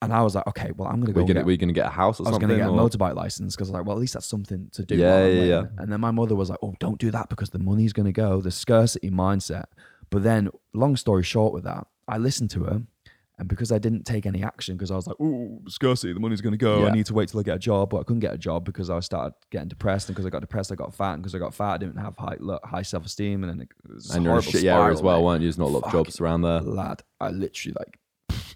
And 0.00 0.12
I 0.12 0.22
was 0.22 0.36
like, 0.36 0.46
okay, 0.46 0.70
well, 0.76 0.88
I'm 0.88 1.00
gonna 1.00 1.12
go. 1.12 1.22
We're 1.22 1.26
gonna 1.26 1.40
get, 1.40 1.46
we're 1.46 1.56
gonna 1.56 1.72
get 1.72 1.86
a 1.86 1.90
house 1.90 2.20
or 2.20 2.26
I 2.26 2.30
was 2.30 2.34
something. 2.34 2.48
gonna 2.56 2.60
get 2.60 2.68
a 2.68 2.70
motorbike 2.72 3.16
license 3.16 3.56
because 3.56 3.68
I 3.68 3.72
was 3.72 3.78
like, 3.80 3.86
well, 3.86 3.96
at 3.96 4.00
least 4.00 4.14
that's 4.14 4.26
something 4.26 4.68
to 4.72 4.84
do. 4.84 4.94
Yeah, 4.96 5.26
yeah, 5.26 5.42
yeah. 5.42 5.62
And 5.78 5.92
then 5.92 6.00
my 6.00 6.12
mother 6.12 6.36
was 6.36 6.50
like, 6.50 6.58
oh, 6.62 6.74
don't 6.78 6.98
do 7.00 7.10
that 7.10 7.28
because 7.28 7.50
the 7.50 7.58
money's 7.58 7.92
gonna 7.92 8.12
go. 8.12 8.40
The 8.40 8.52
scarcity 8.52 9.10
mindset. 9.10 9.64
But 10.10 10.22
then, 10.22 10.50
long 10.72 10.96
story 10.96 11.24
short, 11.24 11.52
with 11.52 11.64
that, 11.64 11.86
I 12.06 12.18
listened 12.18 12.50
to 12.50 12.64
her, 12.64 12.82
and 13.38 13.48
because 13.48 13.70
I 13.72 13.78
didn't 13.78 14.04
take 14.04 14.24
any 14.24 14.42
action, 14.42 14.76
because 14.76 14.90
I 14.90 14.96
was 14.96 15.06
like, 15.06 15.16
oh, 15.20 15.60
scarcity, 15.68 16.12
the 16.12 16.20
money's 16.20 16.40
gonna 16.40 16.56
go. 16.56 16.86
I 16.86 16.90
need 16.92 17.06
to 17.06 17.14
wait 17.14 17.28
till 17.28 17.40
I 17.40 17.42
get 17.42 17.56
a 17.56 17.58
job, 17.58 17.90
but 17.90 17.98
I 17.98 18.02
couldn't 18.04 18.20
get 18.20 18.32
a 18.32 18.38
job 18.38 18.64
because 18.64 18.90
I 18.90 19.00
started 19.00 19.34
getting 19.50 19.68
depressed, 19.68 20.08
and 20.08 20.14
because 20.14 20.26
I 20.26 20.30
got 20.30 20.40
depressed, 20.42 20.70
I 20.70 20.76
got 20.76 20.94
fat, 20.94 21.14
and 21.14 21.22
because 21.22 21.34
I 21.34 21.38
got 21.38 21.54
fat, 21.54 21.72
I 21.74 21.78
didn't 21.78 21.96
have 21.96 22.16
high 22.16 22.36
look, 22.38 22.64
high 22.64 22.82
self 22.82 23.04
esteem, 23.04 23.42
and 23.42 23.50
then 23.52 23.60
it 23.62 23.68
was 23.92 24.10
and 24.14 24.24
you're 24.24 24.34
in 24.34 24.38
a 24.38 24.42
shit 24.42 24.62
shitty 24.62 24.72
area 24.72 24.92
as 24.92 25.02
well, 25.02 25.18
mate. 25.18 25.24
weren't 25.24 25.42
you? 25.42 25.48
There's 25.48 25.58
not 25.58 25.66
a 25.68 25.74
lot 25.74 25.84
of 25.84 25.92
jobs 25.92 26.20
around 26.20 26.42
there. 26.42 26.60
lad. 26.60 27.02
I 27.20 27.30
literally 27.30 27.74
like 27.78 27.98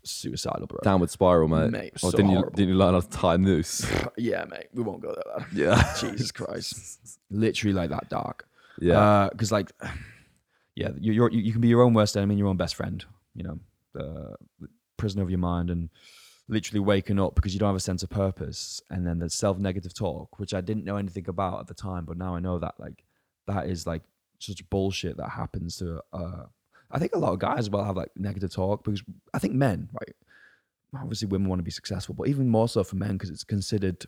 suicidal, 0.04 0.66
bro. 0.66 0.78
Downward 0.82 1.10
spiral, 1.10 1.48
mate. 1.48 1.70
Mate, 1.70 1.92
or 2.02 2.10
so 2.10 2.10
didn't 2.12 2.30
you 2.30 2.36
horrible. 2.36 2.56
didn't 2.56 2.68
you 2.70 2.74
learn 2.76 2.94
how 2.94 3.00
to 3.00 3.08
tie 3.08 3.34
a 3.34 3.38
noose? 3.38 3.86
yeah, 4.16 4.44
mate, 4.50 4.68
we 4.72 4.82
won't 4.82 5.00
go 5.02 5.14
there. 5.14 5.34
lad. 5.36 5.46
yeah. 5.52 5.94
Jesus 6.00 6.32
Christ, 6.32 7.18
literally 7.30 7.72
like 7.72 7.90
that 7.90 8.08
dark. 8.08 8.46
Yeah. 8.80 9.28
because 9.30 9.52
like, 9.52 9.72
yeah, 10.74 10.90
you 10.98 11.12
you're, 11.12 11.30
you 11.30 11.40
you 11.40 11.52
can 11.52 11.60
be 11.60 11.68
your 11.68 11.82
own 11.82 11.94
worst 11.94 12.16
enemy, 12.16 12.32
and 12.34 12.38
your 12.38 12.48
own 12.48 12.56
best 12.56 12.74
friend. 12.74 13.04
You 13.34 13.44
know, 13.44 13.58
the 13.94 14.36
prisoner 14.96 15.22
of 15.22 15.30
your 15.30 15.38
mind, 15.38 15.70
and 15.70 15.88
literally 16.48 16.80
waking 16.80 17.18
up 17.20 17.34
because 17.34 17.54
you 17.54 17.60
don't 17.60 17.68
have 17.68 17.76
a 17.76 17.80
sense 17.80 18.02
of 18.02 18.10
purpose, 18.10 18.80
and 18.90 19.06
then 19.06 19.18
the 19.18 19.30
self-negative 19.30 19.94
talk, 19.94 20.38
which 20.38 20.52
I 20.54 20.60
didn't 20.60 20.84
know 20.84 20.96
anything 20.96 21.28
about 21.28 21.60
at 21.60 21.66
the 21.66 21.74
time, 21.74 22.04
but 22.04 22.16
now 22.16 22.34
I 22.34 22.40
know 22.40 22.58
that 22.58 22.74
like 22.78 23.04
that 23.46 23.68
is 23.68 23.86
like 23.86 24.02
such 24.38 24.68
bullshit 24.70 25.16
that 25.18 25.30
happens 25.30 25.76
to. 25.78 26.00
uh 26.12 26.44
I 26.92 26.98
think 26.98 27.14
a 27.14 27.18
lot 27.18 27.32
of 27.32 27.38
guys 27.38 27.60
as 27.60 27.70
well 27.70 27.84
have 27.84 27.96
like 27.96 28.10
negative 28.16 28.52
talk 28.52 28.84
because 28.84 29.02
I 29.32 29.38
think 29.38 29.54
men, 29.54 29.88
right? 29.98 30.14
Obviously, 30.94 31.28
women 31.28 31.48
want 31.48 31.58
to 31.58 31.64
be 31.64 31.70
successful, 31.70 32.14
but 32.14 32.28
even 32.28 32.48
more 32.48 32.68
so 32.68 32.84
for 32.84 32.96
men 32.96 33.12
because 33.12 33.30
it's 33.30 33.44
considered 33.44 34.04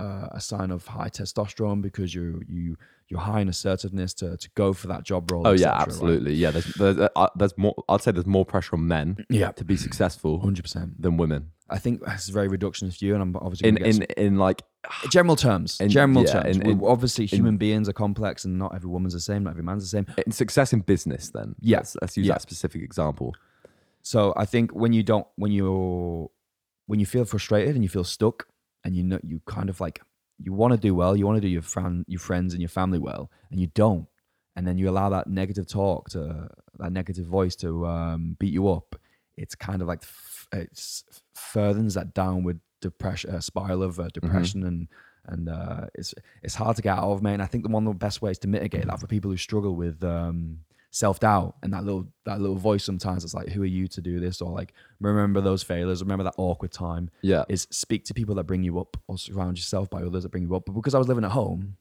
uh, 0.00 0.28
a 0.32 0.40
sign 0.40 0.70
of 0.70 0.86
high 0.86 1.10
testosterone 1.10 1.80
because 1.82 2.14
you 2.14 2.42
you 2.48 2.76
you're 3.08 3.20
high 3.20 3.40
in 3.40 3.48
assertiveness 3.48 4.14
to 4.14 4.36
to 4.36 4.48
go 4.54 4.72
for 4.72 4.86
that 4.88 5.02
job 5.10 5.30
role. 5.30 5.46
oh 5.46 5.50
yeah, 5.52 5.58
cetera, 5.58 5.72
right? 5.78 5.82
absolutely. 5.88 6.34
Yeah. 6.34 6.50
There's 6.52 6.68
there's, 6.74 6.98
uh, 7.22 7.28
there's 7.36 7.56
more. 7.58 7.74
I'd 7.88 8.00
say 8.02 8.12
there's 8.12 8.26
more 8.38 8.44
pressure 8.44 8.76
on 8.76 8.86
men 8.86 9.24
Yeah, 9.28 9.52
to 9.52 9.64
be 9.64 9.76
successful 9.76 10.40
hundred 10.40 10.62
percent. 10.62 11.00
than 11.02 11.16
women. 11.16 11.42
I 11.68 11.78
think 11.78 12.02
it's 12.06 12.28
a 12.28 12.32
very 12.32 12.48
reductionist 12.48 12.98
view, 12.98 13.12
and 13.14 13.22
I'm 13.22 13.36
obviously 13.36 13.68
In 13.68 13.74
gonna 13.76 13.92
get 13.92 14.10
in 14.18 14.26
in 14.26 14.38
like 14.38 14.62
general 15.10 15.36
terms. 15.36 15.78
in- 15.80 15.88
general 15.88 16.24
yeah, 16.24 16.32
terms. 16.42 16.56
in- 16.56 16.66
in- 16.70 16.80
obviously, 16.84 17.26
human 17.26 17.56
beings 17.58 17.88
are 17.88 17.92
complex, 17.92 18.44
and 18.44 18.58
not 18.58 18.74
every 18.74 18.90
woman's 18.90 19.12
the 19.14 19.20
same, 19.20 19.44
not 19.44 19.50
every 19.50 19.62
man's 19.62 19.82
the 19.84 19.88
same. 19.96 20.06
in 20.26 20.32
success 20.32 20.72
in 20.72 20.80
business. 20.80 21.30
Then 21.30 21.54
Yeah. 21.60 21.78
Let's, 21.78 21.96
let's 22.00 22.16
use 22.16 22.26
Yeah. 22.26 22.34
that 22.34 22.42
specific 22.42 22.82
example. 22.82 23.34
So 24.02 24.32
I 24.36 24.46
think 24.46 24.72
when 24.82 24.92
you 24.92 25.02
don't, 25.02 25.26
when 25.36 25.52
you're 25.52 26.30
when 26.86 26.98
you 26.98 27.06
feel 27.06 27.24
frustrated 27.24 27.74
and 27.76 27.84
you 27.84 27.88
feel 27.88 28.02
stuck, 28.04 28.46
and 28.84 28.96
you 28.96 29.02
know 29.02 29.18
you 29.22 29.40
kind 29.46 29.68
of 29.68 29.80
like 29.80 30.00
you 30.38 30.52
want 30.52 30.72
to 30.72 30.78
do 30.78 30.94
well, 30.94 31.16
you 31.16 31.26
want 31.26 31.36
to 31.36 31.40
do 31.40 31.48
your 31.48 31.62
friend, 31.62 32.04
your 32.08 32.20
friends, 32.20 32.54
and 32.54 32.62
your 32.62 32.68
family 32.68 32.98
well, 32.98 33.30
and 33.50 33.60
you 33.60 33.66
don't, 33.74 34.06
and 34.56 34.66
then 34.66 34.78
you 34.78 34.88
allow 34.88 35.08
that 35.10 35.26
negative 35.26 35.66
talk 35.66 36.08
to 36.10 36.48
that 36.78 36.92
negative 36.92 37.26
voice 37.26 37.56
to 37.56 37.86
um, 37.86 38.36
beat 38.38 38.52
you 38.52 38.68
up. 38.68 38.96
It's 39.36 39.54
kind 39.54 39.82
of 39.82 39.88
like 39.88 40.02
f- 40.02 40.48
it's 40.52 41.04
furthers 41.34 41.94
that 41.94 42.14
downward 42.14 42.60
depression 42.80 43.30
uh, 43.30 43.40
spiral 43.40 43.82
of 43.82 44.00
uh, 44.00 44.08
depression 44.12 44.64
and. 44.64 44.88
And 45.26 45.50
uh, 45.50 45.82
it's 45.94 46.14
it's 46.42 46.54
hard 46.54 46.76
to 46.76 46.82
get 46.82 46.96
out 46.96 47.12
of, 47.12 47.22
man. 47.22 47.42
I 47.42 47.46
think 47.46 47.62
the 47.62 47.70
one 47.70 47.86
of 47.86 47.92
the 47.92 47.98
best 47.98 48.22
ways 48.22 48.38
to 48.38 48.48
mitigate 48.48 48.86
that 48.86 48.98
for 48.98 49.06
people 49.06 49.30
who 49.30 49.36
struggle 49.36 49.76
with 49.76 50.02
um, 50.02 50.60
self 50.90 51.20
doubt 51.20 51.54
and 51.62 51.72
that 51.72 51.84
little 51.84 52.06
that 52.24 52.40
little 52.40 52.56
voice 52.56 52.84
sometimes 52.84 53.24
it's 53.24 53.34
like, 53.34 53.48
who 53.48 53.62
are 53.62 53.66
you 53.66 53.86
to 53.88 54.00
do 54.00 54.20
this? 54.20 54.40
Or 54.40 54.50
like, 54.50 54.72
remember 55.00 55.40
those 55.40 55.62
failures, 55.62 56.02
remember 56.02 56.24
that 56.24 56.34
awkward 56.36 56.72
time. 56.72 57.10
Yeah. 57.22 57.44
Is 57.48 57.66
speak 57.70 58.04
to 58.06 58.14
people 58.14 58.34
that 58.36 58.44
bring 58.44 58.62
you 58.62 58.78
up 58.78 58.96
or 59.06 59.18
surround 59.18 59.58
yourself 59.58 59.88
by 59.90 60.02
others 60.02 60.24
that 60.24 60.30
bring 60.30 60.44
you 60.44 60.54
up. 60.56 60.64
But 60.66 60.72
because 60.72 60.94
I 60.94 60.98
was 60.98 61.08
living 61.08 61.24
at 61.24 61.32
home, 61.32 61.76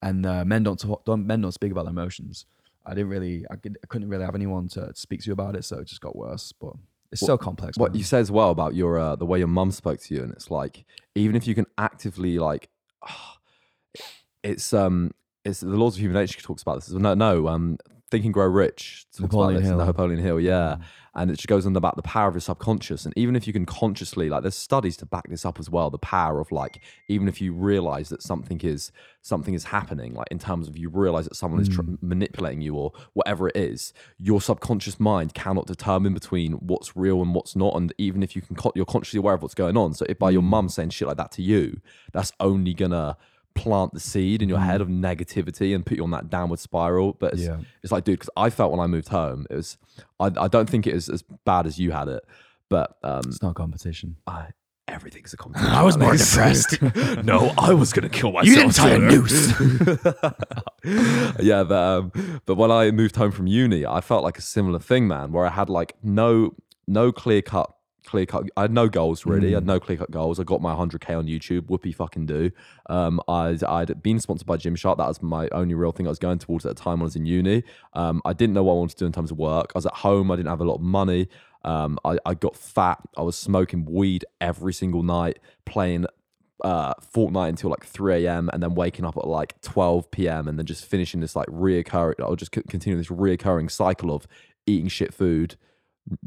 and 0.00 0.26
uh, 0.26 0.44
men 0.44 0.62
don't 0.62 0.78
talk, 0.78 1.04
don't 1.04 1.26
men 1.26 1.40
don't 1.40 1.52
speak 1.52 1.72
about 1.72 1.84
their 1.84 1.92
emotions. 1.92 2.46
I 2.84 2.94
didn't 2.94 3.10
really, 3.10 3.46
I, 3.48 3.54
could, 3.54 3.78
I 3.84 3.86
couldn't 3.86 4.08
really 4.08 4.24
have 4.24 4.34
anyone 4.34 4.66
to 4.70 4.92
speak 4.96 5.20
to 5.20 5.26
you 5.28 5.32
about 5.32 5.54
it, 5.54 5.64
so 5.64 5.78
it 5.78 5.86
just 5.86 6.00
got 6.00 6.16
worse. 6.16 6.52
But 6.52 6.72
it's 7.12 7.20
so 7.20 7.36
complex. 7.36 7.76
what 7.76 7.92
man. 7.92 7.98
you 7.98 8.04
say 8.04 8.18
as 8.18 8.30
well 8.30 8.50
about 8.50 8.74
your 8.74 8.98
uh, 8.98 9.14
the 9.16 9.26
way 9.26 9.38
your 9.38 9.48
mum 9.48 9.70
spoke 9.70 10.00
to 10.00 10.14
you 10.14 10.22
and 10.22 10.32
it's 10.32 10.50
like 10.50 10.84
even 11.14 11.36
if 11.36 11.46
you 11.46 11.54
can 11.54 11.66
actively 11.76 12.38
like 12.38 12.70
it's 14.42 14.72
um 14.72 15.12
it's 15.44 15.60
the 15.60 15.68
laws 15.68 15.94
of 15.94 16.00
human 16.00 16.16
nature 16.16 16.40
talks 16.40 16.62
about 16.62 16.76
this 16.76 16.90
no 16.90 17.14
no 17.14 17.48
um 17.48 17.76
think 18.12 18.24
and 18.26 18.34
grow 18.34 18.46
rich. 18.46 19.06
Napoleon 19.18 19.62
the 19.62 19.68
Hill. 19.68 19.78
Napoleon 19.78 20.20
Hill 20.20 20.38
yeah. 20.38 20.76
Mm. 20.78 20.82
And 21.14 21.30
it 21.30 21.34
just 21.34 21.48
goes 21.48 21.66
on 21.66 21.76
about 21.76 21.96
the 21.96 22.02
power 22.02 22.28
of 22.28 22.34
your 22.34 22.40
subconscious. 22.40 23.04
And 23.04 23.12
even 23.18 23.36
if 23.36 23.46
you 23.46 23.52
can 23.52 23.66
consciously 23.66 24.28
like 24.28 24.42
there's 24.42 24.54
studies 24.54 24.96
to 24.98 25.06
back 25.06 25.28
this 25.28 25.44
up 25.44 25.58
as 25.58 25.68
well 25.68 25.90
the 25.90 25.98
power 25.98 26.40
of 26.40 26.52
like 26.52 26.80
even 27.08 27.26
if 27.28 27.40
you 27.40 27.52
realize 27.52 28.08
that 28.10 28.22
something 28.22 28.60
is 28.60 28.92
something 29.20 29.54
is 29.54 29.64
happening 29.64 30.14
like 30.14 30.28
in 30.30 30.38
terms 30.38 30.68
of 30.68 30.76
you 30.76 30.88
realize 30.88 31.24
that 31.24 31.36
someone 31.36 31.60
is 31.60 31.68
tr- 31.68 31.82
mm. 31.82 31.98
manipulating 32.02 32.60
you 32.60 32.74
or 32.74 32.92
whatever 33.12 33.48
it 33.48 33.56
is 33.56 33.92
your 34.18 34.40
subconscious 34.40 34.98
mind 34.98 35.34
cannot 35.34 35.66
determine 35.66 36.14
between 36.14 36.52
what's 36.54 36.96
real 36.96 37.22
and 37.22 37.34
what's 37.34 37.56
not. 37.56 37.74
And 37.76 37.92
even 37.98 38.22
if 38.22 38.36
you 38.36 38.42
can 38.42 38.56
you're 38.74 38.84
consciously 38.84 39.18
aware 39.18 39.34
of 39.34 39.42
what's 39.42 39.54
going 39.54 39.76
on. 39.76 39.94
So 39.94 40.06
if 40.08 40.18
by 40.18 40.30
your 40.30 40.42
mm. 40.42 40.46
mum 40.46 40.68
saying 40.68 40.90
shit 40.90 41.08
like 41.08 41.16
that 41.16 41.32
to 41.32 41.42
you 41.42 41.80
that's 42.12 42.32
only 42.40 42.74
gonna 42.74 43.16
plant 43.54 43.92
the 43.94 44.00
seed 44.00 44.42
in 44.42 44.48
your 44.48 44.58
head 44.60 44.80
of 44.80 44.88
negativity 44.88 45.74
and 45.74 45.84
put 45.86 45.96
you 45.96 46.04
on 46.04 46.10
that 46.12 46.30
downward 46.30 46.58
spiral. 46.58 47.12
But 47.14 47.34
it's, 47.34 47.42
Yeah. 47.42 47.58
it's 47.82 47.92
like, 47.92 48.04
dude, 48.04 48.18
because 48.18 48.30
I 48.36 48.50
felt 48.50 48.70
when 48.70 48.80
I 48.80 48.86
moved 48.86 49.08
home, 49.08 49.46
it 49.50 49.54
was, 49.56 49.76
I, 50.20 50.30
I 50.36 50.48
don't 50.48 50.68
think 50.68 50.86
it 50.86 50.94
was 50.94 51.08
as 51.08 51.22
bad 51.44 51.66
as 51.66 51.78
you 51.78 51.90
had 51.92 52.08
it, 52.08 52.24
but 52.68 52.96
um, 53.02 53.22
It's 53.26 53.42
not 53.42 53.54
competition. 53.54 54.16
I, 54.26 54.48
everything's 54.88 55.32
a 55.32 55.36
competition. 55.42 55.72
I 55.72 55.82
was 55.82 55.96
more 55.96 56.16
depressed. 56.16 56.80
no, 57.24 57.52
I 57.58 57.72
was 57.74 57.92
gonna 57.92 58.08
kill 58.08 58.32
myself. 58.32 58.46
You 58.48 58.54
didn't 58.56 58.74
tie 58.74 58.90
a 58.90 58.98
noose. 58.98 59.52
yeah, 61.40 61.64
but 61.64 61.74
um, 61.74 62.12
but 62.46 62.56
when 62.56 62.70
I 62.70 62.90
moved 62.90 63.16
home 63.16 63.30
from 63.32 63.46
uni, 63.46 63.86
I 63.86 64.00
felt 64.00 64.24
like 64.24 64.38
a 64.38 64.42
similar 64.42 64.78
thing, 64.78 65.06
man, 65.08 65.32
where 65.32 65.46
I 65.46 65.50
had 65.50 65.68
like 65.68 65.94
no 66.02 66.54
no 66.86 67.12
clear 67.12 67.42
cut 67.42 67.70
clear 68.04 68.26
cut. 68.26 68.48
I 68.56 68.62
had 68.62 68.72
no 68.72 68.88
goals 68.88 69.24
really. 69.26 69.52
I 69.52 69.56
had 69.56 69.66
no 69.66 69.80
clear 69.80 69.98
cut 69.98 70.10
goals. 70.10 70.40
I 70.40 70.44
got 70.44 70.60
my 70.60 70.74
100k 70.74 71.16
on 71.16 71.26
YouTube. 71.26 71.62
Whoopie 71.62 71.94
fucking 71.94 72.26
do. 72.26 72.50
Um, 72.88 73.20
I'd 73.28 73.62
I'd 73.64 74.02
been 74.02 74.20
sponsored 74.20 74.46
by 74.46 74.56
Gymshark. 74.56 74.98
That 74.98 75.08
was 75.08 75.22
my 75.22 75.48
only 75.52 75.74
real 75.74 75.92
thing 75.92 76.06
I 76.06 76.10
was 76.10 76.18
going 76.18 76.38
towards 76.38 76.66
at 76.66 76.76
the 76.76 76.82
time 76.82 76.98
when 76.98 77.02
I 77.02 77.04
was 77.04 77.16
in 77.16 77.26
uni. 77.26 77.62
Um, 77.94 78.22
I 78.24 78.32
didn't 78.32 78.54
know 78.54 78.62
what 78.62 78.74
I 78.74 78.76
wanted 78.76 78.96
to 78.98 79.04
do 79.04 79.06
in 79.06 79.12
terms 79.12 79.30
of 79.30 79.38
work. 79.38 79.72
I 79.74 79.78
was 79.78 79.86
at 79.86 79.94
home. 79.94 80.30
I 80.30 80.36
didn't 80.36 80.48
have 80.48 80.60
a 80.60 80.64
lot 80.64 80.76
of 80.76 80.82
money. 80.82 81.28
Um, 81.64 81.98
I, 82.04 82.18
I 82.26 82.34
got 82.34 82.56
fat. 82.56 83.00
I 83.16 83.22
was 83.22 83.36
smoking 83.36 83.84
weed 83.84 84.24
every 84.40 84.72
single 84.72 85.02
night, 85.02 85.38
playing 85.64 86.06
uh, 86.62 86.94
Fortnite 86.94 87.50
until 87.50 87.70
like 87.70 87.84
3 87.84 88.24
a.m. 88.26 88.50
and 88.52 88.62
then 88.62 88.74
waking 88.74 89.04
up 89.04 89.16
at 89.16 89.26
like 89.26 89.60
12 89.62 90.10
p.m. 90.10 90.48
and 90.48 90.58
then 90.58 90.66
just 90.66 90.84
finishing 90.84 91.20
this 91.20 91.36
like 91.36 91.48
reoccurring, 91.48 92.14
or 92.18 92.36
just 92.36 92.54
c- 92.54 92.62
continue 92.68 92.96
this 92.96 93.08
reoccurring 93.08 93.70
cycle 93.70 94.14
of 94.14 94.26
eating 94.66 94.88
shit 94.88 95.12
food, 95.12 95.56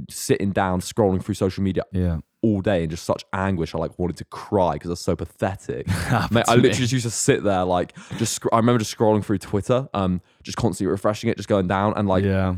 sitting 0.09 0.51
down, 0.51 0.79
scrolling 0.81 1.23
through 1.23 1.35
social 1.35 1.63
media 1.63 1.83
yeah. 1.91 2.17
all 2.41 2.61
day 2.61 2.83
in 2.83 2.89
just 2.89 3.03
such 3.03 3.23
anguish. 3.33 3.75
I 3.75 3.77
like 3.77 3.97
wanted 3.99 4.17
to 4.17 4.25
cry 4.25 4.73
because 4.73 4.89
I 4.89 4.93
was 4.93 4.99
so 5.01 5.15
pathetic. 5.15 5.87
Mate, 6.31 6.45
I 6.47 6.55
literally 6.55 6.69
just 6.73 6.93
used 6.93 7.05
to 7.05 7.11
sit 7.11 7.43
there 7.43 7.63
like 7.65 7.93
just. 8.17 8.33
Sc- 8.35 8.53
I 8.53 8.57
remember 8.57 8.79
just 8.79 8.95
scrolling 8.95 9.23
through 9.23 9.39
Twitter, 9.39 9.87
um, 9.93 10.21
just 10.43 10.57
constantly 10.57 10.91
refreshing 10.91 11.29
it, 11.29 11.37
just 11.37 11.49
going 11.49 11.67
down, 11.67 11.93
and 11.95 12.07
like 12.07 12.23
yeah. 12.23 12.55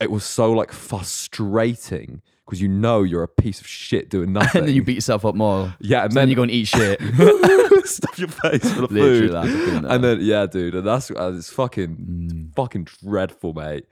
it 0.00 0.10
was 0.10 0.24
so 0.24 0.52
like 0.52 0.70
frustrating 0.72 2.22
because 2.44 2.60
you 2.60 2.68
know 2.68 3.02
you're 3.02 3.22
a 3.22 3.28
piece 3.28 3.60
of 3.60 3.66
shit 3.66 4.10
doing 4.10 4.32
nothing. 4.32 4.50
And 4.60 4.68
then 4.68 4.74
you 4.74 4.82
beat 4.82 4.94
yourself 4.96 5.24
up 5.24 5.34
more. 5.34 5.74
yeah, 5.80 6.04
and 6.04 6.12
Then 6.12 6.22
then 6.22 6.28
you 6.28 6.36
go 6.36 6.42
and 6.42 6.50
eat 6.50 6.66
shit. 6.68 7.00
stuff 7.84 8.18
your 8.18 8.28
face 8.28 8.72
full 8.72 8.84
of 8.84 8.92
Literally 8.92 9.20
food. 9.20 9.32
that, 9.32 9.44
there. 9.82 9.92
And 9.92 10.04
then 10.04 10.18
yeah, 10.20 10.46
dude, 10.46 10.74
and 10.74 10.86
that's 10.86 11.10
uh, 11.10 11.32
it's 11.36 11.50
fucking 11.50 11.96
Mm. 11.96 12.54
fucking 12.54 12.84
dreadful, 13.02 13.54
mate. 13.54 13.86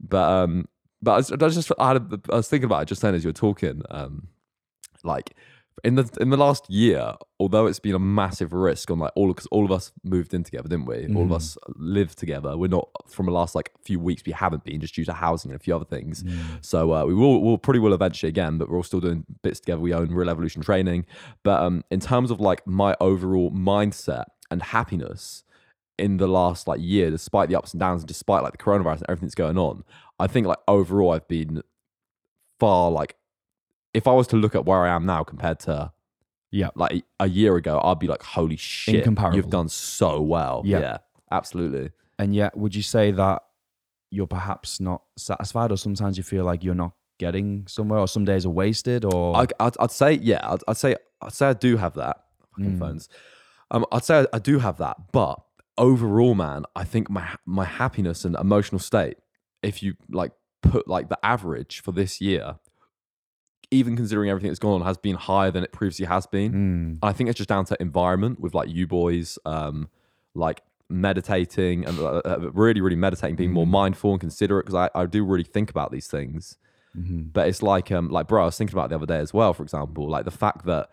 But 0.00 0.28
um, 0.30 0.68
but 1.02 1.12
I 1.12 1.16
was, 1.16 1.32
I 1.32 1.36
was 1.36 1.54
just 1.54 1.72
I, 1.78 1.88
had 1.88 1.96
a, 1.96 2.20
I 2.32 2.36
was 2.36 2.48
thinking 2.48 2.66
about 2.66 2.82
it 2.82 2.86
just 2.86 3.02
then 3.02 3.14
as 3.14 3.24
you 3.24 3.28
were 3.28 3.32
talking. 3.34 3.82
Um, 3.90 4.28
like 5.04 5.34
in 5.84 5.94
the 5.94 6.08
in 6.20 6.30
the 6.30 6.38
last 6.38 6.68
year, 6.70 7.14
although 7.38 7.66
it's 7.66 7.78
been 7.78 7.94
a 7.94 7.98
massive 7.98 8.52
risk 8.54 8.90
on 8.90 8.98
like 8.98 9.12
all 9.14 9.28
because 9.28 9.46
all 9.48 9.64
of 9.64 9.70
us 9.70 9.92
moved 10.02 10.32
in 10.32 10.42
together, 10.42 10.68
didn't 10.68 10.86
we? 10.86 11.06
All 11.14 11.22
of 11.24 11.28
Mm. 11.28 11.34
us 11.36 11.58
live 11.76 12.16
together. 12.16 12.56
We're 12.56 12.68
not 12.68 12.88
from 13.06 13.26
the 13.26 13.32
last 13.32 13.54
like 13.54 13.70
few 13.84 14.00
weeks. 14.00 14.22
We 14.24 14.32
haven't 14.32 14.64
been 14.64 14.80
just 14.80 14.94
due 14.94 15.04
to 15.04 15.12
housing 15.12 15.50
and 15.50 15.60
a 15.60 15.62
few 15.62 15.76
other 15.76 15.84
things. 15.84 16.22
Mm. 16.24 16.64
So 16.64 16.94
uh, 16.94 17.04
we 17.04 17.14
will 17.14 17.42
we'll 17.42 17.58
pretty 17.58 17.78
will 17.78 17.92
eventually 17.92 18.30
again, 18.30 18.56
but 18.56 18.70
we're 18.70 18.78
all 18.78 18.82
still 18.82 19.00
doing 19.00 19.26
bits 19.42 19.60
together. 19.60 19.80
We 19.80 19.92
own 19.92 20.08
Real 20.12 20.30
Evolution 20.30 20.62
Training, 20.62 21.04
but 21.42 21.62
um, 21.62 21.84
in 21.90 22.00
terms 22.00 22.30
of 22.30 22.40
like 22.40 22.66
my 22.66 22.96
overall 22.98 23.50
mindset 23.50 24.24
and 24.50 24.62
happiness 24.62 25.44
in 25.98 26.16
the 26.16 26.26
last 26.26 26.66
like 26.66 26.80
year, 26.80 27.10
despite 27.10 27.48
the 27.50 27.56
ups 27.56 27.72
and 27.74 27.80
downs, 27.80 28.00
and 28.02 28.08
despite 28.08 28.42
like 28.42 28.52
the 28.52 28.58
coronavirus 28.58 28.98
and 28.98 29.06
everything 29.10 29.26
that's 29.28 29.34
going 29.34 29.58
on, 29.58 29.84
I 30.18 30.26
think 30.26 30.46
like 30.46 30.58
overall 30.68 31.12
I've 31.12 31.28
been 31.28 31.62
far 32.58 32.90
like 32.90 33.16
if 33.94 34.06
I 34.06 34.12
was 34.12 34.26
to 34.28 34.36
look 34.36 34.54
at 34.54 34.64
where 34.66 34.80
I 34.84 34.94
am 34.94 35.06
now 35.06 35.24
compared 35.24 35.60
to 35.60 35.92
Yeah. 36.50 36.68
like 36.74 37.04
a 37.18 37.28
year 37.28 37.56
ago, 37.56 37.80
I'd 37.82 37.98
be 37.98 38.06
like, 38.06 38.22
holy 38.22 38.56
shit, 38.56 39.06
you've 39.32 39.50
done 39.50 39.68
so 39.68 40.20
well. 40.20 40.62
Yeah. 40.64 40.80
yeah 40.80 40.98
absolutely. 41.30 41.90
And 42.18 42.34
yet, 42.34 42.56
would 42.56 42.74
you 42.74 42.82
say 42.82 43.10
that 43.12 43.42
you're 44.10 44.26
perhaps 44.26 44.80
not 44.80 45.02
satisfied, 45.18 45.70
or 45.72 45.76
sometimes 45.76 46.16
you 46.16 46.22
feel 46.24 46.44
like 46.44 46.62
you're 46.64 46.74
not 46.74 46.92
getting 47.18 47.66
somewhere, 47.66 47.98
or 48.00 48.08
some 48.08 48.24
days 48.24 48.46
are 48.46 48.50
wasted, 48.50 49.04
or 49.04 49.36
I, 49.36 49.46
I'd, 49.60 49.76
I'd 49.80 49.90
say, 49.90 50.12
yeah, 50.14 50.40
I'd, 50.48 50.60
I'd 50.68 50.76
say, 50.76 50.96
I'd 51.20 51.32
say 51.32 51.46
I 51.48 51.52
do 51.54 51.76
have 51.76 51.94
that. 51.94 52.22
Fucking 52.56 52.72
Mm. 52.76 52.78
phones. 52.78 53.08
Um, 53.70 53.84
I'd 53.92 54.04
say 54.04 54.20
I, 54.20 54.26
I 54.34 54.38
do 54.38 54.58
have 54.60 54.78
that, 54.78 54.96
but 55.12 55.40
overall, 55.76 56.34
man, 56.34 56.64
I 56.74 56.84
think 56.84 57.10
my 57.10 57.28
my 57.44 57.64
happiness 57.64 58.24
and 58.24 58.34
emotional 58.36 58.78
state, 58.78 59.16
if 59.66 59.82
you 59.82 59.94
like 60.10 60.32
put 60.62 60.88
like 60.88 61.08
the 61.08 61.18
average 61.24 61.80
for 61.80 61.92
this 61.92 62.20
year, 62.20 62.56
even 63.70 63.96
considering 63.96 64.30
everything 64.30 64.48
that's 64.50 64.58
gone 64.58 64.80
on, 64.80 64.86
has 64.86 64.96
been 64.96 65.16
higher 65.16 65.50
than 65.50 65.64
it 65.64 65.72
previously 65.72 66.06
has 66.06 66.26
been. 66.26 66.52
Mm. 66.52 66.98
I 67.02 67.12
think 67.12 67.28
it's 67.28 67.36
just 67.36 67.48
down 67.48 67.64
to 67.66 67.76
environment 67.80 68.40
with 68.40 68.54
like 68.54 68.68
you 68.68 68.86
boys, 68.86 69.38
um, 69.44 69.88
like 70.34 70.62
meditating 70.88 71.84
and 71.84 71.98
uh, 71.98 72.22
uh, 72.24 72.50
really, 72.52 72.80
really 72.80 72.96
meditating, 72.96 73.36
being 73.36 73.52
more 73.52 73.66
mindful 73.66 74.12
and 74.12 74.20
considerate 74.20 74.66
because 74.66 74.90
I, 74.94 75.00
I 75.00 75.06
do 75.06 75.24
really 75.24 75.44
think 75.44 75.70
about 75.70 75.90
these 75.90 76.06
things. 76.06 76.56
Mhm. 76.96 77.32
But 77.32 77.48
it's 77.48 77.62
like, 77.62 77.90
um, 77.90 78.08
like 78.08 78.28
bro, 78.28 78.42
I 78.42 78.46
was 78.46 78.56
thinking 78.56 78.74
about 78.74 78.90
the 78.90 78.96
other 78.96 79.06
day 79.06 79.18
as 79.18 79.34
well. 79.34 79.52
For 79.52 79.62
example, 79.62 80.08
like 80.08 80.24
the 80.24 80.30
fact 80.30 80.64
that 80.66 80.88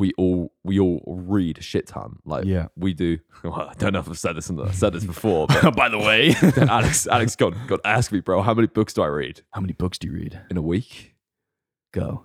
we 0.00 0.12
all 0.16 0.52
we 0.64 0.80
all 0.80 1.02
read 1.06 1.62
shit 1.62 1.86
ton. 1.86 2.18
Like 2.24 2.46
Yeah. 2.46 2.68
we 2.74 2.94
do. 2.94 3.18
Well, 3.44 3.70
I 3.70 3.74
don't 3.74 3.94
know 3.94 4.00
if 4.00 4.08
I've 4.08 4.18
said 4.18 4.36
this 4.36 4.50
and 4.50 4.74
said 4.74 4.92
this 4.92 5.04
before, 5.04 5.46
but 5.46 5.74
By 5.76 5.88
the 5.88 5.98
way, 5.98 6.34
Alex, 6.68 7.06
Alex, 7.06 7.36
God, 7.36 7.54
God, 7.68 7.80
ask 7.84 8.12
me, 8.12 8.20
bro, 8.20 8.42
how 8.42 8.52
many 8.52 8.66
books 8.66 8.92
do 8.92 9.02
I 9.02 9.06
read 9.06 9.42
how 9.50 9.60
many 9.60 9.72
books 9.72 9.98
do 9.98 10.08
you 10.08 10.14
read? 10.14 10.40
in 10.50 10.56
a 10.56 10.62
week? 10.62 11.14
Go. 11.92 12.24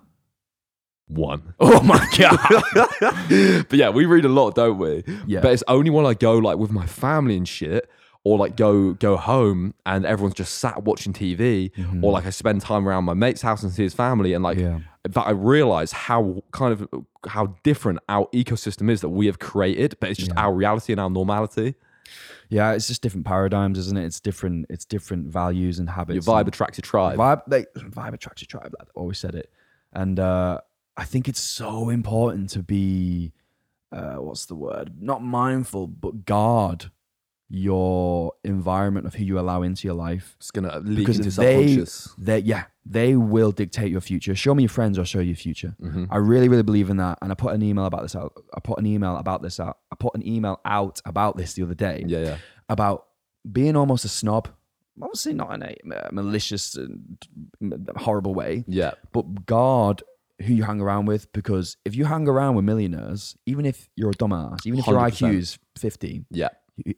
One. 1.08 1.54
Oh 1.60 1.80
my 1.82 2.04
god. 2.18 3.66
but 3.68 3.78
yeah, 3.78 3.90
we 3.90 4.06
read 4.06 4.24
a 4.24 4.28
lot, 4.28 4.54
don't 4.54 4.78
we? 4.78 5.04
Yeah. 5.26 5.40
But 5.40 5.52
it's 5.52 5.62
only 5.68 5.90
when 5.90 6.04
I 6.04 6.14
go 6.14 6.38
like 6.38 6.58
with 6.58 6.72
my 6.72 6.86
family 6.86 7.36
and 7.36 7.46
shit, 7.46 7.88
or 8.24 8.38
like 8.38 8.56
go 8.56 8.94
go 8.94 9.16
home 9.16 9.72
and 9.84 10.04
everyone's 10.04 10.34
just 10.34 10.58
sat 10.58 10.82
watching 10.82 11.12
TV, 11.12 11.70
or 11.78 11.82
mm-hmm. 11.82 12.04
like 12.04 12.26
I 12.26 12.30
spend 12.30 12.60
time 12.60 12.88
around 12.88 13.04
my 13.04 13.14
mate's 13.14 13.40
house 13.40 13.62
and 13.62 13.72
see 13.72 13.84
his 13.84 13.94
family, 13.94 14.32
and 14.32 14.42
like 14.42 14.58
Yeah. 14.58 14.80
That 15.12 15.26
I 15.26 15.30
realize 15.30 15.92
how 15.92 16.42
kind 16.52 16.72
of 16.72 16.88
how 17.28 17.56
different 17.62 18.00
our 18.08 18.26
ecosystem 18.34 18.90
is 18.90 19.00
that 19.00 19.08
we 19.08 19.26
have 19.26 19.38
created, 19.38 19.96
but 20.00 20.10
it's 20.10 20.18
just 20.18 20.32
our 20.36 20.52
reality 20.52 20.92
and 20.92 21.00
our 21.00 21.10
normality. 21.10 21.74
Yeah, 22.48 22.72
it's 22.72 22.86
just 22.86 23.02
different 23.02 23.26
paradigms, 23.26 23.78
isn't 23.78 23.96
it? 23.96 24.04
It's 24.04 24.20
different. 24.20 24.66
It's 24.70 24.84
different 24.84 25.26
values 25.26 25.78
and 25.78 25.90
habits. 25.90 26.14
Your 26.26 26.34
vibe 26.34 26.46
attracts 26.46 26.78
your 26.78 26.82
tribe. 26.82 27.18
Vibe, 27.18 27.42
like, 27.48 27.66
vibe 27.74 28.14
attracts 28.14 28.42
your 28.42 28.46
tribe. 28.46 28.74
I've 28.80 28.90
always 28.94 29.18
said 29.18 29.34
it, 29.34 29.50
and 29.92 30.20
uh, 30.20 30.60
I 30.96 31.04
think 31.04 31.28
it's 31.28 31.40
so 31.40 31.88
important 31.90 32.50
to 32.50 32.62
be, 32.62 33.32
uh, 33.92 34.14
what's 34.16 34.46
the 34.46 34.54
word? 34.54 35.02
Not 35.02 35.22
mindful, 35.22 35.88
but 35.88 36.24
guard 36.24 36.90
your 37.48 38.32
environment 38.44 39.06
of 39.06 39.14
who 39.14 39.24
you 39.24 39.38
allow 39.38 39.62
into 39.62 39.86
your 39.86 39.94
life. 39.94 40.34
It's 40.38 40.50
gonna 40.50 40.80
leak 40.80 40.98
Because 40.98 41.18
into 41.18 41.30
they, 41.30 41.66
subconscious. 41.68 42.14
they, 42.18 42.38
yeah, 42.40 42.64
they 42.84 43.14
will 43.14 43.52
dictate 43.52 43.90
your 43.92 44.00
future. 44.00 44.34
Show 44.34 44.54
me 44.54 44.64
your 44.64 44.70
friends, 44.70 44.98
I'll 44.98 45.04
show 45.04 45.20
you 45.20 45.28
your 45.28 45.36
future. 45.36 45.76
Mm-hmm. 45.80 46.06
I 46.10 46.16
really, 46.16 46.48
really 46.48 46.62
believe 46.64 46.90
in 46.90 46.96
that. 46.96 47.18
And 47.22 47.30
I 47.30 47.34
put 47.36 47.54
an 47.54 47.62
email 47.62 47.84
about 47.86 48.02
this 48.02 48.16
out. 48.16 48.32
I 48.54 48.60
put 48.60 48.78
an 48.78 48.86
email 48.86 49.16
about 49.16 49.42
this 49.42 49.60
out. 49.60 49.78
I 49.92 49.96
put 49.96 50.14
an 50.14 50.26
email 50.26 50.60
out 50.64 51.00
about 51.04 51.36
this 51.36 51.54
the 51.54 51.62
other 51.62 51.74
day 51.74 52.04
Yeah, 52.06 52.18
yeah, 52.20 52.38
about 52.68 53.06
being 53.50 53.76
almost 53.76 54.04
a 54.04 54.08
snob. 54.08 54.48
Obviously, 55.00 55.34
not 55.34 55.52
in 55.54 55.62
a 55.62 56.08
malicious 56.10 56.74
and 56.74 57.18
horrible 57.96 58.34
way, 58.34 58.64
yeah. 58.66 58.92
but 59.12 59.44
guard 59.46 60.02
who 60.42 60.52
you 60.54 60.64
hang 60.64 60.80
around 60.80 61.06
with 61.06 61.30
because 61.32 61.76
if 61.84 61.94
you 61.94 62.06
hang 62.06 62.26
around 62.26 62.54
with 62.56 62.64
millionaires, 62.64 63.36
even 63.46 63.66
if 63.66 63.88
you're 63.94 64.10
a 64.10 64.14
dumbass, 64.14 64.66
even 64.66 64.78
if 64.80 64.86
your 64.86 64.96
100%. 64.98 65.10
IQ 65.30 65.34
is 65.36 65.58
50, 65.78 66.24
Yeah, 66.30 66.48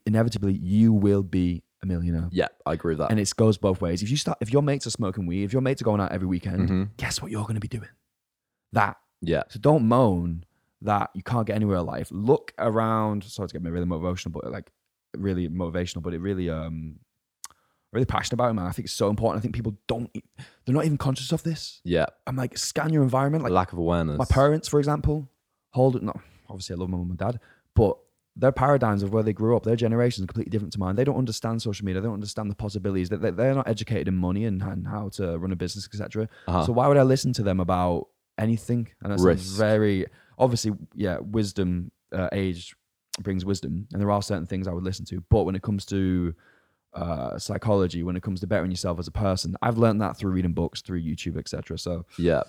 inevitably 0.07 0.55
you 0.55 0.93
will 0.93 1.23
be 1.23 1.63
a 1.83 1.87
millionaire. 1.87 2.29
yeah, 2.33 2.49
I 2.67 2.73
agree 2.73 2.93
with 2.93 2.99
that. 2.99 3.11
And 3.11 3.21
it 3.21 3.33
goes 3.37 3.57
both 3.59 3.81
ways. 3.81 4.03
If 4.03 4.11
you 4.11 4.17
start, 4.17 4.39
if 4.41 4.53
your 4.53 4.63
mates 4.63 4.87
are 4.87 4.91
smoking 4.91 5.27
weed, 5.27 5.45
if 5.45 5.53
your 5.53 5.63
mates 5.63 5.81
are 5.81 5.85
going 5.85 6.01
out 6.01 6.11
every 6.13 6.27
weekend, 6.27 6.69
Mhm. 6.69 6.89
guess 6.97 7.23
what 7.23 7.31
you're 7.31 7.43
going 7.45 7.55
to 7.55 7.61
be 7.61 7.69
doing? 7.69 7.89
That. 8.73 8.97
yeah, 9.21 9.43
So 9.49 9.59
don't 9.61 9.85
moan 9.87 10.45
that 10.83 11.11
you 11.15 11.23
can't 11.23 11.47
get 11.47 11.57
anywhere 11.57 11.79
in 11.79 11.87
life. 11.87 12.09
Look 12.13 12.53
around. 12.59 13.25
Sorry 13.25 13.49
to 13.49 13.53
get 13.53 13.63
me 13.63 13.71
really 13.71 13.87
motivational, 13.87 14.33
but 14.33 14.51
like 14.51 14.71
really 15.17 15.49
motivational, 15.49 16.03
but 16.03 16.15
it 16.15 16.19
really 16.21 16.51
um 16.51 17.01
really 17.93 18.05
passionate 18.05 18.35
about 18.35 18.51
it, 18.51 18.55
man. 18.55 18.67
I 18.67 18.73
think 18.73 18.85
it's 18.87 18.93
so 18.95 19.09
important. 19.09 19.41
I 19.41 19.43
think 19.43 19.55
people 19.55 19.77
don't 19.87 20.11
they're 20.65 20.75
not 20.75 20.85
even 20.85 20.99
conscious 20.99 21.33
of 21.33 21.43
this. 21.43 21.81
yeah. 21.85 22.07
I'm 22.27 22.37
like, 22.37 22.59
scan 22.59 22.93
your 22.93 23.03
environment. 23.03 23.43
Like 23.45 23.53
Lack 23.53 23.73
of 23.73 23.79
awareness. 23.79 24.19
my 24.19 24.25
parents, 24.27 24.69
for 24.69 24.79
example, 24.79 25.29
hold 25.71 25.97
it 25.97 26.03
not 26.03 26.21
obviously 26.49 26.75
I 26.75 26.79
love 26.79 26.89
my 26.91 26.99
mum 26.99 27.11
and 27.11 27.19
dad, 27.19 27.41
but 27.75 27.97
their 28.39 28.53
paradigms 28.53 29.03
of 29.03 29.13
where 29.13 29.23
they 29.25 29.33
grew 29.33 29.57
up, 29.57 29.65
their 29.65 29.77
generation 29.77 30.23
is 30.23 30.27
completely 30.27 30.51
different 30.51 30.73
to 30.75 30.79
mine. 30.79 30.95
They 30.97 31.05
don't 31.05 31.17
understand 31.19 31.61
social 31.61 31.85
media. 31.85 32.01
They 32.01 32.07
don't 32.07 32.15
understand 32.15 32.51
the 32.51 32.55
possibilities. 32.55 33.09
They- 33.09 33.31
They're 33.31 33.55
not 33.55 33.69
educated 33.69 34.07
in 34.09 34.15
money 34.17 34.45
and, 34.45 34.63
and 34.63 34.87
how 34.87 35.09
to 35.19 35.37
run 35.39 35.51
a 35.53 35.57
business, 35.57 35.87
etc. 35.93 36.29
Uh-huh. 36.47 36.65
So 36.65 36.73
why 36.73 36.87
would 36.89 36.97
I 36.97 37.03
listen 37.03 37.33
to 37.35 37.43
them 37.43 37.59
about 37.61 38.07
anything? 38.39 38.89
And 39.03 39.11
that's 39.13 39.23
very 39.59 40.07
obviously, 40.39 40.73
yeah. 40.95 41.19
Wisdom, 41.19 41.91
uh, 42.13 42.29
age 42.33 42.77
brings 43.21 43.45
wisdom, 43.45 43.89
and 43.93 44.01
there 44.01 44.11
are 44.13 44.23
certain 44.23 44.47
things 44.47 44.69
I 44.69 44.73
would 44.73 44.85
listen 44.85 45.05
to. 45.07 45.21
But 45.29 45.43
when 45.43 45.57
it 45.57 45.63
comes 45.63 45.85
to 45.87 46.33
uh, 46.95 47.39
psychology, 47.39 48.03
when 48.03 48.17
it 48.17 48.23
comes 48.23 48.41
to 48.41 48.47
bettering 48.47 48.71
yourself 48.71 48.99
as 48.99 49.09
a 49.09 49.13
person, 49.13 49.57
I've 49.63 49.79
learned 49.79 50.01
that 50.01 50.17
through 50.17 50.31
reading 50.33 50.53
books, 50.53 50.81
through 50.81 51.03
YouTube, 51.03 51.37
etc. 51.37 51.77
So 51.79 52.07
Yeah, 52.19 52.43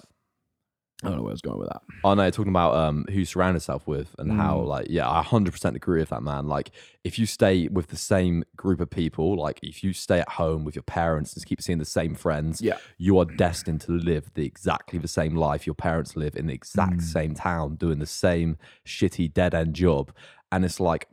I 1.01 1.07
don't 1.07 1.17
know 1.17 1.23
where 1.23 1.31
I 1.31 1.33
was 1.33 1.41
going 1.41 1.59
with 1.59 1.69
that. 1.69 1.81
Oh 2.03 2.13
no, 2.13 2.29
talking 2.29 2.49
about 2.51 2.75
um 2.75 3.05
who 3.09 3.19
you 3.19 3.25
surround 3.25 3.55
yourself 3.55 3.87
with 3.87 4.13
and 4.19 4.33
how 4.33 4.57
Mm. 4.57 4.67
like 4.67 4.87
yeah, 4.89 5.09
I 5.09 5.21
hundred 5.21 5.51
percent 5.51 5.75
agree 5.77 5.99
with 6.01 6.09
that 6.09 6.21
man. 6.23 6.47
Like 6.47 6.71
if 7.05 7.17
you 7.17 7.25
stay 7.25 7.69
with 7.69 7.87
the 7.87 7.95
same 7.95 8.43
group 8.57 8.81
of 8.81 8.89
people, 8.89 9.37
like 9.37 9.59
if 9.63 9.81
you 9.83 9.93
stay 9.93 10.19
at 10.19 10.27
home 10.29 10.65
with 10.65 10.75
your 10.75 10.83
parents 10.83 11.33
and 11.33 11.45
keep 11.45 11.61
seeing 11.61 11.79
the 11.79 11.85
same 11.85 12.15
friends, 12.15 12.61
Yeah. 12.61 12.77
you 12.97 13.17
are 13.17 13.25
destined 13.25 13.79
to 13.81 13.93
live 13.93 14.29
the 14.33 14.45
exactly 14.45 14.99
the 14.99 15.07
same 15.07 15.35
life 15.35 15.65
your 15.65 15.73
parents 15.73 16.17
live 16.17 16.35
in 16.35 16.47
the 16.47 16.53
exact 16.53 16.97
Mm. 16.97 17.03
same 17.03 17.33
town, 17.33 17.75
doing 17.75 17.99
the 17.99 18.05
same 18.05 18.57
shitty 18.85 19.33
dead 19.33 19.53
end 19.53 19.75
job. 19.75 20.11
And 20.51 20.65
it's 20.65 20.79
like 20.81 21.07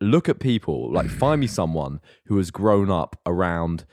look 0.00 0.28
at 0.30 0.38
people, 0.40 0.90
like 0.92 1.08
find 1.08 1.40
me 1.40 1.46
someone 1.46 2.00
who 2.26 2.36
has 2.38 2.50
grown 2.50 2.90
up 2.90 3.20
around 3.26 3.84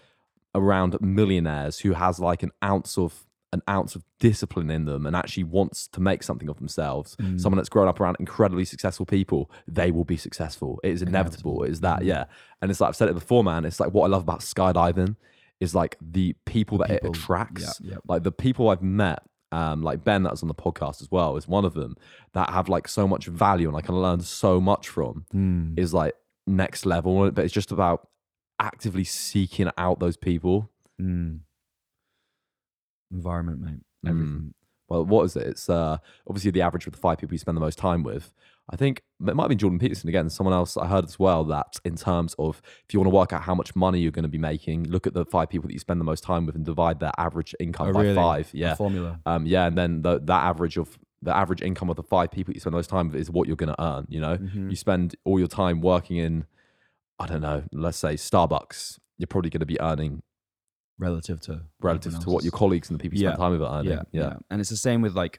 around 0.55 0.95
millionaires 1.01 1.79
who 1.79 1.93
has 1.93 2.19
like 2.19 2.43
an 2.43 2.51
ounce 2.63 2.97
of 2.97 3.25
an 3.53 3.61
ounce 3.69 3.95
of 3.95 4.03
discipline 4.19 4.69
in 4.69 4.83
them 4.85 5.05
and 5.05 5.15
actually 5.15 5.43
wants 5.43 5.87
to 5.87 5.99
make 6.01 6.21
something 6.23 6.49
of 6.49 6.57
themselves 6.57 7.15
Mm. 7.17 7.39
someone 7.39 7.57
that's 7.57 7.69
grown 7.69 7.87
up 7.87 7.99
around 8.01 8.17
incredibly 8.19 8.65
successful 8.65 9.05
people 9.05 9.41
they 9.67 9.89
will 9.95 10.03
be 10.15 10.17
successful 10.17 10.79
it 10.83 10.91
is 10.91 11.01
inevitable 11.01 11.63
it 11.63 11.69
is 11.71 11.79
that 11.87 11.99
Mm. 12.01 12.05
yeah 12.11 12.23
and 12.61 12.69
it's 12.71 12.81
like 12.81 12.89
i've 12.89 12.95
said 12.95 13.09
it 13.09 13.13
before 13.13 13.43
man 13.43 13.63
it's 13.65 13.79
like 13.79 13.93
what 13.93 14.03
i 14.05 14.09
love 14.15 14.23
about 14.23 14.41
skydiving 14.41 15.15
is 15.59 15.73
like 15.75 15.97
the 16.01 16.35
people 16.45 16.77
that 16.79 16.89
People, 16.89 17.11
it 17.11 17.17
attracts 17.17 17.79
yeah, 17.81 17.91
yeah. 17.91 17.97
like 18.07 18.23
the 18.23 18.31
people 18.45 18.69
i've 18.69 18.81
met 18.81 19.19
um, 19.51 19.83
like 19.83 20.03
Ben, 20.03 20.23
that's 20.23 20.41
on 20.41 20.47
the 20.47 20.55
podcast 20.55 20.99
as 21.03 21.11
well, 21.11 21.37
is 21.37 21.47
one 21.47 21.63
of 21.63 21.75
them 21.75 21.95
that 22.33 22.49
have 22.49 22.69
like 22.69 22.87
so 22.87 23.07
much 23.07 23.27
value 23.27 23.67
and 23.67 23.77
I 23.77 23.81
can 23.81 23.93
learn 24.01 24.21
so 24.21 24.59
much 24.59 24.89
from 24.89 25.25
Mm. 25.31 25.77
is 25.77 25.93
like 25.93 26.15
next 26.47 26.87
level, 26.87 27.29
but 27.29 27.45
it's 27.45 27.53
just 27.53 27.71
about 27.71 28.07
actively 28.59 29.03
seeking 29.03 29.69
out 29.77 29.99
those 29.99 30.17
people. 30.17 30.71
Mm. 30.99 31.41
Environment, 33.13 33.59
mate. 33.61 33.79
Mm. 34.11 34.53
Well, 34.89 35.05
what 35.05 35.23
is 35.23 35.35
it? 35.35 35.47
It's 35.47 35.69
uh, 35.69 35.97
obviously 36.27 36.51
the 36.51 36.61
average 36.61 36.85
of 36.87 36.93
the 36.93 36.99
five 36.99 37.17
people 37.17 37.33
you 37.33 37.39
spend 37.39 37.55
the 37.55 37.61
most 37.61 37.77
time 37.77 38.03
with. 38.03 38.33
I 38.69 38.75
think 38.75 39.01
it 39.25 39.35
might 39.35 39.43
have 39.43 39.49
been 39.49 39.57
Jordan 39.57 39.79
Peterson 39.79 40.07
again. 40.09 40.29
Someone 40.29 40.53
else 40.53 40.77
I 40.77 40.87
heard 40.87 41.05
as 41.05 41.17
well 41.19 41.43
that 41.45 41.77
in 41.83 41.95
terms 41.95 42.33
of 42.39 42.61
if 42.87 42.93
you 42.93 42.99
want 42.99 43.07
to 43.11 43.15
work 43.15 43.33
out 43.33 43.41
how 43.43 43.55
much 43.55 43.75
money 43.75 43.99
you're 43.99 44.11
going 44.11 44.23
to 44.23 44.29
be 44.29 44.37
making, 44.37 44.83
look 44.89 45.05
at 45.07 45.13
the 45.13 45.25
five 45.25 45.49
people 45.49 45.67
that 45.67 45.73
you 45.73 45.79
spend 45.79 45.99
the 45.99 46.05
most 46.05 46.23
time 46.23 46.45
with 46.45 46.55
and 46.55 46.65
divide 46.65 46.99
their 46.99 47.11
average 47.17 47.53
income 47.59 47.87
Oh, 47.89 47.93
by 47.93 48.01
really? 48.01 48.15
five. 48.15 48.51
A 48.53 48.57
Yeah, 48.57 48.75
formula. 48.75 49.19
um, 49.25 49.45
yeah, 49.45 49.65
and 49.67 49.77
then 49.77 50.01
the 50.01 50.19
that 50.19 50.43
average 50.43 50.77
of 50.77 50.97
the 51.21 51.35
average 51.35 51.61
income 51.61 51.89
of 51.89 51.95
the 51.95 52.03
five 52.03 52.31
people 52.31 52.53
you 52.53 52.59
spend 52.59 52.73
the 52.73 52.77
most 52.77 52.89
time 52.89 53.07
with 53.07 53.15
is 53.15 53.29
what 53.31 53.47
you're 53.47 53.55
going 53.57 53.73
to 53.73 53.81
earn. 53.81 54.05
You 54.09 54.19
know, 54.21 54.37
Mhm. 54.37 54.69
you 54.69 54.75
spend 54.75 55.15
all 55.23 55.39
your 55.39 55.47
time 55.47 55.79
working 55.81 56.17
in, 56.17 56.45
I 57.19 57.25
don't 57.27 57.41
know, 57.41 57.63
let's 57.71 57.97
say 57.97 58.15
Starbucks. 58.15 58.99
You're 59.17 59.27
probably 59.27 59.49
going 59.49 59.61
to 59.61 59.65
be 59.65 59.79
earning 59.79 60.21
relative 61.07 61.39
to 61.47 61.53
relative 61.81 62.13
to 62.23 62.29
what 62.29 62.43
your 62.43 62.51
colleagues 62.61 62.89
and 62.89 62.97
the 62.97 63.01
people 63.03 63.17
you 63.17 63.23
Yeah. 63.25 63.31
spend 63.31 63.41
time 63.43 63.51
with 63.51 63.63
are 63.63 63.83
yeah, 63.83 63.91
yeah. 63.91 64.21
yeah, 64.21 64.33
And 64.49 64.61
it's 64.61 64.69
the 64.69 64.77
same 64.87 65.01
with 65.05 65.13
like, 65.23 65.35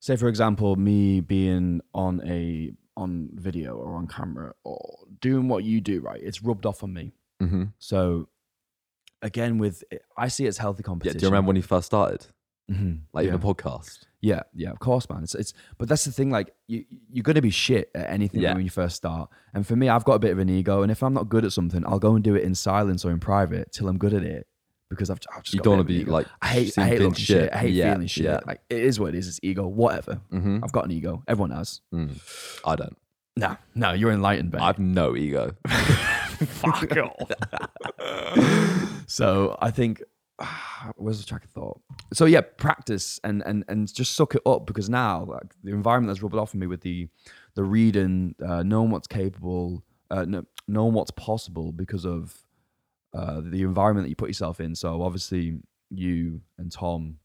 say 0.00 0.14
for 0.16 0.28
example, 0.28 0.76
me 0.76 1.20
being 1.20 1.80
on 1.94 2.20
a 2.38 2.72
on 2.96 3.30
video 3.48 3.68
or 3.76 3.94
on 4.00 4.06
camera 4.06 4.52
or 4.64 4.80
doing 5.20 5.48
what 5.48 5.64
you 5.64 5.80
do. 5.80 5.96
Right, 6.00 6.20
it's 6.22 6.42
rubbed 6.42 6.66
off 6.66 6.82
on 6.84 6.92
me. 6.92 7.06
hmm 7.40 7.64
So 7.78 8.28
again, 9.22 9.58
with 9.58 9.82
I 10.16 10.28
see 10.28 10.44
it 10.44 10.48
as 10.48 10.58
healthy 10.58 10.82
Yeah. 10.82 10.86
competition. 10.90 11.18
Do 11.18 11.26
you 11.26 11.30
remember 11.30 11.48
when 11.48 11.56
you 11.56 11.62
first 11.62 11.86
started, 11.86 12.26
Mhm. 12.70 13.00
like 13.12 13.26
yeah. 13.26 13.34
in 13.34 13.40
the 13.40 13.46
podcast? 13.54 14.04
Yeah, 14.20 14.42
yeah, 14.54 14.70
of 14.70 14.78
course, 14.78 15.08
man. 15.10 15.22
It's 15.24 15.34
it's 15.34 15.52
but 15.78 15.88
that's 15.88 16.04
the 16.04 16.12
thing. 16.12 16.30
Like 16.30 16.54
you, 16.68 16.84
you're 17.12 17.22
gonna 17.24 17.40
be 17.42 17.50
shit 17.50 17.90
at 17.94 18.08
anything 18.10 18.40
Yeah. 18.42 18.54
when 18.54 18.64
you 18.64 18.70
first 18.70 18.94
start. 18.96 19.30
And 19.54 19.66
for 19.66 19.74
me, 19.76 19.88
I've 19.88 20.04
got 20.04 20.14
a 20.14 20.18
bit 20.20 20.30
of 20.32 20.38
an 20.38 20.48
ego, 20.48 20.82
and 20.82 20.90
if 20.92 21.02
I'm 21.02 21.14
not 21.14 21.28
good 21.28 21.44
at 21.44 21.52
something, 21.52 21.82
I'll 21.86 21.98
go 22.08 22.14
and 22.14 22.22
do 22.22 22.34
it 22.36 22.44
in 22.44 22.54
silence 22.54 23.04
or 23.04 23.10
in 23.10 23.20
private 23.20 23.72
till 23.72 23.88
I'm 23.88 23.98
good 23.98 24.14
at 24.14 24.22
it. 24.22 24.46
Because 24.92 25.10
I've, 25.10 25.18
I've 25.34 25.42
just 25.42 25.54
You 25.54 25.58
got 25.60 25.64
don't 25.64 25.76
want 25.78 25.88
to 25.88 25.94
be 25.94 26.04
like 26.04 26.26
I 26.40 26.48
hate 26.48 26.78
I 26.78 26.86
hate 26.88 27.00
looking 27.00 27.14
shit. 27.14 27.52
I 27.52 27.58
hate 27.58 27.74
Yeah, 27.74 27.92
feeling 27.92 28.06
shit. 28.06 28.24
Yeah. 28.24 28.40
Like 28.46 28.60
it 28.70 28.78
is 28.78 28.98
what 29.00 29.14
it 29.14 29.18
is. 29.18 29.28
It's 29.28 29.40
ego. 29.42 29.66
Whatever. 29.66 30.20
hmm 30.30 30.58
I've 30.62 30.72
got 30.72 30.84
an 30.84 30.90
ego. 30.92 31.22
Everyone 31.26 31.50
has. 31.50 31.80
Mm. 31.92 32.20
I 32.64 32.76
don't. 32.76 32.96
No, 33.34 33.56
no, 33.74 33.92
you're 33.92 34.12
enlightened, 34.12 34.50
Ben. 34.50 34.60
I've 34.60 34.78
no 34.78 35.16
ego. 35.16 35.52
Fuck 35.68 36.96
off. 36.98 37.30
so 39.06 39.56
I 39.60 39.70
think 39.70 40.02
where's 40.96 41.20
the 41.20 41.26
track 41.26 41.44
of 41.44 41.50
thought? 41.50 41.80
So 42.12 42.24
yeah, 42.24 42.40
practice 42.42 43.20
and 43.24 43.42
and 43.46 43.64
and 43.68 43.92
just 43.92 44.14
suck 44.14 44.34
it 44.34 44.42
up 44.46 44.66
because 44.66 44.88
now 44.90 45.24
like 45.24 45.54
the 45.62 45.72
environment 45.72 46.10
that's 46.10 46.22
rubbed 46.22 46.34
off 46.36 46.54
on 46.54 46.60
me 46.60 46.66
with 46.66 46.82
the 46.82 47.08
the 47.54 47.64
reading, 47.64 48.34
uh, 48.44 48.62
knowing 48.62 48.90
what's 48.90 49.06
capable, 49.06 49.82
uh, 50.10 50.24
no, 50.26 50.44
knowing 50.66 50.94
what's 50.94 51.10
possible 51.10 51.70
because 51.72 52.04
of 52.06 52.41
uh, 53.14 53.40
the 53.44 53.62
environment 53.62 54.04
that 54.06 54.10
you 54.10 54.16
put 54.16 54.28
yourself 54.30 54.60
in. 54.60 54.74
So 54.74 55.02
obviously 55.02 55.58
you 55.90 56.40
and 56.58 56.70
Tom 56.72 57.18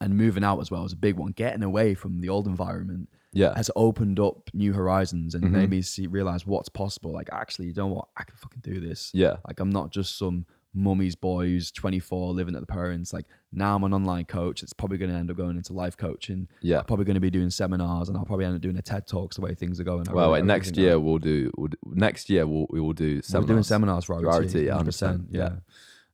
and 0.00 0.16
moving 0.16 0.44
out 0.44 0.60
as 0.60 0.70
well 0.70 0.84
is 0.84 0.92
a 0.92 0.96
big 0.96 1.16
one. 1.16 1.32
Getting 1.32 1.62
away 1.62 1.94
from 1.94 2.20
the 2.20 2.28
old 2.28 2.46
environment 2.46 3.08
Yeah. 3.32 3.54
has 3.56 3.70
opened 3.76 4.18
up 4.20 4.50
new 4.52 4.72
horizons 4.72 5.34
and 5.34 5.44
Mhm. 5.44 5.50
made 5.50 5.70
me 5.70 5.82
see 5.82 6.06
realize 6.06 6.46
what's 6.46 6.68
possible. 6.68 7.12
Like 7.12 7.28
actually, 7.32 7.68
you 7.68 7.74
know 7.74 7.86
what? 7.88 8.08
I 8.16 8.24
can 8.24 8.36
fucking 8.36 8.62
do 8.62 8.80
this. 8.80 9.10
Yeah. 9.14 9.36
Like 9.46 9.60
I'm 9.60 9.70
not 9.70 9.90
just 9.92 10.16
some 10.18 10.46
mummy's 10.74 11.14
boy 11.14 11.44
who's 11.46 11.70
24 11.70 12.32
living 12.32 12.54
at 12.54 12.60
the 12.60 12.66
parents. 12.66 13.12
Like 13.12 13.26
now 13.52 13.76
I'm 13.76 13.84
an 13.84 13.92
online 13.92 14.24
coach. 14.24 14.62
It's 14.62 14.72
probably 14.72 14.96
going 14.98 15.10
to 15.10 15.16
end 15.16 15.30
up 15.30 15.36
going 15.36 15.56
into 15.56 15.72
life 15.72 15.96
coaching. 15.96 16.48
Yeah. 16.62 16.78
I'm 16.78 16.84
probably 16.86 17.04
going 17.04 17.14
to 17.14 17.20
be 17.20 17.30
doing 17.30 17.50
seminars 17.50 18.08
and 18.08 18.16
I'll 18.16 18.24
probably 18.24 18.46
end 18.46 18.54
up 18.54 18.60
doing 18.62 18.78
a 18.78 18.82
TED 18.82 19.06
talks 19.06 19.36
the 19.36 19.42
way 19.42 19.54
things 19.54 19.78
are 19.80 19.84
going. 19.84 20.08
I 20.08 20.12
Well, 20.12 20.28
really- 20.30 20.40
wait, 20.40 20.46
next 20.46 20.76
year 20.76 20.92
think 20.92 21.04
we'll 21.04 21.18
do. 21.18 21.50
We'll 21.56 21.68
next 21.84 22.30
year 22.30 22.46
we'll 22.46 22.66
we 22.70 22.80
will 22.80 22.94
do 22.94 23.20
seminars. 23.22 23.48
we're 23.48 23.54
doing 23.54 23.62
seminars 23.64 24.04
for 24.06 24.20
RET, 24.20 24.40
RET, 24.40 24.54
yeah, 24.62 24.72
100%. 24.72 24.82
100%, 24.82 25.26
yeah. 25.30 25.38
Yeah. 25.40 25.48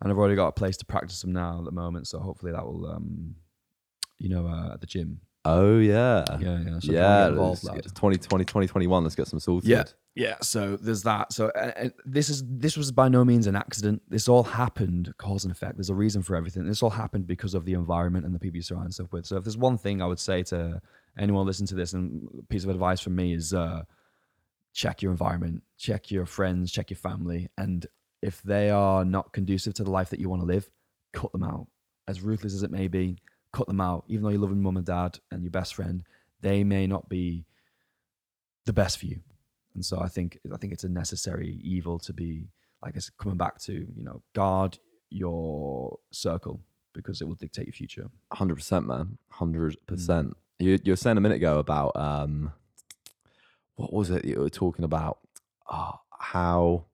And 0.01 0.11
I've 0.13 0.19
already 0.19 0.37
got 0.37 0.49
a 0.49 0.53
place 0.53 0.77
to 0.79 0.85
practice 0.87 1.21
them 1.23 1.33
now 1.33 1.59
at 1.59 1.65
the 1.65 1.73
moment. 1.73 2.07
So 2.09 2.19
hopefully 2.19 2.53
that 2.53 2.65
will, 2.65 2.87
um, 2.87 3.35
you 4.19 4.29
know, 4.29 4.47
uh, 4.47 4.75
at 4.75 4.81
the 4.81 4.87
gym. 4.87 5.21
Oh 5.49 5.79
yeah. 5.79 6.25
Yeah, 6.41 6.59
yeah. 6.59 6.65
So 6.65 6.77
if 6.77 6.85
you 6.85 6.93
wanna 6.93 7.07
yeah. 7.07 7.23
get 7.25 7.31
involved, 7.31 7.65
let's 7.65 7.77
get 7.77 7.95
2020, 7.95 8.45
2021. 8.45 9.03
Let's 9.03 9.15
get 9.15 9.29
some 9.29 9.41
sorted. 9.41 9.69
Yeah. 9.69 9.85
Yeah, 10.15 10.35
so 10.43 10.77
there's 10.77 11.05
that. 11.05 11.33
So 11.33 11.53
uh, 11.55 11.71
uh, 11.77 11.89
this 12.05 12.29
is 12.29 12.43
this 12.45 12.77
was 12.77 12.91
by 12.91 13.09
no 13.09 13.25
means 13.25 13.47
an 13.47 13.55
accident. 13.55 14.03
This 14.09 14.27
all 14.27 14.43
happened 14.43 15.15
cause 15.17 15.45
and 15.45 15.53
effect. 15.53 15.77
There's 15.77 15.91
a 15.91 15.95
reason 15.95 16.25
for 16.25 16.35
everything. 16.35 16.67
This 16.67 16.83
all 16.83 16.91
happened 16.91 17.29
because 17.29 17.55
of 17.55 17.65
the 17.65 17.75
environment 17.75 18.27
and 18.27 18.35
the 18.35 18.41
people 18.41 18.57
you 18.57 18.63
surround 18.63 18.87
yourself 18.87 19.13
with. 19.13 19.27
So 19.27 19.37
if 19.37 19.45
there's 19.45 19.57
one 19.57 19.79
thing 19.79 20.03
I 20.03 20.07
would 20.07 20.19
say 20.19 20.43
to 20.45 20.83
anyone 21.17 21.47
listening 21.47 21.69
to 21.69 21.77
this, 21.77 21.93
and 21.93 22.29
a 22.37 22.43
piece 22.43 22.65
of 22.65 22.71
advice 22.71 23.01
from 23.01 23.15
me 23.15 23.33
is 23.33 23.55
uh, 23.55 23.85
check 24.73 25.03
your 25.03 25.13
environment, 25.13 25.63
check 25.77 26.11
your 26.11 26.27
friends, 26.27 26.73
check 26.73 26.91
your 26.91 26.99
family, 26.99 27.49
and 27.57 27.87
if 28.21 28.43
they 28.43 28.71
are 28.71 29.05
not 29.05 29.33
conducive 29.33 29.75
to 29.75 29.85
the 29.85 29.91
life 29.91 30.11
that 30.11 30.19
you 30.19 30.29
want 30.29 30.43
to 30.43 30.47
live, 30.47 30.69
cut 31.13 31.31
them 31.31 31.45
out. 31.45 31.69
As 32.09 32.23
ruthless 32.23 32.55
as 32.55 32.65
it 32.65 32.73
may 32.73 32.89
be, 32.89 33.19
cut 33.53 33.67
them 33.67 33.81
out. 33.81 34.05
Even 34.09 34.25
though 34.25 34.31
you 34.31 34.39
love 34.39 34.51
your 34.51 34.57
mum 34.59 34.77
and 34.77 34.87
dad 34.87 35.19
and 35.31 35.43
your 35.43 35.51
best 35.51 35.75
friend, 35.75 36.03
they 36.41 36.65
may 36.65 36.87
not 36.87 37.09
be 37.09 37.45
the 38.67 38.73
best 38.73 38.99
for 38.99 39.07
you. 39.07 39.21
And 39.75 39.85
so 39.85 40.01
I 40.01 40.09
think 40.09 40.39
I 40.53 40.57
think 40.57 40.73
it's 40.73 40.85
a 40.85 40.89
necessary 40.89 41.59
evil 41.63 41.99
to 42.01 42.13
be 42.13 42.49
like 42.83 42.97
I 42.97 43.01
said, 43.01 43.17
coming 43.19 43.39
back 43.39 43.59
to 43.63 43.73
you 43.73 44.05
know 44.05 44.23
guard 44.35 44.79
your 45.11 45.99
circle 46.11 46.61
because 46.95 47.21
it 47.21 47.27
will 47.29 47.35
dictate 47.35 47.67
your 47.67 47.73
future. 47.73 48.09
Hundred 48.33 48.57
percent, 48.57 48.87
man. 48.87 49.19
Hundred 49.31 49.77
Mm. 49.83 49.87
percent. 49.87 50.37
You 50.59 50.79
you 50.85 50.93
were 50.93 50.97
saying 50.97 51.17
a 51.17 51.21
minute 51.21 51.37
ago 51.37 51.59
about 51.59 51.97
um, 51.97 52.53
what 53.77 53.93
was 53.93 54.11
it 54.11 54.25
you 54.25 54.41
were 54.41 54.51
talking 54.51 54.85
about? 54.85 55.19
Oh, 55.71 55.95
how? 56.19 56.85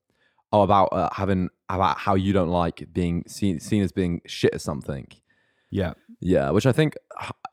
Oh, 0.53 0.63
about 0.63 0.87
uh, 0.93 1.09
having 1.13 1.49
about 1.69 1.99
how 1.99 2.15
you 2.15 2.33
don't 2.33 2.51
like 2.51 2.87
being 2.93 3.25
seen 3.27 3.59
seen 3.61 3.83
as 3.83 3.91
being 3.93 4.21
shit 4.27 4.55
at 4.55 4.61
something. 4.61 5.07
Yeah, 5.75 5.93
Yeah, 6.21 6.51
which 6.51 6.67
I 6.67 6.73
think 6.73 6.95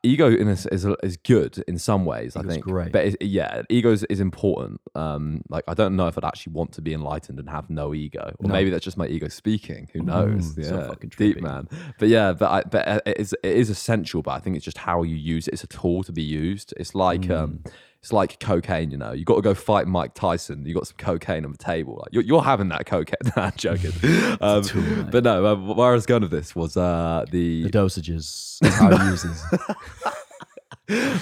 ego 0.04 0.28
in 0.30 0.46
this 0.46 0.64
is 0.66 0.86
is 1.02 1.16
good 1.18 1.62
in 1.66 1.76
some 1.78 2.04
ways. 2.04 2.36
I 2.36 2.42
think, 2.42 2.64
great. 2.64 2.92
but 2.92 3.20
yeah, 3.22 3.62
ego 3.68 3.90
is, 3.92 4.04
is 4.04 4.20
important. 4.20 4.80
Um, 4.94 5.42
like 5.48 5.64
I 5.68 5.74
don't 5.74 5.94
know 5.96 6.06
if 6.06 6.16
I'd 6.16 6.24
actually 6.24 6.52
want 6.54 6.72
to 6.72 6.80
be 6.82 6.92
enlightened 6.94 7.38
and 7.40 7.48
have 7.50 7.68
no 7.68 7.92
ego, 7.94 8.34
or 8.38 8.48
No. 8.48 8.52
maybe 8.54 8.70
that's 8.70 8.84
just 8.84 8.96
my 8.96 9.06
ego 9.08 9.28
speaking. 9.28 9.88
Who 9.92 10.00
knows? 10.02 10.54
Mm, 10.54 10.64
so 10.68 10.76
yeah, 10.78 10.86
fucking 10.88 11.12
deep 11.16 11.40
man. 11.40 11.68
But 11.98 12.08
yeah, 12.08 12.32
but 12.32 12.48
I, 12.50 12.62
but 12.74 12.88
uh, 12.88 13.00
it 13.06 13.18
is 13.18 13.34
it 13.42 13.56
is 13.62 13.68
essential. 13.70 14.22
But 14.22 14.32
I 14.32 14.40
think 14.40 14.56
it's 14.56 14.64
just 14.64 14.78
how 14.78 15.02
you 15.02 15.16
use 15.16 15.48
it. 15.48 15.54
It's 15.54 15.64
a 15.64 15.72
tool 15.80 16.02
to 16.04 16.12
be 16.12 16.22
used. 16.22 16.72
It's 16.76 16.94
like 16.94 17.28
um, 17.30 17.60
Mm. 17.64 17.72
It's 18.02 18.12
like 18.12 18.40
cocaine. 18.40 18.90
You 18.90 18.96
know, 18.96 19.12
you 19.12 19.24
got 19.24 19.36
to 19.36 19.42
go 19.42 19.54
fight 19.54 19.86
Mike 19.86 20.14
Tyson. 20.14 20.66
You 20.66 20.74
got 20.74 20.88
some 20.88 20.96
cocaine 20.98 21.44
on 21.44 21.52
the 21.52 21.58
table. 21.58 21.98
Like 22.00 22.08
you're, 22.12 22.24
you're 22.24 22.42
having 22.42 22.68
that 22.70 22.84
cocaine. 22.84 23.14
nah, 23.36 23.44
I'm 23.44 23.52
joking. 23.56 23.92
Um, 24.40 24.62
tool, 24.62 25.04
but 25.04 25.22
no, 25.24 25.46
uh, 25.46 25.74
where 25.74 25.90
I 25.90 25.94
was 25.94 26.06
going 26.06 26.22
with 26.22 26.30
this 26.30 26.56
was 26.56 26.76
uh, 26.76 27.24
the 27.30 27.64
dosages, 27.66 28.58
how 28.78 28.88
to 28.88 29.04
use 29.04 29.22
this. 29.22 29.44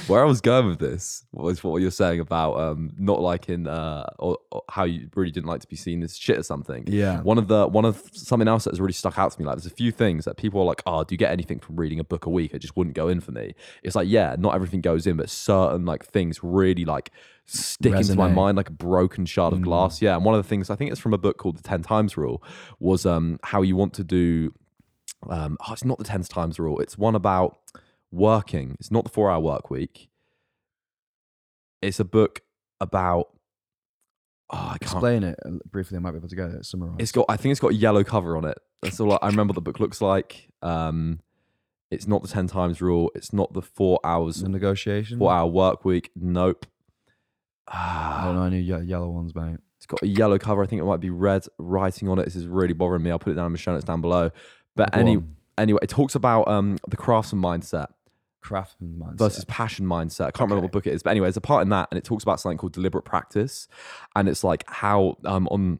Where 0.06 0.22
I 0.22 0.24
was 0.26 0.40
going 0.40 0.66
with 0.66 0.78
this 0.78 1.24
was 1.32 1.62
what 1.62 1.80
you're 1.82 1.90
saying 1.90 2.20
about 2.20 2.58
um, 2.58 2.92
not 2.98 3.20
liking 3.20 3.66
uh, 3.66 4.06
or, 4.18 4.38
or 4.50 4.62
how 4.68 4.84
you 4.84 5.08
really 5.14 5.30
didn't 5.30 5.46
like 5.48 5.60
to 5.60 5.66
be 5.68 5.76
seen 5.76 6.02
as 6.02 6.16
shit 6.16 6.38
or 6.38 6.42
something. 6.42 6.84
Yeah. 6.86 7.20
One 7.22 7.38
of 7.38 7.48
the 7.48 7.66
one 7.66 7.84
of 7.84 8.02
something 8.12 8.48
else 8.48 8.64
that 8.64 8.70
has 8.70 8.80
really 8.80 8.92
stuck 8.92 9.18
out 9.18 9.32
to 9.32 9.40
me. 9.40 9.46
Like, 9.46 9.56
there's 9.56 9.66
a 9.66 9.70
few 9.70 9.92
things 9.92 10.24
that 10.24 10.36
people 10.36 10.60
are 10.60 10.64
like, 10.64 10.82
"Oh, 10.86 11.04
do 11.04 11.14
you 11.14 11.18
get 11.18 11.30
anything 11.32 11.58
from 11.60 11.76
reading 11.76 12.00
a 12.00 12.04
book 12.04 12.26
a 12.26 12.30
week?" 12.30 12.54
It 12.54 12.58
just 12.60 12.76
wouldn't 12.76 12.94
go 12.96 13.08
in 13.08 13.20
for 13.20 13.32
me. 13.32 13.54
It's 13.82 13.94
like, 13.96 14.08
yeah, 14.08 14.36
not 14.38 14.54
everything 14.54 14.80
goes 14.80 15.06
in, 15.06 15.16
but 15.16 15.30
certain 15.30 15.84
like 15.84 16.04
things 16.04 16.40
really 16.42 16.84
like 16.84 17.10
stick 17.46 17.92
into 17.94 18.14
my 18.14 18.28
mind 18.30 18.56
like 18.56 18.68
a 18.68 18.72
broken 18.72 19.26
shard 19.26 19.52
of 19.52 19.58
Mm. 19.60 19.64
glass. 19.64 20.00
Yeah, 20.00 20.14
and 20.16 20.24
one 20.24 20.34
of 20.34 20.42
the 20.42 20.48
things 20.48 20.70
I 20.70 20.76
think 20.76 20.90
it's 20.90 21.00
from 21.00 21.14
a 21.14 21.18
book 21.18 21.36
called 21.38 21.56
The 21.58 21.62
Ten 21.62 21.82
Times 21.82 22.16
Rule 22.16 22.42
was 22.78 23.04
um, 23.06 23.38
how 23.42 23.62
you 23.62 23.76
want 23.76 23.92
to 23.94 24.04
do 24.04 24.52
um, 25.28 25.58
oh, 25.68 25.72
it's 25.72 25.84
not 25.84 25.98
the 25.98 26.04
ten 26.04 26.22
times 26.22 26.58
rule. 26.58 26.80
It's 26.80 26.96
one 26.96 27.14
about 27.14 27.58
working. 28.10 28.76
It's 28.80 28.90
not 28.90 29.04
the 29.04 29.10
four 29.10 29.30
hour 29.30 29.40
work 29.40 29.70
week. 29.70 30.08
It's 31.82 32.00
a 32.00 32.04
book 32.04 32.40
about. 32.80 33.28
Oh, 34.52 34.56
I 34.56 34.78
can't. 34.78 34.82
Explain 34.82 35.22
it 35.24 35.38
uh, 35.44 35.50
briefly. 35.70 35.96
I 35.96 36.00
might 36.00 36.10
be 36.12 36.16
able 36.18 36.28
to 36.28 36.36
get 36.36 36.50
it 36.50 36.64
summarized. 36.66 37.00
It's 37.00 37.12
got. 37.12 37.26
I 37.28 37.36
think 37.36 37.52
it's 37.52 37.60
got 37.60 37.70
a 37.70 37.74
yellow 37.74 38.04
cover 38.04 38.36
on 38.36 38.44
it. 38.44 38.58
That's 38.82 38.98
all. 39.00 39.12
I, 39.12 39.18
I 39.22 39.26
remember 39.28 39.52
the 39.52 39.60
book 39.60 39.80
looks 39.80 40.00
like. 40.00 40.48
Um, 40.62 41.20
it's 41.90 42.06
not 42.06 42.22
the 42.22 42.28
ten 42.28 42.46
times 42.46 42.80
rule. 42.80 43.10
It's 43.14 43.32
not 43.32 43.52
the 43.52 43.62
four 43.62 43.98
hours 44.04 44.42
the 44.42 44.48
negotiation. 44.48 45.18
four 45.18 45.32
hour 45.32 45.46
work 45.48 45.84
week. 45.84 46.10
Nope. 46.16 46.66
I 47.68 47.72
Ah, 47.72 48.22
don't 48.26 48.34
know 48.36 48.42
any 48.44 48.60
ye- 48.60 48.82
yellow 48.88 49.08
ones, 49.10 49.34
mate. 49.34 49.58
It's 49.76 49.86
got 49.86 50.02
a 50.02 50.06
yellow 50.06 50.38
cover. 50.38 50.62
I 50.62 50.66
think 50.66 50.82
it 50.82 50.84
might 50.84 51.00
be 51.00 51.10
red 51.10 51.44
writing 51.58 52.08
on 52.08 52.18
it. 52.18 52.24
This 52.24 52.36
is 52.36 52.46
really 52.46 52.74
bothering 52.74 53.02
me. 53.02 53.10
I'll 53.10 53.18
put 53.20 53.30
it 53.32 53.36
down 53.36 53.46
in 53.46 53.52
the 53.52 53.58
show 53.58 53.72
notes 53.72 53.84
down 53.84 54.00
below. 54.00 54.30
But 54.76 54.92
Go 54.92 55.00
any, 55.00 55.16
on. 55.16 55.36
anyway, 55.56 55.78
it 55.82 55.88
talks 55.88 56.14
about 56.16 56.48
um, 56.48 56.78
the 56.88 56.96
craftsman 56.96 57.40
mindset 57.42 57.86
Craftsman 58.40 58.98
mindset. 58.98 59.18
versus 59.18 59.44
passion 59.46 59.86
mindset. 59.86 60.26
I 60.26 60.30
can't 60.30 60.48
remember 60.50 60.62
what 60.62 60.72
book 60.72 60.86
it 60.86 60.94
is, 60.94 61.02
but 61.02 61.10
anyway, 61.10 61.26
there's 61.26 61.36
a 61.36 61.40
part 61.40 61.62
in 61.62 61.68
that, 61.70 61.88
and 61.90 61.98
it 61.98 62.04
talks 62.04 62.22
about 62.22 62.40
something 62.40 62.58
called 62.58 62.72
deliberate 62.72 63.04
practice, 63.04 63.68
and 64.16 64.28
it's 64.28 64.42
like 64.44 64.64
how 64.68 65.16
um, 65.24 65.46
on 65.48 65.78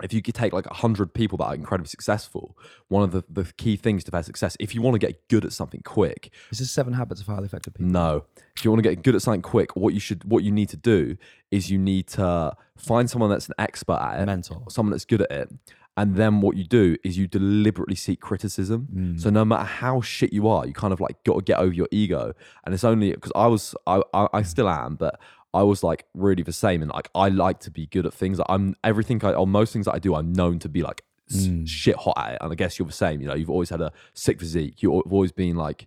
if 0.00 0.12
you 0.12 0.22
could 0.22 0.34
take 0.34 0.52
like 0.52 0.66
100 0.66 1.12
people 1.12 1.36
that 1.38 1.44
are 1.46 1.54
incredibly 1.56 1.88
successful 1.88 2.56
one 2.86 3.02
of 3.02 3.10
the, 3.10 3.24
the 3.28 3.52
key 3.56 3.74
things 3.74 4.04
to 4.04 4.12
their 4.12 4.22
success 4.22 4.56
if 4.60 4.72
you 4.72 4.80
want 4.80 4.94
to 4.94 4.98
get 4.98 5.26
good 5.28 5.44
at 5.44 5.52
something 5.52 5.80
quick 5.84 6.32
Is 6.52 6.60
this 6.60 6.70
Seven 6.70 6.92
Habits 6.92 7.20
of 7.20 7.26
Highly 7.26 7.46
Effective 7.46 7.74
People? 7.74 7.90
no. 7.90 8.24
If 8.56 8.64
you 8.64 8.70
want 8.70 8.82
to 8.82 8.88
get 8.88 9.02
good 9.02 9.14
at 9.16 9.22
something 9.22 9.42
quick, 9.42 9.74
what 9.76 9.94
you 9.94 10.00
should 10.00 10.24
what 10.24 10.44
you 10.44 10.52
need 10.52 10.68
to 10.68 10.76
do 10.76 11.16
is 11.50 11.70
you 11.70 11.78
need 11.78 12.06
to 12.08 12.56
find 12.76 13.08
someone 13.10 13.28
that's 13.30 13.48
an 13.48 13.54
expert 13.58 13.98
at 14.00 14.20
it, 14.20 14.26
Mentor. 14.26 14.62
someone 14.68 14.90
that's 14.92 15.04
good 15.04 15.22
at 15.22 15.30
it. 15.30 15.52
And 15.98 16.14
then 16.14 16.40
what 16.40 16.56
you 16.56 16.64
do 16.64 16.96
is 17.04 17.18
you 17.18 17.26
deliberately 17.26 17.96
seek 17.96 18.20
criticism. 18.20 18.80
Mm. 18.94 19.20
So 19.20 19.28
no 19.30 19.44
matter 19.44 19.64
how 19.64 20.00
shit 20.00 20.32
you 20.32 20.46
are, 20.48 20.64
you 20.66 20.72
kind 20.72 20.92
of 20.94 21.00
like 21.00 21.16
got 21.24 21.34
to 21.38 21.42
get 21.42 21.58
over 21.58 21.74
your 21.74 21.88
ego. 21.90 22.32
And 22.64 22.72
it's 22.74 22.84
only 22.84 23.10
because 23.12 23.32
I 23.34 23.46
was 23.48 23.74
I, 23.86 23.96
I 24.14 24.28
I 24.38 24.42
still 24.42 24.68
am, 24.68 24.94
but 24.94 25.14
I 25.52 25.62
was 25.64 25.82
like 25.82 26.06
really 26.14 26.44
the 26.44 26.52
same. 26.64 26.82
And 26.82 26.90
like 26.98 27.08
I 27.14 27.28
like 27.28 27.58
to 27.66 27.70
be 27.78 27.84
good 27.86 28.06
at 28.06 28.14
things. 28.14 28.38
I'm 28.48 28.76
everything 28.84 29.18
I 29.24 29.32
on 29.34 29.48
most 29.50 29.72
things 29.72 29.86
that 29.86 29.94
I 29.94 29.98
do, 29.98 30.14
I'm 30.14 30.32
known 30.32 30.58
to 30.60 30.68
be 30.68 30.82
like 30.82 31.02
Mm. 31.30 31.68
shit 31.68 31.96
hot 32.04 32.16
at 32.16 32.32
it. 32.34 32.38
And 32.40 32.50
I 32.52 32.54
guess 32.54 32.78
you're 32.78 32.86
the 32.88 32.92
same. 33.06 33.20
You 33.20 33.26
know, 33.28 33.34
you've 33.34 33.50
always 33.50 33.68
had 33.68 33.82
a 33.82 33.92
sick 34.14 34.38
physique. 34.40 34.82
You've 34.82 35.12
always 35.12 35.30
been 35.30 35.56
like 35.56 35.86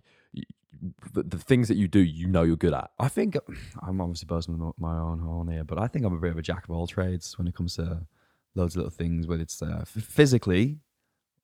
the, 1.14 1.22
the 1.24 1.38
things 1.38 1.66
that 1.68 1.76
you 1.76 1.88
do, 1.88 1.98
you 1.98 2.26
know 2.28 2.42
you're 2.42 2.56
good 2.66 2.72
at. 2.74 2.90
I 2.98 3.08
think 3.08 3.36
I'm 3.86 4.00
obviously 4.00 4.28
my- 4.56 4.70
my 4.78 4.96
own 4.98 5.18
horn 5.20 5.48
here, 5.48 5.64
but 5.64 5.78
I 5.78 5.86
think 5.88 6.04
I'm 6.04 6.12
a 6.14 6.20
bit 6.20 6.30
of 6.30 6.38
a 6.38 6.42
jack 6.42 6.64
of 6.64 6.70
all 6.70 6.86
trades 6.86 7.36
when 7.38 7.46
it 7.48 7.54
comes 7.56 7.74
to 7.76 8.06
loads 8.54 8.74
of 8.74 8.78
little 8.78 8.90
things. 8.90 9.26
Whether 9.26 9.42
it's 9.42 9.60
uh, 9.62 9.84
physically, 9.86 10.78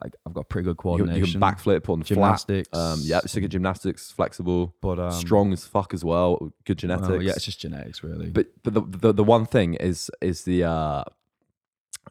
like 0.02 0.14
I've 0.26 0.34
got 0.34 0.48
pretty 0.48 0.64
good 0.64 0.70
You 0.72 0.74
coordination. 0.76 1.24
you 1.24 1.32
can 1.32 1.40
backflip 1.40 1.88
on 1.88 2.02
gymnastics. 2.02 2.68
Flat. 2.68 2.80
Um, 2.92 3.00
yeah, 3.02 3.20
sick 3.26 3.44
of 3.44 3.50
gymnastics, 3.50 4.10
flexible, 4.10 4.74
but 4.80 4.98
um, 4.98 5.12
strong 5.12 5.52
as 5.52 5.64
fuck 5.66 5.92
as 5.94 6.04
well. 6.04 6.52
Good 6.64 6.78
genetics. 6.78 7.08
well, 7.08 7.22
yeah, 7.22 7.32
it's 7.32 7.44
just 7.44 7.60
genetics, 7.60 8.02
really. 8.02 8.30
but 8.30 8.48
but 8.62 8.74
the, 8.74 8.82
the 8.82 9.12
the 9.12 9.24
one 9.24 9.46
thing 9.46 9.74
is 9.74 10.10
is 10.20 10.44
the 10.44 10.64
uh 10.64 11.04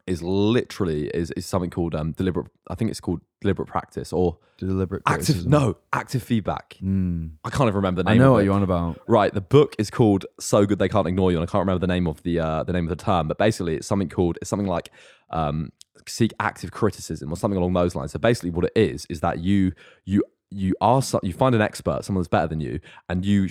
is 0.06 0.22
literally 0.22 1.08
is 1.08 1.30
is 1.32 1.46
something 1.46 1.70
called 1.70 1.94
um 1.94 2.12
deliberate. 2.12 2.46
I 2.68 2.74
think 2.74 2.90
it's 2.90 3.00
called 3.00 3.20
deliberate 3.40 3.66
practice 3.66 4.12
or 4.12 4.38
deliberate 4.58 5.02
active. 5.06 5.26
criticism. 5.26 5.50
No, 5.50 5.76
active 5.92 6.22
feedback. 6.22 6.76
Mm. 6.82 7.32
I 7.44 7.50
can't 7.50 7.68
even 7.68 7.76
remember 7.76 8.02
the 8.02 8.10
name. 8.10 8.20
I 8.20 8.24
know 8.24 8.32
what 8.32 8.44
you're 8.44 8.54
on 8.54 8.62
about. 8.62 9.00
Right, 9.06 9.32
the 9.32 9.40
book 9.40 9.74
is 9.78 9.90
called 9.90 10.26
"So 10.40 10.66
Good 10.66 10.78
They 10.78 10.88
Can't 10.88 11.06
Ignore 11.06 11.30
You," 11.32 11.38
and 11.38 11.48
I 11.48 11.50
can't 11.50 11.62
remember 11.62 11.80
the 11.80 11.92
name 11.92 12.06
of 12.06 12.22
the 12.22 12.40
uh, 12.40 12.62
the 12.64 12.72
name 12.72 12.84
of 12.84 12.90
the 12.90 13.02
term, 13.02 13.28
but 13.28 13.38
basically, 13.38 13.76
it's 13.76 13.86
something 13.86 14.08
called 14.08 14.38
it's 14.40 14.50
something 14.50 14.68
like 14.68 14.90
um, 15.30 15.72
seek 16.06 16.32
active 16.40 16.70
criticism 16.70 17.32
or 17.32 17.36
something 17.36 17.58
along 17.58 17.74
those 17.74 17.94
lines. 17.94 18.12
So 18.12 18.18
basically, 18.18 18.50
what 18.50 18.64
it 18.64 18.72
is 18.74 19.06
is 19.08 19.20
that 19.20 19.38
you 19.40 19.72
you 20.04 20.22
you 20.50 20.74
are 20.80 21.02
so, 21.02 21.20
you 21.22 21.32
find 21.32 21.54
an 21.54 21.60
expert, 21.60 22.04
someone 22.04 22.22
that's 22.22 22.28
better 22.28 22.46
than 22.46 22.60
you, 22.60 22.80
and 23.08 23.24
you 23.24 23.48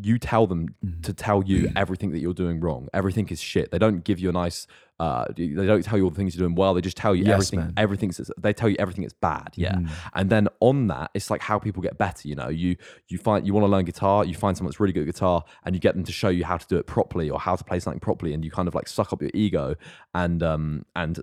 you 0.00 0.18
tell 0.18 0.46
them 0.46 0.68
Mm-hmm. 0.84 1.00
to 1.02 1.12
tell 1.12 1.42
you 1.44 1.70
everything 1.74 2.10
that 2.12 2.18
you're 2.20 2.34
doing 2.34 2.60
wrong. 2.60 2.88
Everything 2.92 3.28
is 3.28 3.40
shit. 3.40 3.70
They 3.70 3.78
don't 3.78 4.04
give 4.04 4.18
you 4.20 4.28
a 4.28 4.32
nice. 4.32 4.66
Uh, 4.98 5.24
they 5.36 5.48
don't 5.48 5.82
tell 5.84 5.98
you 5.98 6.04
all 6.04 6.10
the 6.10 6.16
things 6.16 6.34
you're 6.36 6.46
doing 6.46 6.54
well. 6.54 6.72
They 6.74 6.80
just 6.80 6.96
tell 6.96 7.14
you 7.14 7.24
Yes, 7.24 7.34
everything. 7.34 7.58
man. 7.60 7.72
Everything's. 7.76 8.30
They 8.38 8.52
tell 8.52 8.68
you 8.68 8.76
everything 8.78 9.04
is 9.04 9.12
bad. 9.12 9.50
Yeah. 9.56 9.74
Mhm. 9.74 9.90
And 10.14 10.30
then 10.30 10.48
on 10.60 10.86
that, 10.88 11.10
it's 11.14 11.30
like 11.30 11.42
how 11.42 11.58
people 11.58 11.82
get 11.82 11.98
better. 11.98 12.28
You 12.28 12.34
know, 12.34 12.48
you 12.48 12.76
you 13.08 13.18
find 13.18 13.46
you 13.46 13.52
want 13.54 13.64
to 13.64 13.68
learn 13.68 13.84
guitar, 13.84 14.24
you 14.24 14.34
find 14.34 14.56
someone 14.56 14.70
that's 14.70 14.80
really 14.80 14.92
good 14.92 15.02
at 15.08 15.12
guitar, 15.14 15.44
and 15.64 15.74
you 15.74 15.80
get 15.80 15.94
them 15.94 16.04
to 16.04 16.12
show 16.12 16.28
you 16.28 16.44
how 16.44 16.56
to 16.56 16.66
do 16.66 16.76
it 16.76 16.86
properly 16.86 17.28
or 17.30 17.38
how 17.40 17.56
to 17.56 17.64
play 17.64 17.78
something 17.80 18.00
properly, 18.00 18.32
and 18.34 18.44
you 18.44 18.50
kind 18.50 18.68
of 18.68 18.74
like 18.74 18.88
suck 18.88 19.12
up 19.12 19.20
your 19.22 19.30
ego 19.34 19.74
and 20.14 20.42
um 20.42 20.84
and 20.94 21.20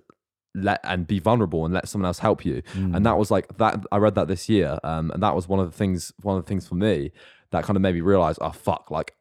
let 0.56 0.78
and 0.84 1.06
be 1.08 1.18
vulnerable 1.18 1.64
and 1.64 1.74
let 1.74 1.88
someone 1.88 2.06
else 2.06 2.20
help 2.20 2.44
you. 2.44 2.62
Mm. 2.74 2.96
And 2.96 3.06
that 3.06 3.18
was 3.18 3.30
like 3.30 3.56
that. 3.58 3.84
I 3.90 3.96
read 3.96 4.14
that 4.14 4.28
this 4.28 4.48
year, 4.48 4.78
um, 4.84 5.10
and 5.10 5.20
that 5.22 5.34
was 5.34 5.48
one 5.48 5.58
of 5.58 5.66
the 5.70 5.76
things. 5.76 6.12
One 6.22 6.36
of 6.36 6.44
the 6.44 6.48
things 6.48 6.68
for 6.68 6.76
me 6.76 7.10
that 7.54 7.64
kind 7.64 7.76
of 7.76 7.80
made 7.82 7.94
me 7.94 8.00
realize, 8.02 8.36
oh 8.40 8.50
fuck, 8.50 8.90
like 8.90 9.14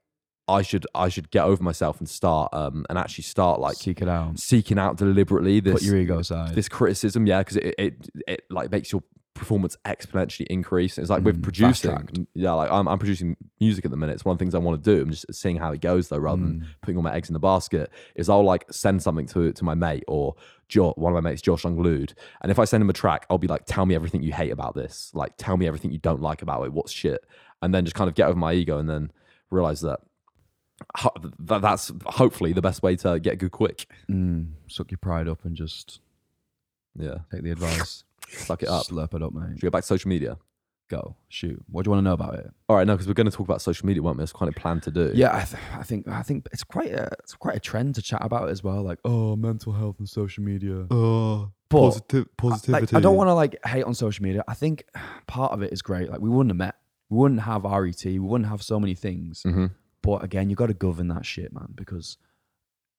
I 0.48 0.62
should 0.62 0.86
I 0.94 1.08
should 1.10 1.32
get 1.32 1.46
over 1.46 1.64
myself 1.64 2.00
and 2.00 2.10
start 2.10 2.50
um 2.54 2.86
and 2.90 2.98
actually 2.98 3.24
start 3.24 3.62
like 3.62 3.78
Seek 3.78 4.02
it 4.02 4.10
out. 4.10 4.38
seeking 4.40 4.78
out 4.78 4.98
deliberately 4.98 5.62
this 5.62 5.74
Put 5.76 5.84
your 5.84 5.96
ego 5.98 6.20
aside. 6.20 6.54
this 6.56 6.68
criticism, 6.68 7.26
yeah, 7.28 7.40
because 7.40 7.58
it, 7.58 7.76
it 7.78 8.10
it 8.28 8.42
like 8.50 8.70
makes 8.72 8.92
your 8.92 9.04
performance 9.36 9.76
exponentially 9.86 10.46
increase. 10.48 10.98
It's 11.00 11.10
like 11.10 11.22
Mm, 11.22 11.26
with 11.26 11.42
producing, 11.44 12.28
yeah, 12.36 12.52
like 12.54 12.70
I'm, 12.70 12.88
I'm 12.88 13.00
producing 13.00 13.36
music 13.60 13.84
at 13.84 13.90
the 13.92 13.98
minute. 13.98 14.14
It's 14.14 14.24
one 14.26 14.34
of 14.34 14.38
the 14.38 14.44
things 14.44 14.54
I 14.54 14.60
want 14.60 14.84
to 14.84 14.96
do. 14.96 15.02
I'm 15.02 15.10
just 15.10 15.26
seeing 15.34 15.58
how 15.58 15.72
it 15.72 15.82
goes 15.82 16.10
though, 16.10 16.18
rather 16.20 16.42
Mm. 16.42 16.46
than 16.60 16.68
putting 16.82 16.98
all 16.98 17.04
my 17.04 17.14
eggs 17.16 17.30
in 17.30 17.34
the 17.34 17.40
basket. 17.40 17.90
Is 18.16 18.30
I'll 18.30 18.44
like 18.44 18.66
send 18.72 19.02
something 19.02 19.26
to 19.28 19.52
to 19.54 19.64
my 19.64 19.74
mate 19.74 20.04
or 20.08 20.36
jo- 20.68 20.94
one 20.98 21.12
of 21.16 21.24
my 21.24 21.30
mates, 21.30 21.42
Josh 21.42 21.64
Unglued, 21.64 22.14
and 22.42 22.52
if 22.52 22.60
I 22.60 22.66
send 22.66 22.82
him 22.84 22.90
a 22.90 22.94
track, 22.94 23.26
I'll 23.30 23.38
be 23.38 23.48
like, 23.48 23.64
tell 23.66 23.86
me 23.86 23.96
everything 23.96 24.22
you 24.24 24.34
hate 24.34 24.52
about 24.52 24.76
this. 24.76 25.10
Like, 25.14 25.34
tell 25.38 25.56
me 25.58 25.68
everything 25.68 25.92
you 25.92 26.00
don't 26.00 26.22
like 26.22 26.42
about 26.42 26.64
it. 26.66 26.74
What's 26.74 26.92
shit, 26.92 27.26
and 27.64 27.74
then 27.74 27.86
just 27.86 27.96
kind 27.96 28.08
of 28.08 28.16
get 28.16 28.28
over 28.28 28.38
my 28.38 28.54
ego 28.54 28.78
and 28.78 28.88
then 28.90 29.12
realize 29.50 29.82
that. 29.82 30.00
ho- 30.98 31.14
that 31.40 31.62
that's 31.62 31.92
hopefully 32.06 32.54
the 32.54 32.62
best 32.62 32.84
way 32.84 32.96
to 32.98 33.20
get 33.20 33.38
good 33.40 33.52
quick. 33.52 33.88
Mm. 34.12 34.52
Suck 34.68 34.92
your 34.92 34.98
pride 35.00 35.28
up 35.28 35.46
and 35.46 35.56
just 35.56 36.00
Yeah, 36.96 37.20
take 37.32 37.44
the 37.44 37.52
advice. 37.52 38.04
suck 38.30 38.62
it 38.64 38.70
up. 38.70 38.86
Slurp 38.88 39.14
it 39.14 39.24
up, 39.24 39.34
mate. 39.34 39.54
Should 39.56 39.64
we 39.64 39.68
go 39.68 39.70
back 39.72 39.84
to 39.84 39.88
social 39.88 40.10
media? 40.10 40.38
Go. 40.90 41.16
Shoot. 41.30 41.64
What 41.70 41.84
do 41.84 41.88
you 41.88 41.92
want 41.94 42.04
to 42.04 42.10
know 42.10 42.14
about 42.14 42.36
it? 42.36 42.52
All 42.68 42.76
right, 42.76 42.86
no, 42.86 42.94
because 42.94 43.08
we're 43.08 43.14
going 43.14 43.30
to 43.30 43.36
talk 43.36 43.48
about 43.48 43.62
social 43.62 43.86
media, 43.88 44.04
weren't 44.04 44.18
we? 44.18 44.22
That's 44.22 44.34
quite 44.34 44.50
a 44.56 44.60
plan 44.60 44.82
to 44.82 44.92
do. 44.92 45.12
Yeah, 45.16 45.36
I, 45.36 45.44
th- 45.44 45.64
I 45.80 45.82
think 45.84 46.08
I 46.08 46.22
think 46.22 46.48
it's 46.52 46.64
quite 46.64 46.92
a 46.92 47.10
it's 47.20 47.34
quite 47.36 47.56
a 47.56 47.60
trend 47.60 47.96
to 47.96 48.02
chat 48.02 48.24
about 48.24 48.50
as 48.50 48.64
well. 48.64 48.84
Like, 48.84 49.00
oh, 49.06 49.36
mental 49.38 49.72
health 49.74 49.96
and 50.00 50.08
social 50.10 50.44
media. 50.44 50.86
Oh, 50.92 51.52
But 51.70 51.82
positive, 51.82 52.28
I- 52.42 52.80
Like, 52.80 52.94
I 52.94 53.00
don't 53.00 53.16
want 53.16 53.30
to 53.30 53.34
like 53.34 53.58
hate 53.66 53.84
on 53.86 53.94
social 53.96 54.22
media. 54.24 54.44
I 54.48 54.54
think 54.56 54.84
part 55.26 55.54
of 55.54 55.62
it 55.64 55.72
is 55.72 55.82
great. 55.82 56.10
Like, 56.12 56.20
we 56.20 56.30
wouldn't 56.30 56.52
have 56.52 56.58
met. 56.58 56.76
We 57.14 57.20
wouldn't 57.20 57.42
have 57.42 57.64
RET. 57.64 58.04
We 58.06 58.20
wouldn't 58.20 58.50
have 58.50 58.64
so 58.64 58.80
many 58.80 58.96
things. 58.96 59.44
hmm 59.44 59.68
But 60.02 60.24
again, 60.24 60.50
you 60.50 60.56
got 60.56 60.68
to 60.68 60.74
govern 60.74 61.08
that 61.10 61.26
shit, 61.26 61.54
man. 61.54 61.70
Because 61.76 62.18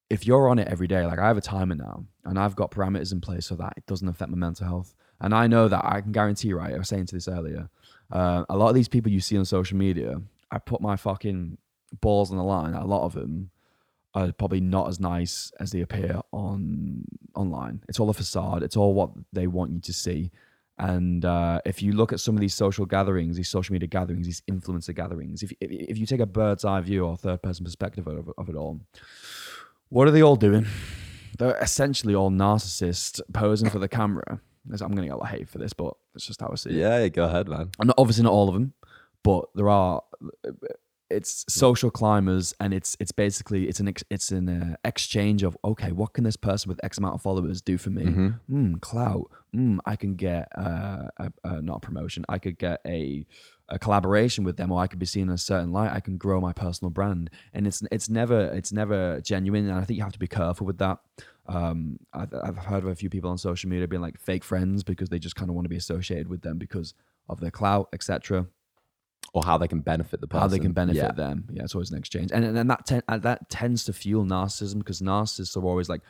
if 0.08 0.26
you're 0.26 0.48
on 0.48 0.58
it 0.58 0.68
every 0.68 0.86
day, 0.86 1.04
like 1.04 1.18
I 1.18 1.26
have 1.26 1.36
a 1.36 1.40
timer 1.42 1.74
now, 1.74 2.04
and 2.24 2.38
I've 2.38 2.54
got 2.54 2.70
parameters 2.70 3.12
in 3.12 3.20
place 3.20 3.46
so 3.46 3.56
that 3.56 3.74
it 3.76 3.86
doesn't 3.86 4.08
affect 4.08 4.30
my 4.30 4.36
mental 4.36 4.66
health. 4.66 4.94
And 5.20 5.34
I 5.34 5.46
know 5.48 5.68
that 5.68 5.84
I 5.84 6.00
can 6.00 6.12
guarantee, 6.12 6.52
right? 6.52 6.74
I 6.74 6.78
was 6.78 6.88
saying 6.88 7.06
to 7.06 7.14
this 7.16 7.28
earlier. 7.28 7.68
Uh, 8.10 8.44
a 8.48 8.56
lot 8.56 8.68
of 8.68 8.74
these 8.74 8.88
people 8.88 9.10
you 9.10 9.20
see 9.20 9.36
on 9.36 9.44
social 9.44 9.76
media, 9.76 10.20
I 10.50 10.58
put 10.58 10.80
my 10.80 10.96
fucking 10.96 11.58
balls 12.00 12.30
on 12.30 12.36
the 12.36 12.44
line. 12.44 12.74
A 12.74 12.86
lot 12.86 13.04
of 13.04 13.14
them 13.14 13.50
are 14.14 14.30
probably 14.32 14.60
not 14.60 14.88
as 14.88 15.00
nice 15.00 15.50
as 15.58 15.72
they 15.72 15.80
appear 15.80 16.20
on 16.32 17.04
online. 17.34 17.82
It's 17.88 17.98
all 17.98 18.10
a 18.10 18.14
facade. 18.14 18.62
It's 18.62 18.76
all 18.76 18.94
what 18.94 19.10
they 19.32 19.46
want 19.48 19.72
you 19.72 19.80
to 19.80 19.92
see. 19.92 20.30
And 20.79 21.25
uh, 21.25 21.61
if 21.64 21.83
you 21.83 21.93
look 21.93 22.12
at 22.12 22.20
some 22.20 22.35
of 22.35 22.41
these 22.41 22.55
social 22.55 22.85
gatherings, 22.85 23.37
these 23.37 23.49
social 23.49 23.72
media 23.72 23.87
gatherings, 23.87 24.27
these 24.27 24.43
influencer 24.51 24.95
gatherings, 24.95 25.43
if, 25.43 25.53
if, 25.61 25.70
if 25.70 25.99
you 25.99 26.07
take 26.07 26.20
a 26.20 26.27
bird's 26.27 26.64
eye 26.64 26.81
view 26.81 27.05
or 27.05 27.16
third 27.16 27.43
person 27.43 27.64
perspective 27.64 28.07
of, 28.07 28.31
of 28.37 28.49
it 28.49 28.57
all, 28.57 28.81
what 29.89 30.09
are 30.09 30.11
they 30.11 30.22
all 30.22 30.37
doing? 30.37 30.66
They're 31.39 31.57
essentially 31.59 32.14
all 32.14 32.31
narcissists 32.31 33.20
posing 33.33 33.70
for 33.70 33.79
the 33.79 33.89
camera. 33.89 34.41
I'm 34.70 34.79
going 34.79 34.97
to 34.97 35.03
get 35.03 35.12
a 35.12 35.16
lot 35.16 35.31
of 35.33 35.39
hate 35.39 35.49
for 35.49 35.59
this, 35.59 35.72
but 35.72 35.95
it's 36.14 36.27
just 36.27 36.41
how 36.41 36.51
I 36.51 36.57
see 36.57 36.70
it. 36.70 36.77
Yeah, 36.77 37.07
go 37.09 37.25
ahead, 37.25 37.49
man. 37.49 37.70
And 37.79 37.93
obviously 37.99 38.25
not 38.25 38.33
all 38.33 38.49
of 38.49 38.55
them, 38.55 38.72
but 39.22 39.45
there 39.55 39.68
are. 39.68 40.03
It's 41.11 41.44
social 41.48 41.90
climbers, 41.90 42.55
and 42.59 42.72
it's 42.72 42.96
it's 42.98 43.12
basically 43.12 43.68
it's 43.68 43.78
an 43.78 43.88
ex, 43.88 44.02
it's 44.11 44.32
an 44.32 44.48
uh, 44.48 44.76
exchange 44.84 45.42
of 45.42 45.57
okay, 45.64 45.92
what 45.92 46.14
can 46.14 46.24
this 46.24 46.36
person 46.36 46.68
with 46.68 46.80
X 46.82 46.98
amount 46.98 47.14
of 47.14 47.22
followers 47.22 47.61
do 47.61 47.76
for 47.78 47.90
me? 47.90 48.05
Mhm. 48.05 48.40
Mm, 48.50 48.80
clout. 48.80 49.30
Mm, 49.55 49.78
I 49.84 49.96
can 49.96 50.16
get 50.16 50.48
uh, 50.57 51.09
a, 51.18 51.32
a, 51.44 51.62
not 51.62 51.76
a 51.76 51.80
promotion. 51.80 52.24
I 52.28 52.38
could 52.38 52.59
get 52.59 52.80
a 52.86 53.26
a 53.68 53.78
collaboration 53.78 54.44
with 54.44 54.57
them, 54.57 54.72
or 54.72 54.80
I 54.80 54.86
could 54.86 54.98
be 54.98 55.07
seen 55.07 55.24
in 55.24 55.30
a 55.30 55.38
certain 55.38 55.72
light. 55.72 55.92
I 55.92 56.00
can 56.00 56.16
grow 56.16 56.40
my 56.40 56.52
personal 56.52 56.90
brand, 56.90 57.30
and 57.52 57.66
it's 57.66 57.82
it's 57.92 58.09
never 58.09 58.46
it's 58.46 58.72
never 58.72 59.20
genuine. 59.20 59.68
And 59.68 59.78
I 59.78 59.84
think 59.84 59.98
you 59.98 60.02
have 60.05 60.12
to 60.12 60.18
be 60.18 60.26
careful 60.26 60.66
with 60.66 60.78
that. 60.78 60.98
Um, 61.46 61.98
I've, 62.14 62.32
I've 62.42 62.57
heard 62.57 62.82
of 62.82 62.88
a 62.88 62.94
few 62.94 63.11
people 63.11 63.30
on 63.30 63.36
social 63.36 63.68
media 63.68 63.86
being 63.86 64.02
like 64.02 64.18
fake 64.18 64.42
friends 64.44 64.82
because 64.82 65.11
they 65.11 65.18
just 65.18 65.36
kind 65.36 65.50
of 65.50 65.55
want 65.55 65.66
to 65.66 65.68
be 65.68 65.76
associated 65.76 66.28
with 66.28 66.40
them 66.40 66.57
because 66.57 66.94
of 67.28 67.40
their 67.40 67.50
clout, 67.50 67.88
etc. 67.92 68.46
Or 69.35 69.43
how 69.45 69.59
they 69.59 69.68
can 69.68 69.80
benefit 69.80 70.20
the 70.20 70.28
person. 70.28 70.41
How 70.43 70.49
they 70.49 70.59
can 70.61 70.72
benefit 70.72 70.97
Yeah. 71.03 71.12
them. 71.12 71.49
Yeah, 71.53 71.64
it's 71.64 71.74
always 71.74 71.91
an 71.91 71.99
exchange, 71.99 72.30
and 72.32 72.45
and, 72.45 72.57
and 72.57 72.70
that 72.70 72.87
ten, 72.87 73.03
and 73.09 73.22
that 73.24 73.51
tends 73.51 73.85
to 73.87 73.93
fuel 73.93 74.24
narcissism 74.24 74.78
because 74.78 75.01
narcissists 75.03 75.57
are 75.57 75.64
always 75.64 75.89
like 75.89 76.03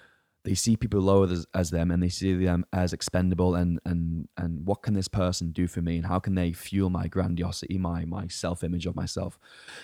they 0.45 0.55
see 0.55 0.77
people 0.77 1.01
lower 1.01 1.27
as, 1.31 1.47
as 1.55 1.71
them 1.71 1.91
and 1.91 2.03
they 2.03 2.11
see 2.11 2.35
them 2.35 2.67
as 2.71 2.93
expendable 2.93 3.55
and 3.55 3.81
and 3.87 4.29
and 4.37 4.67
what 4.67 4.83
can 4.83 4.93
this 4.93 5.09
person 5.09 5.53
do 5.53 5.67
for 5.67 5.81
me 5.81 5.97
and 5.97 6.05
how 6.05 6.19
can 6.19 6.35
they 6.35 6.53
fuel 6.53 6.91
my 6.91 7.09
grandiosity 7.09 7.79
my 7.79 8.05
my 8.05 8.27
self-image 8.29 8.85
of 8.85 8.95
myself 8.95 9.39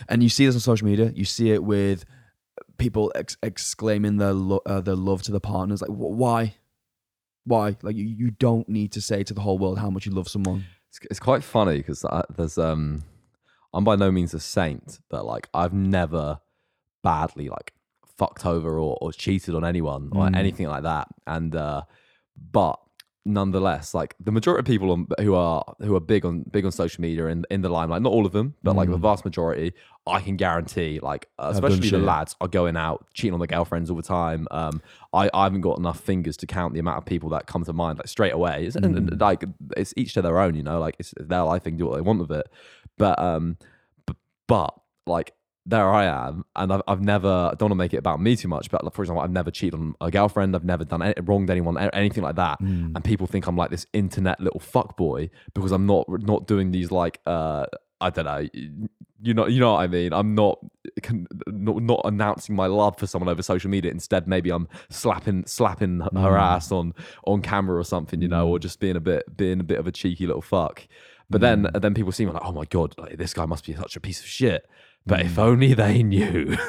and 0.06 0.22
you 0.22 0.28
see 0.28 0.44
this 0.44 0.54
on 0.54 0.60
social 0.60 0.86
media 0.86 1.10
you 1.14 1.24
see 1.24 1.50
it 1.50 1.64
with 1.64 2.04
people 2.76 3.10
ex- 3.14 3.38
exclaiming 3.42 4.18
their 4.18 4.34
lo- 4.34 4.60
uh, 4.66 4.82
their 4.82 4.94
love 4.96 5.22
to 5.22 5.32
the 5.32 5.40
partners 5.40 5.80
like 5.80 5.88
why 5.90 6.54
why 7.44 7.74
like 7.80 7.96
you, 7.96 8.04
you 8.04 8.30
don't 8.30 8.68
need 8.68 8.92
to 8.92 9.00
say 9.00 9.22
to 9.22 9.32
the 9.32 9.40
whole 9.40 9.58
world 9.58 9.78
how 9.78 9.88
much 9.88 10.04
you 10.04 10.12
love 10.12 10.28
someone 10.28 10.66
It's, 10.90 11.00
it's 11.10 11.20
quite 11.20 11.42
funny 11.42 11.78
because 11.78 12.04
there's 12.36 12.58
um, 12.58 13.02
I'm 13.72 13.84
by 13.84 13.96
no 13.96 14.10
means 14.10 14.34
a 14.34 14.40
saint, 14.40 14.98
but 15.08 15.24
like 15.24 15.48
I've 15.54 15.72
never 15.72 16.40
badly 17.02 17.48
like 17.48 17.72
fucked 18.18 18.44
over 18.44 18.78
or, 18.78 18.98
or 19.00 19.12
cheated 19.12 19.54
on 19.54 19.64
anyone 19.64 20.10
or 20.12 20.26
Mm. 20.26 20.36
anything 20.36 20.66
like 20.68 20.82
that. 20.82 21.08
And 21.26 21.54
uh, 21.54 21.82
but 22.52 22.78
nonetheless, 23.24 23.92
like 23.94 24.14
the 24.18 24.32
majority 24.32 24.60
of 24.60 24.64
people 24.66 24.90
on, 24.90 25.06
who 25.20 25.34
are 25.34 25.62
who 25.80 25.94
are 25.94 26.00
big 26.00 26.24
on 26.24 26.42
big 26.50 26.64
on 26.64 26.72
social 26.72 27.00
media 27.02 27.26
and 27.26 27.46
in 27.50 27.60
the 27.62 27.68
limelight, 27.68 28.02
not 28.02 28.12
all 28.12 28.26
of 28.26 28.32
them, 28.32 28.54
but 28.62 28.74
like 28.74 28.88
the 28.90 28.96
Mm. 28.98 29.02
vast 29.02 29.24
majority, 29.24 29.72
I 30.06 30.20
can 30.20 30.36
guarantee, 30.36 30.98
like 31.00 31.28
uh, 31.38 31.50
especially 31.52 31.90
the 31.90 31.98
lads 32.06 32.34
are 32.40 32.48
going 32.48 32.76
out 32.76 33.06
cheating 33.14 33.34
on 33.34 33.40
their 33.40 33.46
girlfriends 33.46 33.90
all 33.90 33.96
the 33.96 34.02
time. 34.02 34.48
Um, 34.50 34.82
I, 35.12 35.30
I 35.34 35.44
haven't 35.44 35.60
got 35.60 35.78
enough 35.78 36.00
fingers 36.00 36.36
to 36.38 36.46
count 36.46 36.72
the 36.74 36.80
amount 36.80 36.98
of 36.98 37.04
people 37.04 37.28
that 37.30 37.46
come 37.46 37.64
to 37.64 37.72
mind 37.72 37.98
like 37.98 38.08
straight 38.08 38.32
away. 38.32 38.64
It's, 38.66 38.76
and, 38.76 38.96
and, 38.96 39.10
Mm. 39.12 39.20
like 39.20 39.44
it's 39.76 39.92
each 39.96 40.14
to 40.14 40.22
their 40.22 40.38
own, 40.38 40.54
you 40.54 40.62
know. 40.62 40.80
Like 40.80 40.96
it's 40.98 41.12
their 41.18 41.42
life, 41.42 41.62
they 41.64 41.70
can 41.70 41.78
do 41.78 41.86
what 41.86 41.96
they 41.96 42.00
want 42.02 42.20
with 42.20 42.32
it. 42.32 42.46
But 43.00 43.18
um, 43.18 43.56
b- 44.06 44.14
but 44.46 44.72
like 45.06 45.32
there 45.66 45.90
I 45.92 46.04
am, 46.06 46.44
and 46.56 46.72
I've, 46.72 46.82
I've 46.88 47.00
never 47.02 47.28
I 47.28 47.54
don't 47.54 47.62
want 47.62 47.72
to 47.72 47.74
make 47.76 47.92
it 47.94 47.98
about 47.98 48.20
me 48.20 48.34
too 48.36 48.48
much, 48.48 48.70
but 48.70 48.82
like, 48.84 48.94
for 48.94 49.02
example, 49.02 49.22
I've 49.22 49.30
never 49.30 49.50
cheated 49.50 49.74
on 49.74 49.94
a 50.00 50.10
girlfriend, 50.10 50.54
I've 50.56 50.64
never 50.64 50.84
done 50.84 51.02
any, 51.02 51.14
wronged 51.22 51.50
anyone, 51.50 51.76
anything 51.92 52.22
like 52.22 52.36
that, 52.36 52.60
Mm. 52.60 52.92
and 52.94 53.04
people 53.04 53.26
think 53.26 53.46
I'm 53.46 53.56
like 53.56 53.70
this 53.70 53.86
internet 53.92 54.40
little 54.40 54.60
fuck 54.60 54.96
boy 54.96 55.30
because 55.54 55.72
I'm 55.72 55.86
not 55.86 56.06
not 56.08 56.46
doing 56.46 56.70
these 56.70 56.90
like 56.90 57.20
uh 57.26 57.66
I 58.02 58.08
don't 58.08 58.24
know. 58.24 58.48
You 59.22 59.34
know, 59.34 59.46
you 59.46 59.60
know 59.60 59.74
what 59.74 59.80
I 59.82 59.86
mean. 59.88 60.14
I'm 60.14 60.34
not, 60.34 60.58
con- 61.02 61.26
not 61.48 61.82
not 61.82 62.00
announcing 62.04 62.56
my 62.56 62.64
love 62.66 62.96
for 62.98 63.06
someone 63.06 63.28
over 63.28 63.42
social 63.42 63.68
media. 63.68 63.90
Instead, 63.90 64.26
maybe 64.26 64.48
I'm 64.50 64.66
slapping 64.88 65.44
slapping 65.46 66.00
her 66.00 66.08
Mm. 66.08 66.40
ass 66.40 66.72
on 66.72 66.94
on 67.26 67.42
camera 67.42 67.76
or 67.78 67.84
something, 67.84 68.22
you 68.22 68.28
know, 68.28 68.48
or 68.48 68.58
just 68.58 68.80
being 68.80 68.96
a 68.96 69.00
bit 69.00 69.36
being 69.36 69.60
a 69.60 69.64
bit 69.64 69.78
of 69.78 69.86
a 69.86 69.92
cheeky 69.92 70.26
little 70.26 70.40
fuck. 70.40 70.88
But 71.30 71.40
then 71.40 71.62
Mm. 71.62 71.80
then 71.80 71.94
people 71.94 72.12
see 72.12 72.26
me 72.26 72.32
like, 72.32 72.42
oh 72.44 72.52
my 72.52 72.64
god, 72.64 72.94
like, 72.98 73.16
this 73.16 73.32
guy 73.32 73.46
must 73.46 73.64
be 73.64 73.72
such 73.74 73.94
a 73.96 74.00
piece 74.00 74.20
of 74.20 74.26
shit. 74.26 74.68
But 75.06 75.20
if 75.20 75.38
only 75.38 75.72
they 75.72 76.02
knew. 76.02 76.56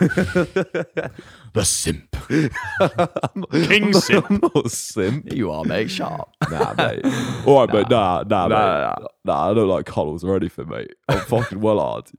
the 1.54 1.64
simp 1.66 2.16
King 3.52 3.94
simp. 3.94 4.26
I'm 4.30 4.40
not 4.56 4.72
simp. 4.72 5.34
you 5.34 5.52
are 5.52 5.64
mate 5.66 5.92
sharp 5.92 6.30
Nah, 6.50 6.74
mate. 6.78 7.02
All 7.46 7.60
right, 7.60 7.70
but 7.70 7.90
nah, 7.90 8.24
nah, 8.28 8.48
Nah, 8.48 8.96
mate. 9.00 9.08
Nah, 9.26 9.52
I 9.52 9.54
don't 9.54 9.68
like 9.68 9.86
cuddles 9.86 10.24
or 10.24 10.36
anything, 10.36 10.70
mate. 10.70 10.94
I'm 11.10 11.20
fucking 11.20 11.60
well 11.60 11.80
hard. 11.80 12.10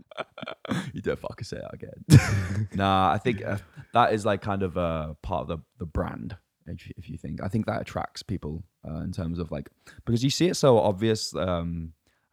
you 0.93 1.01
don't 1.01 1.19
fucking 1.19 1.45
say 1.45 1.59
that 1.59 1.75
again. 1.75 2.69
nah, 2.75 3.11
I 3.13 3.19
think 3.19 3.45
uh, 3.45 3.59
that 3.95 4.13
is 4.13 4.27
like 4.27 4.43
kind 4.43 4.63
of 4.63 4.77
uh, 4.77 5.15
part 5.23 5.43
of 5.43 5.49
the, 5.49 5.59
the 5.79 5.87
brand. 5.87 6.37
If, 6.67 6.87
you- 6.89 6.95
if 6.97 7.09
you 7.09 7.17
think, 7.19 7.43
I 7.43 7.49
think 7.49 7.67
that 7.67 7.81
attracts 7.81 8.23
people 8.23 8.63
uh, 8.89 9.01
in 9.01 9.13
terms 9.13 9.39
of 9.39 9.51
like 9.51 9.71
because 10.05 10.23
you 10.23 10.31
see 10.31 10.49
it 10.49 10.57
so 10.57 10.79
obvious. 10.79 11.35
Um, 11.35 11.93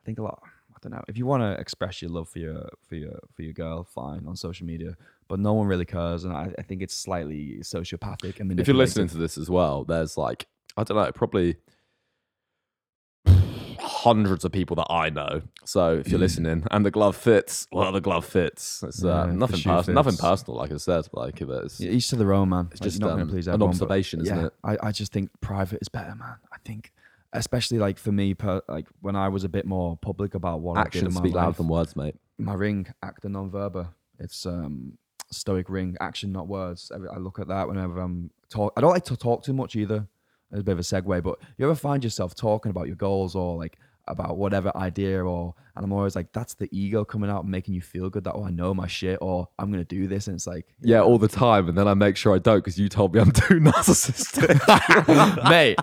think 0.10 0.20
a 0.20 0.24
lot. 0.24 0.42
I 0.72 0.78
don't 0.82 0.92
know 0.94 1.04
if 1.08 1.18
you 1.18 1.26
want 1.26 1.44
to 1.44 1.60
express 1.62 2.02
your 2.02 2.10
love 2.10 2.30
for 2.30 2.40
your 2.40 2.68
for 2.88 2.96
your 2.96 3.20
for 3.36 3.42
your 3.44 3.54
girl, 3.54 3.84
fine 3.84 4.26
on 4.26 4.36
social 4.36 4.66
media, 4.66 4.96
but 5.28 5.40
no 5.40 5.54
one 5.54 5.68
really 5.68 5.86
cares, 5.86 6.24
and 6.24 6.34
I, 6.34 6.52
I 6.58 6.64
think 6.64 6.82
it's 6.82 6.96
slightly 6.96 7.58
sociopathic. 7.62 8.40
I 8.42 8.44
mean, 8.44 8.58
If 8.60 8.68
you're 8.68 8.76
listening 8.78 9.10
to 9.10 9.18
this 9.18 9.38
as 9.38 9.50
well, 9.50 9.84
there's 9.84 10.18
like, 10.18 10.48
I 10.78 10.84
don't 10.84 10.98
know, 10.98 11.12
probably 11.12 11.58
hundreds 13.82 14.46
of 14.46 14.52
people 14.52 14.76
that 14.78 14.88
I 14.90 15.10
know. 15.10 15.42
So 15.66 15.98
if 15.98 16.08
you're 16.10 16.20
listening 16.28 16.66
and 16.72 16.86
the 16.86 16.92
glove 16.92 17.16
fits, 17.16 17.68
well, 17.72 17.92
the 17.92 18.02
glove 18.02 18.26
fits. 18.26 18.82
It's 18.84 19.04
Yeah, 19.04 19.10
uh, 19.12 19.26
the 19.28 19.34
nothing, 19.34 19.58
shoe 19.58 19.70
pers- 19.70 19.88
nothing 19.90 20.12
fits. 20.14 20.22
personal, 20.22 20.58
like 20.58 20.72
I 20.72 20.78
said. 20.78 21.08
Like 21.12 21.42
if 21.42 21.50
it's, 21.50 21.80
Yeah, 21.80 21.92
each 21.92 22.10
to 22.10 22.16
their 22.16 22.34
own, 22.34 22.50
man. 22.50 22.70
It's 22.72 22.80
Like, 22.82 22.88
just, 22.90 23.00
not 23.02 23.12
um, 23.12 23.20
gonna 23.20 23.32
please 23.32 23.48
an 23.48 23.54
everyone, 23.56 23.72
but 23.78 23.84
observation, 23.84 24.22
isn't 24.22 24.38
yeah, 24.38 24.46
it? 24.48 24.54
I, 24.64 24.78
I 24.88 24.92
just 24.92 25.12
think 25.12 25.30
private 25.42 25.80
is 25.82 25.90
better, 25.90 26.16
man. 26.16 26.38
I 26.54 26.58
think, 26.66 26.92
especially 27.34 27.78
like 27.78 27.98
for 27.98 28.12
me, 28.12 28.34
per, 28.34 28.62
like 28.68 28.88
when 29.02 29.16
I 29.16 29.30
was 29.30 29.44
a 29.44 29.50
bit 29.50 29.66
more 29.66 29.98
public 29.98 30.36
about 30.36 30.62
what 30.62 30.78
I 30.78 30.84
did 30.84 30.88
actions 30.88 31.04
in 31.08 31.14
my 31.14 31.20
speak 31.22 31.36
life, 31.36 31.44
louder 31.44 31.58
than 31.58 31.68
words, 31.68 31.96
mate. 31.96 32.16
my 32.38 32.54
ring, 32.54 32.88
acta 33.04 33.30
non-verba. 33.30 33.94
It's 34.20 34.46
um 34.46 34.98
stoic 35.32 35.70
ring, 35.70 35.96
action 36.00 36.32
not 36.32 36.48
words. 36.48 36.92
I, 36.94 37.16
I 37.16 37.18
look 37.18 37.40
at 37.40 37.48
that 37.48 37.68
whenever 37.68 38.00
I'm 38.00 38.32
talk. 38.50 38.74
I 38.76 38.82
don't 38.82 38.92
like 38.92 39.06
to 39.06 39.18
talk 39.18 39.44
too 39.44 39.54
much 39.54 39.76
either. 39.76 40.08
It's 40.52 40.62
a 40.62 40.64
bit 40.64 40.72
of 40.72 40.80
a 40.80 40.82
segue, 40.82 41.22
but 41.22 41.38
you 41.58 41.66
ever 41.66 41.76
find 41.76 42.04
yourself 42.04 42.34
talking 42.34 42.72
about 42.72 42.88
your 42.88 42.96
goals 42.96 43.36
or 43.36 43.56
like 43.56 43.78
about 44.08 44.38
whatever 44.38 44.76
idea 44.76 45.24
or 45.24 45.54
and 45.76 45.86
I'm 45.86 45.94
always 45.94 46.16
like 46.16 46.34
that's 46.34 46.56
the 46.56 46.68
ego 46.72 47.06
coming 47.06 47.30
out 47.30 47.44
and 47.44 47.52
making 47.52 47.76
you 47.76 47.82
feel 47.82 48.10
good 48.10 48.24
that 48.24 48.34
oh 48.34 48.44
I 48.44 48.50
know 48.50 48.74
my 48.74 48.88
shit 48.88 49.20
or 49.22 49.48
I'm 49.60 49.70
gonna 49.70 49.84
do 49.86 50.08
this 50.08 50.26
and 50.26 50.36
it's 50.36 50.48
like 50.48 50.66
Yeah, 50.82 51.02
all 51.02 51.20
the 51.20 51.28
time. 51.28 51.70
And 51.70 51.78
then 51.78 51.88
I 51.88 51.94
make 51.94 52.18
sure 52.18 52.34
I 52.36 52.40
don't 52.40 52.58
because 52.58 52.80
you 52.80 52.90
told 52.90 53.14
me 53.14 53.22
I'm 53.22 53.32
too 53.32 53.60
narcissistic. 53.60 54.58
mate 55.50 55.78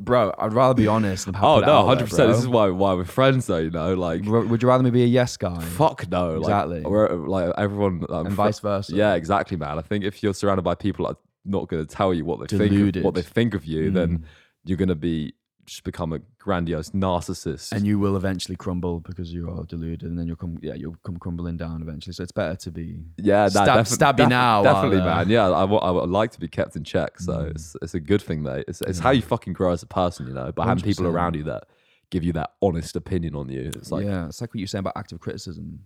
bro 0.00 0.32
I'd 0.38 0.52
rather 0.52 0.74
be 0.74 0.86
honest 0.96 1.26
and 1.26 1.36
oh, 1.40 1.60
no, 1.60 1.84
100%. 1.84 1.98
This 2.08 2.38
is 2.38 2.48
why, 2.48 2.68
why 2.70 2.94
we're 2.94 3.04
friends, 3.04 3.46
though, 3.46 3.58
you 3.58 3.70
know? 3.70 3.94
Like, 3.94 4.22
W- 4.22 4.46
would 4.48 4.62
you 4.62 4.68
rather 4.68 4.82
me 4.82 4.90
be 4.90 5.02
a 5.02 5.06
yes 5.06 5.36
guy 5.36 5.60
fuck 5.60 6.08
no. 6.10 6.34
Like, 6.34 6.40
Exactly. 6.40 6.80
we're- 6.82 7.14
like, 7.16 7.52
everyone. 7.58 8.04
And 8.08 8.30
vice 8.30 8.58
versa 8.60 8.94
Yeah, 8.94 9.14
exactly, 9.14 9.56
man. 9.56 9.78
I 9.78 9.82
think 9.82 10.04
if 10.04 10.22
you're 10.22 10.34
surrounded 10.34 10.62
by 10.62 10.74
people 10.74 11.06
that 11.06 11.12
are 11.12 11.18
not 11.44 11.68
going 11.68 11.84
to 11.86 11.94
tell 11.94 12.12
you 12.14 12.24
what 12.24 12.40
they 12.40 12.46
think, 12.56 12.70
Deluded. 12.72 12.96
of, 12.98 13.04
what 13.04 13.14
they 13.14 13.22
think 13.22 13.54
of 13.54 13.64
you, 13.64 13.90
Mm. 13.90 13.94
then 13.94 14.24
you're 14.64 14.78
going 14.78 14.88
to 14.88 14.94
be 14.94 15.34
just 15.66 15.82
become 15.84 16.12
a 16.12 16.20
grandiose 16.38 16.90
narcissist. 16.90 17.72
and 17.72 17.84
you 17.86 17.98
will 17.98 18.16
eventually 18.16 18.54
crumble 18.56 19.00
because 19.00 19.32
you 19.32 19.50
are 19.50 19.64
deluded 19.64 20.02
and 20.08 20.16
then 20.18 20.26
you'll 20.26 20.36
come 20.36 20.56
yeah 20.62 20.74
you'll 20.74 20.96
come 21.04 21.16
crumbling 21.16 21.56
down 21.56 21.82
eventually 21.82 22.12
so 22.12 22.22
it's 22.22 22.30
better 22.32 22.54
to 22.54 22.70
be 22.70 22.96
yeah, 23.18 23.48
Stab- 23.48 23.66
defi- 23.78 23.90
stab 23.94 24.18
you 24.18 24.24
defi- 24.26 24.30
now, 24.30 24.62
Definitely, 24.62 24.98
man. 24.98 25.28
Yeah, 25.28 25.50
I, 25.50 25.64
wa- 25.64 25.78
I 25.78 25.90
would 25.90 26.08
like 26.08 26.30
to 26.32 26.40
be 26.40 26.48
kept 26.48 26.76
in 26.76 26.84
check. 26.84 27.18
So 27.20 27.32
Mm. 27.32 27.50
it's 27.50 27.76
it's 27.82 27.94
a 27.94 28.00
good 28.00 28.22
thing, 28.22 28.42
mate. 28.42 28.64
It's 28.68 28.80
it's 28.82 29.00
how 29.00 29.10
you 29.10 29.22
fucking 29.22 29.52
grow 29.54 29.72
as 29.72 29.82
a 29.82 29.86
person, 29.86 30.26
you 30.28 30.34
know. 30.34 30.52
By 30.52 30.66
having 30.66 30.84
people 30.84 31.06
around 31.06 31.34
you 31.34 31.42
that 31.44 31.64
give 32.10 32.22
you 32.22 32.32
that 32.34 32.50
honest 32.62 32.94
opinion 32.94 33.34
on 33.34 33.48
you. 33.48 33.72
It's 33.74 33.90
like 33.90 34.04
yeah 34.04 34.26
it's 34.26 34.40
like 34.40 34.50
what 34.54 34.60
you're 34.60 34.68
saying 34.68 34.80
about 34.86 34.96
active 34.96 35.18
criticism 35.20 35.80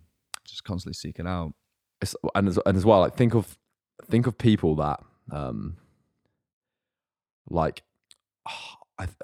just 0.45 0.63
constantly 0.65 0.95
seeking 0.95 1.27
out 1.27 1.53
it's, 2.03 2.15
and 2.35 2.49
as, 2.49 2.59
and 2.67 2.77
as 2.77 2.85
well, 2.85 3.01
like 3.01 3.15
think 3.15 3.35
of 3.35 3.57
think 4.11 4.27
of 4.27 4.37
people 4.37 4.75
that 4.77 5.01
um 5.33 5.77
like 7.49 7.83
I 8.99 9.07
th- 9.07 9.17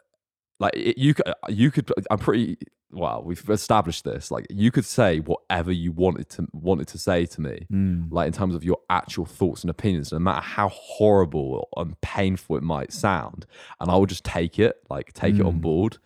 like 0.58 0.74
it, 0.74 0.98
you 0.98 1.14
could 1.14 1.32
you 1.48 1.70
could 1.70 1.90
I'm 2.10 2.18
pretty 2.18 2.56
well 2.92 3.22
we've 3.24 3.50
established 3.50 4.04
this 4.04 4.30
like 4.30 4.46
you 4.48 4.70
could 4.70 4.84
say 4.84 5.18
whatever 5.18 5.72
you 5.72 5.90
wanted 5.92 6.28
to 6.30 6.46
wanted 6.52 6.86
to 6.88 6.98
say 6.98 7.26
to 7.26 7.40
me 7.40 7.66
Mm. 7.70 8.06
like 8.10 8.28
in 8.28 8.32
terms 8.32 8.54
of 8.54 8.62
your 8.64 8.78
actual 8.88 9.26
thoughts 9.26 9.62
and 9.62 9.70
opinions 9.70 10.12
no 10.12 10.18
matter 10.20 10.40
how 10.40 10.68
horrible 10.68 11.68
and 11.76 12.00
painful 12.00 12.56
it 12.56 12.62
might 12.62 12.92
sound 12.92 13.44
and 13.80 13.90
I 13.90 13.96
would 13.96 14.08
just 14.08 14.24
take 14.24 14.58
it 14.58 14.76
like 14.88 15.12
take 15.12 15.34
it 15.34 15.42
on 15.44 15.54
Mm. 15.58 15.60
board 15.62 15.98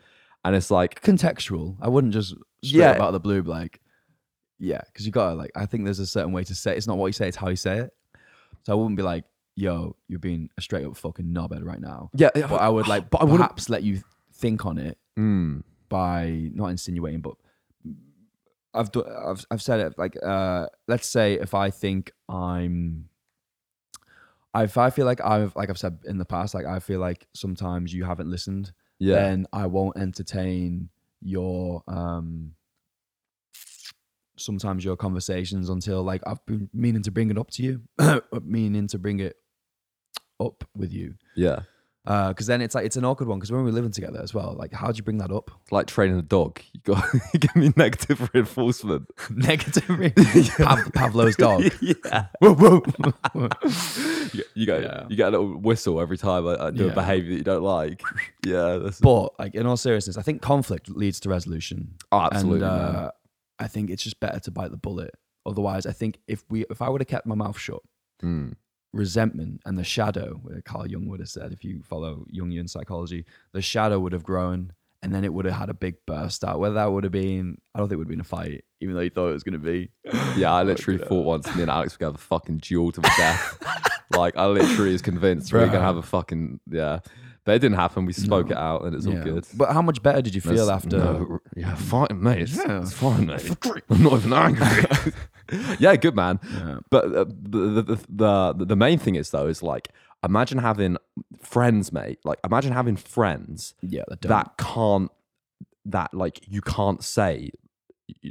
and 0.44 0.57
it's 0.57 0.70
like 0.70 1.03
contextual 1.03 1.76
I 1.82 1.88
wouldn't 1.88 2.12
just 2.14 2.30
straight 2.64 2.80
Yeah. 2.80 2.90
up 2.92 3.01
out 3.01 3.07
of 3.09 3.12
the 3.12 3.20
blue 3.20 3.42
like 3.42 3.80
yeah 4.59 4.80
because 4.86 5.07
you 5.07 5.12
gotta 5.12 5.34
like 5.34 5.53
I 5.55 5.66
think 5.66 5.84
there's 5.84 5.98
a 6.01 6.07
certain 6.07 6.32
way 6.32 6.44
to 6.44 6.55
say 6.55 6.72
it. 6.72 6.78
it's 6.78 6.86
not 6.86 6.96
what 6.98 7.07
you 7.09 7.12
say 7.12 7.28
it's 7.28 7.36
how 7.36 7.48
you 7.51 7.57
say 7.57 7.78
it 7.78 7.90
so 8.64 8.72
I 8.72 8.74
wouldn't 8.74 8.96
be 8.96 9.03
like 9.03 9.24
yo 9.55 9.96
you're 10.09 10.18
being 10.18 10.48
a 10.57 10.62
straight 10.62 10.86
up 10.86 10.96
fucking 10.96 11.26
knobhead 11.26 11.62
right 11.64 11.80
now 11.80 12.11
yeah 12.14 12.30
but 12.34 12.61
I 12.61 12.68
would 12.68 12.88
like 12.88 13.11
but 13.14 13.22
I 13.22 13.26
perhaps 13.26 13.68
let 13.68 13.82
you 13.82 14.01
think 14.41 14.66
on 14.66 14.78
it 14.78 14.99
Mm, 15.20 15.62
by 15.91 16.51
not 16.55 16.68
insinuating, 16.68 17.20
but 17.20 17.34
I've 18.72 18.91
do, 18.91 19.05
I've 19.05 19.45
I've 19.51 19.61
said 19.61 19.80
it 19.80 19.99
like 19.99 20.16
uh, 20.22 20.66
let's 20.88 21.09
say 21.09 21.34
if 21.34 21.53
I 21.53 21.70
think 21.70 22.12
I'm, 22.28 23.09
if 24.55 24.78
I 24.78 24.88
feel 24.91 25.05
like 25.05 25.20
I've 25.20 25.55
like 25.57 25.68
I've 25.68 25.78
said 25.78 25.99
in 26.07 26.16
the 26.16 26.24
past, 26.24 26.55
like 26.55 26.64
I 26.64 26.78
feel 26.78 27.01
like 27.01 27.26
sometimes 27.34 27.93
you 27.93 28.05
haven't 28.05 28.30
listened, 28.30 28.72
yeah. 28.99 29.16
then 29.16 29.47
I 29.53 29.66
won't 29.66 29.99
entertain 29.99 30.88
your 31.20 31.82
um. 31.86 32.55
Sometimes 34.38 34.82
your 34.82 34.97
conversations 34.97 35.68
until 35.68 36.03
like 36.03 36.22
I've 36.26 36.45
been 36.47 36.70
meaning 36.72 37.03
to 37.03 37.11
bring 37.11 37.30
it 37.30 37.36
up 37.36 37.51
to 37.51 37.62
you, 37.62 37.82
meaning 38.43 38.86
to 38.86 38.99
bring 38.99 39.20
it 39.20 39.36
up 40.41 40.64
with 40.74 40.95
you, 40.95 41.16
yeah 41.36 41.61
because 42.05 42.46
then 42.46 42.61
it's 42.62 42.74
like 42.74 42.86
it's 42.86 42.96
an 42.96 43.05
awkward 43.05 43.28
one. 43.28 43.38
Because 43.38 43.53
when 43.53 43.62
we're 43.64 43.70
living 43.72 43.90
together 43.92 44.20
as 44.22 44.32
well, 44.32 44.55
like 44.59 44.72
how 44.72 44.90
do 44.90 44.96
you 44.96 45.03
bring 45.03 45.18
that 45.18 45.30
up? 45.30 45.51
It's 45.62 45.72
like 45.72 45.86
training 45.86 46.18
a 46.18 46.22
dog. 46.22 46.61
You 46.72 46.80
got 46.94 47.05
you 47.34 47.40
give 47.40 47.55
me 47.57 47.72
negative 47.76 48.30
reinforcement. 48.34 49.11
Negative. 49.30 49.84
Pav- 50.57 50.92
Pavlov's 50.94 51.36
dog. 51.36 51.64
yeah. 51.82 52.26
whoa, 52.40 52.55
whoa. 52.55 53.48
You, 54.32 54.42
you 54.55 54.66
get 54.66 54.82
Yeah. 54.82 55.07
you 55.09 55.16
get 55.16 55.28
a 55.28 55.30
little 55.30 55.59
whistle 55.59 56.01
every 56.01 56.16
time 56.16 56.46
I, 56.46 56.66
I 56.66 56.70
do 56.70 56.86
Yeah. 56.86 56.92
a 56.92 56.94
behavior 56.94 57.30
that 57.32 57.36
you 57.38 57.44
don't 57.44 57.62
like. 57.62 58.03
Yeah, 58.46 58.78
that's, 58.78 59.01
but 59.01 59.38
like 59.38 59.55
in 59.55 59.66
all 59.66 59.76
seriousness, 59.76 60.16
I 60.16 60.22
think 60.22 60.40
conflict 60.42 60.88
leads 60.88 61.20
to 61.20 61.28
resolution. 61.28 61.96
oh, 62.12 62.20
absolutely. 62.20 62.66
And 62.66 62.96
uh, 62.96 63.11
I 63.59 63.66
think 63.68 63.90
it's 63.90 64.03
just 64.03 64.20
better 64.20 64.40
to 64.40 64.51
bite 64.51 64.70
the 64.70 64.76
bullet. 64.76 65.14
Otherwise, 65.46 65.84
I 65.86 65.92
think 65.92 66.18
if 66.26 66.44
we 66.51 66.64
if 66.70 66.80
I 66.82 66.88
would 66.88 67.01
have 67.01 67.09
kept 67.09 67.26
my 67.26 67.34
mouth 67.34 67.59
shut, 67.59 67.80
Mm. 68.22 68.55
Resentment 68.93 69.61
and 69.64 69.78
the 69.78 69.84
shadow, 69.84 70.38
where 70.43 70.61
Carl 70.62 70.86
Jung 70.88 71.07
would 71.09 71.20
have 71.20 71.28
said, 71.28 71.53
if 71.53 71.64
you 71.64 71.82
follow 71.82 72.26
Jungian 72.34 72.68
psychology, 72.68 73.24
the 73.53 73.62
shadow 73.62 73.99
would 73.99 74.12
have 74.12 74.24
grown 74.24 74.72
and 75.03 75.14
then 75.14 75.24
it 75.24 75.32
would 75.32 75.47
have 75.47 75.55
had 75.55 75.70
a 75.70 75.74
big 75.74 75.95
burst 76.07 76.45
out. 76.45 76.59
Whether 76.61 76.74
that 76.74 76.93
would 76.93 77.05
have 77.05 77.12
been, 77.12 77.57
I 77.74 77.78
don't 77.78 77.88
think 77.88 77.95
it 77.95 77.99
would 77.99 78.07
have 78.07 78.11
been 78.11 78.20
a 78.20 78.24
fight, 78.24 78.64
even 78.80 78.95
though 78.95 79.01
you 79.01 79.11
thought 79.11 79.28
it 79.30 79.32
was 79.32 79.43
going 79.45 79.55
to 79.55 79.59
be. 79.59 79.91
Yeah, 80.36 80.53
I 80.53 80.62
literally 80.62 80.99
thought 80.99 81.20
uh, 81.20 81.22
once 81.22 81.47
and 81.47 81.59
then 81.61 81.70
Alex 81.70 81.99
would 81.99 82.05
have 82.05 82.14
a 82.16 82.18
fucking 82.18 82.59
duel 82.59 82.93
to 82.93 83.01
the 83.01 83.12
death. 83.16 83.59
like 84.16 84.36
I 84.36 84.47
literally 84.47 84.93
is 84.93 85.03
convinced 85.03 85.53
we 85.53 85.59
we're 85.61 85.66
gonna 85.66 85.80
have 85.80 85.97
a 85.97 86.03
fucking 86.03 86.61
yeah. 86.70 86.99
But 87.45 87.55
it 87.55 87.61
didn't 87.61 87.76
happen. 87.78 88.05
We 88.05 88.12
spoke 88.12 88.51
it 88.51 88.57
out 88.57 88.82
and 88.84 88.95
it's 88.95 89.07
all 89.07 89.14
good. 89.14 89.47
But 89.55 89.72
how 89.72 89.80
much 89.80 90.03
better 90.03 90.20
did 90.20 90.34
you 90.34 90.43
feel 90.43 90.66
That's- 90.66 90.84
after? 90.84 90.99
no, 90.99 91.38
yeah, 91.57 91.74
fighting, 91.74 92.22
mate. 92.22 92.43
It's, 92.43 92.57
Yeah. 92.57 92.82
it's 92.82 92.93
fine, 92.93 93.26
mate. 93.26 93.51
I'm 93.88 94.03
not 94.03 94.12
even 94.14 94.32
angry. 94.34 94.66
yeah, 95.78 95.96
good 95.96 96.14
man. 96.14 96.38
Yeah. 96.53 96.78
But 96.90 97.05
uh, 97.07 97.24
the, 97.24 97.82
the, 97.82 97.98
the 98.57 98.64
the 98.66 98.76
main 98.76 98.98
thing 98.98 99.14
is 99.16 99.30
though 99.30 99.46
is 99.46 99.62
like 99.62 99.88
imagine 100.22 100.59
having 100.59 100.96
friends, 101.42 101.92
mate. 101.92 102.18
Like 102.24 102.38
imagine 102.44 102.72
having 102.72 102.96
friends 102.96 103.74
Yeah, 103.82 104.03
that, 104.09 104.20
that 104.22 104.57
can't 104.59 105.11
that 105.86 106.12
like 106.14 106.40
you 106.46 106.61
can't 106.61 107.03
say 107.03 107.51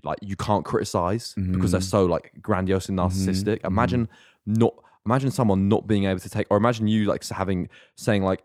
like 0.04 0.20
you 0.22 0.36
can't 0.36 0.66
criticize 0.66 1.34
because 1.36 1.72
they're 1.72 1.80
Mhm. 1.82 1.84
so 1.84 2.06
like 2.06 2.32
grandiose 2.42 2.90
and 2.90 2.98
narcissistic. 3.00 3.62
mhm. 3.62 3.68
Imagine 3.68 4.10
not 4.46 4.74
imagine 5.06 5.32
someone 5.32 5.68
not 5.68 5.88
being 5.88 6.04
able 6.06 6.20
to 6.20 6.30
take 6.30 6.46
or 6.50 6.58
imagine 6.58 6.88
you 6.88 7.06
like 7.06 7.26
having 7.28 7.70
saying 7.96 8.24
like 8.24 8.44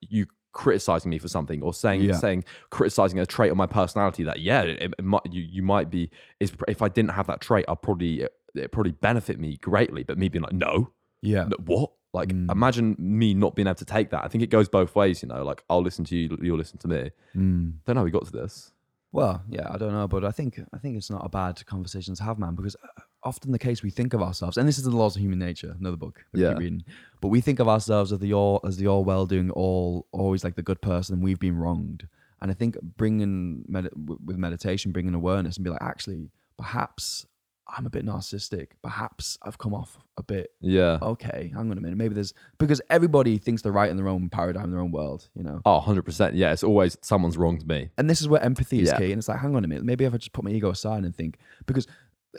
you 0.00 0.26
criticizing 0.52 1.10
me 1.10 1.18
for 1.18 1.28
something 1.28 1.62
or 1.62 1.72
saying 1.74 2.02
Yeah. 2.02 2.12
saying 2.16 2.44
criticizing 2.70 3.18
a 3.18 3.26
trait 3.26 3.50
of 3.50 3.56
my 3.56 3.66
personality 3.66 4.22
that 4.24 4.40
yeah 4.40 4.62
it, 4.62 4.94
it 4.98 5.04
might 5.04 5.22
you 5.30 5.42
you 5.42 5.62
might 5.62 5.88
be 5.90 6.10
is 6.40 6.52
if 6.68 6.82
I 6.82 6.88
didn't 6.88 7.10
have 7.12 7.26
that 7.28 7.40
trait 7.40 7.64
I'll 7.68 7.76
probably 7.76 8.22
it 8.54 8.70
probably 8.72 8.92
benefit 8.92 9.38
me 9.40 9.56
greatly 9.56 10.02
but 10.02 10.18
me 10.18 10.28
being 10.28 10.42
like 10.42 10.52
no 10.52 10.92
yeah, 11.22 11.44
no, 11.44 11.56
what? 11.64 11.92
Like, 12.12 12.28
Mm. 12.30 12.50
imagine 12.50 12.96
me 12.98 13.32
not 13.32 13.54
being 13.54 13.68
able 13.68 13.76
to 13.76 13.84
take 13.84 14.10
that. 14.10 14.24
I 14.24 14.28
think 14.28 14.42
it 14.42 14.50
goes 14.50 14.68
both 14.68 14.94
ways, 14.96 15.22
you 15.22 15.28
know. 15.28 15.44
Like, 15.44 15.62
I'll 15.70 15.80
listen 15.82 16.04
to 16.06 16.16
you, 16.16 16.36
you'll 16.42 16.58
listen 16.58 16.76
to 16.78 16.88
me. 16.88 17.10
Mm. 17.36 17.74
Don't 17.86 17.94
know 17.94 18.00
how 18.00 18.04
we 18.04 18.10
got 18.10 18.26
to 18.26 18.32
this. 18.32 18.72
Well, 19.12 19.40
yeah, 19.48 19.68
I 19.70 19.78
don't 19.78 19.92
know, 19.92 20.08
but 20.08 20.24
I 20.24 20.32
think 20.32 20.60
I 20.74 20.78
think 20.78 20.96
it's 20.96 21.10
not 21.10 21.24
a 21.24 21.28
bad 21.28 21.64
conversation 21.64 22.14
to 22.16 22.22
have, 22.24 22.38
man, 22.40 22.54
because 22.56 22.74
uh, 22.76 23.02
often 23.24 23.52
the 23.52 23.58
case 23.58 23.82
we 23.82 23.90
think 23.90 24.14
of 24.14 24.22
ourselves, 24.22 24.56
and 24.56 24.66
this 24.68 24.78
is 24.78 24.84
the 24.84 24.90
laws 24.90 25.16
of 25.16 25.22
human 25.22 25.38
nature, 25.38 25.74
another 25.78 25.96
book. 25.96 26.24
that 26.32 26.38
we 26.38 26.40
keep 26.40 26.50
Yeah. 26.52 26.58
reading, 26.58 26.84
but 27.20 27.28
we 27.28 27.40
think 27.40 27.58
of 27.60 27.68
ourselves 27.68 28.12
as 28.12 28.18
the 28.18 28.32
all 28.32 28.60
as 28.64 28.76
the 28.76 28.86
all 28.88 29.04
well 29.04 29.26
doing, 29.26 29.50
all 29.50 30.06
always 30.12 30.44
like 30.44 30.56
the 30.56 30.62
good 30.62 30.80
person, 30.82 31.20
we've 31.20 31.38
been 31.40 31.56
wronged. 31.56 32.08
And 32.40 32.50
I 32.50 32.54
think 32.54 32.76
bringing 32.96 33.64
med- 33.68 33.90
with 34.26 34.36
meditation, 34.36 34.90
bringing 34.90 35.14
awareness, 35.14 35.56
and 35.56 35.62
be 35.64 35.70
like, 35.70 35.82
actually, 35.82 36.30
perhaps 36.58 37.26
I'm 37.74 37.86
a 37.86 37.90
bit 37.90 38.04
narcissistic. 38.04 38.72
Perhaps 38.82 39.38
I've 39.42 39.56
come 39.56 39.72
off 39.72 39.96
a 40.18 40.22
bit 40.22 40.50
Yeah. 40.60 40.98
okay. 41.00 41.52
Hang 41.54 41.70
on 41.70 41.78
a 41.78 41.80
minute, 41.80 41.96
maybe 41.96 42.14
there's 42.14 42.34
because 42.58 42.82
everybody 42.90 43.38
thinks 43.38 43.62
they're 43.62 43.72
right 43.72 43.90
in 43.90 43.96
their 43.96 44.08
own 44.08 44.28
paradigm, 44.28 44.70
their 44.72 44.80
own 44.80 44.90
world, 44.90 45.28
you 45.34 45.42
know. 45.42 45.62
Oh, 45.64 45.78
100%. 45.80 46.34
Yeah, 46.34 46.52
it's 46.52 46.64
always 46.64 46.98
someone's 47.00 47.38
wronged 47.38 47.66
me. 47.66 47.90
And 47.96 48.10
this 48.10 48.20
is 48.20 48.28
where 48.28 48.42
empathy 48.42 48.80
is 48.80 48.88
Yeah. 48.88 48.98
key. 48.98 49.12
And 49.12 49.18
it's 49.20 49.28
like, 49.28 49.38
hang 49.38 49.54
on 49.56 49.64
a 49.64 49.68
minute, 49.68 49.84
maybe 49.84 50.04
if 50.04 50.12
I 50.12 50.16
just 50.18 50.32
put 50.34 50.44
my 50.44 50.50
ego 50.50 50.68
aside 50.70 51.04
and 51.04 51.14
think, 51.16 51.38
because 51.66 51.86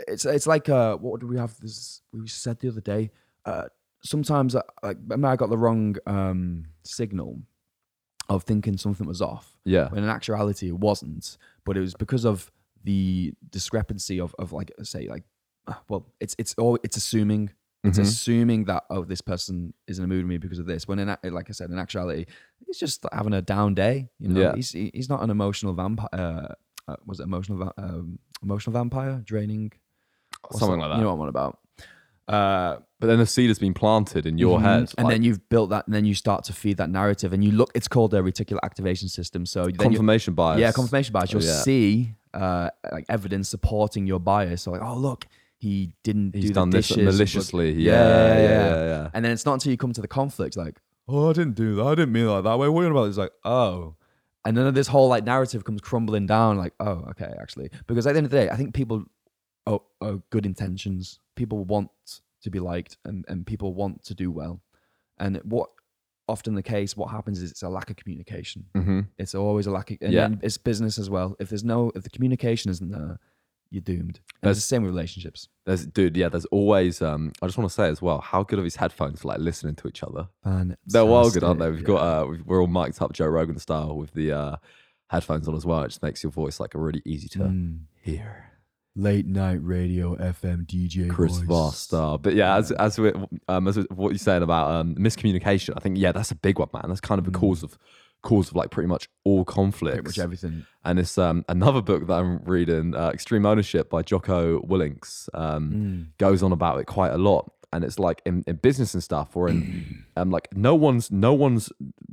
it's 0.08 0.26
it's 0.26 0.48
like 0.48 0.70
uh, 0.70 0.98
what 0.98 1.20
do 1.22 1.28
we 1.28 1.38
have? 1.38 1.58
This 1.60 2.02
we 2.12 2.28
said 2.28 2.60
the 2.60 2.70
other 2.70 2.82
day. 2.82 3.12
Uh, 3.46 3.66
sometimes, 4.04 4.56
uh, 4.56 4.62
like, 4.82 4.98
I 5.12 5.16
mean, 5.16 5.26
I 5.26 5.36
got 5.36 5.50
the 5.50 5.58
wrong 5.58 5.96
um, 6.08 6.66
signal 6.84 7.42
of 8.30 8.44
thinking 8.44 8.78
something 8.78 9.06
was 9.06 9.22
off, 9.22 9.58
Yeah. 9.66 9.90
when 9.90 10.04
in 10.04 10.10
actuality 10.10 10.68
it 10.70 10.78
wasn't. 10.80 11.38
But 11.66 11.78
it 11.78 11.82
was 11.82 11.94
because 11.94 12.26
of 12.26 12.52
the 12.84 13.34
discrepancy 13.50 14.20
of 14.20 14.34
of 14.40 14.52
like 14.54 14.72
say 14.84 15.08
like, 15.08 15.24
uh, 15.68 15.74
well, 15.90 16.08
it's 16.20 16.36
it's 16.38 16.54
all 16.58 16.78
it's 16.84 16.98
assuming. 16.98 17.52
It's 17.86 18.00
Mhm. 18.00 18.04
assuming 18.04 18.64
that 18.66 18.86
oh 18.90 19.04
this 19.04 19.20
person 19.20 19.74
is 19.88 20.00
in 20.00 20.06
a 20.06 20.08
mood 20.08 20.24
with 20.24 20.30
me 20.30 20.38
because 20.38 20.58
of 20.60 20.66
this. 20.66 20.88
When 20.88 21.00
in 21.00 21.08
like 21.24 21.50
I 21.50 21.54
said, 21.54 21.70
in 21.70 21.78
actuality, 21.78 22.26
he's 22.66 22.78
just 22.80 23.06
having 23.12 23.34
a 23.34 23.42
down 23.42 23.74
day. 23.76 24.10
You 24.20 24.30
know, 24.30 24.40
Yeah. 24.40 24.56
he's 24.56 24.72
he's 24.72 25.10
not 25.10 25.22
an 25.22 25.30
emotional 25.30 25.74
vampire. 25.74 26.08
Uh, 26.14 26.54
uh, 26.88 26.96
was 27.06 27.20
it 27.20 27.24
emotional 27.24 27.58
va- 27.60 27.74
um, 27.78 28.20
emotional 28.42 28.72
vampire 28.74 29.22
draining? 29.26 29.72
What's 30.48 30.60
Something 30.60 30.80
like 30.80 30.90
that. 30.92 30.98
You 30.98 31.04
know 31.04 31.10
what 31.10 31.16
I'm 31.16 31.22
on 31.22 31.30
about. 31.30 31.60
Uh, 32.28 32.78
But 33.00 33.08
then 33.08 33.20
the 33.20 33.26
seed 33.26 33.50
has 33.50 33.60
been 33.60 33.74
planted 33.74 34.26
in 34.26 34.38
your 34.38 34.60
mhm. 34.60 34.64
head. 34.64 34.94
and 34.98 35.06
like, 35.06 35.14
then 35.16 35.24
you've 35.24 35.50
built 35.50 35.70
that, 35.72 35.86
and 35.88 35.94
then 35.94 36.06
you 36.06 36.16
start 36.16 36.46
to 36.46 36.54
feed 36.54 36.78
that 36.78 36.90
narrative, 36.90 37.34
and 37.34 37.44
you 37.44 37.52
look. 37.52 37.70
It's 37.76 37.88
called 37.90 38.14
a 38.14 38.22
reticular 38.22 38.60
activation 38.64 39.10
system. 39.10 39.46
So 39.46 39.64
then 39.66 39.72
you, 39.74 39.78
confirmation 39.78 40.34
bias. 40.34 40.60
yeah, 40.60 40.72
confirmation 40.72 41.12
bias. 41.12 41.34
You'll 41.34 41.44
Yeah. 41.44 41.62
see 41.62 42.16
uh, 42.34 42.70
like 42.92 43.06
evidence 43.10 43.50
supporting 43.50 44.08
your 44.08 44.20
bias. 44.20 44.62
So 44.64 44.72
like, 44.72 44.82
oh 44.82 44.96
look, 44.98 45.28
he 45.58 45.94
didn't 46.04 46.34
He's 46.34 46.46
do 46.46 46.54
done 46.54 46.70
the 46.70 46.78
this 46.78 46.88
dishes, 46.88 47.06
but- 47.06 47.12
maliciously. 47.14 47.72
Yeah, 47.74 47.92
Yeah, 47.94 48.40
yeah, 48.40 48.86
yeah. 48.86 49.10
And 49.14 49.24
then 49.24 49.32
it's 49.34 49.46
not 49.46 49.54
until 49.56 49.72
you 49.72 49.78
come 49.78 49.92
to 49.94 50.02
the 50.02 50.08
conflict, 50.08 50.56
like, 50.58 50.80
oh, 51.08 51.30
I 51.30 51.34
didn't 51.34 51.56
do 51.56 51.76
that. 51.76 51.84
I 51.86 51.96
didn't 51.96 52.14
mean 52.14 52.26
it 52.26 52.30
like 52.32 52.44
that. 52.46 52.58
You 52.58 52.72
worrying 52.72 52.92
about? 52.92 53.10
It's 53.10 53.18
like, 53.18 53.34
oh. 53.44 53.96
And 54.46 54.58
then 54.58 54.74
this 54.74 54.88
whole 54.88 55.08
like 55.10 55.24
narrative 55.26 55.64
comes 55.64 55.80
crumbling 55.82 56.26
down, 56.26 56.58
like, 56.58 56.74
oh, 56.80 57.06
okay, 57.12 57.34
actually. 57.40 57.70
Because 57.88 58.06
at 58.08 58.14
the 58.14 58.18
end 58.18 58.26
of 58.26 58.32
the 58.32 58.38
day, 58.38 58.50
I 58.50 58.56
think 58.58 58.74
people 58.74 59.04
oh, 59.68 59.84
oh 60.02 60.22
good 60.30 60.46
intentions. 60.46 61.20
People 61.36 61.64
want 61.66 61.90
to 62.42 62.50
be 62.50 62.60
liked 62.60 62.98
and, 63.06 63.26
and 63.28 63.46
people 63.46 63.74
want 63.74 64.04
to 64.06 64.14
do 64.14 64.30
well. 64.32 64.62
And 65.18 65.38
what 65.44 65.70
often 66.28 66.56
the 66.56 66.64
case, 66.64 66.96
what 66.98 67.08
happens 67.12 67.42
is 67.42 67.52
it's 67.52 67.64
a 67.64 67.70
lack 67.70 67.90
of 67.90 67.96
communication. 67.96 68.66
hmm 68.74 69.02
It's 69.18 69.36
always 69.36 69.68
a 69.68 69.72
lack 69.72 69.92
of, 69.92 69.98
and 70.02 70.14
Yeah. 70.14 70.30
it's 70.42 70.58
business 70.58 70.98
as 70.98 71.10
well. 71.10 71.36
If 71.40 71.50
there's 71.50 71.64
no, 71.64 71.92
if 71.96 72.04
the 72.04 72.10
communication 72.10 72.72
isn't 72.72 72.90
there, 72.90 73.20
you're 73.70 73.82
doomed. 73.82 74.20
And 74.42 74.52
it's 74.52 74.60
the 74.60 74.62
same 74.62 74.84
with 74.84 74.92
relationships. 74.92 75.50
There's, 75.66 75.86
dude, 75.88 76.16
yeah, 76.16 76.30
there's 76.30 76.46
always, 76.46 77.02
um, 77.02 77.32
I 77.42 77.48
just 77.48 77.58
want 77.58 77.70
to 77.70 77.74
say 77.74 77.88
as 77.90 78.02
well, 78.02 78.20
how 78.22 78.44
good 78.44 78.60
are 78.60 78.62
these 78.62 78.76
headphones 78.76 79.22
for 79.22 79.30
like 79.30 79.40
listening 79.40 79.76
to 79.76 79.88
each 79.88 80.04
other? 80.04 80.28
They're 80.86 81.06
well 81.06 81.30
good, 81.32 81.44
aren't 81.44 81.60
they? 81.60 81.72
We've 81.72 81.84
got, 81.84 81.98
uh, 82.24 82.28
we've, 82.28 82.46
we're 82.46 82.62
all 82.62 82.68
mic'd 82.68 83.02
up 83.02 83.14
Joe 83.14 83.26
Rogan 83.28 83.58
style 83.58 83.96
with 83.96 84.14
the 84.14 84.32
uh, 84.32 84.56
headphones 85.10 85.48
on 85.48 85.56
as 85.56 85.66
well. 85.66 85.82
It 85.84 85.88
just 85.90 86.04
makes 86.04 86.22
your 86.24 86.32
voice 86.32 86.60
like 86.60 86.76
a 86.76 86.80
really 86.80 87.02
easy 87.06 87.28
to 87.30 87.40
Mm. 87.40 87.80
hear. 88.02 88.52
Late 88.96 89.26
night 89.26 89.60
radio 89.64 90.16
FM 90.16 90.66
DJ 90.68 91.10
Chris 91.10 91.40
voice. 91.40 91.88
Voss. 91.88 92.18
But 92.22 92.36
yeah, 92.36 92.56
as 92.58 92.72
as 92.74 93.00
we 93.00 93.12
um 93.48 93.68
as 93.68 93.78
what 93.90 94.10
you're 94.10 94.18
saying 94.18 94.44
about 94.44 94.70
um 94.72 94.96
miscommunication, 94.96 95.74
I 95.76 95.80
think 95.80 95.98
yeah, 95.98 96.12
that's 96.12 96.32
a 96.32 96.36
big 96.36 96.60
one, 96.60 96.70
man. 96.74 96.84
That's 96.88 97.02
kind 97.02 97.20
of 97.20 97.26
the 97.26 97.32
Mm. 97.32 97.40
cause 97.40 97.64
of 97.64 97.78
cause 98.22 98.50
of 98.50 98.56
like 98.56 98.70
pretty 98.72 98.88
much 98.88 99.10
all 99.26 99.44
conflicts. 99.44 99.96
Pretty 99.96 100.08
much 100.08 100.20
everything. 100.20 100.66
And 100.86 101.00
it's 101.00 101.18
um 101.18 101.44
another 101.50 101.82
book 101.82 102.08
that 102.08 102.14
I'm 102.14 102.40
reading, 102.46 102.96
uh, 102.96 103.10
Extreme 103.14 103.46
Ownership 103.46 103.90
by 103.90 104.02
Jocko 104.02 104.62
Willink, 104.62 105.04
um, 105.34 105.72
Mm. 105.72 106.18
goes 106.18 106.44
on 106.44 106.52
about 106.52 106.80
it 106.80 106.86
quite 106.86 107.12
a 107.14 107.18
lot. 107.18 107.52
And 107.74 107.84
it's 107.84 107.98
like 107.98 108.22
in, 108.24 108.44
in 108.46 108.58
business 108.58 108.94
and 108.94 109.02
stuff, 109.02 109.36
or 109.36 109.50
in 109.50 110.04
um 110.16 110.30
like 110.30 110.56
no 110.56 110.76
one's 110.76 111.10
no 111.12 111.34
one's 111.34 111.72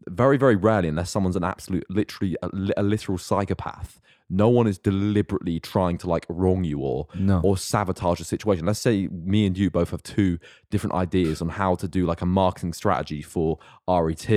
very 0.09 0.39
very 0.39 0.57
rarely 0.57 0.89
unless 0.89 1.11
someone's 1.11 1.37
an 1.37 1.45
absolute 1.45 1.85
literally 1.91 2.37
a, 2.43 2.49
a 2.78 2.83
literal 2.83 3.18
psychopath. 3.18 4.01
No 4.33 4.49
one 4.49 4.68
is 4.68 4.78
deliberately 4.78 5.59
trying 5.59 5.99
to 5.99 6.09
like 6.09 6.24
wrong 6.28 6.62
you 6.64 6.78
or 6.78 7.09
No. 7.14 7.41
or 7.43 7.59
sabotage 7.59 8.20
a 8.20 8.24
situation. 8.24 8.64
Let's 8.64 8.78
say 8.78 9.09
me 9.09 9.45
and 9.47 9.59
you 9.59 9.70
both 9.70 9.91
have 9.91 10.03
two 10.05 10.39
different 10.70 10.95
ideas 10.95 11.43
on 11.43 11.49
how 11.49 11.74
to 11.74 11.89
do 11.89 12.07
like 12.07 12.22
a 12.22 12.26
marketing 12.26 12.72
strategy 12.72 13.22
for 13.22 13.59
RET, 13.89 14.31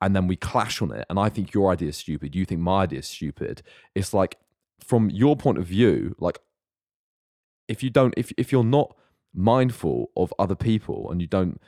and 0.00 0.16
then 0.16 0.26
we 0.26 0.36
clash 0.36 0.80
on 0.80 0.90
it. 0.92 1.04
And 1.10 1.18
I 1.18 1.28
think 1.28 1.52
your 1.52 1.70
idea 1.70 1.90
is 1.90 1.98
stupid. 1.98 2.34
You 2.34 2.44
think 2.46 2.60
my 2.62 2.82
idea 2.84 3.00
is 3.00 3.06
stupid. 3.08 3.62
It's 3.94 4.14
like 4.14 4.38
from 4.82 5.10
your 5.10 5.36
point 5.36 5.58
of 5.58 5.66
view, 5.66 6.16
like 6.18 6.38
if 7.68 7.82
you 7.82 7.90
don't, 7.90 8.14
if 8.16 8.32
if 8.38 8.50
you're 8.50 8.64
not 8.64 8.96
mindful 9.34 10.10
of 10.16 10.32
other 10.38 10.54
people 10.56 11.10
and 11.10 11.20
you 11.20 11.26
don't. 11.26 11.60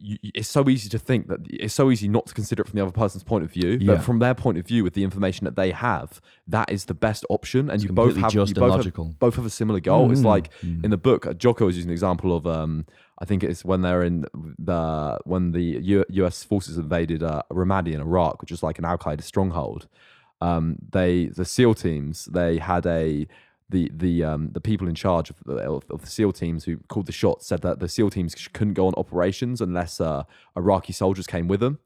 You, 0.00 0.16
it's 0.22 0.48
so 0.48 0.68
easy 0.68 0.88
to 0.90 0.98
think 0.98 1.26
that 1.26 1.40
it's 1.50 1.74
so 1.74 1.90
easy 1.90 2.06
not 2.08 2.26
to 2.28 2.34
consider 2.34 2.62
it 2.62 2.68
from 2.68 2.76
the 2.76 2.82
other 2.82 2.92
person's 2.92 3.24
point 3.24 3.42
of 3.42 3.50
view, 3.50 3.78
Yeah. 3.80 3.94
but 3.96 4.04
from 4.04 4.20
their 4.20 4.34
point 4.34 4.56
of 4.56 4.64
view, 4.66 4.84
with 4.84 4.94
the 4.94 5.02
information 5.02 5.44
that 5.46 5.56
they 5.56 5.72
have, 5.72 6.20
that 6.46 6.70
is 6.70 6.84
the 6.84 6.94
best 6.94 7.24
option. 7.28 7.62
And 7.68 7.72
It's 7.72 7.84
you 7.84 7.90
both 7.92 8.16
have 8.16 8.30
just 8.32 8.50
you 8.50 8.54
both 8.54 8.84
have, 8.84 9.18
both 9.18 9.34
have 9.34 9.44
a 9.46 9.50
similar 9.50 9.80
goal. 9.80 10.12
It's 10.12 10.20
Mm, 10.20 10.24
like 10.24 10.52
mm. 10.62 10.84
in 10.84 10.90
the 10.92 10.96
book, 10.96 11.26
uh, 11.26 11.34
Jocko 11.34 11.66
was 11.66 11.74
using 11.76 11.90
an 11.90 11.94
example 11.94 12.36
of 12.36 12.46
um, 12.46 12.86
I 13.20 13.24
think 13.24 13.42
it's 13.42 13.64
when 13.64 13.80
they're 13.82 14.04
in 14.04 14.24
the 14.58 15.18
when 15.24 15.50
the 15.50 15.62
U- 15.62 16.04
U.S. 16.10 16.44
forces 16.44 16.78
invaded 16.78 17.24
uh, 17.24 17.42
Ramadi 17.50 17.92
in 17.92 18.00
Iraq, 18.00 18.40
which 18.40 18.52
is 18.52 18.62
like 18.62 18.78
an 18.78 18.84
Al 18.84 18.98
Qaeda 18.98 19.22
stronghold. 19.24 19.88
Um, 20.40 20.76
they 20.92 21.26
the 21.26 21.44
SEAL 21.44 21.74
teams 21.74 22.26
they 22.26 22.58
had 22.58 22.86
a 22.86 23.26
the 23.70 23.90
the 23.94 24.24
um, 24.24 24.50
the 24.52 24.60
people 24.60 24.88
in 24.88 24.94
charge 24.94 25.30
of 25.30 25.36
the, 25.44 25.56
of 25.56 26.00
the 26.00 26.06
SEAL 26.06 26.32
teams 26.32 26.64
who 26.64 26.78
called 26.88 27.06
the 27.06 27.12
shots 27.12 27.46
said 27.46 27.62
that 27.62 27.80
the 27.80 27.88
SEAL 27.88 28.10
teams 28.10 28.34
couldn't 28.52 28.74
go 28.74 28.86
on 28.86 28.94
operations 28.96 29.60
unless 29.60 30.00
uh, 30.00 30.24
Iraqi 30.56 30.92
soldiers 30.92 31.26
came 31.26 31.48
with 31.48 31.60
them. 31.60 31.78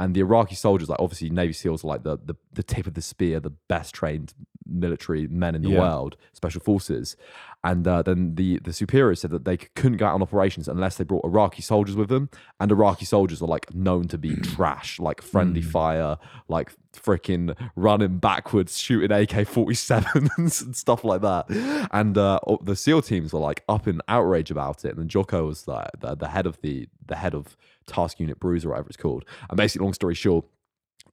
And 0.00 0.14
the 0.14 0.20
Iraqi 0.20 0.54
soldiers, 0.54 0.88
like 0.88 1.00
obviously 1.00 1.28
Navy 1.30 1.52
SEALs, 1.52 1.84
are 1.84 1.88
like 1.88 2.02
the, 2.04 2.16
the 2.16 2.36
the 2.52 2.62
tip 2.62 2.86
of 2.86 2.94
the 2.94 3.02
spear, 3.02 3.40
the 3.40 3.50
best 3.50 3.94
trained 3.94 4.34
military 4.68 5.26
men 5.26 5.54
in 5.54 5.62
the 5.62 5.70
Yeah. 5.70 5.80
world, 5.80 6.16
special 6.32 6.60
forces. 6.60 7.16
And 7.64 7.88
uh, 7.88 8.02
then 8.02 8.36
the 8.36 8.60
the 8.60 8.72
superiors 8.72 9.20
said 9.20 9.30
that 9.32 9.44
they 9.44 9.56
couldn't 9.56 9.96
go 9.96 10.06
out 10.06 10.14
on 10.14 10.22
operations 10.22 10.68
unless 10.68 10.96
they 10.96 11.04
brought 11.04 11.24
Iraqi 11.24 11.60
soldiers 11.62 11.96
with 11.96 12.08
them. 12.08 12.30
And 12.60 12.70
Iraqi 12.70 13.04
soldiers 13.04 13.42
are 13.42 13.48
like 13.48 13.74
known 13.74 14.06
to 14.08 14.18
be 14.18 14.36
trash, 14.42 15.00
like 15.00 15.20
friendly 15.20 15.62
fire, 15.62 16.18
like 16.48 16.72
freaking 16.92 17.56
running 17.74 18.18
backwards, 18.18 18.78
shooting 18.78 19.10
AK 19.10 19.30
47s 19.48 20.62
and 20.64 20.76
stuff 20.76 21.02
like 21.04 21.20
that. 21.22 21.88
And 21.92 22.16
uh, 22.16 22.38
the 22.62 22.76
SEAL 22.76 23.02
teams 23.02 23.32
were 23.32 23.40
like 23.40 23.64
up 23.68 23.88
in 23.88 24.00
outrage 24.08 24.50
about 24.50 24.84
it. 24.84 24.90
And 24.90 24.98
then 25.00 25.08
Jocko 25.08 25.46
was 25.46 25.66
like 25.66 25.90
the, 25.98 26.14
the 26.14 26.28
head 26.28 26.46
of 26.46 26.60
the 26.60 26.88
the 27.06 27.16
head 27.16 27.34
of 27.34 27.56
Task 27.86 28.20
Unit 28.20 28.38
bruiser, 28.38 28.68
whatever 28.68 28.88
it's 28.88 28.96
called. 28.96 29.24
And 29.48 29.56
basically, 29.56 29.84
long 29.84 29.94
story 29.94 30.14
short, 30.14 30.44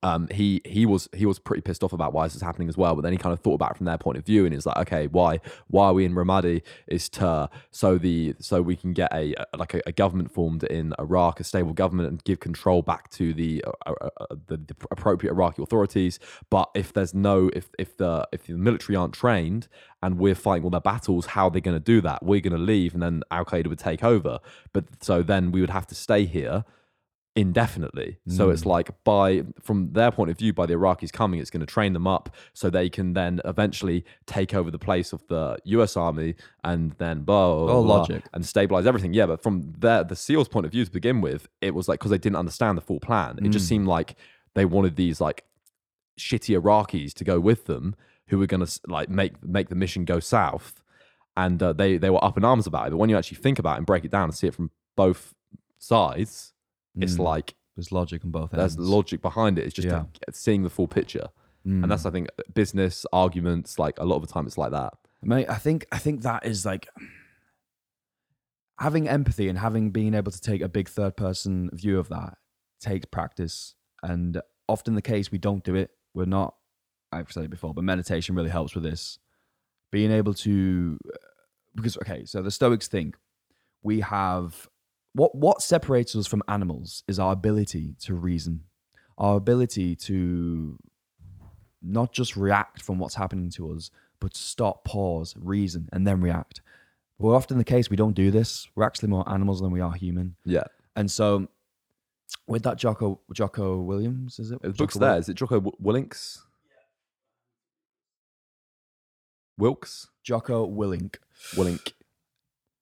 um, 0.05 0.27
he 0.29 0.61
he 0.65 0.85
was 0.85 1.09
he 1.15 1.25
was 1.25 1.39
pretty 1.39 1.61
pissed 1.61 1.83
off 1.83 1.91
about 1.91 2.13
why 2.13 2.27
this 2.27 2.35
is 2.35 2.43
happening 2.43 2.69
as 2.69 2.77
well. 2.77 2.93
But 2.93 3.01
then 3.01 3.11
he 3.11 3.17
kind 3.17 3.33
of 3.33 3.39
thought 3.39 3.55
about 3.55 3.71
it 3.71 3.77
from 3.77 3.87
their 3.87 3.97
point 3.97 4.19
of 4.19 4.25
view, 4.25 4.45
and 4.45 4.53
he's 4.53 4.67
like, 4.67 4.77
okay, 4.77 5.07
why 5.07 5.39
why 5.67 5.87
are 5.87 5.93
we 5.95 6.05
in 6.05 6.13
Ramadi? 6.13 6.61
Is 6.87 7.09
to 7.09 7.49
so 7.71 7.97
the 7.97 8.35
so 8.39 8.61
we 8.61 8.75
can 8.75 8.93
get 8.93 9.11
a 9.11 9.33
a- 9.33 9.57
like 9.57 9.73
a, 9.73 9.81
a 9.87 9.91
government 9.91 10.31
formed 10.31 10.63
in 10.63 10.93
Iraq, 10.99 11.39
a 11.39 11.43
stable 11.43 11.73
government, 11.73 12.09
and 12.09 12.23
give 12.23 12.39
control 12.39 12.83
back 12.83 13.09
to 13.11 13.33
the 13.33 13.63
uh, 13.65 13.93
uh, 13.99 14.09
uh, 14.21 14.25
the, 14.45 14.57
the 14.57 14.75
appropriate 14.91 15.31
Iraqi 15.31 15.63
authorities. 15.63 16.19
But 16.51 16.69
if 16.75 16.93
there's 16.93 17.15
no 17.15 17.49
if 17.55 17.69
if 17.79 17.97
the 17.97 18.27
if 18.31 18.45
the 18.45 18.53
military 18.53 18.95
aren't 18.95 19.15
trained 19.15 19.67
and 20.03 20.19
we're 20.19 20.35
fighting 20.35 20.65
all 20.65 20.69
their 20.69 20.81
battles, 20.81 21.25
how 21.27 21.47
are 21.47 21.51
they 21.51 21.61
going 21.61 21.77
to 21.77 21.83
do 21.83 21.99
that? 22.01 22.23
We're 22.23 22.41
going 22.41 22.53
to 22.53 22.59
leave, 22.59 22.93
and 22.93 23.01
then 23.01 23.23
Al 23.31 23.43
Qaeda 23.43 23.65
would 23.69 23.79
take 23.79 24.03
over. 24.03 24.39
But 24.71 24.85
so 25.03 25.23
then 25.23 25.51
we 25.51 25.61
would 25.61 25.71
have 25.71 25.87
to 25.87 25.95
stay 25.95 26.25
here 26.25 26.63
indefinitely. 27.35 28.17
So 28.27 28.49
it's 28.49 28.65
like 28.65 28.91
by 29.03 29.43
from 29.61 29.91
their 29.93 30.11
point 30.11 30.29
of 30.31 30.37
view, 30.37 30.53
by 30.53 30.65
the 30.65 30.73
Iraqis 30.75 31.11
coming, 31.11 31.39
it's 31.39 31.49
going 31.49 31.59
to 31.65 31.65
train 31.65 31.93
them 31.93 32.07
up 32.07 32.33
so 32.53 32.69
they 32.69 32.89
can 32.89 33.13
then 33.13 33.41
eventually 33.45 34.05
take 34.25 34.53
over 34.53 34.71
the 34.71 34.79
place 34.79 35.11
of 35.13 35.25
the 35.27 35.57
U.S. 35.65 35.97
Army 35.97 36.35
and 36.63 36.93
then 36.97 37.23
blah, 37.23 37.53
blah, 37.65 37.73
Oh, 37.73 37.83
blah, 37.83 37.97
logic. 37.97 38.23
and 38.33 38.45
stabilize 38.45 38.85
everything. 38.87 39.13
Yeah, 39.13 39.25
but 39.25 39.43
from 39.43 39.73
their 39.77 40.03
the 40.03 40.15
SEALs' 40.15 40.47
point 40.47 40.65
of 40.65 40.71
view 40.71 40.85
to 40.85 40.91
begin 40.91 41.19
with, 41.21 41.47
it 41.61 41.75
was 41.75 41.87
like 41.87 41.99
because 41.99 42.11
they 42.11 42.17
didn't 42.17 42.37
understand 42.37 42.77
the 42.77 42.81
full 42.81 42.99
plan. 42.99 43.37
It 43.43 43.49
just 43.49 43.67
seemed 43.67 43.87
like 43.87 44.15
they 44.53 44.65
wanted 44.65 44.95
these 44.95 45.19
like 45.19 45.43
shitty 46.17 46.59
Iraqis 46.59 47.13
to 47.13 47.23
go 47.25 47.39
with 47.39 47.65
them 47.65 47.95
who 48.27 48.39
were 48.39 48.47
going 48.47 48.65
to 48.65 48.79
like 48.87 49.09
make 49.09 49.43
make 49.43 49.67
the 49.69 49.75
mission 49.75 50.05
go 50.05 50.19
south, 50.21 50.81
and 51.35 51.61
uh, 51.61 51.73
they 51.73 51.97
they 51.97 52.09
were 52.09 52.23
up 52.23 52.37
in 52.37 52.45
arms 52.45 52.65
about 52.65 52.87
it. 52.87 52.91
But 52.91 52.97
when 52.97 53.09
you 53.09 53.17
actually 53.17 53.37
think 53.37 53.59
about 53.59 53.73
it 53.75 53.77
and 53.79 53.85
break 53.85 54.05
it 54.05 54.11
down 54.11 54.23
and 54.23 54.33
see 54.33 54.47
it 54.47 54.55
from 54.55 54.71
both 54.95 55.33
sides, 55.77 56.53
it's 56.97 57.15
Mm. 57.15 57.19
like 57.19 57.55
There's 57.75 57.91
logic 57.91 58.23
on 58.23 58.31
both 58.31 58.53
ends. 58.53 58.75
there's 58.75 58.89
logic 58.89 59.21
behind 59.21 59.59
it. 59.59 59.65
It's 59.65 59.73
just 59.73 59.87
Yeah. 59.87 60.01
uh, 60.27 60.31
seeing 60.31 60.63
the 60.63 60.69
full 60.69 60.87
picture, 60.87 61.29
Mm. 61.65 61.83
and 61.83 61.91
that's 61.91 62.05
I 62.05 62.09
think 62.11 62.29
business 62.53 63.05
arguments. 63.11 63.77
Like 63.79 63.99
a 63.99 64.05
lot 64.05 64.17
of 64.17 64.21
the 64.27 64.27
time, 64.33 64.45
it's 64.47 64.57
like 64.57 64.71
that. 64.71 64.93
Mate, 65.21 65.49
I 65.49 65.55
think 65.57 65.85
I 65.91 65.97
think 65.97 66.21
that 66.21 66.45
is 66.45 66.65
like 66.65 66.87
having 68.79 69.07
empathy 69.07 69.47
and 69.49 69.57
having 69.59 69.91
been 69.91 70.13
able 70.13 70.31
to 70.31 70.41
take 70.41 70.61
a 70.61 70.67
big 70.69 70.89
third 70.89 71.15
person 71.15 71.69
view 71.73 71.97
of 71.97 72.09
that 72.09 72.37
takes 72.79 73.05
practice. 73.05 73.75
And 74.03 74.41
often 74.67 74.95
the 74.95 75.01
case 75.01 75.31
we 75.31 75.37
don't 75.37 75.63
do 75.63 75.75
it. 75.75 75.91
We're 76.13 76.25
not 76.25 76.55
I've 77.11 77.31
said 77.31 77.45
it 77.45 77.49
before, 77.49 77.73
but 77.73 77.83
meditation 77.83 78.35
really 78.35 78.49
helps 78.49 78.75
with 78.75 78.83
this. 78.83 79.19
Being 79.91 80.11
able 80.11 80.33
to 80.35 80.97
because 81.75 81.97
okay, 81.97 82.25
so 82.25 82.41
the 82.41 82.51
Stoics 82.51 82.87
think 82.87 83.17
we 83.83 84.01
have 84.01 84.67
what 85.15 85.33
what 85.33 85.61
separates 85.61 86.15
us 86.15 86.27
from 86.27 86.43
animals 86.47 87.03
is 87.07 87.17
our 87.19 87.31
ability 87.33 87.95
to 88.01 88.13
reason. 88.13 88.61
Our 89.17 89.37
ability 89.37 89.95
to 90.07 90.77
not 91.81 92.11
just 92.11 92.35
react 92.35 92.81
from 92.81 92.99
what's 92.99 93.15
happening 93.15 93.49
to 93.51 93.71
us, 93.71 93.89
but 94.19 94.35
stop, 94.35 94.83
pause, 94.83 95.33
reason, 95.39 95.87
and 95.93 96.05
then 96.05 96.19
react. 96.19 96.61
We're 97.17 97.33
often 97.35 97.57
the 97.57 97.63
case 97.63 97.89
we 97.89 97.95
don't 97.95 98.13
do 98.15 98.29
this. 98.29 98.67
We're 98.75 98.83
actually 98.83 99.07
more 99.09 99.27
animals 99.29 99.61
than 99.61 99.71
we 99.71 99.79
are 99.79 99.93
human. 99.93 100.35
Yeah, 100.43 100.65
And 100.97 101.09
so 101.09 101.47
with 102.47 102.63
that 102.63 102.77
Jocko 102.77 103.21
Jocko 103.33 103.77
Williams, 103.81 104.37
is 104.37 104.51
it? 104.51 104.61
the 104.61 104.69
book's 104.71 104.95
Jocko 104.95 104.99
there. 104.99 105.11
Wil- 105.11 105.19
Is 105.19 105.29
it 105.29 105.35
Jocko 105.35 105.55
Wi- 105.61 105.77
Willinks? 105.79 106.43
Wilkes 109.57 110.07
Jocko 110.23 110.67
Willink. 110.69 111.15
Willink. 111.53 111.93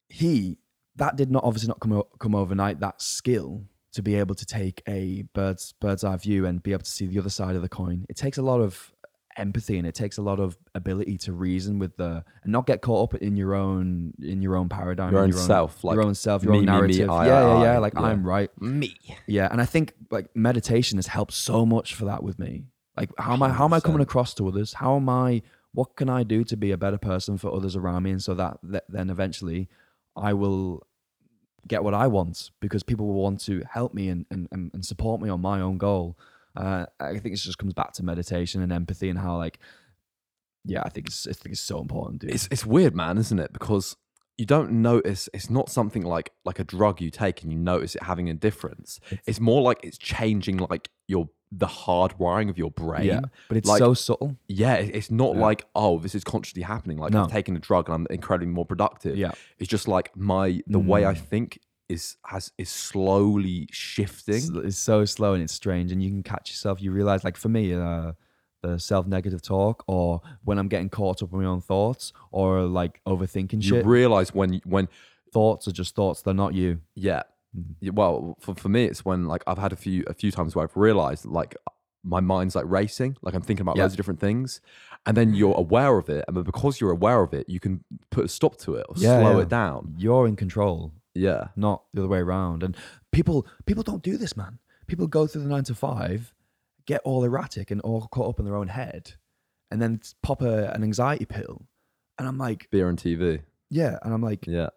He 0.09 0.57
that 0.97 1.15
did 1.15 1.31
not 1.31 1.43
obviously 1.43 1.67
not 1.67 1.79
come 1.79 1.93
o- 1.93 2.07
come 2.19 2.35
overnight. 2.35 2.79
That 2.79 3.01
skill 3.01 3.63
to 3.93 4.01
be 4.01 4.15
able 4.15 4.35
to 4.35 4.45
take 4.45 4.81
a 4.87 5.23
bird's 5.33 5.73
bird's 5.79 6.03
eye 6.03 6.17
view 6.17 6.45
and 6.45 6.61
be 6.63 6.71
able 6.73 6.83
to 6.83 6.89
see 6.89 7.05
the 7.05 7.19
other 7.19 7.29
side 7.29 7.55
of 7.55 7.61
the 7.61 7.69
coin. 7.69 8.05
It 8.09 8.15
takes 8.15 8.37
a 8.37 8.41
lot 8.41 8.59
of 8.59 8.91
empathy 9.35 9.79
and 9.79 9.87
it 9.87 9.95
takes 9.95 10.17
a 10.19 10.21
lot 10.21 10.39
of 10.39 10.55
ability 10.75 11.17
to 11.17 11.33
reason 11.33 11.79
with 11.79 11.97
the 11.97 12.23
and 12.43 12.51
not 12.51 12.67
get 12.67 12.81
caught 12.81 13.13
up 13.15 13.21
in 13.21 13.35
your 13.35 13.55
own 13.55 14.13
in 14.21 14.41
your 14.41 14.55
own 14.55 14.69
paradigm, 14.69 15.11
Your 15.11 15.23
in 15.25 15.33
own 15.33 15.39
self, 15.39 15.83
like 15.83 15.95
your 15.95 16.03
own 16.03 16.15
self, 16.15 16.43
your 16.43 16.53
me, 16.53 16.59
own 16.59 16.65
me, 16.65 16.71
me, 16.71 16.75
narrative. 16.77 17.09
I, 17.09 17.27
yeah, 17.27 17.33
I, 17.39 17.63
yeah, 17.63 17.73
yeah. 17.73 17.77
Like 17.79 17.93
Yeah. 17.95 18.01
I'm 18.01 18.23
right. 18.23 18.49
Me. 18.61 18.95
Yeah, 19.27 19.47
and 19.51 19.59
I 19.61 19.65
think 19.65 19.93
like 20.11 20.35
meditation 20.35 20.97
has 20.97 21.07
helped 21.07 21.33
so 21.33 21.65
much 21.65 21.95
for 21.95 22.05
that 22.05 22.21
with 22.23 22.37
me. 22.39 22.65
Like 22.95 23.09
how 23.17 23.33
am 23.33 23.41
I 23.43 23.49
how 23.49 23.65
am 23.65 23.73
I 23.73 23.79
coming 23.79 24.01
across 24.01 24.33
to 24.35 24.47
others? 24.47 24.73
How 24.73 24.95
am 24.95 25.09
I 25.09 25.41
what 25.73 25.95
can 25.95 26.07
I 26.09 26.21
do 26.21 26.43
to 26.43 26.55
be 26.55 26.69
a 26.71 26.77
better 26.77 26.99
person 26.99 27.39
for 27.39 27.51
others 27.51 27.75
around 27.75 28.03
me 28.03 28.11
and 28.11 28.21
so 28.21 28.35
that, 28.35 28.59
that 28.61 28.83
then 28.87 29.09
eventually 29.09 29.67
I 30.15 30.33
will 30.33 30.85
get 31.67 31.83
what 31.83 31.93
I 31.93 32.07
want 32.07 32.51
because 32.59 32.83
people 32.83 33.07
will 33.07 33.21
want 33.21 33.39
to 33.41 33.63
help 33.69 33.93
me 33.93 34.09
and, 34.09 34.25
and, 34.29 34.47
and 34.51 34.85
support 34.85 35.21
me 35.21 35.29
on 35.29 35.41
my 35.41 35.61
own 35.61 35.77
goal. 35.77 36.17
Uh, 36.55 36.85
I 36.99 37.17
think 37.19 37.33
it 37.33 37.37
just 37.37 37.57
comes 37.57 37.73
back 37.73 37.93
to 37.93 38.03
meditation 38.03 38.61
and 38.61 38.71
empathy 38.71 39.09
and 39.09 39.17
how 39.17 39.37
like 39.37 39.59
yeah, 40.65 40.81
I 40.83 40.89
think 40.89 41.07
it's 41.07 41.27
I 41.27 41.33
think 41.33 41.53
it's 41.53 41.61
so 41.61 41.79
important, 41.79 42.21
dude. 42.21 42.31
It's 42.31 42.47
it's 42.49 42.65
weird, 42.65 42.95
man, 42.95 43.17
isn't 43.17 43.39
it? 43.39 43.51
Because 43.51 43.97
you 44.37 44.45
don't 44.45 44.71
notice. 44.71 45.27
It's 45.33 45.49
not 45.49 45.69
something 45.69 46.03
like 46.03 46.31
like 46.45 46.59
a 46.59 46.63
drug 46.63 47.01
you 47.01 47.09
take 47.09 47.43
and 47.43 47.51
you 47.51 47.57
notice 47.57 47.95
it 47.95 48.03
having 48.03 48.29
a 48.29 48.33
difference. 48.33 48.99
It's 49.25 49.39
more 49.39 49.61
like 49.61 49.79
it's 49.83 49.97
changing 49.97 50.57
like 50.57 50.89
your 51.07 51.29
the 51.55 51.67
hardwiring 51.67 52.49
of 52.49 52.57
your 52.57 52.71
brain. 52.71 53.05
yeah, 53.05 53.21
but 53.47 53.57
it's 53.57 53.69
like- 53.69 53.79
so 53.79 53.93
subtle. 53.93 54.37
Yeah, 54.47 54.75
it's 54.75 55.11
not 55.11 55.35
Yeah. 55.35 55.41
like 55.41 55.65
oh, 55.75 55.99
this 55.99 56.15
is 56.15 56.23
consciously 56.23 56.63
happening. 56.63 56.97
Like 56.97 57.11
No. 57.13 57.23
I'm 57.23 57.29
taking 57.29 57.55
a 57.55 57.59
drug 57.59 57.87
and 57.89 57.95
I'm 57.95 58.07
incredibly 58.09 58.51
more 58.53 58.65
productive. 58.65 59.15
Yeah. 59.17 59.31
it's 59.59 59.69
just 59.69 59.87
like 59.87 60.15
my 60.17 60.61
the 60.67 60.79
way 60.79 61.05
I 61.05 61.13
Mm. 61.13 61.17
think 61.19 61.59
is 61.89 62.17
has 62.25 62.51
is 62.57 62.69
slowly 62.69 63.67
shifting. 63.71 64.35
It's, 64.35 64.49
it's 64.49 64.77
so 64.77 65.05
slow 65.05 65.33
and 65.33 65.43
it's 65.43 65.53
strange, 65.53 65.91
and 65.91 66.01
you 66.01 66.09
can 66.09 66.23
catch 66.23 66.49
yourself. 66.49 66.81
You 66.81 66.91
realize, 66.91 67.23
like 67.23 67.37
for 67.37 67.49
me, 67.49 67.73
uh, 67.73 68.13
the 68.61 68.79
self-negative 68.79 69.41
talk, 69.41 69.83
or 69.87 70.21
when 70.45 70.57
I'm 70.57 70.69
getting 70.69 70.89
caught 70.89 71.21
up 71.21 71.33
in 71.33 71.39
my 71.39 71.45
own 71.45 71.59
thoughts, 71.61 72.13
or 72.31 72.61
like 72.63 73.01
overthinking 73.05 73.61
you 73.61 73.69
shit. 73.69 73.83
You 73.85 73.91
realize 73.91 74.33
when 74.33 74.61
when 74.65 74.87
thoughts 75.33 75.67
are 75.67 75.73
just 75.73 75.93
thoughts; 75.95 76.21
they're 76.21 76.33
not 76.33 76.53
you. 76.53 76.79
yeah, 76.95 77.23
Mhm. 77.57 77.93
Well 77.93 78.35
for, 78.39 78.55
for 78.55 78.69
me 78.69 78.85
it's 78.85 79.05
when 79.05 79.25
like 79.27 79.43
I've 79.47 79.57
had 79.57 79.71
a 79.73 79.75
few 79.75 80.03
a 80.07 80.13
few 80.13 80.31
times 80.31 80.55
where 80.55 80.63
I've 80.63 80.75
realized 80.77 81.25
like 81.25 81.55
my 82.05 82.19
mind's 82.19 82.53
like 82.55 82.65
racing, 82.67 83.15
like 83.21 83.33
I'm 83.33 83.41
thinking 83.41 83.61
about 83.61 83.77
Yeah. 83.77 83.83
loads 83.83 83.93
of 83.93 83.97
different 83.97 84.19
things, 84.19 84.59
and 85.05 85.15
then 85.15 85.33
you're 85.33 85.55
aware 85.55 85.97
of 85.97 86.09
it, 86.09 86.25
and 86.27 86.43
because 86.43 86.81
you're 86.81 86.91
aware 86.91 87.21
of 87.23 87.33
it, 87.33 87.47
you 87.47 87.61
can 87.61 87.83
put 88.09 88.25
a 88.25 88.27
stop 88.27 88.57
to 88.57 88.75
it 88.75 88.85
or 88.89 88.95
Yeah, 88.97 89.19
slow 89.21 89.37
yeah. 89.37 89.43
it 89.43 89.49
down. 89.49 89.93
You're 89.97 90.27
in 90.27 90.35
control, 90.35 90.91
Yeah, 91.15 91.47
not 91.55 91.83
the 91.93 92.01
other 92.01 92.09
way 92.09 92.19
around. 92.19 92.61
And 92.61 92.75
people, 93.13 93.47
people 93.65 93.83
don't 93.83 94.03
do 94.03 94.17
this, 94.17 94.35
man. 94.35 94.59
People 94.87 95.07
go 95.07 95.27
through 95.27 95.43
the 95.43 95.47
nine 95.47 95.63
to 95.63 95.75
five, 95.75 96.33
get 96.85 96.99
all 97.05 97.23
erratic 97.23 97.71
and 97.71 97.79
all 97.81 98.01
caught 98.07 98.27
up 98.31 98.39
in 98.39 98.43
their 98.45 98.57
own 98.57 98.67
head, 98.67 99.13
and 99.71 99.81
then 99.81 100.01
pop 100.21 100.41
a, 100.41 100.71
an 100.73 100.83
anxiety 100.83 101.23
pill. 101.25 101.67
And 102.19 102.27
I'm 102.27 102.37
like, 102.37 102.69
beer 102.69 102.89
and 102.89 102.99
TV. 102.99 103.43
yeah. 103.69 103.97
And 104.03 104.13
I'm 104.13 104.21
like, 104.21 104.45
Yeah, 104.45 104.71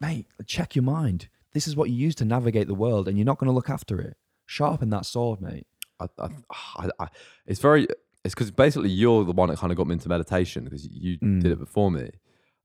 mate, 0.00 0.26
check 0.46 0.74
your 0.74 0.84
mind. 0.84 1.28
This 1.52 1.66
is 1.68 1.76
what 1.76 1.90
you 1.90 1.96
use 1.96 2.14
to 2.16 2.24
navigate 2.24 2.66
the 2.66 2.74
world, 2.74 3.08
and 3.08 3.18
you're 3.18 3.24
not 3.26 3.38
going 3.38 3.48
to 3.48 3.52
look 3.54 3.70
after 3.70 4.00
it. 4.00 4.16
Sharpen 4.46 4.90
that 4.90 5.06
sword, 5.06 5.40
mate. 5.40 5.66
I, 6.00 6.06
I, 6.18 6.88
I, 6.98 7.08
it's 7.46 7.60
very 7.60 7.86
it's 8.24 8.34
because 8.34 8.50
basically 8.50 8.88
you're 8.90 9.24
the 9.24 9.32
one 9.32 9.48
that 9.48 9.58
kind 9.58 9.70
of 9.72 9.76
got 9.76 9.86
me 9.86 9.94
into 9.94 10.08
meditation 10.08 10.64
because 10.64 10.86
you 10.88 11.18
Mm. 11.18 11.40
did 11.42 11.52
it 11.52 11.58
before 11.58 11.90
me, 11.90 12.10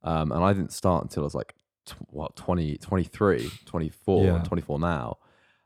um, 0.04 0.32
and 0.32 0.44
I 0.44 0.54
didn't 0.54 0.72
start 0.72 1.04
until 1.04 1.24
I 1.24 1.26
was 1.26 1.36
like 1.36 1.54
what 2.10 2.36
20, 2.36 2.78
23, 2.80 3.50
24, 3.66 4.26
Yeah. 4.26 4.44
24 4.44 4.80
now. 4.80 5.18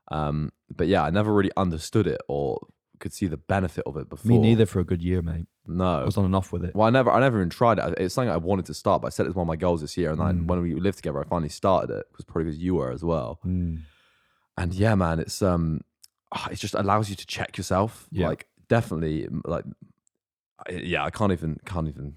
Um, 0.09 0.51
but 0.75 0.87
yeah, 0.87 1.03
I 1.03 1.09
never 1.09 1.33
really 1.33 1.51
understood 1.57 2.05
it 2.07 2.21
or 2.27 2.59
could 3.01 3.11
see 3.13 3.27
the 3.27 3.35
benefit 3.37 3.83
of 3.85 3.97
it 3.97 4.07
before. 4.07 4.29
Me 4.29 4.37
neither 4.37 4.65
for 4.65 4.79
a 4.79 4.85
good 4.85 5.01
year, 5.01 5.21
mate. 5.21 5.45
No, 5.67 6.01
I 6.01 6.05
was 6.05 6.15
on 6.17 6.25
and 6.25 6.35
off 6.35 6.53
with 6.53 6.63
it. 6.63 6.73
Well, 6.75 6.87
I 6.87 6.91
never, 6.91 7.11
I 7.11 7.19
never 7.19 7.37
even 7.39 7.49
tried 7.49 7.77
it. 7.79 7.95
It's 7.97 8.15
something 8.15 8.31
I 8.31 8.37
wanted 8.37 8.65
to 8.67 8.73
start, 8.73 9.01
but 9.01 9.07
I 9.07 9.09
said 9.09 9.25
it 9.25 9.29
was 9.29 9.35
one 9.35 9.43
of 9.43 9.47
my 9.49 9.55
goals 9.57 9.81
this 9.81 9.97
year. 9.97 10.11
And 10.11 10.19
then 10.21 10.41
Mm. 10.43 10.47
when 10.47 10.61
we 10.61 10.73
lived 10.75 10.97
together, 10.97 11.19
I 11.19 11.25
finally 11.25 11.49
started 11.49 11.89
it. 11.93 11.99
It 12.11 12.17
was 12.17 12.25
probably 12.25 12.45
because 12.45 12.59
you 12.59 12.75
were 12.75 12.91
as 12.91 13.03
well. 13.03 13.39
Mm. 13.45 13.81
And 14.57 14.73
yeah, 14.73 14.95
man, 14.95 15.19
it's 15.19 15.41
um, 15.41 15.81
ah, 16.31 16.47
it 16.51 16.55
just 16.59 16.73
allows 16.73 17.09
you 17.09 17.15
to 17.15 17.25
check 17.25 17.57
yourself. 17.57 18.07
Yeah. 18.11 18.27
Like 18.29 18.47
definitely, 18.69 19.27
like, 19.45 19.65
yeah, 20.69 21.03
I 21.03 21.09
can't 21.09 21.31
even, 21.31 21.59
can't 21.65 21.87
even. 21.87 22.15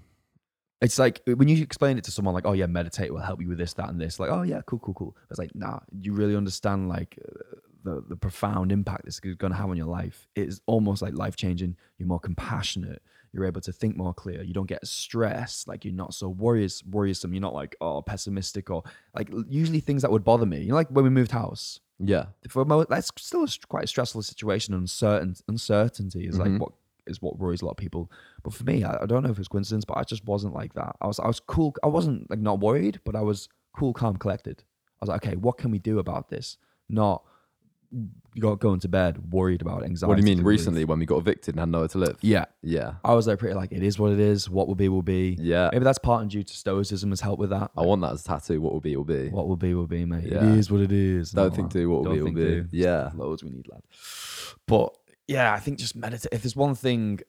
It's 0.81 0.99
like 0.99 1.21
when 1.25 1.47
you 1.47 1.61
explain 1.63 1.97
it 1.97 2.03
to 2.03 2.11
someone, 2.11 2.35
like, 2.35 2.45
"Oh 2.45 2.51
yeah, 2.51 2.65
meditate 2.67 3.11
will 3.13 3.21
help 3.21 3.41
you 3.41 3.47
with 3.47 3.57
this, 3.57 3.73
that, 3.73 3.89
and 3.89 3.99
this." 3.99 4.19
Like, 4.19 4.29
"Oh 4.29 4.41
yeah, 4.43 4.61
cool, 4.67 4.79
cool, 4.79 4.93
cool." 4.93 5.17
It's 5.29 5.39
like, 5.39 5.55
nah, 5.55 5.79
you 5.99 6.13
really 6.13 6.35
understand 6.35 6.89
like 6.89 7.17
uh, 7.27 7.57
the 7.85 8.03
the 8.09 8.15
profound 8.17 8.71
impact 8.71 9.05
this 9.05 9.15
is 9.23 9.35
going 9.43 9.51
to 9.51 9.57
have 9.57 9.69
on 9.69 9.77
your 9.77 9.87
life. 9.87 10.27
It's 10.35 10.59
almost 10.65 11.01
like 11.01 11.13
life 11.13 11.35
changing. 11.37 11.77
You're 11.97 12.07
more 12.07 12.19
compassionate. 12.19 13.01
You're 13.31 13.45
able 13.45 13.61
to 13.61 13.71
think 13.71 13.95
more 13.97 14.13
clear. 14.13 14.41
You 14.43 14.53
don't 14.53 14.65
get 14.75 14.85
stressed. 14.87 15.67
Like 15.67 15.85
you're 15.85 15.93
not 15.93 16.13
so 16.13 16.27
worries, 16.29 16.83
worrisome. 16.85 17.33
You're 17.33 17.41
not 17.41 17.53
like 17.53 17.75
oh 17.81 18.01
pessimistic 18.01 18.69
or 18.69 18.83
like 19.13 19.29
usually 19.47 19.79
things 19.81 20.01
that 20.01 20.11
would 20.11 20.23
bother 20.23 20.45
me. 20.45 20.61
You 20.61 20.69
know, 20.69 20.75
like 20.75 20.89
when 20.89 21.03
we 21.05 21.09
moved 21.09 21.31
house. 21.31 21.79
Yeah. 21.99 22.25
For 22.49 22.65
mo- 22.65 22.85
that's 22.89 23.11
still 23.17 23.43
a, 23.43 23.47
quite 23.69 23.85
a 23.85 23.87
stressful 23.87 24.21
situation. 24.23 24.73
Uncertain 24.73 25.35
uncertainty 25.47 26.27
is 26.27 26.35
Mhm. 26.37 26.39
like 26.51 26.61
what 26.61 26.71
is 27.07 27.21
what 27.21 27.37
worries 27.37 27.61
a 27.61 27.65
lot 27.65 27.71
of 27.71 27.77
people. 27.77 28.09
But 28.43 28.53
for 28.53 28.63
me, 28.63 28.83
I, 28.83 29.03
I 29.03 29.05
don't 29.05 29.23
know 29.23 29.29
if 29.29 29.37
it's 29.39 29.47
coincidence, 29.47 29.85
but 29.85 29.97
I 29.97 30.03
just 30.03 30.25
wasn't 30.25 30.53
like 30.53 30.73
that. 30.73 30.95
I 31.01 31.07
was 31.07 31.19
I 31.19 31.27
was 31.27 31.39
cool. 31.39 31.75
I 31.83 31.87
wasn't 31.87 32.29
like 32.29 32.39
not 32.39 32.59
worried, 32.59 32.99
but 33.05 33.15
I 33.15 33.21
was 33.21 33.47
cool, 33.77 33.93
calm, 33.93 34.17
collected. 34.17 34.63
I 34.99 34.99
was 35.01 35.09
like, 35.09 35.25
okay, 35.25 35.35
what 35.35 35.57
can 35.57 35.71
we 35.71 35.79
do 35.79 35.99
about 35.99 36.29
this? 36.29 36.57
Not 36.89 37.23
go 38.39 38.55
going 38.55 38.79
to 38.81 38.87
bed 38.87 39.31
worried 39.31 39.61
about 39.61 39.83
anxiety. 39.83 40.09
What 40.09 40.15
do 40.19 40.21
you 40.27 40.35
mean 40.35 40.43
recently 40.43 40.83
when 40.85 40.99
we 40.99 41.05
got 41.05 41.17
evicted 41.17 41.55
and 41.55 41.59
had 41.61 41.69
nowhere 41.69 41.87
to 41.89 41.97
live? 41.97 42.17
Yeah, 42.21 42.45
Yeah. 42.61 42.95
I 43.03 43.13
was 43.13 43.27
like 43.27 43.39
pretty 43.39 43.55
like 43.55 43.71
it 43.71 43.81
is 43.83 43.97
what 43.97 44.11
it 44.11 44.19
is. 44.19 44.49
What 44.49 44.67
will 44.67 44.75
be 44.75 44.89
will 44.89 45.01
be. 45.01 45.37
Yeah. 45.39 45.69
Maybe 45.71 45.83
that's 45.85 45.99
part 45.99 46.21
and 46.21 46.29
due 46.29 46.43
to 46.43 46.53
stoicism 46.53 47.11
has 47.11 47.21
helped 47.21 47.39
with 47.39 47.51
that. 47.51 47.71
I 47.77 47.81
want 47.81 48.01
that 48.01 48.11
as 48.13 48.21
a 48.21 48.25
tattoo. 48.25 48.59
What 48.61 48.73
will 48.73 48.81
be, 48.81 48.95
will 48.95 49.03
be. 49.05 49.29
What 49.29 49.47
will 49.47 49.55
be 49.55 49.73
will 49.73 49.87
be, 49.87 50.05
mate. 50.05 50.25
Yeah. 50.31 50.45
It 50.51 50.57
is 50.59 50.69
what 50.69 50.81
it 50.81 50.91
is. 50.91 51.31
Don't 51.31 51.55
think 51.55 51.71
do, 51.71 51.89
what 51.89 51.99
will 52.03 52.15
don't 52.15 52.15
be, 52.15 52.21
will 52.21 52.31
be. 52.31 52.61
do. 52.61 52.67
Yeah. 52.71 53.11
loads 53.15 53.43
we 53.43 53.51
need, 53.51 53.67
lad. 53.69 53.81
But 54.67 54.95
yeah, 55.27 55.53
I 55.53 55.59
think 55.59 55.79
just 55.79 55.95
meditate. 55.95 56.33
If 56.33 56.43
there's 56.43 56.55
one 56.55 56.75
thing 56.75 57.21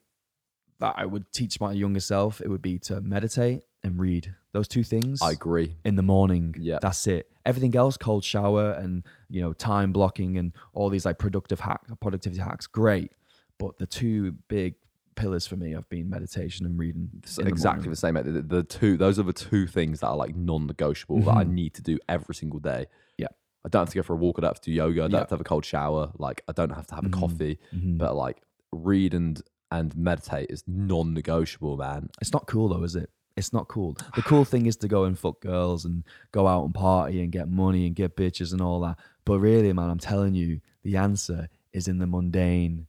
that 0.80 0.94
I 0.98 1.06
would 1.06 1.32
teach 1.32 1.60
my 1.60 1.72
younger 1.72 2.00
self, 2.00 2.40
it 2.40 2.48
would 2.48 2.62
be 2.62 2.78
to 2.80 3.00
meditate 3.00 3.62
and 3.82 3.98
read. 3.98 4.34
Those 4.52 4.68
two 4.68 4.82
things 4.82 5.20
I 5.22 5.32
agree. 5.32 5.76
in 5.84 5.96
the 5.96 6.02
morning. 6.02 6.54
Yeah. 6.58 6.78
that's 6.80 7.06
it. 7.06 7.30
Everything 7.44 7.76
else, 7.76 7.96
cold 7.96 8.24
shower 8.24 8.72
and 8.72 9.04
you 9.28 9.40
know 9.42 9.52
time 9.52 9.92
blocking 9.92 10.38
and 10.38 10.52
all 10.72 10.88
these 10.88 11.04
like 11.04 11.18
productive 11.18 11.60
hack, 11.60 11.82
productivity 12.00 12.40
hacks, 12.40 12.66
great. 12.66 13.12
But 13.58 13.78
the 13.78 13.86
two 13.86 14.32
big 14.48 14.74
pillars 15.14 15.46
for 15.46 15.56
me 15.56 15.72
have 15.72 15.88
been 15.88 16.10
meditation 16.10 16.66
and 16.66 16.78
reading. 16.78 17.08
It's 17.18 17.36
the 17.36 17.46
exactly 17.46 17.88
morning. 17.88 17.90
the 17.90 17.96
same. 17.96 18.14
The, 18.14 18.42
the 18.42 18.62
two, 18.62 18.96
those 18.96 19.18
are 19.18 19.22
the 19.22 19.32
two 19.32 19.66
things 19.66 20.00
that 20.00 20.08
are 20.08 20.16
like 20.16 20.34
non-negotiable 20.36 21.20
that 21.22 21.36
I 21.36 21.44
Mhm. 21.44 21.50
need 21.52 21.74
to 21.74 21.82
do 21.82 21.98
every 22.08 22.34
single 22.34 22.58
day. 22.60 22.86
Yeah. 23.16 23.28
I 23.64 23.68
don't 23.68 23.80
have 23.82 23.90
to 23.90 23.94
go 23.96 24.02
for 24.02 24.12
a 24.12 24.16
walk. 24.16 24.36
I 24.38 24.42
don't 24.42 24.50
have 24.50 24.60
to 24.60 24.70
do 24.70 24.72
yoga. 24.72 25.00
I 25.00 25.04
don't 25.04 25.12
Yeah. 25.12 25.18
have 25.20 25.28
to 25.28 25.34
have 25.34 25.40
a 25.40 25.44
cold 25.44 25.64
shower. 25.64 26.12
Like 26.18 26.42
I 26.48 26.52
don't 26.52 26.70
have 26.70 26.86
to 26.88 26.94
have 26.96 27.04
a 27.04 27.08
Mhm. 27.08 27.12
coffee. 27.20 27.58
Mhm. 27.74 27.98
But 27.98 28.14
like 28.16 28.42
read 28.72 29.12
and 29.14 29.40
and 29.70 29.96
meditate 29.96 30.48
is 30.50 30.62
non-negotiable, 30.66 31.76
man. 31.76 32.08
It's 32.20 32.32
not 32.32 32.46
cool 32.46 32.68
though, 32.68 32.82
is 32.84 32.94
it? 32.96 33.10
It's 33.36 33.52
not 33.52 33.68
cool. 33.68 33.96
The 34.14 34.22
cool 34.22 34.44
thing 34.44 34.66
is 34.66 34.76
to 34.78 34.88
go 34.88 35.04
and 35.04 35.18
fuck 35.18 35.40
girls 35.40 35.84
and 35.84 36.04
go 36.32 36.46
out 36.46 36.64
and 36.64 36.74
party 36.74 37.20
and 37.22 37.30
get 37.30 37.48
money 37.48 37.86
and 37.86 37.94
get 37.94 38.16
bitches 38.16 38.52
and 38.52 38.62
all 38.62 38.80
that. 38.80 38.96
But 39.26 39.40
really, 39.40 39.72
man, 39.72 39.90
I'm 39.90 39.98
telling 39.98 40.34
you, 40.34 40.60
the 40.82 40.96
answer 40.96 41.48
is 41.72 41.88
in 41.88 41.98
the 41.98 42.06
mundane 42.06 42.86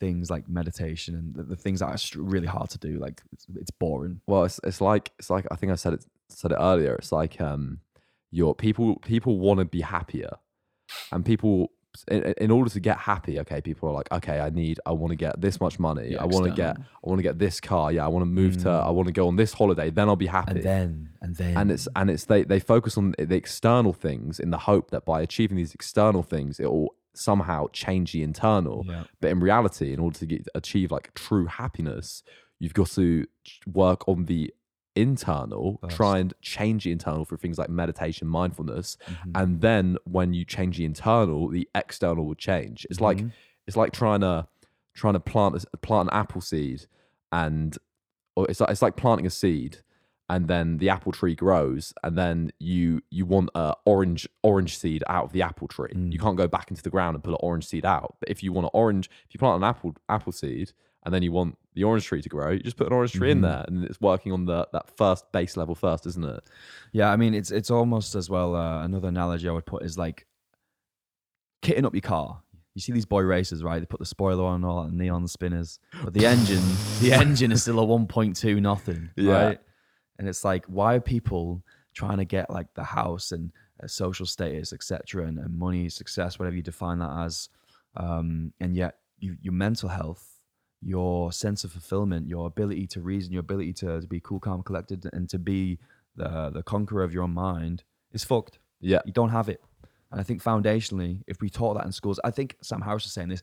things 0.00 0.30
like 0.30 0.48
meditation 0.48 1.14
and 1.14 1.34
the, 1.34 1.42
the 1.42 1.56
things 1.56 1.80
that 1.80 1.86
are 1.86 2.22
really 2.22 2.46
hard 2.46 2.70
to 2.70 2.78
do. 2.78 2.98
Like 2.98 3.22
it's, 3.32 3.46
it's 3.56 3.70
boring. 3.70 4.20
Well, 4.26 4.44
it's 4.44 4.60
it's 4.64 4.80
like 4.80 5.10
it's 5.18 5.30
like 5.30 5.46
I 5.50 5.56
think 5.56 5.72
I 5.72 5.74
said 5.74 5.94
it 5.94 6.04
said 6.28 6.52
it 6.52 6.58
earlier. 6.60 6.94
It's 6.94 7.12
like 7.12 7.40
um, 7.40 7.80
your 8.30 8.54
people 8.54 8.96
people 8.96 9.38
want 9.38 9.58
to 9.58 9.64
be 9.64 9.80
happier, 9.80 10.30
and 11.12 11.24
people 11.24 11.72
in, 12.08 12.22
in 12.38 12.50
order 12.50 12.70
to 12.70 12.80
get 12.80 12.98
happy, 12.98 13.40
okay, 13.40 13.60
people 13.60 13.88
are 13.88 13.92
like, 13.92 14.10
okay, 14.12 14.40
I 14.40 14.50
need, 14.50 14.78
I 14.86 14.92
want 14.92 15.10
to 15.10 15.16
get 15.16 15.40
this 15.40 15.60
much 15.60 15.78
money. 15.78 16.10
Yeah, 16.12 16.22
I 16.22 16.26
want 16.26 16.44
to 16.46 16.52
get. 16.52 16.76
I 16.78 17.08
want 17.08 17.18
to 17.18 17.22
get 17.22 17.38
this 17.38 17.60
car. 17.60 17.90
Yeah, 17.92 18.04
I 18.04 18.08
want 18.08 18.22
to 18.22 18.26
move 18.26 18.58
to, 18.58 18.68
Mm. 18.68 18.86
I 18.86 18.90
want 18.90 19.06
to 19.06 19.12
go 19.12 19.26
on 19.28 19.36
this 19.36 19.52
holiday. 19.52 19.90
Then 19.90 20.08
I'll 20.08 20.16
be 20.16 20.26
happy. 20.26 20.52
And 20.52 20.62
then, 20.62 21.10
and 21.20 21.36
then, 21.36 21.56
and 21.56 21.70
it's 21.70 21.88
and 21.96 22.10
it's 22.10 22.24
they 22.26 22.44
they 22.44 22.60
focus 22.60 22.96
on 22.98 23.14
the 23.18 23.36
external 23.36 23.92
things 23.92 24.38
in 24.38 24.50
the 24.50 24.58
hope 24.58 24.90
that 24.90 25.04
by 25.04 25.22
achieving 25.22 25.56
these 25.56 25.74
external 25.74 26.22
things, 26.22 26.60
it 26.60 26.66
will 26.70 26.94
somehow 27.14 27.66
change 27.72 28.12
the 28.12 28.22
internal. 28.22 28.84
yeah. 28.86 29.04
But 29.20 29.30
in 29.30 29.40
reality, 29.40 29.92
in 29.92 29.98
order 29.98 30.18
to 30.18 30.26
get, 30.26 30.46
achieve 30.54 30.92
like 30.92 31.12
true 31.14 31.46
happiness, 31.46 32.22
you've 32.60 32.74
got 32.74 32.88
to 32.90 33.26
work 33.66 34.06
on 34.08 34.26
the 34.26 34.52
internal, 35.00 35.78
First. 35.82 35.96
try 35.96 36.18
and 36.18 36.34
change 36.42 36.84
the 36.84 36.92
internal 36.92 37.24
through 37.24 37.38
things 37.38 37.58
like 37.58 37.68
meditation, 37.70 38.28
mindfulness, 38.28 38.96
Mhm. 39.06 39.32
and 39.34 39.60
then 39.60 39.96
when 40.04 40.34
you 40.34 40.44
change 40.44 40.78
the 40.78 40.84
internal, 40.84 41.48
the 41.48 41.68
external 41.74 42.26
will 42.26 42.34
change. 42.34 42.86
It's 42.90 43.00
like 43.00 43.18
Mhm. 43.18 43.32
it's 43.66 43.76
like 43.76 43.92
trying 43.92 44.20
to 44.20 44.48
trying 44.94 45.14
to 45.14 45.20
plant 45.20 45.64
a- 45.72 45.76
plant 45.76 46.08
an 46.10 46.14
apple 46.18 46.40
seed, 46.40 46.86
and 47.32 47.76
or 48.36 48.46
it's 48.48 48.60
like 48.60 48.70
it's 48.70 48.82
like 48.82 48.96
planting 48.96 49.26
a 49.26 49.30
seed. 49.30 49.78
And 50.30 50.46
then 50.46 50.76
the 50.76 50.90
apple 50.90 51.10
tree 51.12 51.34
grows, 51.34 51.94
and 52.04 52.14
then 52.18 52.50
you 52.58 53.00
you 53.10 53.24
want 53.24 53.48
a 53.54 53.74
orange 53.86 54.28
orange 54.42 54.76
seed 54.76 55.02
out 55.08 55.24
of 55.24 55.32
the 55.32 55.40
apple 55.40 55.68
tree. 55.68 55.88
Mm. 55.94 56.12
You 56.12 56.18
can't 56.18 56.36
go 56.36 56.46
back 56.46 56.70
into 56.70 56.82
the 56.82 56.90
ground 56.90 57.14
and 57.14 57.24
pull 57.24 57.32
an 57.32 57.40
orange 57.42 57.66
seed 57.66 57.86
out. 57.86 58.16
But 58.20 58.28
if 58.28 58.42
you 58.42 58.52
want 58.52 58.66
an 58.66 58.70
orange, 58.74 59.08
if 59.26 59.32
you 59.34 59.38
plant 59.38 59.56
an 59.56 59.64
apple 59.64 59.94
apple 60.08 60.32
seed, 60.32 60.72
and 61.04 61.14
then 61.14 61.22
you 61.22 61.32
want 61.32 61.56
the 61.78 61.84
orange 61.84 62.04
tree 62.06 62.20
to 62.20 62.28
grow, 62.28 62.50
you 62.50 62.58
just 62.58 62.76
put 62.76 62.88
an 62.88 62.92
orange 62.92 63.12
tree 63.12 63.30
in 63.30 63.38
Mhm. 63.38 63.42
there, 63.42 63.64
and 63.68 63.84
it's 63.84 64.00
working 64.00 64.32
on 64.32 64.44
the 64.46 64.66
that 64.72 64.90
first 64.96 65.30
base 65.32 65.56
level 65.56 65.74
first, 65.74 66.06
isn't 66.06 66.24
it? 66.24 66.40
Yeah, 66.92 67.10
I 67.12 67.16
mean, 67.16 67.32
it's 67.34 67.50
it's 67.50 67.70
almost 67.70 68.14
as 68.14 68.28
well. 68.28 68.54
Uh, 68.54 68.82
another 68.84 69.08
analogy 69.08 69.48
I 69.48 69.52
would 69.52 69.66
put 69.66 69.82
is 69.84 69.96
like 69.96 70.26
kitting 71.62 71.84
up 71.84 71.94
your 71.94 72.02
car. 72.02 72.42
You 72.74 72.80
see 72.80 72.92
these 72.92 73.06
boy 73.06 73.22
racers, 73.22 73.62
right? 73.64 73.80
They 73.80 73.86
put 73.86 73.98
the 74.00 74.06
spoiler 74.06 74.44
on 74.44 74.56
and 74.56 74.64
all 74.64 74.84
that 74.84 74.92
neon 74.92 75.26
spinners, 75.26 75.80
but 76.04 76.14
the 76.14 76.26
engine, 76.26 76.62
the 77.00 77.12
engine 77.12 77.50
is 77.52 77.62
still 77.62 77.80
a 77.80 77.86
1.2 77.86 78.60
nothing, 78.60 79.10
Yeah. 79.16 79.32
right? 79.32 79.60
And 80.18 80.28
it's 80.28 80.44
like, 80.44 80.64
why 80.66 80.94
are 80.94 81.00
people 81.00 81.62
trying 81.94 82.18
to 82.18 82.24
get 82.24 82.50
like 82.50 82.72
the 82.74 82.84
house 82.84 83.32
and 83.32 83.50
uh, 83.82 83.86
social 83.88 84.26
status, 84.26 84.72
etc., 84.72 85.26
and, 85.26 85.38
and 85.38 85.56
money, 85.58 85.88
success, 85.88 86.38
whatever 86.38 86.54
you 86.56 86.62
define 86.62 86.98
that 87.00 87.10
as, 87.24 87.48
um, 87.96 88.52
and 88.60 88.76
yet 88.76 88.98
you, 89.18 89.36
your 89.40 89.52
mental 89.54 89.88
health, 89.88 90.37
your 90.80 91.32
sense 91.32 91.64
of 91.64 91.72
fulfillment, 91.72 92.28
your 92.28 92.46
ability 92.46 92.86
to 92.88 93.00
reason, 93.00 93.32
your 93.32 93.40
ability 93.40 93.72
to, 93.74 94.00
to 94.00 94.06
be 94.06 94.20
cool, 94.20 94.38
calm, 94.40 94.62
collected, 94.62 95.08
and 95.12 95.28
to 95.30 95.38
be 95.38 95.78
the 96.16 96.50
the 96.52 96.62
conqueror 96.62 97.02
of 97.02 97.12
your 97.12 97.22
own 97.22 97.32
mind 97.34 97.84
is 98.12 98.24
fucked. 98.24 98.58
Yeah, 98.80 99.00
You 99.04 99.12
don't 99.12 99.30
have 99.30 99.48
it. 99.48 99.60
And 100.10 100.20
I 100.20 100.24
think 100.24 100.42
foundationally, 100.42 101.22
if 101.26 101.40
we 101.40 101.50
taught 101.50 101.74
that 101.74 101.84
in 101.84 101.92
schools, 101.92 102.18
I 102.24 102.30
think 102.30 102.56
Sam 102.62 102.80
Harris 102.80 103.04
is 103.06 103.12
saying 103.12 103.28
this 103.28 103.42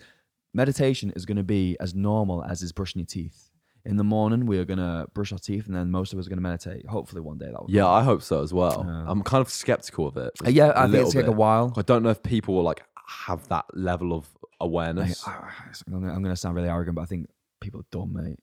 meditation 0.53 1.11
is 1.15 1.25
going 1.25 1.37
to 1.37 1.43
be 1.43 1.77
as 1.79 1.93
normal 1.93 2.43
as 2.43 2.61
is 2.61 2.71
brushing 2.71 2.99
your 2.99 3.05
teeth. 3.05 3.51
In 3.83 3.97
the 3.97 4.03
morning, 4.03 4.47
we 4.47 4.57
are 4.57 4.65
going 4.65 4.79
to 4.79 5.05
brush 5.13 5.31
our 5.31 5.37
teeth, 5.37 5.67
and 5.67 5.75
then 5.75 5.91
most 5.91 6.11
of 6.11 6.17
us 6.17 6.25
are 6.25 6.29
going 6.29 6.37
to 6.37 6.41
meditate. 6.41 6.87
Hopefully, 6.87 7.21
one 7.21 7.37
day 7.37 7.45
that 7.45 7.61
will. 7.61 7.69
yeah, 7.69 7.85
I 7.87 8.01
hope 8.01 8.23
so 8.23 8.41
as 8.41 8.51
well. 8.51 8.81
I'm 9.07 9.21
kind 9.21 9.41
of 9.41 9.49
skeptical 9.49 10.07
of 10.07 10.17
it. 10.17 10.31
Uh, 10.43 10.49
yeah, 10.49 10.71
I 10.75 10.87
think 10.89 11.03
it's 11.05 11.13
take 11.13 11.27
a 11.27 11.31
while. 11.31 11.71
I 11.77 11.83
don't 11.83 12.01
know 12.01 12.09
if 12.09 12.23
people 12.23 12.55
will 12.55 12.63
like 12.63 12.81
have 13.07 13.47
that 13.49 13.65
level 13.73 14.13
of 14.13 14.27
awareness. 14.59 15.27
I, 15.27 15.33
am 15.87 16.03
I'm 16.05 16.23
gonna 16.23 16.35
sound 16.35 16.55
really 16.55 16.69
arrogant, 16.69 16.95
but 16.95 17.01
I 17.03 17.05
think 17.05 17.27
people 17.61 17.81
are 17.81 17.85
dumb, 17.91 18.13
mate. 18.13 18.39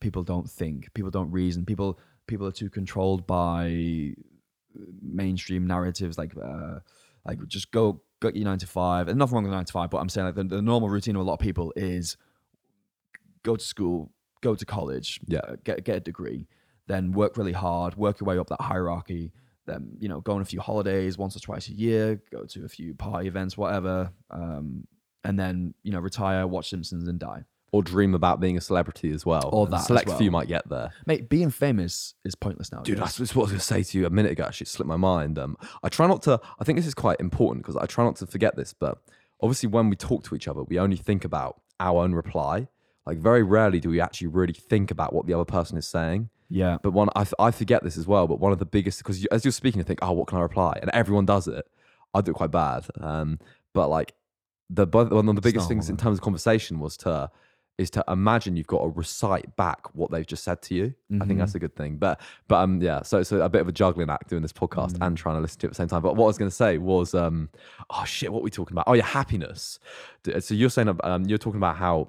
People 0.00 0.22
don't 0.22 0.48
think. 0.48 0.92
People 0.94 1.10
don't 1.10 1.30
reason. 1.30 1.64
People 1.64 1.98
people 2.26 2.46
are 2.46 2.52
too 2.52 2.70
controlled 2.70 3.26
by 3.26 4.12
mainstream 5.02 5.66
narratives, 5.66 6.18
like 6.18 6.32
uh, 6.36 6.80
like 7.24 7.38
just 7.46 7.70
go 7.70 8.02
go 8.20 8.30
your 8.30 8.44
nine 8.44 8.58
to 8.58 8.66
five. 8.66 9.08
And 9.08 9.18
nothing 9.18 9.34
wrong 9.34 9.44
with 9.44 9.52
nine 9.52 9.64
to 9.64 9.72
five, 9.72 9.90
but 9.90 9.98
I'm 9.98 10.08
saying 10.08 10.26
like 10.26 10.34
the, 10.34 10.44
the 10.44 10.62
normal 10.62 10.88
routine 10.88 11.16
of 11.16 11.22
a 11.22 11.24
lot 11.24 11.34
of 11.34 11.40
people 11.40 11.72
is 11.76 12.16
go 13.42 13.56
to 13.56 13.64
school, 13.64 14.10
go 14.42 14.54
to 14.54 14.64
college, 14.66 15.20
Yeah. 15.26 15.40
uh, 15.40 15.56
get 15.64 15.84
get 15.84 15.96
a 15.96 16.00
degree, 16.00 16.46
then 16.86 17.12
work 17.12 17.36
really 17.36 17.52
hard, 17.52 17.96
work 17.96 18.20
your 18.20 18.26
way 18.26 18.38
up 18.38 18.48
that 18.48 18.60
hierarchy. 18.60 19.32
Then 19.66 19.96
you 19.98 20.08
know, 20.08 20.20
go 20.20 20.32
on 20.34 20.42
a 20.42 20.44
few 20.44 20.60
holidays 20.60 21.18
once 21.18 21.36
or 21.36 21.40
twice 21.40 21.68
a 21.68 21.72
year, 21.72 22.20
go 22.30 22.44
to 22.44 22.64
a 22.64 22.68
few 22.68 22.94
party 22.94 23.28
events, 23.28 23.56
whatever, 23.58 24.12
um, 24.30 24.86
and 25.24 25.38
then 25.38 25.74
you 25.82 25.92
know, 25.92 25.98
retire, 26.00 26.46
watch 26.46 26.70
Simpsons, 26.70 27.08
and 27.08 27.18
die. 27.18 27.44
or 27.72 27.82
dream 27.82 28.14
about 28.14 28.38
being 28.40 28.56
a 28.56 28.60
celebrity 28.60 29.10
as 29.12 29.26
well. 29.26 29.50
Or 29.52 29.66
that 29.66 29.78
select 29.78 30.10
few 30.12 30.30
might 30.30 30.46
get 30.48 30.68
there. 30.68 30.92
Mate, 31.04 31.28
being 31.28 31.50
famous 31.50 32.14
is 32.24 32.34
pointless 32.36 32.70
now. 32.72 32.80
Dude, 32.82 32.98
that's, 32.98 33.16
that's 33.18 33.34
what 33.34 33.42
I 33.42 33.44
was 33.44 33.50
going 33.50 33.58
to 33.60 33.64
say 33.66 33.82
to 33.82 33.98
you 33.98 34.06
a 34.06 34.10
minute 34.10 34.32
ago. 34.32 34.44
Actually, 34.44 34.66
it 34.66 34.68
slipped 34.68 34.88
my 34.88 34.96
mind. 34.96 35.38
Um, 35.38 35.56
I 35.82 35.88
try 35.88 36.06
not 36.06 36.22
to. 36.22 36.40
I 36.60 36.64
think 36.64 36.78
this 36.78 36.86
is 36.86 36.94
quite 36.94 37.18
important 37.20 37.64
because 37.64 37.76
I 37.76 37.86
try 37.86 38.04
not 38.04 38.16
to 38.16 38.26
forget 38.26 38.54
this. 38.56 38.72
But 38.72 38.98
obviously, 39.42 39.68
when 39.68 39.90
we 39.90 39.96
talk 39.96 40.22
to 40.24 40.34
each 40.36 40.46
other, 40.48 40.62
we 40.62 40.78
only 40.78 40.96
think 40.96 41.24
about 41.24 41.60
our 41.80 42.02
own 42.04 42.14
reply. 42.14 42.68
Like 43.04 43.18
very 43.18 43.42
rarely 43.42 43.78
do 43.80 43.90
we 43.90 44.00
actually 44.00 44.28
really 44.28 44.52
think 44.54 44.90
about 44.90 45.12
what 45.12 45.26
the 45.26 45.34
other 45.34 45.44
person 45.44 45.76
is 45.76 45.86
saying. 45.86 46.30
Yeah, 46.48 46.78
But 46.82 46.92
one, 46.92 47.08
I, 47.16 47.22
f- 47.22 47.34
I 47.38 47.50
forget 47.50 47.82
this 47.82 47.96
as 47.96 48.06
well. 48.06 48.26
But 48.26 48.38
one 48.40 48.52
of 48.52 48.58
the 48.58 48.66
biggest, 48.66 48.98
because 48.98 49.20
you, 49.22 49.28
as 49.32 49.44
you're 49.44 49.52
speaking, 49.52 49.78
you 49.80 49.84
think, 49.84 49.98
oh, 50.02 50.12
what 50.12 50.26
can 50.28 50.38
I 50.38 50.42
reply? 50.42 50.78
And 50.80 50.90
everyone 50.92 51.26
does 51.26 51.48
it. 51.48 51.66
I 52.14 52.20
do 52.20 52.30
it 52.30 52.34
quite 52.34 52.50
bad. 52.50 52.86
Um, 53.00 53.38
but 53.74 53.88
like 53.88 54.14
the 54.70 54.86
one 54.86 55.28
of 55.28 55.34
the 55.36 55.40
biggest 55.40 55.68
things 55.68 55.88
in 55.90 55.96
terms 55.96 56.18
of 56.18 56.22
conversation 56.24 56.80
was 56.80 56.96
to 56.98 57.30
is 57.78 57.90
to 57.90 58.02
imagine 58.08 58.56
you've 58.56 58.66
got 58.66 58.80
to 58.80 58.88
recite 58.88 59.54
back 59.54 59.94
what 59.94 60.10
they've 60.10 60.26
just 60.26 60.42
said 60.42 60.62
to 60.62 60.74
you. 60.74 60.94
I 61.20 61.26
think 61.26 61.38
that's 61.38 61.54
a 61.54 61.58
good 61.58 61.76
thing. 61.76 61.98
But 61.98 62.20
but 62.48 62.56
um 62.56 62.80
yeah, 62.80 63.02
so 63.02 63.18
it's 63.18 63.32
a 63.32 63.48
bit 63.50 63.60
of 63.60 63.68
a 63.68 63.72
juggling 63.72 64.08
act 64.08 64.30
doing 64.30 64.40
this 64.40 64.52
podcast 64.52 64.92
Mm. 64.94 65.06
and 65.06 65.16
trying 65.18 65.36
to 65.36 65.40
listen 65.42 65.60
to 65.60 65.66
it 65.66 65.68
at 65.68 65.72
the 65.72 65.76
same 65.76 65.88
time. 65.88 66.00
But 66.00 66.16
what 66.16 66.24
I 66.24 66.28
was 66.28 66.38
going 66.38 66.50
to 66.50 66.56
say 66.56 66.78
was 66.78 67.14
um 67.14 67.50
oh 67.90 68.04
shit, 68.06 68.32
what 68.32 68.40
were 68.40 68.44
we 68.44 68.50
talking 68.50 68.72
about? 68.74 68.84
Oh 68.88 68.94
yeah, 68.94 69.04
happiness. 69.04 69.78
So 70.40 70.54
you're 70.54 70.70
saying 70.70 70.96
um 71.04 71.24
you're 71.26 71.36
talking 71.38 71.58
about 71.58 71.76
how 71.76 72.08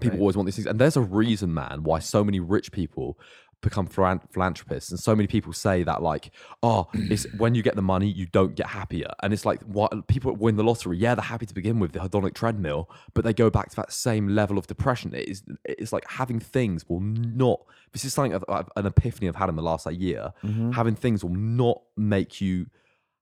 people 0.00 0.16
Right. 0.16 0.20
always 0.22 0.36
want 0.36 0.46
these 0.46 0.56
things, 0.56 0.66
and 0.66 0.78
there's 0.78 0.96
a 0.96 1.02
reason, 1.02 1.52
man, 1.54 1.82
why 1.82 1.98
so 2.00 2.24
many 2.24 2.40
rich 2.40 2.72
people 2.72 3.18
become 3.62 3.86
philanthropists. 3.86 4.90
And 4.90 5.00
so 5.00 5.14
many 5.16 5.26
people 5.26 5.52
say 5.52 5.82
that 5.82 6.02
like 6.02 6.30
oh 6.62 6.88
it's 6.94 7.26
when 7.34 7.54
you 7.54 7.62
get 7.62 7.76
the 7.76 7.82
money 7.82 8.08
you 8.08 8.26
don't 8.26 8.54
get 8.54 8.66
happier. 8.66 9.10
And 9.22 9.32
it's 9.32 9.44
like 9.44 9.62
what 9.62 10.06
people 10.08 10.34
win 10.34 10.56
the 10.56 10.64
lottery. 10.64 10.98
Yeah 10.98 11.14
they're 11.14 11.24
happy 11.24 11.46
to 11.46 11.54
begin 11.54 11.78
with 11.78 11.92
the 11.92 12.00
hedonic 12.00 12.34
treadmill 12.34 12.90
but 13.14 13.24
they 13.24 13.32
go 13.32 13.50
back 13.50 13.70
to 13.70 13.76
that 13.76 13.92
same 13.92 14.28
level 14.28 14.58
of 14.58 14.66
depression. 14.66 15.14
It 15.14 15.28
is 15.28 15.42
it's 15.64 15.92
like 15.92 16.08
having 16.08 16.40
things 16.40 16.88
will 16.88 17.00
not 17.00 17.60
this 17.92 18.04
is 18.04 18.12
something 18.12 18.34
an 18.76 18.86
epiphany 18.86 19.28
i've 19.28 19.36
had 19.36 19.48
in 19.48 19.56
the 19.56 19.62
last 19.62 19.86
like 19.86 19.98
year. 19.98 20.32
Mm-hmm. 20.44 20.72
Having 20.72 20.96
things 20.96 21.24
will 21.24 21.34
not 21.34 21.82
make 21.96 22.40
you 22.40 22.66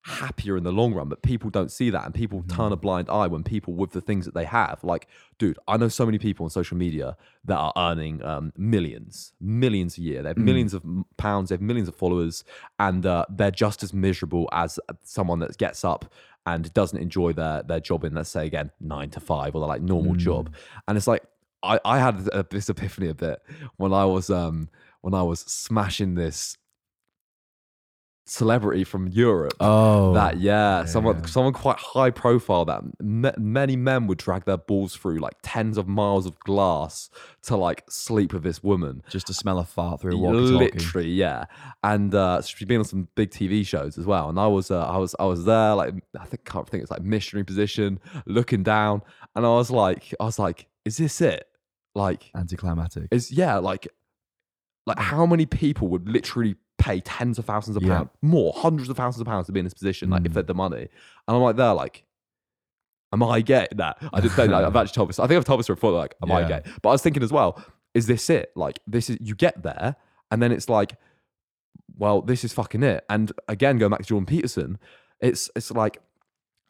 happier 0.05 0.57
in 0.57 0.65
the 0.65 0.73
long 0.73 0.93
run, 0.93 1.09
but 1.09 1.23
people 1.23 1.49
don't 1.49 1.73
see 1.73 1.89
that 1.89 2.05
and 2.05 2.15
people 2.15 2.45
turn 2.49 2.73
a 2.73 2.77
blind 2.77 3.09
eye 3.09 3.27
when 3.27 3.43
people 3.43 3.73
with 3.73 3.93
the 3.93 4.03
things 4.03 4.27
that 4.27 4.35
they 4.35 4.45
have. 4.45 4.85
Like, 4.85 5.09
dude, 5.39 5.59
I 5.67 5.79
know 5.79 5.89
so 5.89 6.05
many 6.05 6.19
people 6.19 6.45
on 6.45 6.51
social 6.51 6.77
media 6.77 7.17
that 7.47 7.57
are 7.57 7.73
earning 7.77 8.23
um, 8.23 8.53
millions, 8.57 9.33
millions 9.41 9.97
a 9.97 10.03
year. 10.03 10.23
They 10.23 10.29
have 10.29 10.37
millions 10.37 10.75
of 10.75 10.85
pounds, 11.17 11.49
they 11.49 11.55
have 11.55 11.63
millions 11.63 11.89
of 11.89 11.97
followers, 11.97 12.45
and 12.79 13.07
uh, 13.07 13.25
they're 13.31 13.51
just 13.51 13.83
as 13.83 13.95
miserable 13.95 14.49
as 14.53 14.79
someone 15.03 15.39
that 15.39 15.57
gets 15.57 15.85
up 15.85 16.13
and 16.47 16.73
doesn't 16.75 16.99
enjoy 16.99 17.33
their 17.33 17.63
their 17.63 17.81
job 17.81 18.05
in, 18.05 18.15
let's 18.15 18.29
say 18.29 18.47
again, 18.47 18.71
nine 18.81 19.09
to 19.11 19.21
five 19.21 19.55
or 19.55 19.61
their 19.61 19.69
like 19.69 19.81
normal 19.81 20.15
job. 20.15 20.55
And 20.87 20.99
it's 20.99 21.07
like 21.07 21.25
I, 21.63 21.81
I 21.83 21.99
had 21.99 22.29
a, 22.33 22.47
this 22.51 22.69
epiphany 22.69 23.09
a 23.09 23.15
bit 23.15 23.43
when 23.79 23.95
I 23.95 24.05
was 24.05 24.29
um 24.29 24.69
when 25.01 25.15
I 25.15 25.23
was 25.23 25.41
smashing 25.41 26.15
this 26.15 26.59
celebrity 28.27 28.85
from 28.85 29.07
Europe. 29.09 29.53
Oh, 29.61 30.15
That 30.15 30.39
yeah, 30.41 30.85
someone 30.87 31.19
yeah. 31.21 31.27
someone 31.27 31.53
quite 31.53 31.79
high 31.79 32.11
profile 32.11 32.65
that 32.65 32.83
m- 33.01 33.33
many 33.39 33.77
men 33.77 34.07
would 34.07 34.19
drag 34.19 34.45
their 34.47 34.57
balls 34.57 34.97
through 34.97 35.19
like 35.19 35.35
tens 35.43 35.77
of 35.77 35.87
miles 35.87 36.25
of 36.27 36.39
glass 36.41 37.11
to 37.43 37.57
like 37.57 37.85
sleep 37.91 38.33
with 38.33 38.43
this 38.43 38.63
woman. 38.63 39.03
just 39.11 39.27
to 39.27 39.35
smell 39.35 39.59
a 39.59 39.65
fart 39.65 40.01
through 40.01 40.15
a 40.15 40.17
walkie-talkie. 40.17 40.55
Literally, 40.75 41.11
yeah. 41.11 41.45
And 41.83 42.15
uh, 42.15 42.41
she's 42.43 42.67
been 42.67 42.79
on 42.79 42.85
some 42.87 43.09
big 43.15 43.31
TV 43.31 43.67
shows 43.67 43.99
as 43.99 44.07
well. 44.07 44.29
And 44.31 44.41
I 44.41 44.47
was, 44.47 44.71
uh, 44.71 44.85
I 44.87 44.97
was, 44.97 45.15
I 45.21 45.25
was 45.27 45.45
there. 45.45 45.75
Like 45.75 45.95
I 46.19 46.25
think, 46.25 46.45
can't 46.45 46.69
think 46.69 46.83
it's 46.83 46.91
like 46.91 47.03
missionary 47.03 47.45
position, 47.45 48.01
looking 48.27 48.63
down, 48.63 49.03
and 49.37 49.45
I 49.45 49.51
was 49.51 49.71
like, 49.71 50.15
I 50.19 50.25
was 50.25 50.39
like, 50.39 50.67
is 50.87 50.97
this 50.97 51.21
it? 51.21 51.47
Like, 51.95 52.31
Anticlimactic. 52.35 53.09
is 53.13 53.31
yeah, 53.31 53.59
like, 53.59 53.87
like 54.87 54.99
how 54.99 55.27
many 55.27 55.47
people 55.47 55.89
would 55.89 56.09
literally 56.09 56.57
pay 56.85 57.01
tens 57.01 57.39
of 57.39 57.45
thousands 57.45 57.77
of 57.77 57.83
Yeah. 57.83 57.97
pounds, 57.97 58.11
more 58.23 58.53
hundreds 58.57 58.89
of 58.91 58.97
thousands 58.97 59.21
of 59.23 59.27
pounds 59.27 59.47
to 59.47 59.53
be 59.53 59.61
in 59.61 59.67
this 59.67 59.75
position, 59.75 60.11
like 60.11 60.25
if 60.27 60.31
Mm. 60.31 60.35
they 60.35 60.39
had 60.41 60.47
the 60.47 60.55
money? 60.55 60.83
And 61.27 61.37
I'm 61.37 61.43
like, 61.43 61.57
they're 61.57 61.73
like, 61.85 62.05
am 63.13 63.23
I 63.23 63.41
gay? 63.41 63.67
That 63.77 63.99
I 64.13 64.21
did 64.21 64.33
say 64.33 64.47
that. 64.47 64.65
I've 64.65 64.77
actually 64.81 64.95
told 64.95 65.09
this. 65.09 65.19
I 65.19 65.27
think 65.27 65.39
I've 65.39 65.45
told 65.45 65.61
this 65.61 65.67
before. 65.69 65.93
Like, 65.93 66.15
am 66.23 66.31
I 66.33 66.41
Yeah. 66.41 66.49
gay? 66.49 66.63
But 66.83 66.89
I 66.91 66.93
was 66.93 67.03
thinking 67.03 67.23
as 67.23 67.33
well, 67.33 67.51
is 67.95 68.07
this 68.07 68.29
it? 68.29 68.53
Like, 68.57 68.81
this 68.87 69.09
is 69.11 69.17
you 69.21 69.35
get 69.35 69.63
there, 69.63 69.97
and 70.31 70.43
then 70.43 70.51
it's 70.53 70.69
like, 70.69 70.97
well, 71.97 72.23
this 72.23 72.45
is 72.45 72.53
fucking 72.53 72.83
it. 72.83 73.05
And 73.09 73.33
again, 73.49 73.79
going 73.79 73.91
back 73.91 74.01
to 74.01 74.07
Jordan 74.07 74.27
Peterson, 74.27 74.79
it's 75.21 75.51
it's 75.57 75.71
like 75.71 76.01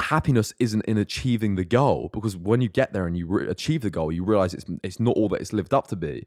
happiness 0.00 0.52
isn't 0.58 0.84
in 0.86 0.98
achieving 0.98 1.54
the 1.54 1.64
goal 1.64 2.10
because 2.12 2.36
when 2.36 2.60
you 2.60 2.68
get 2.68 2.92
there 2.92 3.06
and 3.06 3.16
you 3.16 3.26
re- 3.26 3.48
achieve 3.48 3.80
the 3.80 3.90
goal, 3.90 4.12
you 4.12 4.24
realize 4.24 4.52
it's 4.54 4.66
it's 4.82 5.00
not 5.00 5.16
all 5.16 5.28
that 5.30 5.40
it's 5.40 5.52
lived 5.52 5.72
up 5.72 5.86
to 5.88 5.96
be. 5.96 6.26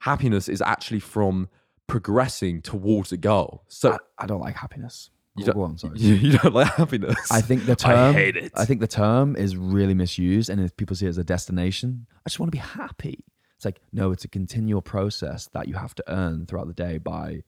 Happiness 0.00 0.48
is 0.48 0.62
actually 0.62 1.00
from 1.00 1.48
progressing 1.88 2.62
towards 2.62 3.10
a 3.10 3.16
goal. 3.16 3.64
So 3.66 3.92
I, 3.92 3.98
I 4.18 4.26
don't 4.26 4.40
like 4.40 4.56
happiness. 4.56 5.10
You 5.36 5.44
don't- 5.44 5.84
on, 5.84 5.96
you, 5.96 6.14
you 6.30 6.38
don't 6.38 6.54
like 6.54 6.74
happiness. 6.74 7.16
I 7.30 7.40
think 7.40 7.66
the 7.66 7.76
term. 7.86 8.10
I 8.10 8.12
hate 8.12 8.36
it. 8.36 8.52
I 8.54 8.64
think 8.64 8.80
the 8.80 8.86
term 8.86 9.34
is 9.36 9.56
really 9.56 9.94
misused, 9.94 10.48
and 10.50 10.60
if 10.60 10.76
people 10.76 10.94
see 10.96 11.06
it 11.06 11.10
as 11.10 11.18
a 11.18 11.24
destination, 11.24 12.06
I 12.24 12.28
just 12.28 12.38
want 12.38 12.48
to 12.52 12.56
be 12.56 12.62
happy. 12.62 13.24
It's 13.56 13.64
like 13.64 13.80
no, 13.92 14.12
it's 14.12 14.24
a 14.24 14.28
continual 14.28 14.82
process 14.82 15.48
that 15.52 15.66
you 15.66 15.74
have 15.74 15.94
to 15.96 16.04
earn 16.08 16.46
throughout 16.46 16.68
the 16.68 16.74
day 16.74 16.98
by 16.98 17.42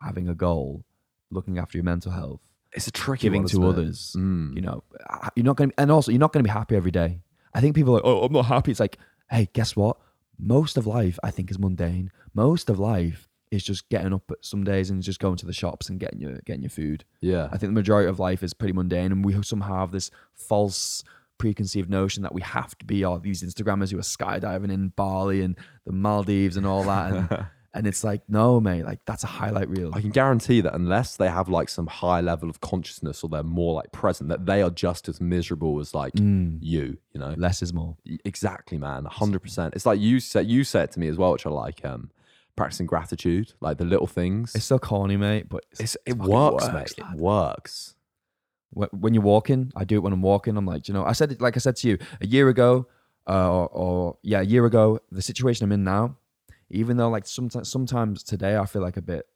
having 0.00 0.28
a 0.28 0.34
goal, 0.34 0.84
looking 1.30 1.58
after 1.58 1.76
your 1.76 1.84
mental 1.84 2.12
health, 2.12 2.40
it's 2.72 2.86
a 2.86 2.90
tricky 2.90 3.22
giving 3.22 3.42
one, 3.42 3.48
to 3.48 3.66
others. 3.66 4.14
Mm. 4.16 4.54
You 4.54 4.62
know, 4.62 4.84
uh, 5.08 5.30
you're 5.34 5.44
not 5.44 5.56
going 5.56 5.70
to, 5.70 5.80
and 5.80 5.90
also 5.90 6.12
you're 6.12 6.18
not 6.18 6.32
going 6.32 6.44
to 6.44 6.48
be 6.48 6.52
happy 6.52 6.76
every 6.76 6.90
day. 6.90 7.20
I 7.54 7.60
think 7.60 7.74
people 7.74 7.92
are 7.92 7.96
like, 7.96 8.04
oh, 8.04 8.22
I'm 8.22 8.32
not 8.32 8.46
happy. 8.46 8.70
It's 8.70 8.80
like, 8.80 8.98
hey, 9.30 9.48
guess 9.52 9.74
what? 9.74 9.96
Most 10.38 10.76
of 10.76 10.86
life, 10.86 11.18
I 11.22 11.30
think, 11.30 11.50
is 11.50 11.58
mundane. 11.58 12.10
Most 12.34 12.70
of 12.70 12.78
life 12.78 13.27
is 13.50 13.62
just 13.64 13.88
getting 13.88 14.12
up 14.12 14.30
some 14.40 14.64
days 14.64 14.90
and 14.90 15.02
just 15.02 15.20
going 15.20 15.36
to 15.36 15.46
the 15.46 15.52
shops 15.52 15.88
and 15.88 15.98
getting 16.00 16.20
your 16.20 16.38
getting 16.44 16.62
your 16.62 16.70
food. 16.70 17.04
Yeah. 17.20 17.46
I 17.46 17.58
think 17.58 17.70
the 17.70 17.80
majority 17.80 18.08
of 18.08 18.18
life 18.18 18.42
is 18.42 18.54
pretty 18.54 18.72
mundane, 18.72 19.12
and 19.12 19.24
we 19.24 19.40
somehow 19.42 19.80
have 19.80 19.92
this 19.92 20.10
false 20.34 21.02
preconceived 21.38 21.88
notion 21.88 22.22
that 22.24 22.34
we 22.34 22.42
have 22.42 22.76
to 22.78 22.84
be 22.84 23.04
all 23.04 23.18
these 23.18 23.42
Instagrammers 23.42 23.92
who 23.92 23.98
are 23.98 24.02
skydiving 24.02 24.72
in 24.72 24.88
Bali 24.88 25.40
and 25.42 25.56
the 25.86 25.92
Maldives 25.92 26.56
and 26.56 26.66
all 26.66 26.82
that. 26.84 27.12
And, 27.12 27.46
and 27.74 27.86
it's 27.86 28.02
like, 28.02 28.22
no, 28.28 28.60
mate, 28.60 28.82
like 28.84 28.98
that's 29.04 29.22
a 29.22 29.28
highlight 29.28 29.68
reel. 29.68 29.92
I 29.94 30.00
can 30.00 30.10
guarantee 30.10 30.60
that 30.62 30.74
unless 30.74 31.14
they 31.16 31.28
have 31.28 31.48
like 31.48 31.68
some 31.68 31.86
high 31.86 32.20
level 32.22 32.50
of 32.50 32.60
consciousness 32.60 33.22
or 33.22 33.28
they're 33.30 33.44
more 33.44 33.74
like 33.74 33.92
present, 33.92 34.30
that 34.30 34.46
they 34.46 34.62
are 34.62 34.70
just 34.70 35.08
as 35.08 35.20
miserable 35.20 35.78
as 35.78 35.94
like 35.94 36.14
Mm, 36.14 36.58
you, 36.60 36.98
you 37.12 37.20
know? 37.20 37.34
less 37.38 37.62
is 37.62 37.72
more. 37.72 37.96
Exactly, 38.24 38.76
man. 38.78 39.04
hundred 39.04 39.38
percent. 39.40 39.74
It's 39.76 39.86
like 39.86 40.00
you 40.00 40.18
said 40.18 40.48
you 40.48 40.64
said 40.64 40.90
to 40.92 40.98
me 41.00 41.06
as 41.06 41.16
well, 41.16 41.30
which 41.32 41.46
I 41.46 41.50
like, 41.50 41.84
um, 41.84 42.10
practicing 42.58 42.86
gratitude, 42.86 43.52
like 43.60 43.78
the 43.78 43.84
little 43.84 44.06
things. 44.06 44.54
It's 44.54 44.64
so 44.66 44.78
corny, 44.78 45.16
mate, 45.16 45.48
but 45.48 45.64
it's, 45.70 45.80
It's, 45.80 45.96
it 46.04 46.16
works, 46.18 46.64
works, 46.66 46.66
mate. 46.74 46.98
lad. 47.04 47.14
It 47.14 47.20
works. 47.20 47.94
Wh- 48.76 48.92
when 48.92 49.14
you're 49.14 49.22
walking, 49.22 49.72
I 49.74 49.84
do 49.84 49.96
it 49.96 50.02
when 50.02 50.12
I'm 50.12 50.22
walking. 50.22 50.56
I'm 50.56 50.66
like, 50.66 50.88
you 50.88 50.94
know, 50.94 51.04
I 51.04 51.12
said 51.12 51.32
it 51.32 51.40
like 51.40 51.56
I 51.56 51.60
said 51.60 51.76
to 51.76 51.88
you 51.88 51.98
a 52.20 52.26
year 52.26 52.48
ago, 52.48 52.86
uh, 53.28 53.50
or, 53.50 53.68
or 53.68 54.18
yeah, 54.22 54.40
a 54.40 54.44
year 54.44 54.64
ago. 54.66 54.98
The 55.10 55.22
situation 55.22 55.64
I'm 55.64 55.72
in 55.72 55.84
now, 55.84 56.16
even 56.70 56.96
though 56.98 57.08
like 57.08 57.26
sometimes 57.26 57.70
sometimes 57.70 58.22
today 58.22 58.56
I 58.56 58.66
feel 58.66 58.82
like 58.82 58.96
a 58.96 59.02
bit, 59.02 59.26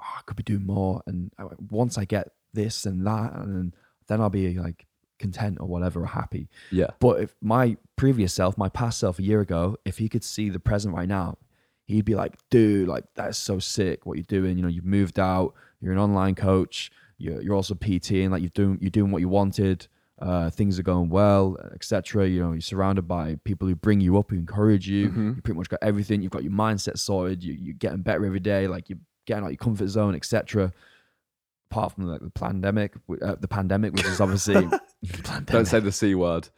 oh, 0.00 0.04
I 0.18 0.20
could 0.26 0.36
be 0.36 0.42
doing 0.42 0.66
more, 0.66 1.02
and 1.06 1.32
I- 1.38 1.46
once 1.70 1.96
I 1.96 2.04
get 2.04 2.28
this 2.52 2.84
and 2.84 3.06
that, 3.06 3.32
and 3.34 3.74
then 4.08 4.20
I'll 4.20 4.28
be 4.30 4.58
like 4.58 4.86
content 5.18 5.58
or 5.60 5.68
whatever, 5.68 6.02
or 6.02 6.06
happy. 6.06 6.48
Yeah. 6.70 6.90
But 6.98 7.20
if 7.22 7.34
my 7.40 7.76
previous 7.96 8.34
self, 8.34 8.58
my 8.58 8.68
past 8.68 8.98
self 8.98 9.18
a 9.18 9.22
year 9.22 9.40
ago, 9.40 9.76
if 9.84 9.98
he 9.98 10.08
could 10.08 10.24
see 10.24 10.50
the 10.50 10.58
present 10.60 10.94
right 10.94 11.08
now, 11.08 11.38
he'd 11.86 12.04
be 12.04 12.14
like, 12.14 12.36
dude, 12.50 12.88
like 12.88 13.04
that's 13.14 13.38
so 13.38 13.58
sick 13.58 14.06
what 14.06 14.16
you're 14.16 14.24
doing. 14.24 14.56
You 14.56 14.62
know, 14.62 14.68
you've 14.68 14.84
moved 14.84 15.18
out, 15.18 15.54
you're 15.80 15.92
an 15.92 15.98
online 15.98 16.34
coach, 16.34 16.90
you're, 17.18 17.40
you're 17.42 17.54
also 17.54 17.74
PT 17.74 18.12
and 18.12 18.30
like 18.32 18.42
you're 18.42 18.50
doing 18.54 18.78
you're 18.80 18.90
doing 18.90 19.10
what 19.10 19.20
you 19.20 19.28
wanted. 19.28 19.86
Uh, 20.20 20.48
things 20.50 20.78
are 20.78 20.84
going 20.84 21.08
well, 21.08 21.56
etc. 21.74 22.28
You 22.28 22.40
know, 22.44 22.52
you're 22.52 22.60
surrounded 22.60 23.08
by 23.08 23.36
people 23.44 23.66
who 23.66 23.74
bring 23.74 24.00
you 24.00 24.16
up, 24.18 24.30
who 24.30 24.36
encourage 24.36 24.88
you. 24.88 25.08
Mhm. 25.10 25.36
You 25.36 25.42
pretty 25.42 25.58
much 25.58 25.68
got 25.68 25.80
everything. 25.82 26.22
You've 26.22 26.30
got 26.30 26.44
your 26.44 26.52
mindset 26.52 26.98
sorted. 26.98 27.42
You, 27.42 27.54
you're 27.54 27.74
getting 27.74 28.02
better 28.02 28.24
every 28.24 28.38
day. 28.38 28.68
Like 28.68 28.88
you're 28.88 29.00
getting 29.26 29.42
out 29.42 29.46
of 29.46 29.52
your 29.52 29.58
comfort 29.58 29.88
zone, 29.88 30.14
etc. 30.14 30.72
Apart 31.70 31.92
from 31.92 32.06
like 32.06 32.20
the 32.20 32.30
pandemic, 32.30 32.94
uh, 33.20 33.34
the 33.40 33.48
pandemic, 33.48 33.94
which 33.94 34.04
is 34.04 34.20
obviously 34.20 34.68
Don't 35.46 35.66
say 35.66 35.80
the 35.80 35.90
C 35.90 36.14
word. 36.14 36.48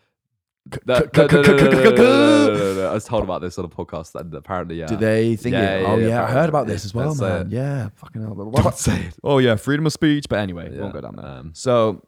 I 0.88 2.90
was 2.92 3.04
told 3.04 3.24
about 3.24 3.40
this 3.40 3.58
on 3.58 3.64
a 3.64 3.68
podcast 3.68 4.14
and 4.18 4.32
apparently, 4.34 4.76
yeah. 4.78 4.86
Do 4.86 4.96
they 4.96 5.36
think 5.36 5.54
Yeah, 5.54 5.76
it? 5.76 5.84
oh 5.84 5.96
yeah, 5.96 6.06
yeah, 6.08 6.24
I 6.24 6.30
heard 6.30 6.48
about 6.48 6.66
this 6.66 6.84
as 6.84 6.94
well, 6.94 7.14
man. 7.14 7.46
it. 7.48 7.52
Yeah, 7.52 7.88
fucking 7.96 8.22
hell. 8.22 8.34
What 8.34 8.60
about- 8.60 8.78
say 8.78 9.06
it. 9.06 9.14
oh 9.22 9.38
yeah, 9.38 9.56
freedom 9.56 9.86
of 9.86 9.92
speech. 9.92 10.26
But 10.28 10.38
anyway, 10.38 10.74
Yeah, 10.74 10.80
won't 10.82 10.94
go 10.94 11.00
down 11.00 11.16
there. 11.16 11.26
um, 11.26 11.50
So 11.54 12.02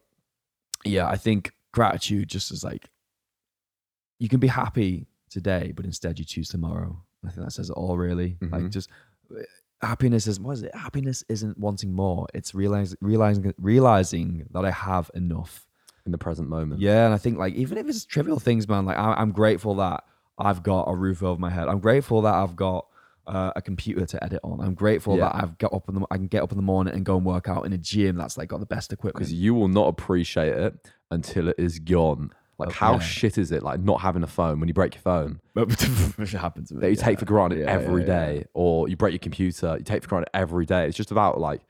yeah, 0.84 1.06
I 1.06 1.16
think 1.16 1.52
gratitude 1.72 2.28
just 2.28 2.50
is 2.50 2.64
like 2.64 2.88
you 4.18 4.28
can 4.28 4.40
be 4.40 4.46
happy 4.48 5.06
today, 5.28 5.72
but 5.76 5.84
instead 5.84 6.18
you 6.18 6.24
choose 6.24 6.48
tomorrow. 6.48 7.02
I 7.26 7.30
think 7.30 7.44
that 7.44 7.50
says 7.52 7.68
it 7.70 7.74
all 7.74 7.98
really. 7.98 8.38
Like 8.40 8.62
Mhm. 8.64 8.70
just 8.72 8.88
uh, 9.30 9.40
happiness 9.82 10.26
is 10.26 10.40
what 10.40 10.52
is 10.52 10.62
it? 10.62 10.74
Happiness 10.74 11.22
isn't 11.28 11.58
wanting 11.58 11.92
more. 11.92 12.26
It's 12.32 12.54
realizing 12.54 12.96
realizing 13.02 13.52
realizing 13.58 14.46
that 14.52 14.64
I 14.64 14.70
have 14.70 15.10
enough. 15.14 15.66
In 16.06 16.12
the 16.12 16.18
present 16.18 16.48
moment. 16.48 16.80
Yeah, 16.80 17.04
and 17.04 17.12
I 17.14 17.18
think 17.18 17.36
like 17.38 17.54
even 17.54 17.76
if 17.78 17.86
it's 17.88 18.04
trivial 18.04 18.38
things, 18.40 18.66
man, 18.68 18.86
like 18.86 18.96
I, 18.96 19.12
I'm 19.14 19.32
grateful 19.32 19.74
that 19.76 20.04
I've 20.38 20.62
got 20.62 20.84
a 20.84 20.94
roof 20.94 21.22
over 21.22 21.38
my 21.38 21.50
head. 21.50 21.68
I'm 21.68 21.80
grateful 21.80 22.22
that 22.22 22.34
I've 22.34 22.56
got 22.56 22.86
uh, 23.26 23.50
a 23.56 23.60
computer 23.60 24.06
to 24.06 24.22
edit 24.24 24.40
on. 24.44 24.60
I'm 24.60 24.74
grateful 24.74 25.16
Yeah. 25.16 25.24
that 25.24 25.34
I've 25.42 25.58
got 25.58 25.72
up 25.74 25.88
in 25.88 25.96
the 25.96 26.06
I 26.10 26.16
can 26.16 26.28
get 26.28 26.42
up 26.42 26.52
in 26.52 26.56
the 26.58 26.62
morning 26.62 26.94
and 26.94 27.04
go 27.04 27.16
and 27.16 27.26
work 27.26 27.48
out 27.48 27.66
in 27.66 27.72
a 27.72 27.78
gym 27.78 28.16
that's 28.16 28.38
like 28.38 28.48
got 28.48 28.60
the 28.60 28.66
best 28.66 28.92
equipment. 28.92 29.16
Because 29.16 29.32
you 29.32 29.54
will 29.54 29.68
not 29.68 29.88
appreciate 29.88 30.52
it 30.52 30.92
until 31.10 31.48
it 31.48 31.56
is 31.58 31.78
gone. 31.80 32.30
Like, 32.58 32.68
Oh, 32.70 32.72
how 32.72 32.98
shit 32.98 33.36
is 33.36 33.52
it, 33.52 33.62
like, 33.62 33.80
not 33.80 34.00
having 34.00 34.22
a 34.22 34.26
phone 34.26 34.60
when 34.60 34.68
you 34.68 34.72
break 34.72 34.94
your 34.94 35.02
phone 35.02 35.40
Which 35.52 36.32
happens 36.32 36.70
to 36.70 36.74
me. 36.76 36.80
that 36.80 36.88
you 36.90 36.96
take 36.96 37.18
for 37.18 37.26
granted 37.26 37.58
Yeah, 37.58 37.66
every 37.70 38.00
yeah, 38.02 38.08
yeah. 38.08 38.26
day, 38.38 38.44
or 38.54 38.88
you 38.88 38.96
break 38.96 39.12
your 39.12 39.18
computer, 39.18 39.76
you 39.78 39.84
take 39.84 40.02
for 40.02 40.08
granted 40.08 40.30
every 40.32 40.64
day? 40.64 40.86
It's 40.86 40.96
just 40.96 41.10
about, 41.10 41.38
like, 41.38 41.60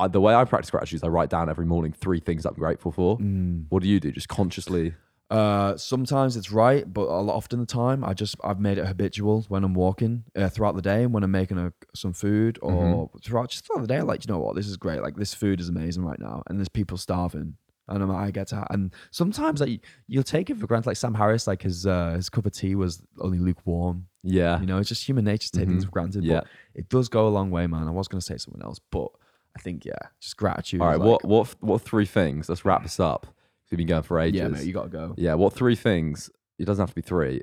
I, 0.00 0.08
the 0.08 0.20
way 0.20 0.34
I 0.34 0.44
practice 0.44 0.70
gratitude 0.70 0.96
is 0.98 1.04
I 1.04 1.08
write 1.08 1.30
down 1.30 1.48
every 1.48 1.66
morning 1.66 1.92
three 1.92 2.20
things 2.20 2.44
I'm 2.46 2.54
grateful 2.54 2.90
for. 2.92 3.18
Mm. 3.18 3.66
What 3.68 3.82
do 3.82 3.88
you 3.88 4.00
do? 4.00 4.10
Just 4.12 4.28
consciously. 4.28 4.94
Uh, 5.30 5.76
sometimes 5.76 6.36
it's 6.36 6.50
right, 6.50 6.92
but 6.92 7.02
a 7.02 7.20
lot 7.22 7.36
often 7.36 7.60
the 7.60 7.66
time 7.66 8.02
I 8.04 8.14
just 8.14 8.34
I've 8.42 8.58
made 8.58 8.78
it 8.78 8.86
habitual 8.86 9.44
when 9.48 9.62
I'm 9.62 9.74
walking 9.74 10.24
uh, 10.34 10.48
throughout 10.48 10.74
the 10.74 10.82
day 10.82 11.04
and 11.04 11.12
when 11.14 11.22
I'm 11.22 11.30
making 11.30 11.56
a, 11.56 11.72
some 11.94 12.12
food 12.12 12.58
or 12.62 13.08
throughout 13.22 13.50
just 13.50 13.64
throughout 13.64 13.82
the 13.82 13.86
day. 13.86 14.02
Like 14.02 14.26
you 14.26 14.32
know 14.32 14.40
what, 14.40 14.56
this 14.56 14.66
is 14.66 14.76
great. 14.76 15.02
Like 15.02 15.14
this 15.14 15.32
food 15.32 15.60
is 15.60 15.68
amazing 15.68 16.04
right 16.04 16.18
now, 16.18 16.42
and 16.48 16.58
there's 16.58 16.68
people 16.68 16.96
starving. 16.96 17.54
and 17.86 18.02
um, 18.02 18.10
I 18.10 18.32
get 18.32 18.48
to, 18.48 18.66
and 18.70 18.92
sometimes 19.12 19.60
like 19.60 19.84
you'll 20.08 20.24
take 20.24 20.50
it 20.50 20.56
for 20.58 20.66
granted. 20.66 20.88
Like 20.88 20.96
Sam 20.96 21.14
Harris, 21.14 21.46
like 21.46 21.62
his 21.62 21.86
uh, 21.86 22.14
his 22.16 22.28
cup 22.28 22.44
of 22.46 22.50
tea 22.52 22.74
was 22.74 23.00
only 23.20 23.38
lukewarm. 23.38 24.06
Yeah. 24.24 24.58
You 24.60 24.66
know, 24.66 24.78
it's 24.78 24.88
just 24.88 25.06
human 25.08 25.24
nature 25.24 25.48
to 25.50 25.58
take 25.60 25.68
things 25.68 25.84
Mhm. 25.84 25.86
for 25.86 25.92
granted. 25.92 26.24
Yeah. 26.24 26.40
But 26.40 26.46
it 26.74 26.88
does 26.88 27.08
go 27.08 27.28
a 27.28 27.30
long 27.30 27.52
way, 27.52 27.68
man. 27.68 27.86
I 27.86 27.92
was 27.92 28.08
gonna 28.08 28.20
say 28.20 28.36
something 28.36 28.62
else, 28.62 28.80
but 28.90 29.08
I 29.56 29.60
think 29.60 29.84
yeah, 29.84 29.92
just 30.20 30.36
gratitude. 30.36 30.80
All 30.80 30.86
right. 30.88 30.94
is 30.96 31.00
what 31.00 31.24
like- 31.24 31.30
what 31.30 31.56
what 31.60 31.82
three 31.82 32.06
things? 32.06 32.48
Let's 32.48 32.64
wrap 32.64 32.82
this 32.82 33.00
up. 33.00 33.26
We've 33.70 33.78
been 33.78 33.86
going 33.86 34.02
for 34.02 34.18
ages. 34.18 34.40
Yeah, 34.40 34.48
mate, 34.48 34.64
you 34.66 34.72
gotta 34.72 34.88
go. 34.88 35.14
Yeah, 35.16 35.34
What 35.34 35.52
three 35.52 35.76
things? 35.76 36.28
It 36.58 36.64
doesn't 36.64 36.82
have 36.82 36.90
to 36.90 36.94
be 36.94 37.02
three. 37.02 37.42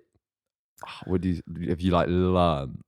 Ah, 0.85 1.01
Would 1.07 1.23
you 1.25 1.41
if 1.61 1.81
you 1.81 1.91
like 1.91 2.07
learn 2.09 2.81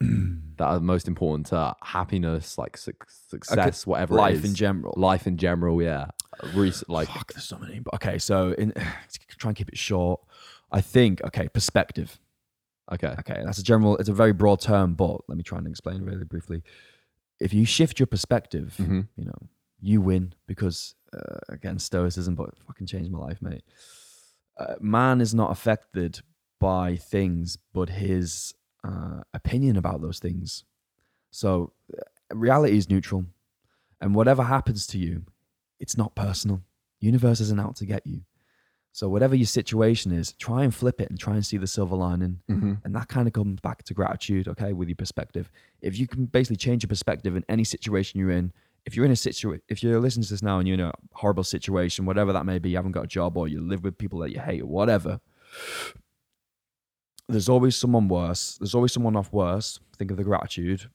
that 0.00 0.64
are 0.64 0.80
most 0.80 1.08
important 1.08 1.46
to 1.46 1.74
happiness, 1.82 2.58
like 2.58 2.76
suc 2.76 2.94
success, 3.08 3.86
whatever 3.86 4.14
Life 4.14 4.36
is. 4.36 4.44
in 4.44 4.54
general. 4.54 4.94
life 4.96 5.26
in 5.26 5.36
general? 5.36 5.82
Yeah. 5.82 6.06
Rec- 6.54 6.88
like 6.88 7.08
Fuck, 7.08 7.32
there's 7.32 7.44
so 7.44 7.58
many. 7.58 7.80
But 7.80 7.94
okay, 7.94 8.18
so 8.18 8.52
in 8.52 8.72
try 9.38 9.50
and 9.50 9.56
keep 9.56 9.68
it 9.68 9.78
short. 9.78 10.20
I 10.70 10.80
think 10.80 11.22
okay, 11.24 11.48
perspective. 11.48 12.18
okay. 12.92 13.14
Okay, 13.18 13.42
that's 13.44 13.58
a 13.58 13.62
general. 13.62 13.96
It's 13.98 14.08
a 14.08 14.12
very 14.14 14.32
broad 14.32 14.60
term, 14.60 14.94
but 14.94 15.28
let 15.28 15.36
me 15.38 15.42
try 15.42 15.58
and 15.58 15.66
explain 15.66 16.02
really 16.02 16.24
briefly. 16.24 16.62
If 17.40 17.52
you 17.52 17.64
shift 17.64 17.98
your 18.00 18.06
perspective, 18.06 18.76
Mhm. 18.78 19.08
you 19.16 19.24
know, 19.24 19.48
you 19.80 20.00
win 20.00 20.34
because 20.46 20.94
uh, 21.12 21.38
again, 21.48 21.78
stoicism, 21.78 22.34
but 22.34 22.48
it 22.48 22.58
fucking 22.66 22.86
changed 22.86 23.10
my 23.10 23.18
life, 23.18 23.40
mate. 23.40 23.62
Uh, 24.58 24.74
man 24.80 25.20
is 25.20 25.34
not 25.34 25.50
affected 25.50 26.20
by 26.58 26.96
things, 26.96 27.56
but 27.72 27.88
his 27.90 28.52
uh, 28.84 29.20
opinion 29.32 29.76
about 29.76 30.00
those 30.02 30.18
things. 30.18 30.64
So 31.30 31.72
uh, 31.96 32.02
reality 32.36 32.76
is 32.76 32.90
neutral, 32.90 33.26
and 34.00 34.14
whatever 34.14 34.42
happens 34.42 34.86
to 34.88 34.98
you, 34.98 35.24
it's 35.78 35.96
not 35.96 36.14
personal. 36.14 36.62
Universe 37.00 37.40
isn't 37.40 37.60
out 37.60 37.76
to 37.76 37.86
get 37.86 38.06
you. 38.06 38.22
So 38.96 39.10
whatever 39.10 39.34
your 39.34 39.44
situation 39.44 40.10
is, 40.10 40.32
try 40.38 40.64
and 40.64 40.74
flip 40.74 41.02
it 41.02 41.10
and 41.10 41.20
try 41.20 41.34
and 41.34 41.44
see 41.44 41.58
the 41.58 41.66
silver 41.66 41.94
lining. 41.94 42.40
Mhm. 42.48 42.80
And 42.82 42.94
that 42.94 43.08
kind 43.08 43.28
of 43.28 43.34
comes 43.34 43.60
back 43.60 43.82
to 43.82 43.92
gratitude, 43.92 44.48
okay, 44.48 44.72
with 44.72 44.88
your 44.88 44.96
perspective. 44.96 45.50
If 45.82 45.98
you 45.98 46.06
can 46.06 46.24
basically 46.24 46.56
change 46.56 46.82
your 46.82 46.88
perspective 46.88 47.36
in 47.36 47.44
any 47.46 47.62
situation 47.62 48.18
you're 48.18 48.30
in, 48.30 48.54
if 48.86 48.96
you're 48.96 49.04
in 49.04 49.10
a 49.10 49.16
situation, 49.16 49.60
if 49.68 49.82
you're 49.82 50.00
listening 50.00 50.24
to 50.24 50.30
this 50.30 50.40
now 50.40 50.60
and 50.60 50.66
you're 50.66 50.78
in 50.78 50.80
a 50.80 50.94
horrible 51.12 51.44
situation, 51.44 52.06
whatever 52.06 52.32
that 52.32 52.46
may 52.46 52.58
be, 52.58 52.70
you 52.70 52.76
haven't 52.76 52.92
got 52.92 53.04
a 53.04 53.06
job 53.06 53.36
or 53.36 53.46
you 53.46 53.60
live 53.60 53.84
with 53.84 53.98
people 53.98 54.18
that 54.20 54.30
you 54.30 54.40
hate 54.40 54.62
or 54.62 54.66
whatever, 54.66 55.20
there's 57.28 57.50
always 57.50 57.76
someone 57.76 58.08
worse. 58.08 58.56
There's 58.56 58.74
always 58.74 58.94
someone 58.94 59.14
off 59.14 59.30
worse. 59.30 59.78
Think 59.98 60.10
of 60.10 60.16
the 60.16 60.24
gratitude. 60.24 60.88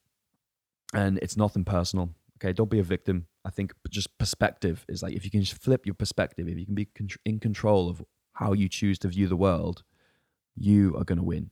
And 0.91 1.19
it's 1.19 1.37
nothing 1.37 1.65
personal. 1.65 2.15
Okay, 2.41 2.53
don't 2.53 2.69
be 2.69 2.80
a 2.80 2.84
victim. 2.84 3.27
I 3.45 3.51
think 3.51 3.73
just 3.89 4.18
perspective 4.18 4.85
is 4.89 5.03
like 5.03 5.13
if 5.13 5.23
you 5.26 5.31
can 5.31 5.41
just 5.41 5.61
flip 5.61 5.85
your 5.85 5.93
perspective, 5.95 6.47
if 6.47 6.57
you 6.57 6.65
can 6.65 6.73
be 6.76 6.88
in 7.26 7.39
control 7.39 7.89
of 7.89 8.01
how 8.34 8.53
you 8.53 8.68
choose 8.68 8.97
to 8.99 9.07
view 9.07 9.27
the 9.27 9.35
world, 9.35 9.84
you 10.55 10.95
are 10.97 11.03
going 11.03 11.18
to 11.18 11.23
win. 11.23 11.51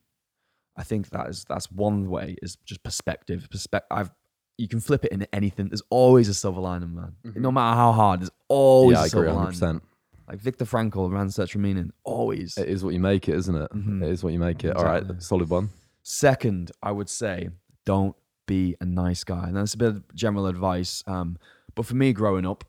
I 0.76 0.84
think 0.84 1.10
that 1.10 1.30
is 1.30 1.46
that's 1.48 1.72
one 1.72 2.10
way 2.10 2.38
is 2.42 2.56
just 2.66 2.82
perspective. 2.84 3.48
Perspective. 3.52 3.88
I've 3.92 4.12
you 4.58 4.68
can 4.68 4.80
flip 4.80 5.06
it 5.06 5.12
into 5.12 5.34
anything. 5.34 5.70
There's 5.70 5.84
always 5.90 6.28
a 6.28 6.34
silver 6.34 6.60
lining, 6.60 6.94
man. 6.94 7.16
No 7.36 7.52
matter 7.52 7.76
how 7.78 7.92
hard, 7.94 8.22
there's 8.22 8.32
always 8.50 8.96
yeah, 8.96 9.02
I 9.02 9.04
a 9.04 9.08
agree 9.08 9.10
silver 9.12 9.26
100. 9.28 9.40
lining. 9.40 9.52
percent 9.54 9.84
Like 10.28 10.40
Viktor 10.42 10.66
Frankl, 10.66 11.10
Man's 11.12 11.36
Search 11.36 11.54
for 11.54 11.60
Meaning. 11.60 11.92
Always. 12.04 12.58
It 12.58 12.68
is 12.68 12.84
what 12.84 12.94
you 12.94 13.00
make 13.00 13.30
it, 13.30 13.36
isn't 13.36 13.56
it? 13.56 13.72
Mhm. 13.72 14.04
It 14.04 14.10
is 14.10 14.24
what 14.24 14.34
you 14.34 14.40
make 14.40 14.64
it. 14.64 14.76
All 14.76 14.84
right, 14.86 15.04
solid 15.22 15.50
one. 15.50 15.70
Second, 16.04 16.72
I 16.84 16.92
would 16.92 17.10
say 17.10 17.50
don't 17.86 18.16
be 18.58 18.76
a 18.82 18.86
nice 18.86 19.24
guy. 19.24 19.46
And 19.48 19.56
that's 19.56 19.76
a 19.76 19.78
bit 19.78 19.90
of 19.90 20.16
general 20.16 20.48
advice. 20.48 21.04
Um, 21.08 21.38
but 21.76 21.86
for 21.86 21.96
me, 21.96 22.14
growing 22.14 22.46
up, 22.46 22.64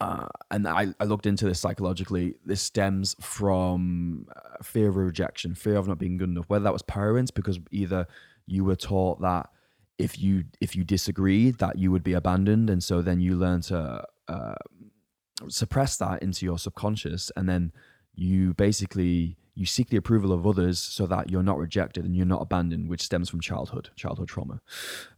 uh, 0.00 0.28
and 0.50 0.68
I, 0.68 0.94
I 1.00 1.04
looked 1.04 1.26
into 1.26 1.46
this 1.46 1.60
psychologically, 1.60 2.34
this 2.44 2.62
stems 2.62 3.16
from 3.20 4.26
uh, 4.34 4.62
fear 4.62 4.88
of 4.88 4.96
rejection, 4.96 5.54
fear 5.54 5.76
of 5.76 5.88
not 5.88 5.98
being 5.98 6.18
good 6.18 6.28
enough. 6.28 6.48
Whether 6.48 6.64
that 6.64 6.72
was 6.72 6.82
parents, 6.82 7.30
because 7.30 7.58
either 7.70 8.06
you 8.46 8.64
were 8.64 8.76
taught 8.76 9.20
that 9.22 9.48
if 9.98 10.18
you 10.18 10.44
if 10.60 10.76
you 10.76 10.84
disagreed, 10.84 11.58
that 11.58 11.78
you 11.78 11.90
would 11.92 12.04
be 12.04 12.12
abandoned, 12.12 12.68
and 12.68 12.84
so 12.84 13.02
then 13.02 13.20
you 13.20 13.34
learn 13.36 13.62
to 13.62 14.04
uh, 14.28 14.54
suppress 15.48 15.96
that 15.96 16.22
into 16.22 16.44
your 16.44 16.58
subconscious, 16.58 17.32
and 17.36 17.48
then 17.48 17.72
you 18.14 18.52
basically 18.54 19.36
you 19.58 19.64
seek 19.66 19.88
the 19.88 19.96
approval 19.96 20.32
of 20.32 20.46
others 20.46 20.78
so 20.78 21.06
that 21.06 21.30
you're 21.30 21.42
not 21.42 21.56
rejected 21.58 22.04
and 22.04 22.14
you're 22.14 22.26
not 22.26 22.42
abandoned 22.42 22.88
which 22.90 23.02
stems 23.02 23.28
from 23.30 23.40
childhood 23.40 23.88
childhood 23.96 24.28
trauma. 24.28 24.60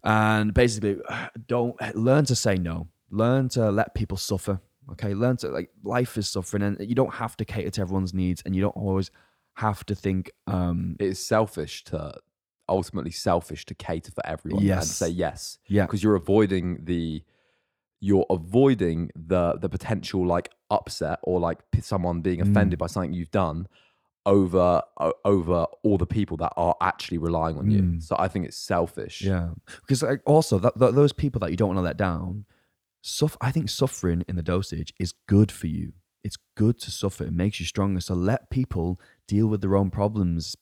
And 0.05 0.55
basically 0.55 0.97
don't 1.49 1.77
learn 1.95 2.25
to 2.27 2.35
say 2.37 2.55
no. 2.57 2.89
Learn 3.11 3.49
to 3.51 3.71
let 3.71 3.95
people 3.95 4.17
suffer 4.17 4.61
okay? 4.93 5.13
Learn 5.13 5.37
to 5.39 5.49
like 5.49 5.71
life 5.83 6.17
is 6.17 6.29
suffering 6.29 6.63
and 6.63 6.79
you 6.81 6.95
don't 6.95 7.15
have 7.15 7.37
to 7.39 7.45
cater 7.45 7.71
to 7.71 7.81
everyone's 7.83 8.15
needs 8.15 8.41
and 8.47 8.55
you 8.55 8.63
don't 8.63 8.77
always 8.77 9.11
have 9.55 9.85
to 9.87 9.95
think 9.95 10.31
um 10.47 10.97
It 11.01 11.07
is 11.09 11.27
selfish 11.35 11.85
to 11.85 12.15
ultimately 12.69 13.11
selfish 13.11 13.65
to 13.67 13.75
cater 13.75 14.13
for 14.13 14.25
everyone 14.27 14.61
and 14.63 14.67
Yes. 14.69 14.97
say 14.97 15.09
yes. 15.09 15.59
Yeah. 15.67 15.87
Because 15.87 16.03
you're 16.03 16.15
avoiding 16.15 16.85
the 16.85 17.25
you're 18.01 18.27
avoiding 18.31 19.11
the 19.17 19.55
the 19.61 19.69
potential 19.69 20.25
like 20.25 20.51
upset 20.71 21.19
or 21.25 21.41
like 21.41 21.59
someone 21.81 22.21
being 22.21 22.39
Mm. 22.41 22.51
offended 22.51 22.79
by 22.79 22.87
something 22.87 23.13
you've 23.13 23.31
done 23.33 23.67
over 24.29 24.83
over 25.25 25.67
all 25.83 25.97
the 25.97 26.07
people 26.07 26.37
that 26.37 26.53
are 26.57 26.77
actually 26.83 27.19
relying 27.19 27.57
on 27.57 27.71
you. 27.71 27.83
Mm. 27.83 28.03
So 28.03 28.15
I 28.19 28.29
think 28.29 28.45
it's 28.45 28.59
selfish. 28.59 29.23
Yeah, 29.23 29.51
because 29.81 30.03
like 30.03 30.21
also 30.27 30.59
that, 30.59 30.79
that 30.79 30.95
those 30.95 31.15
people 31.15 31.41
that 31.41 31.51
you 31.51 31.57
don't 31.57 31.69
want 31.69 31.79
to 31.79 31.83
let 31.83 31.97
down, 31.97 32.45
suff- 33.01 33.39
I 33.41 33.51
think 33.51 33.71
suffering 33.71 34.25
in 34.29 34.37
the 34.37 34.43
dosage 34.43 34.93
is 35.01 35.15
good 35.27 35.51
for 35.51 35.67
you. 35.67 35.95
It's 36.23 36.37
good 36.57 36.79
to 36.81 36.91
suffer. 36.91 37.25
It 37.25 37.33
makes 37.33 37.59
you 37.59 37.65
stronger. 37.65 38.01
So 38.01 38.15
let 38.15 38.51
people 38.51 39.01
deal 39.27 39.47
with 39.47 39.63
their 39.63 39.77
own 39.77 39.91
problems. 39.91 40.57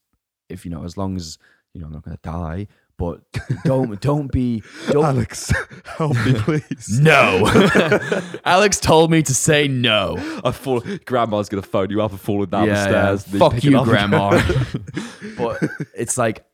If 0.48 0.64
you 0.64 0.70
know, 0.70 0.84
as 0.84 0.96
long 0.96 1.16
as 1.16 1.36
you 1.74 1.80
know, 1.80 1.88
I'm 1.88 1.92
not 1.92 2.04
going 2.04 2.16
to 2.16 2.22
die. 2.22 2.68
But 2.98 3.20
don't 3.64 4.00
don't 4.00 4.32
be 4.32 4.62
don't. 4.90 5.04
Alex, 5.04 5.52
help 5.84 6.16
me 6.24 6.32
please. 6.34 6.98
No, 7.00 7.42
Alex 8.44 8.80
told 8.80 9.10
me 9.10 9.22
to 9.22 9.34
say 9.34 9.68
no. 9.68 10.16
I 10.42 10.50
fall. 10.50 10.82
Grandma's 11.04 11.50
gonna 11.50 11.62
phone 11.62 11.90
you 11.90 12.00
up 12.02 12.12
and 12.12 12.20
falling 12.20 12.48
down 12.48 12.68
the 12.68 12.82
stairs. 12.82 13.26
yeah. 13.30 13.38
Fuck 13.38 13.62
you, 13.62 13.84
grandma. 13.84 14.30
but 15.36 15.62
it's 15.94 16.16
like 16.16 16.44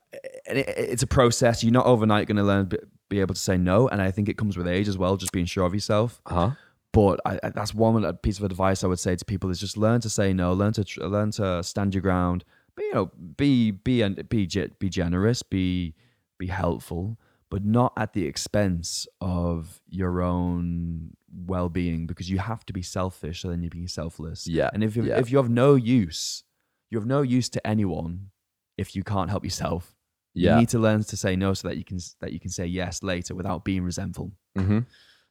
it, 0.45 0.67
it's 0.77 1.03
a 1.03 1.07
process. 1.07 1.63
You're 1.63 1.71
not 1.71 1.85
overnight 1.85 2.27
going 2.27 2.37
to 2.37 2.43
learn 2.43 2.65
be, 2.65 2.77
be 3.09 3.19
able 3.21 3.35
to 3.35 3.39
say 3.41 3.57
no, 3.57 3.87
and 3.87 4.01
I 4.01 4.11
think 4.11 4.27
it 4.27 4.37
comes 4.37 4.57
with 4.57 4.67
age 4.67 4.87
as 4.87 4.97
well. 4.97 5.15
Just 5.15 5.31
being 5.31 5.45
sure 5.45 5.65
of 5.65 5.73
yourself. 5.73 6.21
Huh? 6.27 6.51
But 6.91 7.19
I, 7.25 7.39
I, 7.41 7.49
that's 7.49 7.73
one 7.73 8.11
piece 8.17 8.37
of 8.37 8.43
advice 8.43 8.83
I 8.83 8.87
would 8.87 8.99
say 8.99 9.15
to 9.15 9.25
people 9.25 9.49
is 9.49 9.59
just 9.59 9.77
learn 9.77 10.01
to 10.01 10.09
say 10.09 10.33
no, 10.33 10.53
learn 10.53 10.73
to 10.73 11.07
learn 11.07 11.31
to 11.31 11.63
stand 11.63 11.93
your 11.93 12.01
ground. 12.01 12.43
But 12.75 12.83
you 12.83 12.93
know, 12.93 13.11
be 13.37 13.71
be 13.71 14.01
and 14.01 14.27
be 14.29 14.45
be 14.79 14.89
generous, 14.89 15.41
be 15.41 15.95
be 16.43 16.51
helpful, 16.65 17.17
but 17.49 17.63
not 17.63 17.93
at 17.97 18.13
the 18.13 18.25
expense 18.25 19.07
of 19.21 19.81
your 19.87 20.21
own 20.21 21.11
well-being 21.53 22.07
because 22.07 22.29
you 22.29 22.39
have 22.39 22.65
to 22.65 22.73
be 22.73 22.81
selfish 22.81 23.41
so 23.41 23.49
then 23.49 23.61
you're 23.63 23.69
being 23.69 23.87
selfless. 23.87 24.47
Yeah, 24.47 24.69
And 24.73 24.83
if 24.83 24.95
you 24.95 25.03
yeah. 25.03 25.19
if 25.19 25.31
you 25.31 25.37
have 25.37 25.49
no 25.49 25.75
use, 25.75 26.43
you 26.89 26.97
have 26.99 27.07
no 27.07 27.21
use 27.21 27.49
to 27.49 27.59
anyone 27.65 28.31
if 28.77 28.95
you 28.95 29.03
can't 29.03 29.29
help 29.29 29.43
yourself. 29.43 29.95
Yeah. 30.33 30.53
You 30.53 30.61
need 30.61 30.69
to 30.69 30.79
learn 30.79 31.03
to 31.03 31.17
say 31.17 31.35
no 31.35 31.53
so 31.53 31.67
that 31.67 31.77
you 31.77 31.85
can 31.85 31.99
that 32.21 32.33
you 32.33 32.39
can 32.39 32.49
say 32.49 32.65
yes 32.65 33.03
later 33.03 33.35
without 33.35 33.63
being 33.63 33.83
resentful. 33.83 34.31
mm-hmm. 34.57 34.79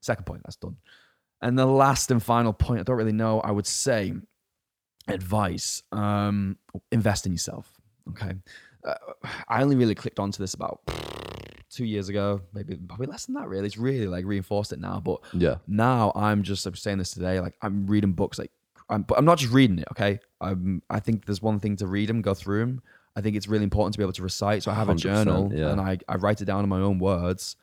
Second 0.01 0.25
point, 0.25 0.43
that's 0.45 0.57
done. 0.57 0.77
And 1.41 1.59
the 1.59 1.67
last 1.67 2.11
and 2.11 2.23
final 2.23 2.53
point, 2.53 2.81
I 2.81 2.83
don't 2.85 2.97
really 2.97 3.13
know. 3.25 3.41
I 3.41 3.51
would 3.51 3.67
say 3.67 4.15
advice: 5.09 5.83
um, 5.93 6.57
invest 6.91 7.27
in 7.27 7.33
yourself. 7.33 7.67
Okay, 8.11 8.35
uh, 8.85 8.95
I 9.49 9.63
only 9.63 9.77
really 9.77 9.95
clicked 9.95 10.19
onto 10.19 10.39
this 10.43 10.55
about 10.55 10.81
two 11.71 11.85
years 11.85 12.09
ago, 12.09 12.41
maybe 12.53 12.77
probably 12.77 13.07
less 13.07 13.27
than 13.27 13.35
that. 13.37 13.49
Really, 13.49 13.67
it's 13.67 13.79
really 13.79 14.07
like 14.07 14.25
reinforced 14.25 14.73
it 14.73 14.81
now. 14.81 15.01
But 15.01 15.21
Yeah. 15.33 15.57
now 15.67 16.13
I'm 16.15 16.43
just 16.43 16.67
I'm 16.67 16.75
saying 16.75 16.99
this 16.99 17.13
today. 17.13 17.41
Like 17.41 17.55
I'm 17.63 17.87
reading 17.87 18.13
books, 18.13 18.39
like 18.39 18.51
I'm, 18.89 19.03
but 19.03 19.17
I'm 19.19 19.25
not 19.25 19.39
just 19.39 19.53
reading 19.53 19.79
it. 19.79 19.89
Okay, 19.93 20.21
I'm. 20.41 20.83
I 20.91 21.01
think 21.01 21.25
there's 21.27 21.41
one 21.43 21.61
thing 21.61 21.77
to 21.77 21.87
read 21.87 22.09
them, 22.09 22.21
go 22.23 22.35
through 22.35 22.61
them. 22.61 22.83
I 23.15 23.21
think 23.21 23.37
it's 23.37 23.47
really 23.47 23.65
important 23.65 23.93
to 23.95 23.99
be 23.99 24.05
able 24.05 24.13
to 24.15 24.23
recite. 24.23 24.63
So 24.63 24.71
I 24.71 24.75
have 24.75 24.89
a 24.89 24.95
journal 24.95 25.53
yeah. 25.55 25.69
and 25.71 25.79
I, 25.81 25.99
I 26.09 26.17
write 26.17 26.41
it 26.41 26.47
down 26.47 26.65
in 26.65 26.71
my 26.71 26.81
own 26.81 26.99
words, 26.99 27.57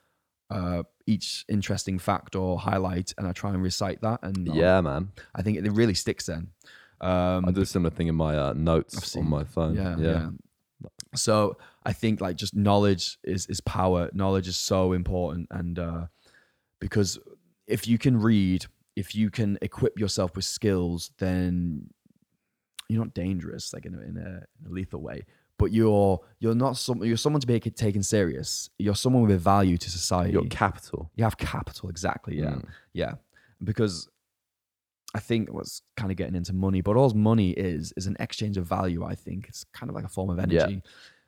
uh, 0.51 0.83
each 1.07 1.43
interesting 1.49 1.97
fact 1.97 2.35
or 2.35 2.59
highlight, 2.59 3.15
and 3.17 3.27
I 3.27 3.31
try 3.31 3.49
and 3.51 3.63
recite 3.63 3.99
that. 4.01 4.19
And 4.21 4.47
uh, 4.47 4.53
Yeah, 4.53 4.79
man. 4.81 5.11
I 5.33 5.41
think 5.41 5.57
it, 5.57 5.65
it 5.65 5.71
really 5.71 5.95
sticks 5.95 6.27
then. 6.27 6.49
Um, 7.01 7.45
I 7.47 7.51
do 7.51 7.61
a 7.61 7.65
similar 7.65 7.89
thing 7.89 8.07
in 8.09 8.15
my 8.15 8.37
uh, 8.37 8.53
notes 8.53 9.01
seen- 9.11 9.23
on 9.23 9.29
my 9.29 9.43
phone. 9.43 9.75
yeah, 9.75 9.95
yeah. 9.97 10.11
yeah. 10.11 10.29
So 11.15 11.57
I 11.83 11.93
think 11.93 12.21
like 12.21 12.35
just 12.37 12.55
knowledge 12.55 13.17
is 13.23 13.45
is 13.47 13.61
power. 13.61 14.09
Knowledge 14.13 14.47
is 14.47 14.57
so 14.57 14.93
important, 14.93 15.47
and 15.51 15.79
uh, 15.79 16.05
because 16.79 17.17
if 17.67 17.87
you 17.87 17.97
can 17.97 18.17
read, 18.19 18.65
if 18.95 19.15
you 19.15 19.29
can 19.29 19.57
equip 19.61 19.99
yourself 19.99 20.35
with 20.35 20.45
skills, 20.45 21.11
then 21.17 21.89
you're 22.89 23.03
not 23.03 23.13
dangerous, 23.13 23.73
like 23.73 23.85
in 23.85 23.93
a, 23.93 23.99
in 24.01 24.17
a, 24.17 24.43
in 24.59 24.67
a 24.67 24.69
lethal 24.69 25.01
way. 25.01 25.23
But 25.57 25.71
you're 25.71 26.19
you're 26.39 26.55
not 26.55 26.77
some 26.77 27.03
you're 27.03 27.17
someone 27.17 27.41
to 27.41 27.47
be 27.47 27.59
taken 27.59 28.01
serious. 28.03 28.69
You're 28.77 28.95
someone 28.95 29.23
with 29.23 29.31
a 29.31 29.37
value 29.37 29.77
to 29.77 29.89
society. 29.89 30.33
You 30.33 30.41
got 30.41 30.49
capital. 30.51 31.11
you 31.15 31.23
have 31.23 31.37
capital, 31.37 31.89
exactly. 31.89 32.37
Yeah, 32.37 32.51
Mm. 32.55 32.65
yeah. 32.93 33.13
Because 33.63 34.07
I 35.15 35.19
think 35.19 35.51
what's 35.51 35.81
kind 35.97 36.11
of 36.11 36.17
getting 36.17 36.35
into 36.35 36.53
money, 36.53 36.81
but 36.81 36.95
all 36.95 37.09
money 37.11 37.51
is 37.51 37.93
is 37.97 38.05
an 38.07 38.15
exchange 38.19 38.57
of 38.57 38.65
value. 38.65 39.03
I 39.03 39.15
think 39.15 39.47
it's 39.49 39.63
kind 39.73 39.89
of 39.89 39.95
like 39.95 40.05
a 40.05 40.09
form 40.09 40.29
of 40.29 40.37
Yeah. 40.37 40.63
energy. 40.63 40.83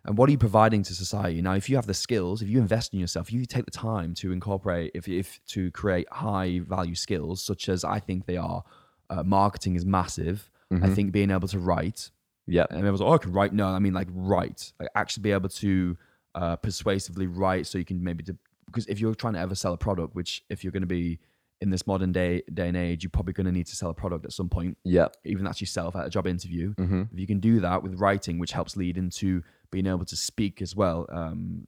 And 0.05 0.17
what 0.17 0.27
are 0.29 0.31
you 0.31 0.37
providing 0.37 0.81
to 0.83 0.95
society? 0.95 1.41
Now, 1.43 1.53
if 1.53 1.69
you 1.69 1.75
have 1.75 1.85
the 1.85 1.93
skills, 1.93 2.41
if 2.41 2.49
you 2.49 2.59
invest 2.59 2.93
in 2.93 2.99
yourself, 2.99 3.27
if 3.27 3.33
you 3.33 3.45
take 3.45 3.65
the 3.65 3.71
time 3.71 4.15
to 4.15 4.31
incorporate, 4.31 4.91
if, 4.95 5.07
if 5.07 5.39
to 5.49 5.69
create 5.71 6.07
high 6.11 6.59
value 6.59 6.95
skills, 6.95 7.41
such 7.43 7.69
as 7.69 7.83
I 7.83 7.99
think 7.99 8.25
they 8.25 8.37
are, 8.37 8.63
uh, 9.11 9.21
marketing 9.23 9.75
is 9.75 9.85
massive. 9.85 10.49
I 10.71 10.75
Mhm. 10.75 10.95
think 10.95 11.11
being 11.11 11.29
able 11.31 11.47
to 11.49 11.59
write, 11.59 12.09
Yeah. 12.47 12.65
and 12.69 12.79
everyone's 12.79 13.01
like, 13.01 13.09
oh, 13.11 13.13
I 13.13 13.17
can 13.19 13.31
write. 13.33 13.53
No, 13.53 13.67
I 13.67 13.77
mean 13.79 13.93
like 13.93 14.07
write, 14.11 14.73
like 14.79 14.89
actually 14.95 15.21
be 15.23 15.31
able 15.31 15.49
to 15.49 15.97
uh, 16.33 16.55
persuasively 16.55 17.27
write, 17.27 17.67
so 17.67 17.77
you 17.77 17.83
can 17.85 18.01
maybe 18.01 18.23
do, 18.23 18.37
because 18.67 18.87
if 18.87 18.99
you're 19.01 19.13
trying 19.13 19.33
to 19.33 19.39
ever 19.39 19.53
sell 19.53 19.73
a 19.73 19.77
product, 19.77 20.15
which 20.15 20.43
if 20.49 20.63
you're 20.63 20.71
going 20.71 20.81
to 20.81 20.87
be 20.87 21.19
in 21.61 21.69
this 21.69 21.85
modern 21.85 22.11
day 22.11 22.41
day 22.53 22.67
and 22.67 22.75
age, 22.77 23.03
you're 23.03 23.09
probably 23.11 23.33
going 23.33 23.45
to 23.45 23.51
need 23.51 23.67
to 23.67 23.75
sell 23.75 23.89
a 23.89 23.93
product 23.93 24.25
at 24.25 24.33
some 24.33 24.49
point, 24.49 24.77
Yeah. 24.83 25.07
even 25.23 25.43
that's 25.45 25.61
yourself 25.61 25.95
at 25.95 26.05
a 26.05 26.09
job 26.09 26.25
interview. 26.27 26.73
hmm 26.73 27.03
If 27.13 27.19
you 27.19 27.27
can 27.27 27.39
do 27.39 27.59
that 27.61 27.83
with 27.83 27.95
writing, 27.99 28.39
which 28.39 28.51
helps 28.51 28.75
lead 28.75 28.97
into 28.97 29.43
being 29.71 29.87
able 29.87 30.05
to 30.05 30.15
speak 30.15 30.61
as 30.61 30.75
well, 30.75 31.05
um, 31.09 31.67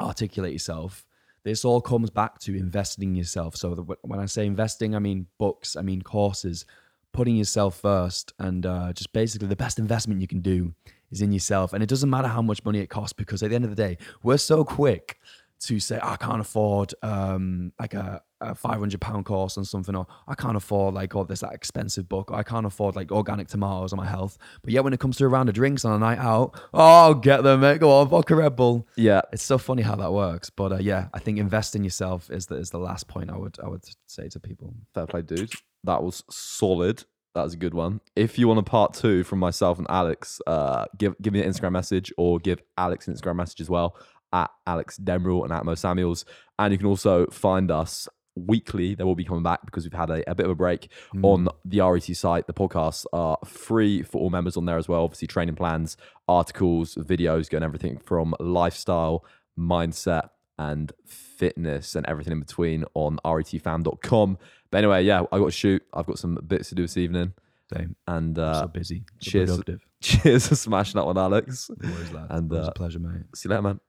articulate 0.00 0.52
yourself. 0.52 1.04
This 1.44 1.64
all 1.64 1.80
comes 1.80 2.10
back 2.10 2.38
to 2.40 2.54
investing 2.56 3.10
in 3.10 3.14
yourself. 3.16 3.56
So 3.56 3.74
the, 3.74 3.82
when 4.02 4.20
I 4.20 4.26
say 4.26 4.46
investing, 4.46 4.94
I 4.94 4.98
mean 4.98 5.26
books, 5.38 5.76
I 5.76 5.82
mean 5.82 6.02
courses, 6.02 6.64
putting 7.12 7.36
yourself 7.36 7.80
first, 7.80 8.32
and 8.38 8.66
uh, 8.66 8.92
just 8.92 9.12
basically 9.12 9.48
the 9.48 9.56
best 9.56 9.78
investment 9.78 10.20
you 10.20 10.26
can 10.28 10.40
do 10.40 10.74
is 11.10 11.20
in 11.22 11.32
yourself. 11.32 11.72
And 11.72 11.82
it 11.82 11.88
doesn't 11.88 12.10
matter 12.10 12.28
how 12.28 12.42
much 12.42 12.64
money 12.64 12.80
it 12.80 12.88
costs 12.90 13.14
because 13.14 13.42
at 13.42 13.48
the 13.50 13.54
end 13.56 13.64
of 13.64 13.70
the 13.70 13.76
day, 13.76 13.98
we're 14.22 14.36
so 14.36 14.62
quick 14.64 15.18
to 15.60 15.80
say 15.80 15.98
I 16.02 16.16
can't 16.16 16.40
afford 16.40 16.94
um, 17.02 17.72
like 17.80 17.94
a, 17.94 18.22
a 18.40 18.54
500 18.54 19.00
pound 19.00 19.24
course 19.24 19.58
on 19.58 19.64
something, 19.64 19.94
or 19.94 20.06
I 20.26 20.34
can't 20.34 20.56
afford 20.56 20.94
like 20.94 21.14
all 21.14 21.24
this 21.24 21.40
that 21.40 21.52
expensive 21.52 22.08
book, 22.08 22.30
or 22.30 22.36
I 22.36 22.42
can't 22.42 22.66
afford 22.66 22.96
like 22.96 23.10
organic 23.10 23.48
tomatoes 23.48 23.92
on 23.92 23.96
my 23.96 24.06
health. 24.06 24.38
But 24.62 24.72
yet 24.72 24.84
when 24.84 24.92
it 24.92 25.00
comes 25.00 25.16
to 25.18 25.24
a 25.24 25.28
round 25.28 25.48
of 25.48 25.54
drinks 25.54 25.84
on 25.84 25.92
a 25.92 25.98
night 25.98 26.18
out, 26.18 26.58
oh, 26.72 27.14
get 27.14 27.42
them, 27.42 27.60
mate. 27.60 27.80
Go 27.80 27.90
on, 27.90 28.08
vodka 28.08 28.36
Red 28.36 28.56
Bull. 28.56 28.86
Yeah. 28.96 29.22
It's 29.32 29.42
so 29.42 29.58
funny 29.58 29.82
how 29.82 29.96
that 29.96 30.12
works. 30.12 30.50
But 30.50 30.72
uh, 30.72 30.78
yeah, 30.78 31.08
I 31.12 31.18
think 31.18 31.38
invest 31.38 31.76
in 31.76 31.84
yourself 31.84 32.30
is 32.30 32.46
the 32.46 32.56
is 32.56 32.70
the 32.70 32.78
last 32.78 33.08
point 33.08 33.30
I 33.30 33.36
would 33.36 33.58
I 33.62 33.68
would 33.68 33.84
say 34.06 34.28
to 34.28 34.40
people. 34.40 34.74
Fair 34.94 35.06
play, 35.06 35.22
dude. 35.22 35.52
That 35.84 36.02
was 36.02 36.22
solid. 36.30 37.04
That 37.34 37.44
was 37.44 37.54
a 37.54 37.58
good 37.58 37.74
one. 37.74 38.00
If 38.16 38.38
you 38.38 38.48
want 38.48 38.58
a 38.58 38.64
part 38.64 38.94
two 38.94 39.22
from 39.22 39.38
myself 39.38 39.78
and 39.78 39.86
Alex, 39.90 40.40
uh, 40.46 40.86
give 40.96 41.14
give 41.20 41.32
me 41.32 41.42
an 41.42 41.50
Instagram 41.50 41.72
message 41.72 42.12
or 42.16 42.38
give 42.38 42.62
Alex 42.76 43.06
an 43.06 43.14
Instagram 43.14 43.36
message 43.36 43.60
as 43.60 43.70
well 43.70 43.96
at 44.32 44.50
Alex 44.66 44.98
Demeril 44.98 45.44
and 45.44 45.52
at 45.52 45.64
Mo 45.64 45.74
Samuels. 45.74 46.24
And 46.58 46.72
you 46.72 46.78
can 46.78 46.86
also 46.86 47.26
find 47.26 47.70
us 47.70 48.08
weekly. 48.46 48.94
They 48.94 49.04
will 49.04 49.14
be 49.14 49.24
coming 49.24 49.42
back 49.42 49.64
because 49.64 49.84
we've 49.84 49.92
had 49.92 50.10
a, 50.10 50.30
a 50.30 50.34
bit 50.34 50.46
of 50.46 50.52
a 50.52 50.54
break 50.54 50.90
on 51.22 51.48
the 51.64 51.80
RET 51.80 52.04
site. 52.04 52.46
The 52.46 52.52
podcasts 52.52 53.04
are 53.12 53.38
free 53.44 54.02
for 54.02 54.18
all 54.18 54.30
members 54.30 54.56
on 54.56 54.64
there 54.64 54.78
as 54.78 54.88
well. 54.88 55.04
Obviously, 55.04 55.28
training 55.28 55.56
plans, 55.56 55.96
articles, 56.28 56.94
videos, 56.96 57.48
going 57.50 57.62
everything 57.62 57.98
from 57.98 58.34
lifestyle, 58.40 59.24
mindset, 59.58 60.30
and 60.58 60.92
fitness 61.06 61.94
and 61.94 62.04
everything 62.06 62.32
in 62.32 62.40
between 62.40 62.84
on 62.94 63.18
retfam.com. 63.24 64.38
But 64.70 64.78
anyway, 64.78 65.04
yeah, 65.04 65.22
I 65.32 65.38
got 65.38 65.46
to 65.46 65.50
shoot. 65.50 65.82
I've 65.92 66.06
got 66.06 66.18
some 66.18 66.38
bits 66.46 66.68
to 66.70 66.74
do 66.74 66.82
this 66.82 66.96
evening. 66.96 67.32
Same. 67.72 67.96
And 68.06 68.36
so 68.36 68.42
uh, 68.42 68.66
busy. 68.66 69.04
So 69.20 69.30
cheers. 69.30 69.50
productive. 69.50 69.80
cheers 70.00 70.48
for 70.48 70.54
smashing 70.54 70.98
that 70.98 71.06
one, 71.06 71.18
Alex. 71.18 71.70
Always, 71.82 72.12
lad. 72.12 72.26
And, 72.30 72.52
Always 72.52 72.68
uh, 72.68 72.70
a 72.70 72.74
pleasure, 72.74 72.98
mate. 72.98 73.22
See 73.34 73.48
you 73.48 73.50
later, 73.50 73.62
man. 73.62 73.80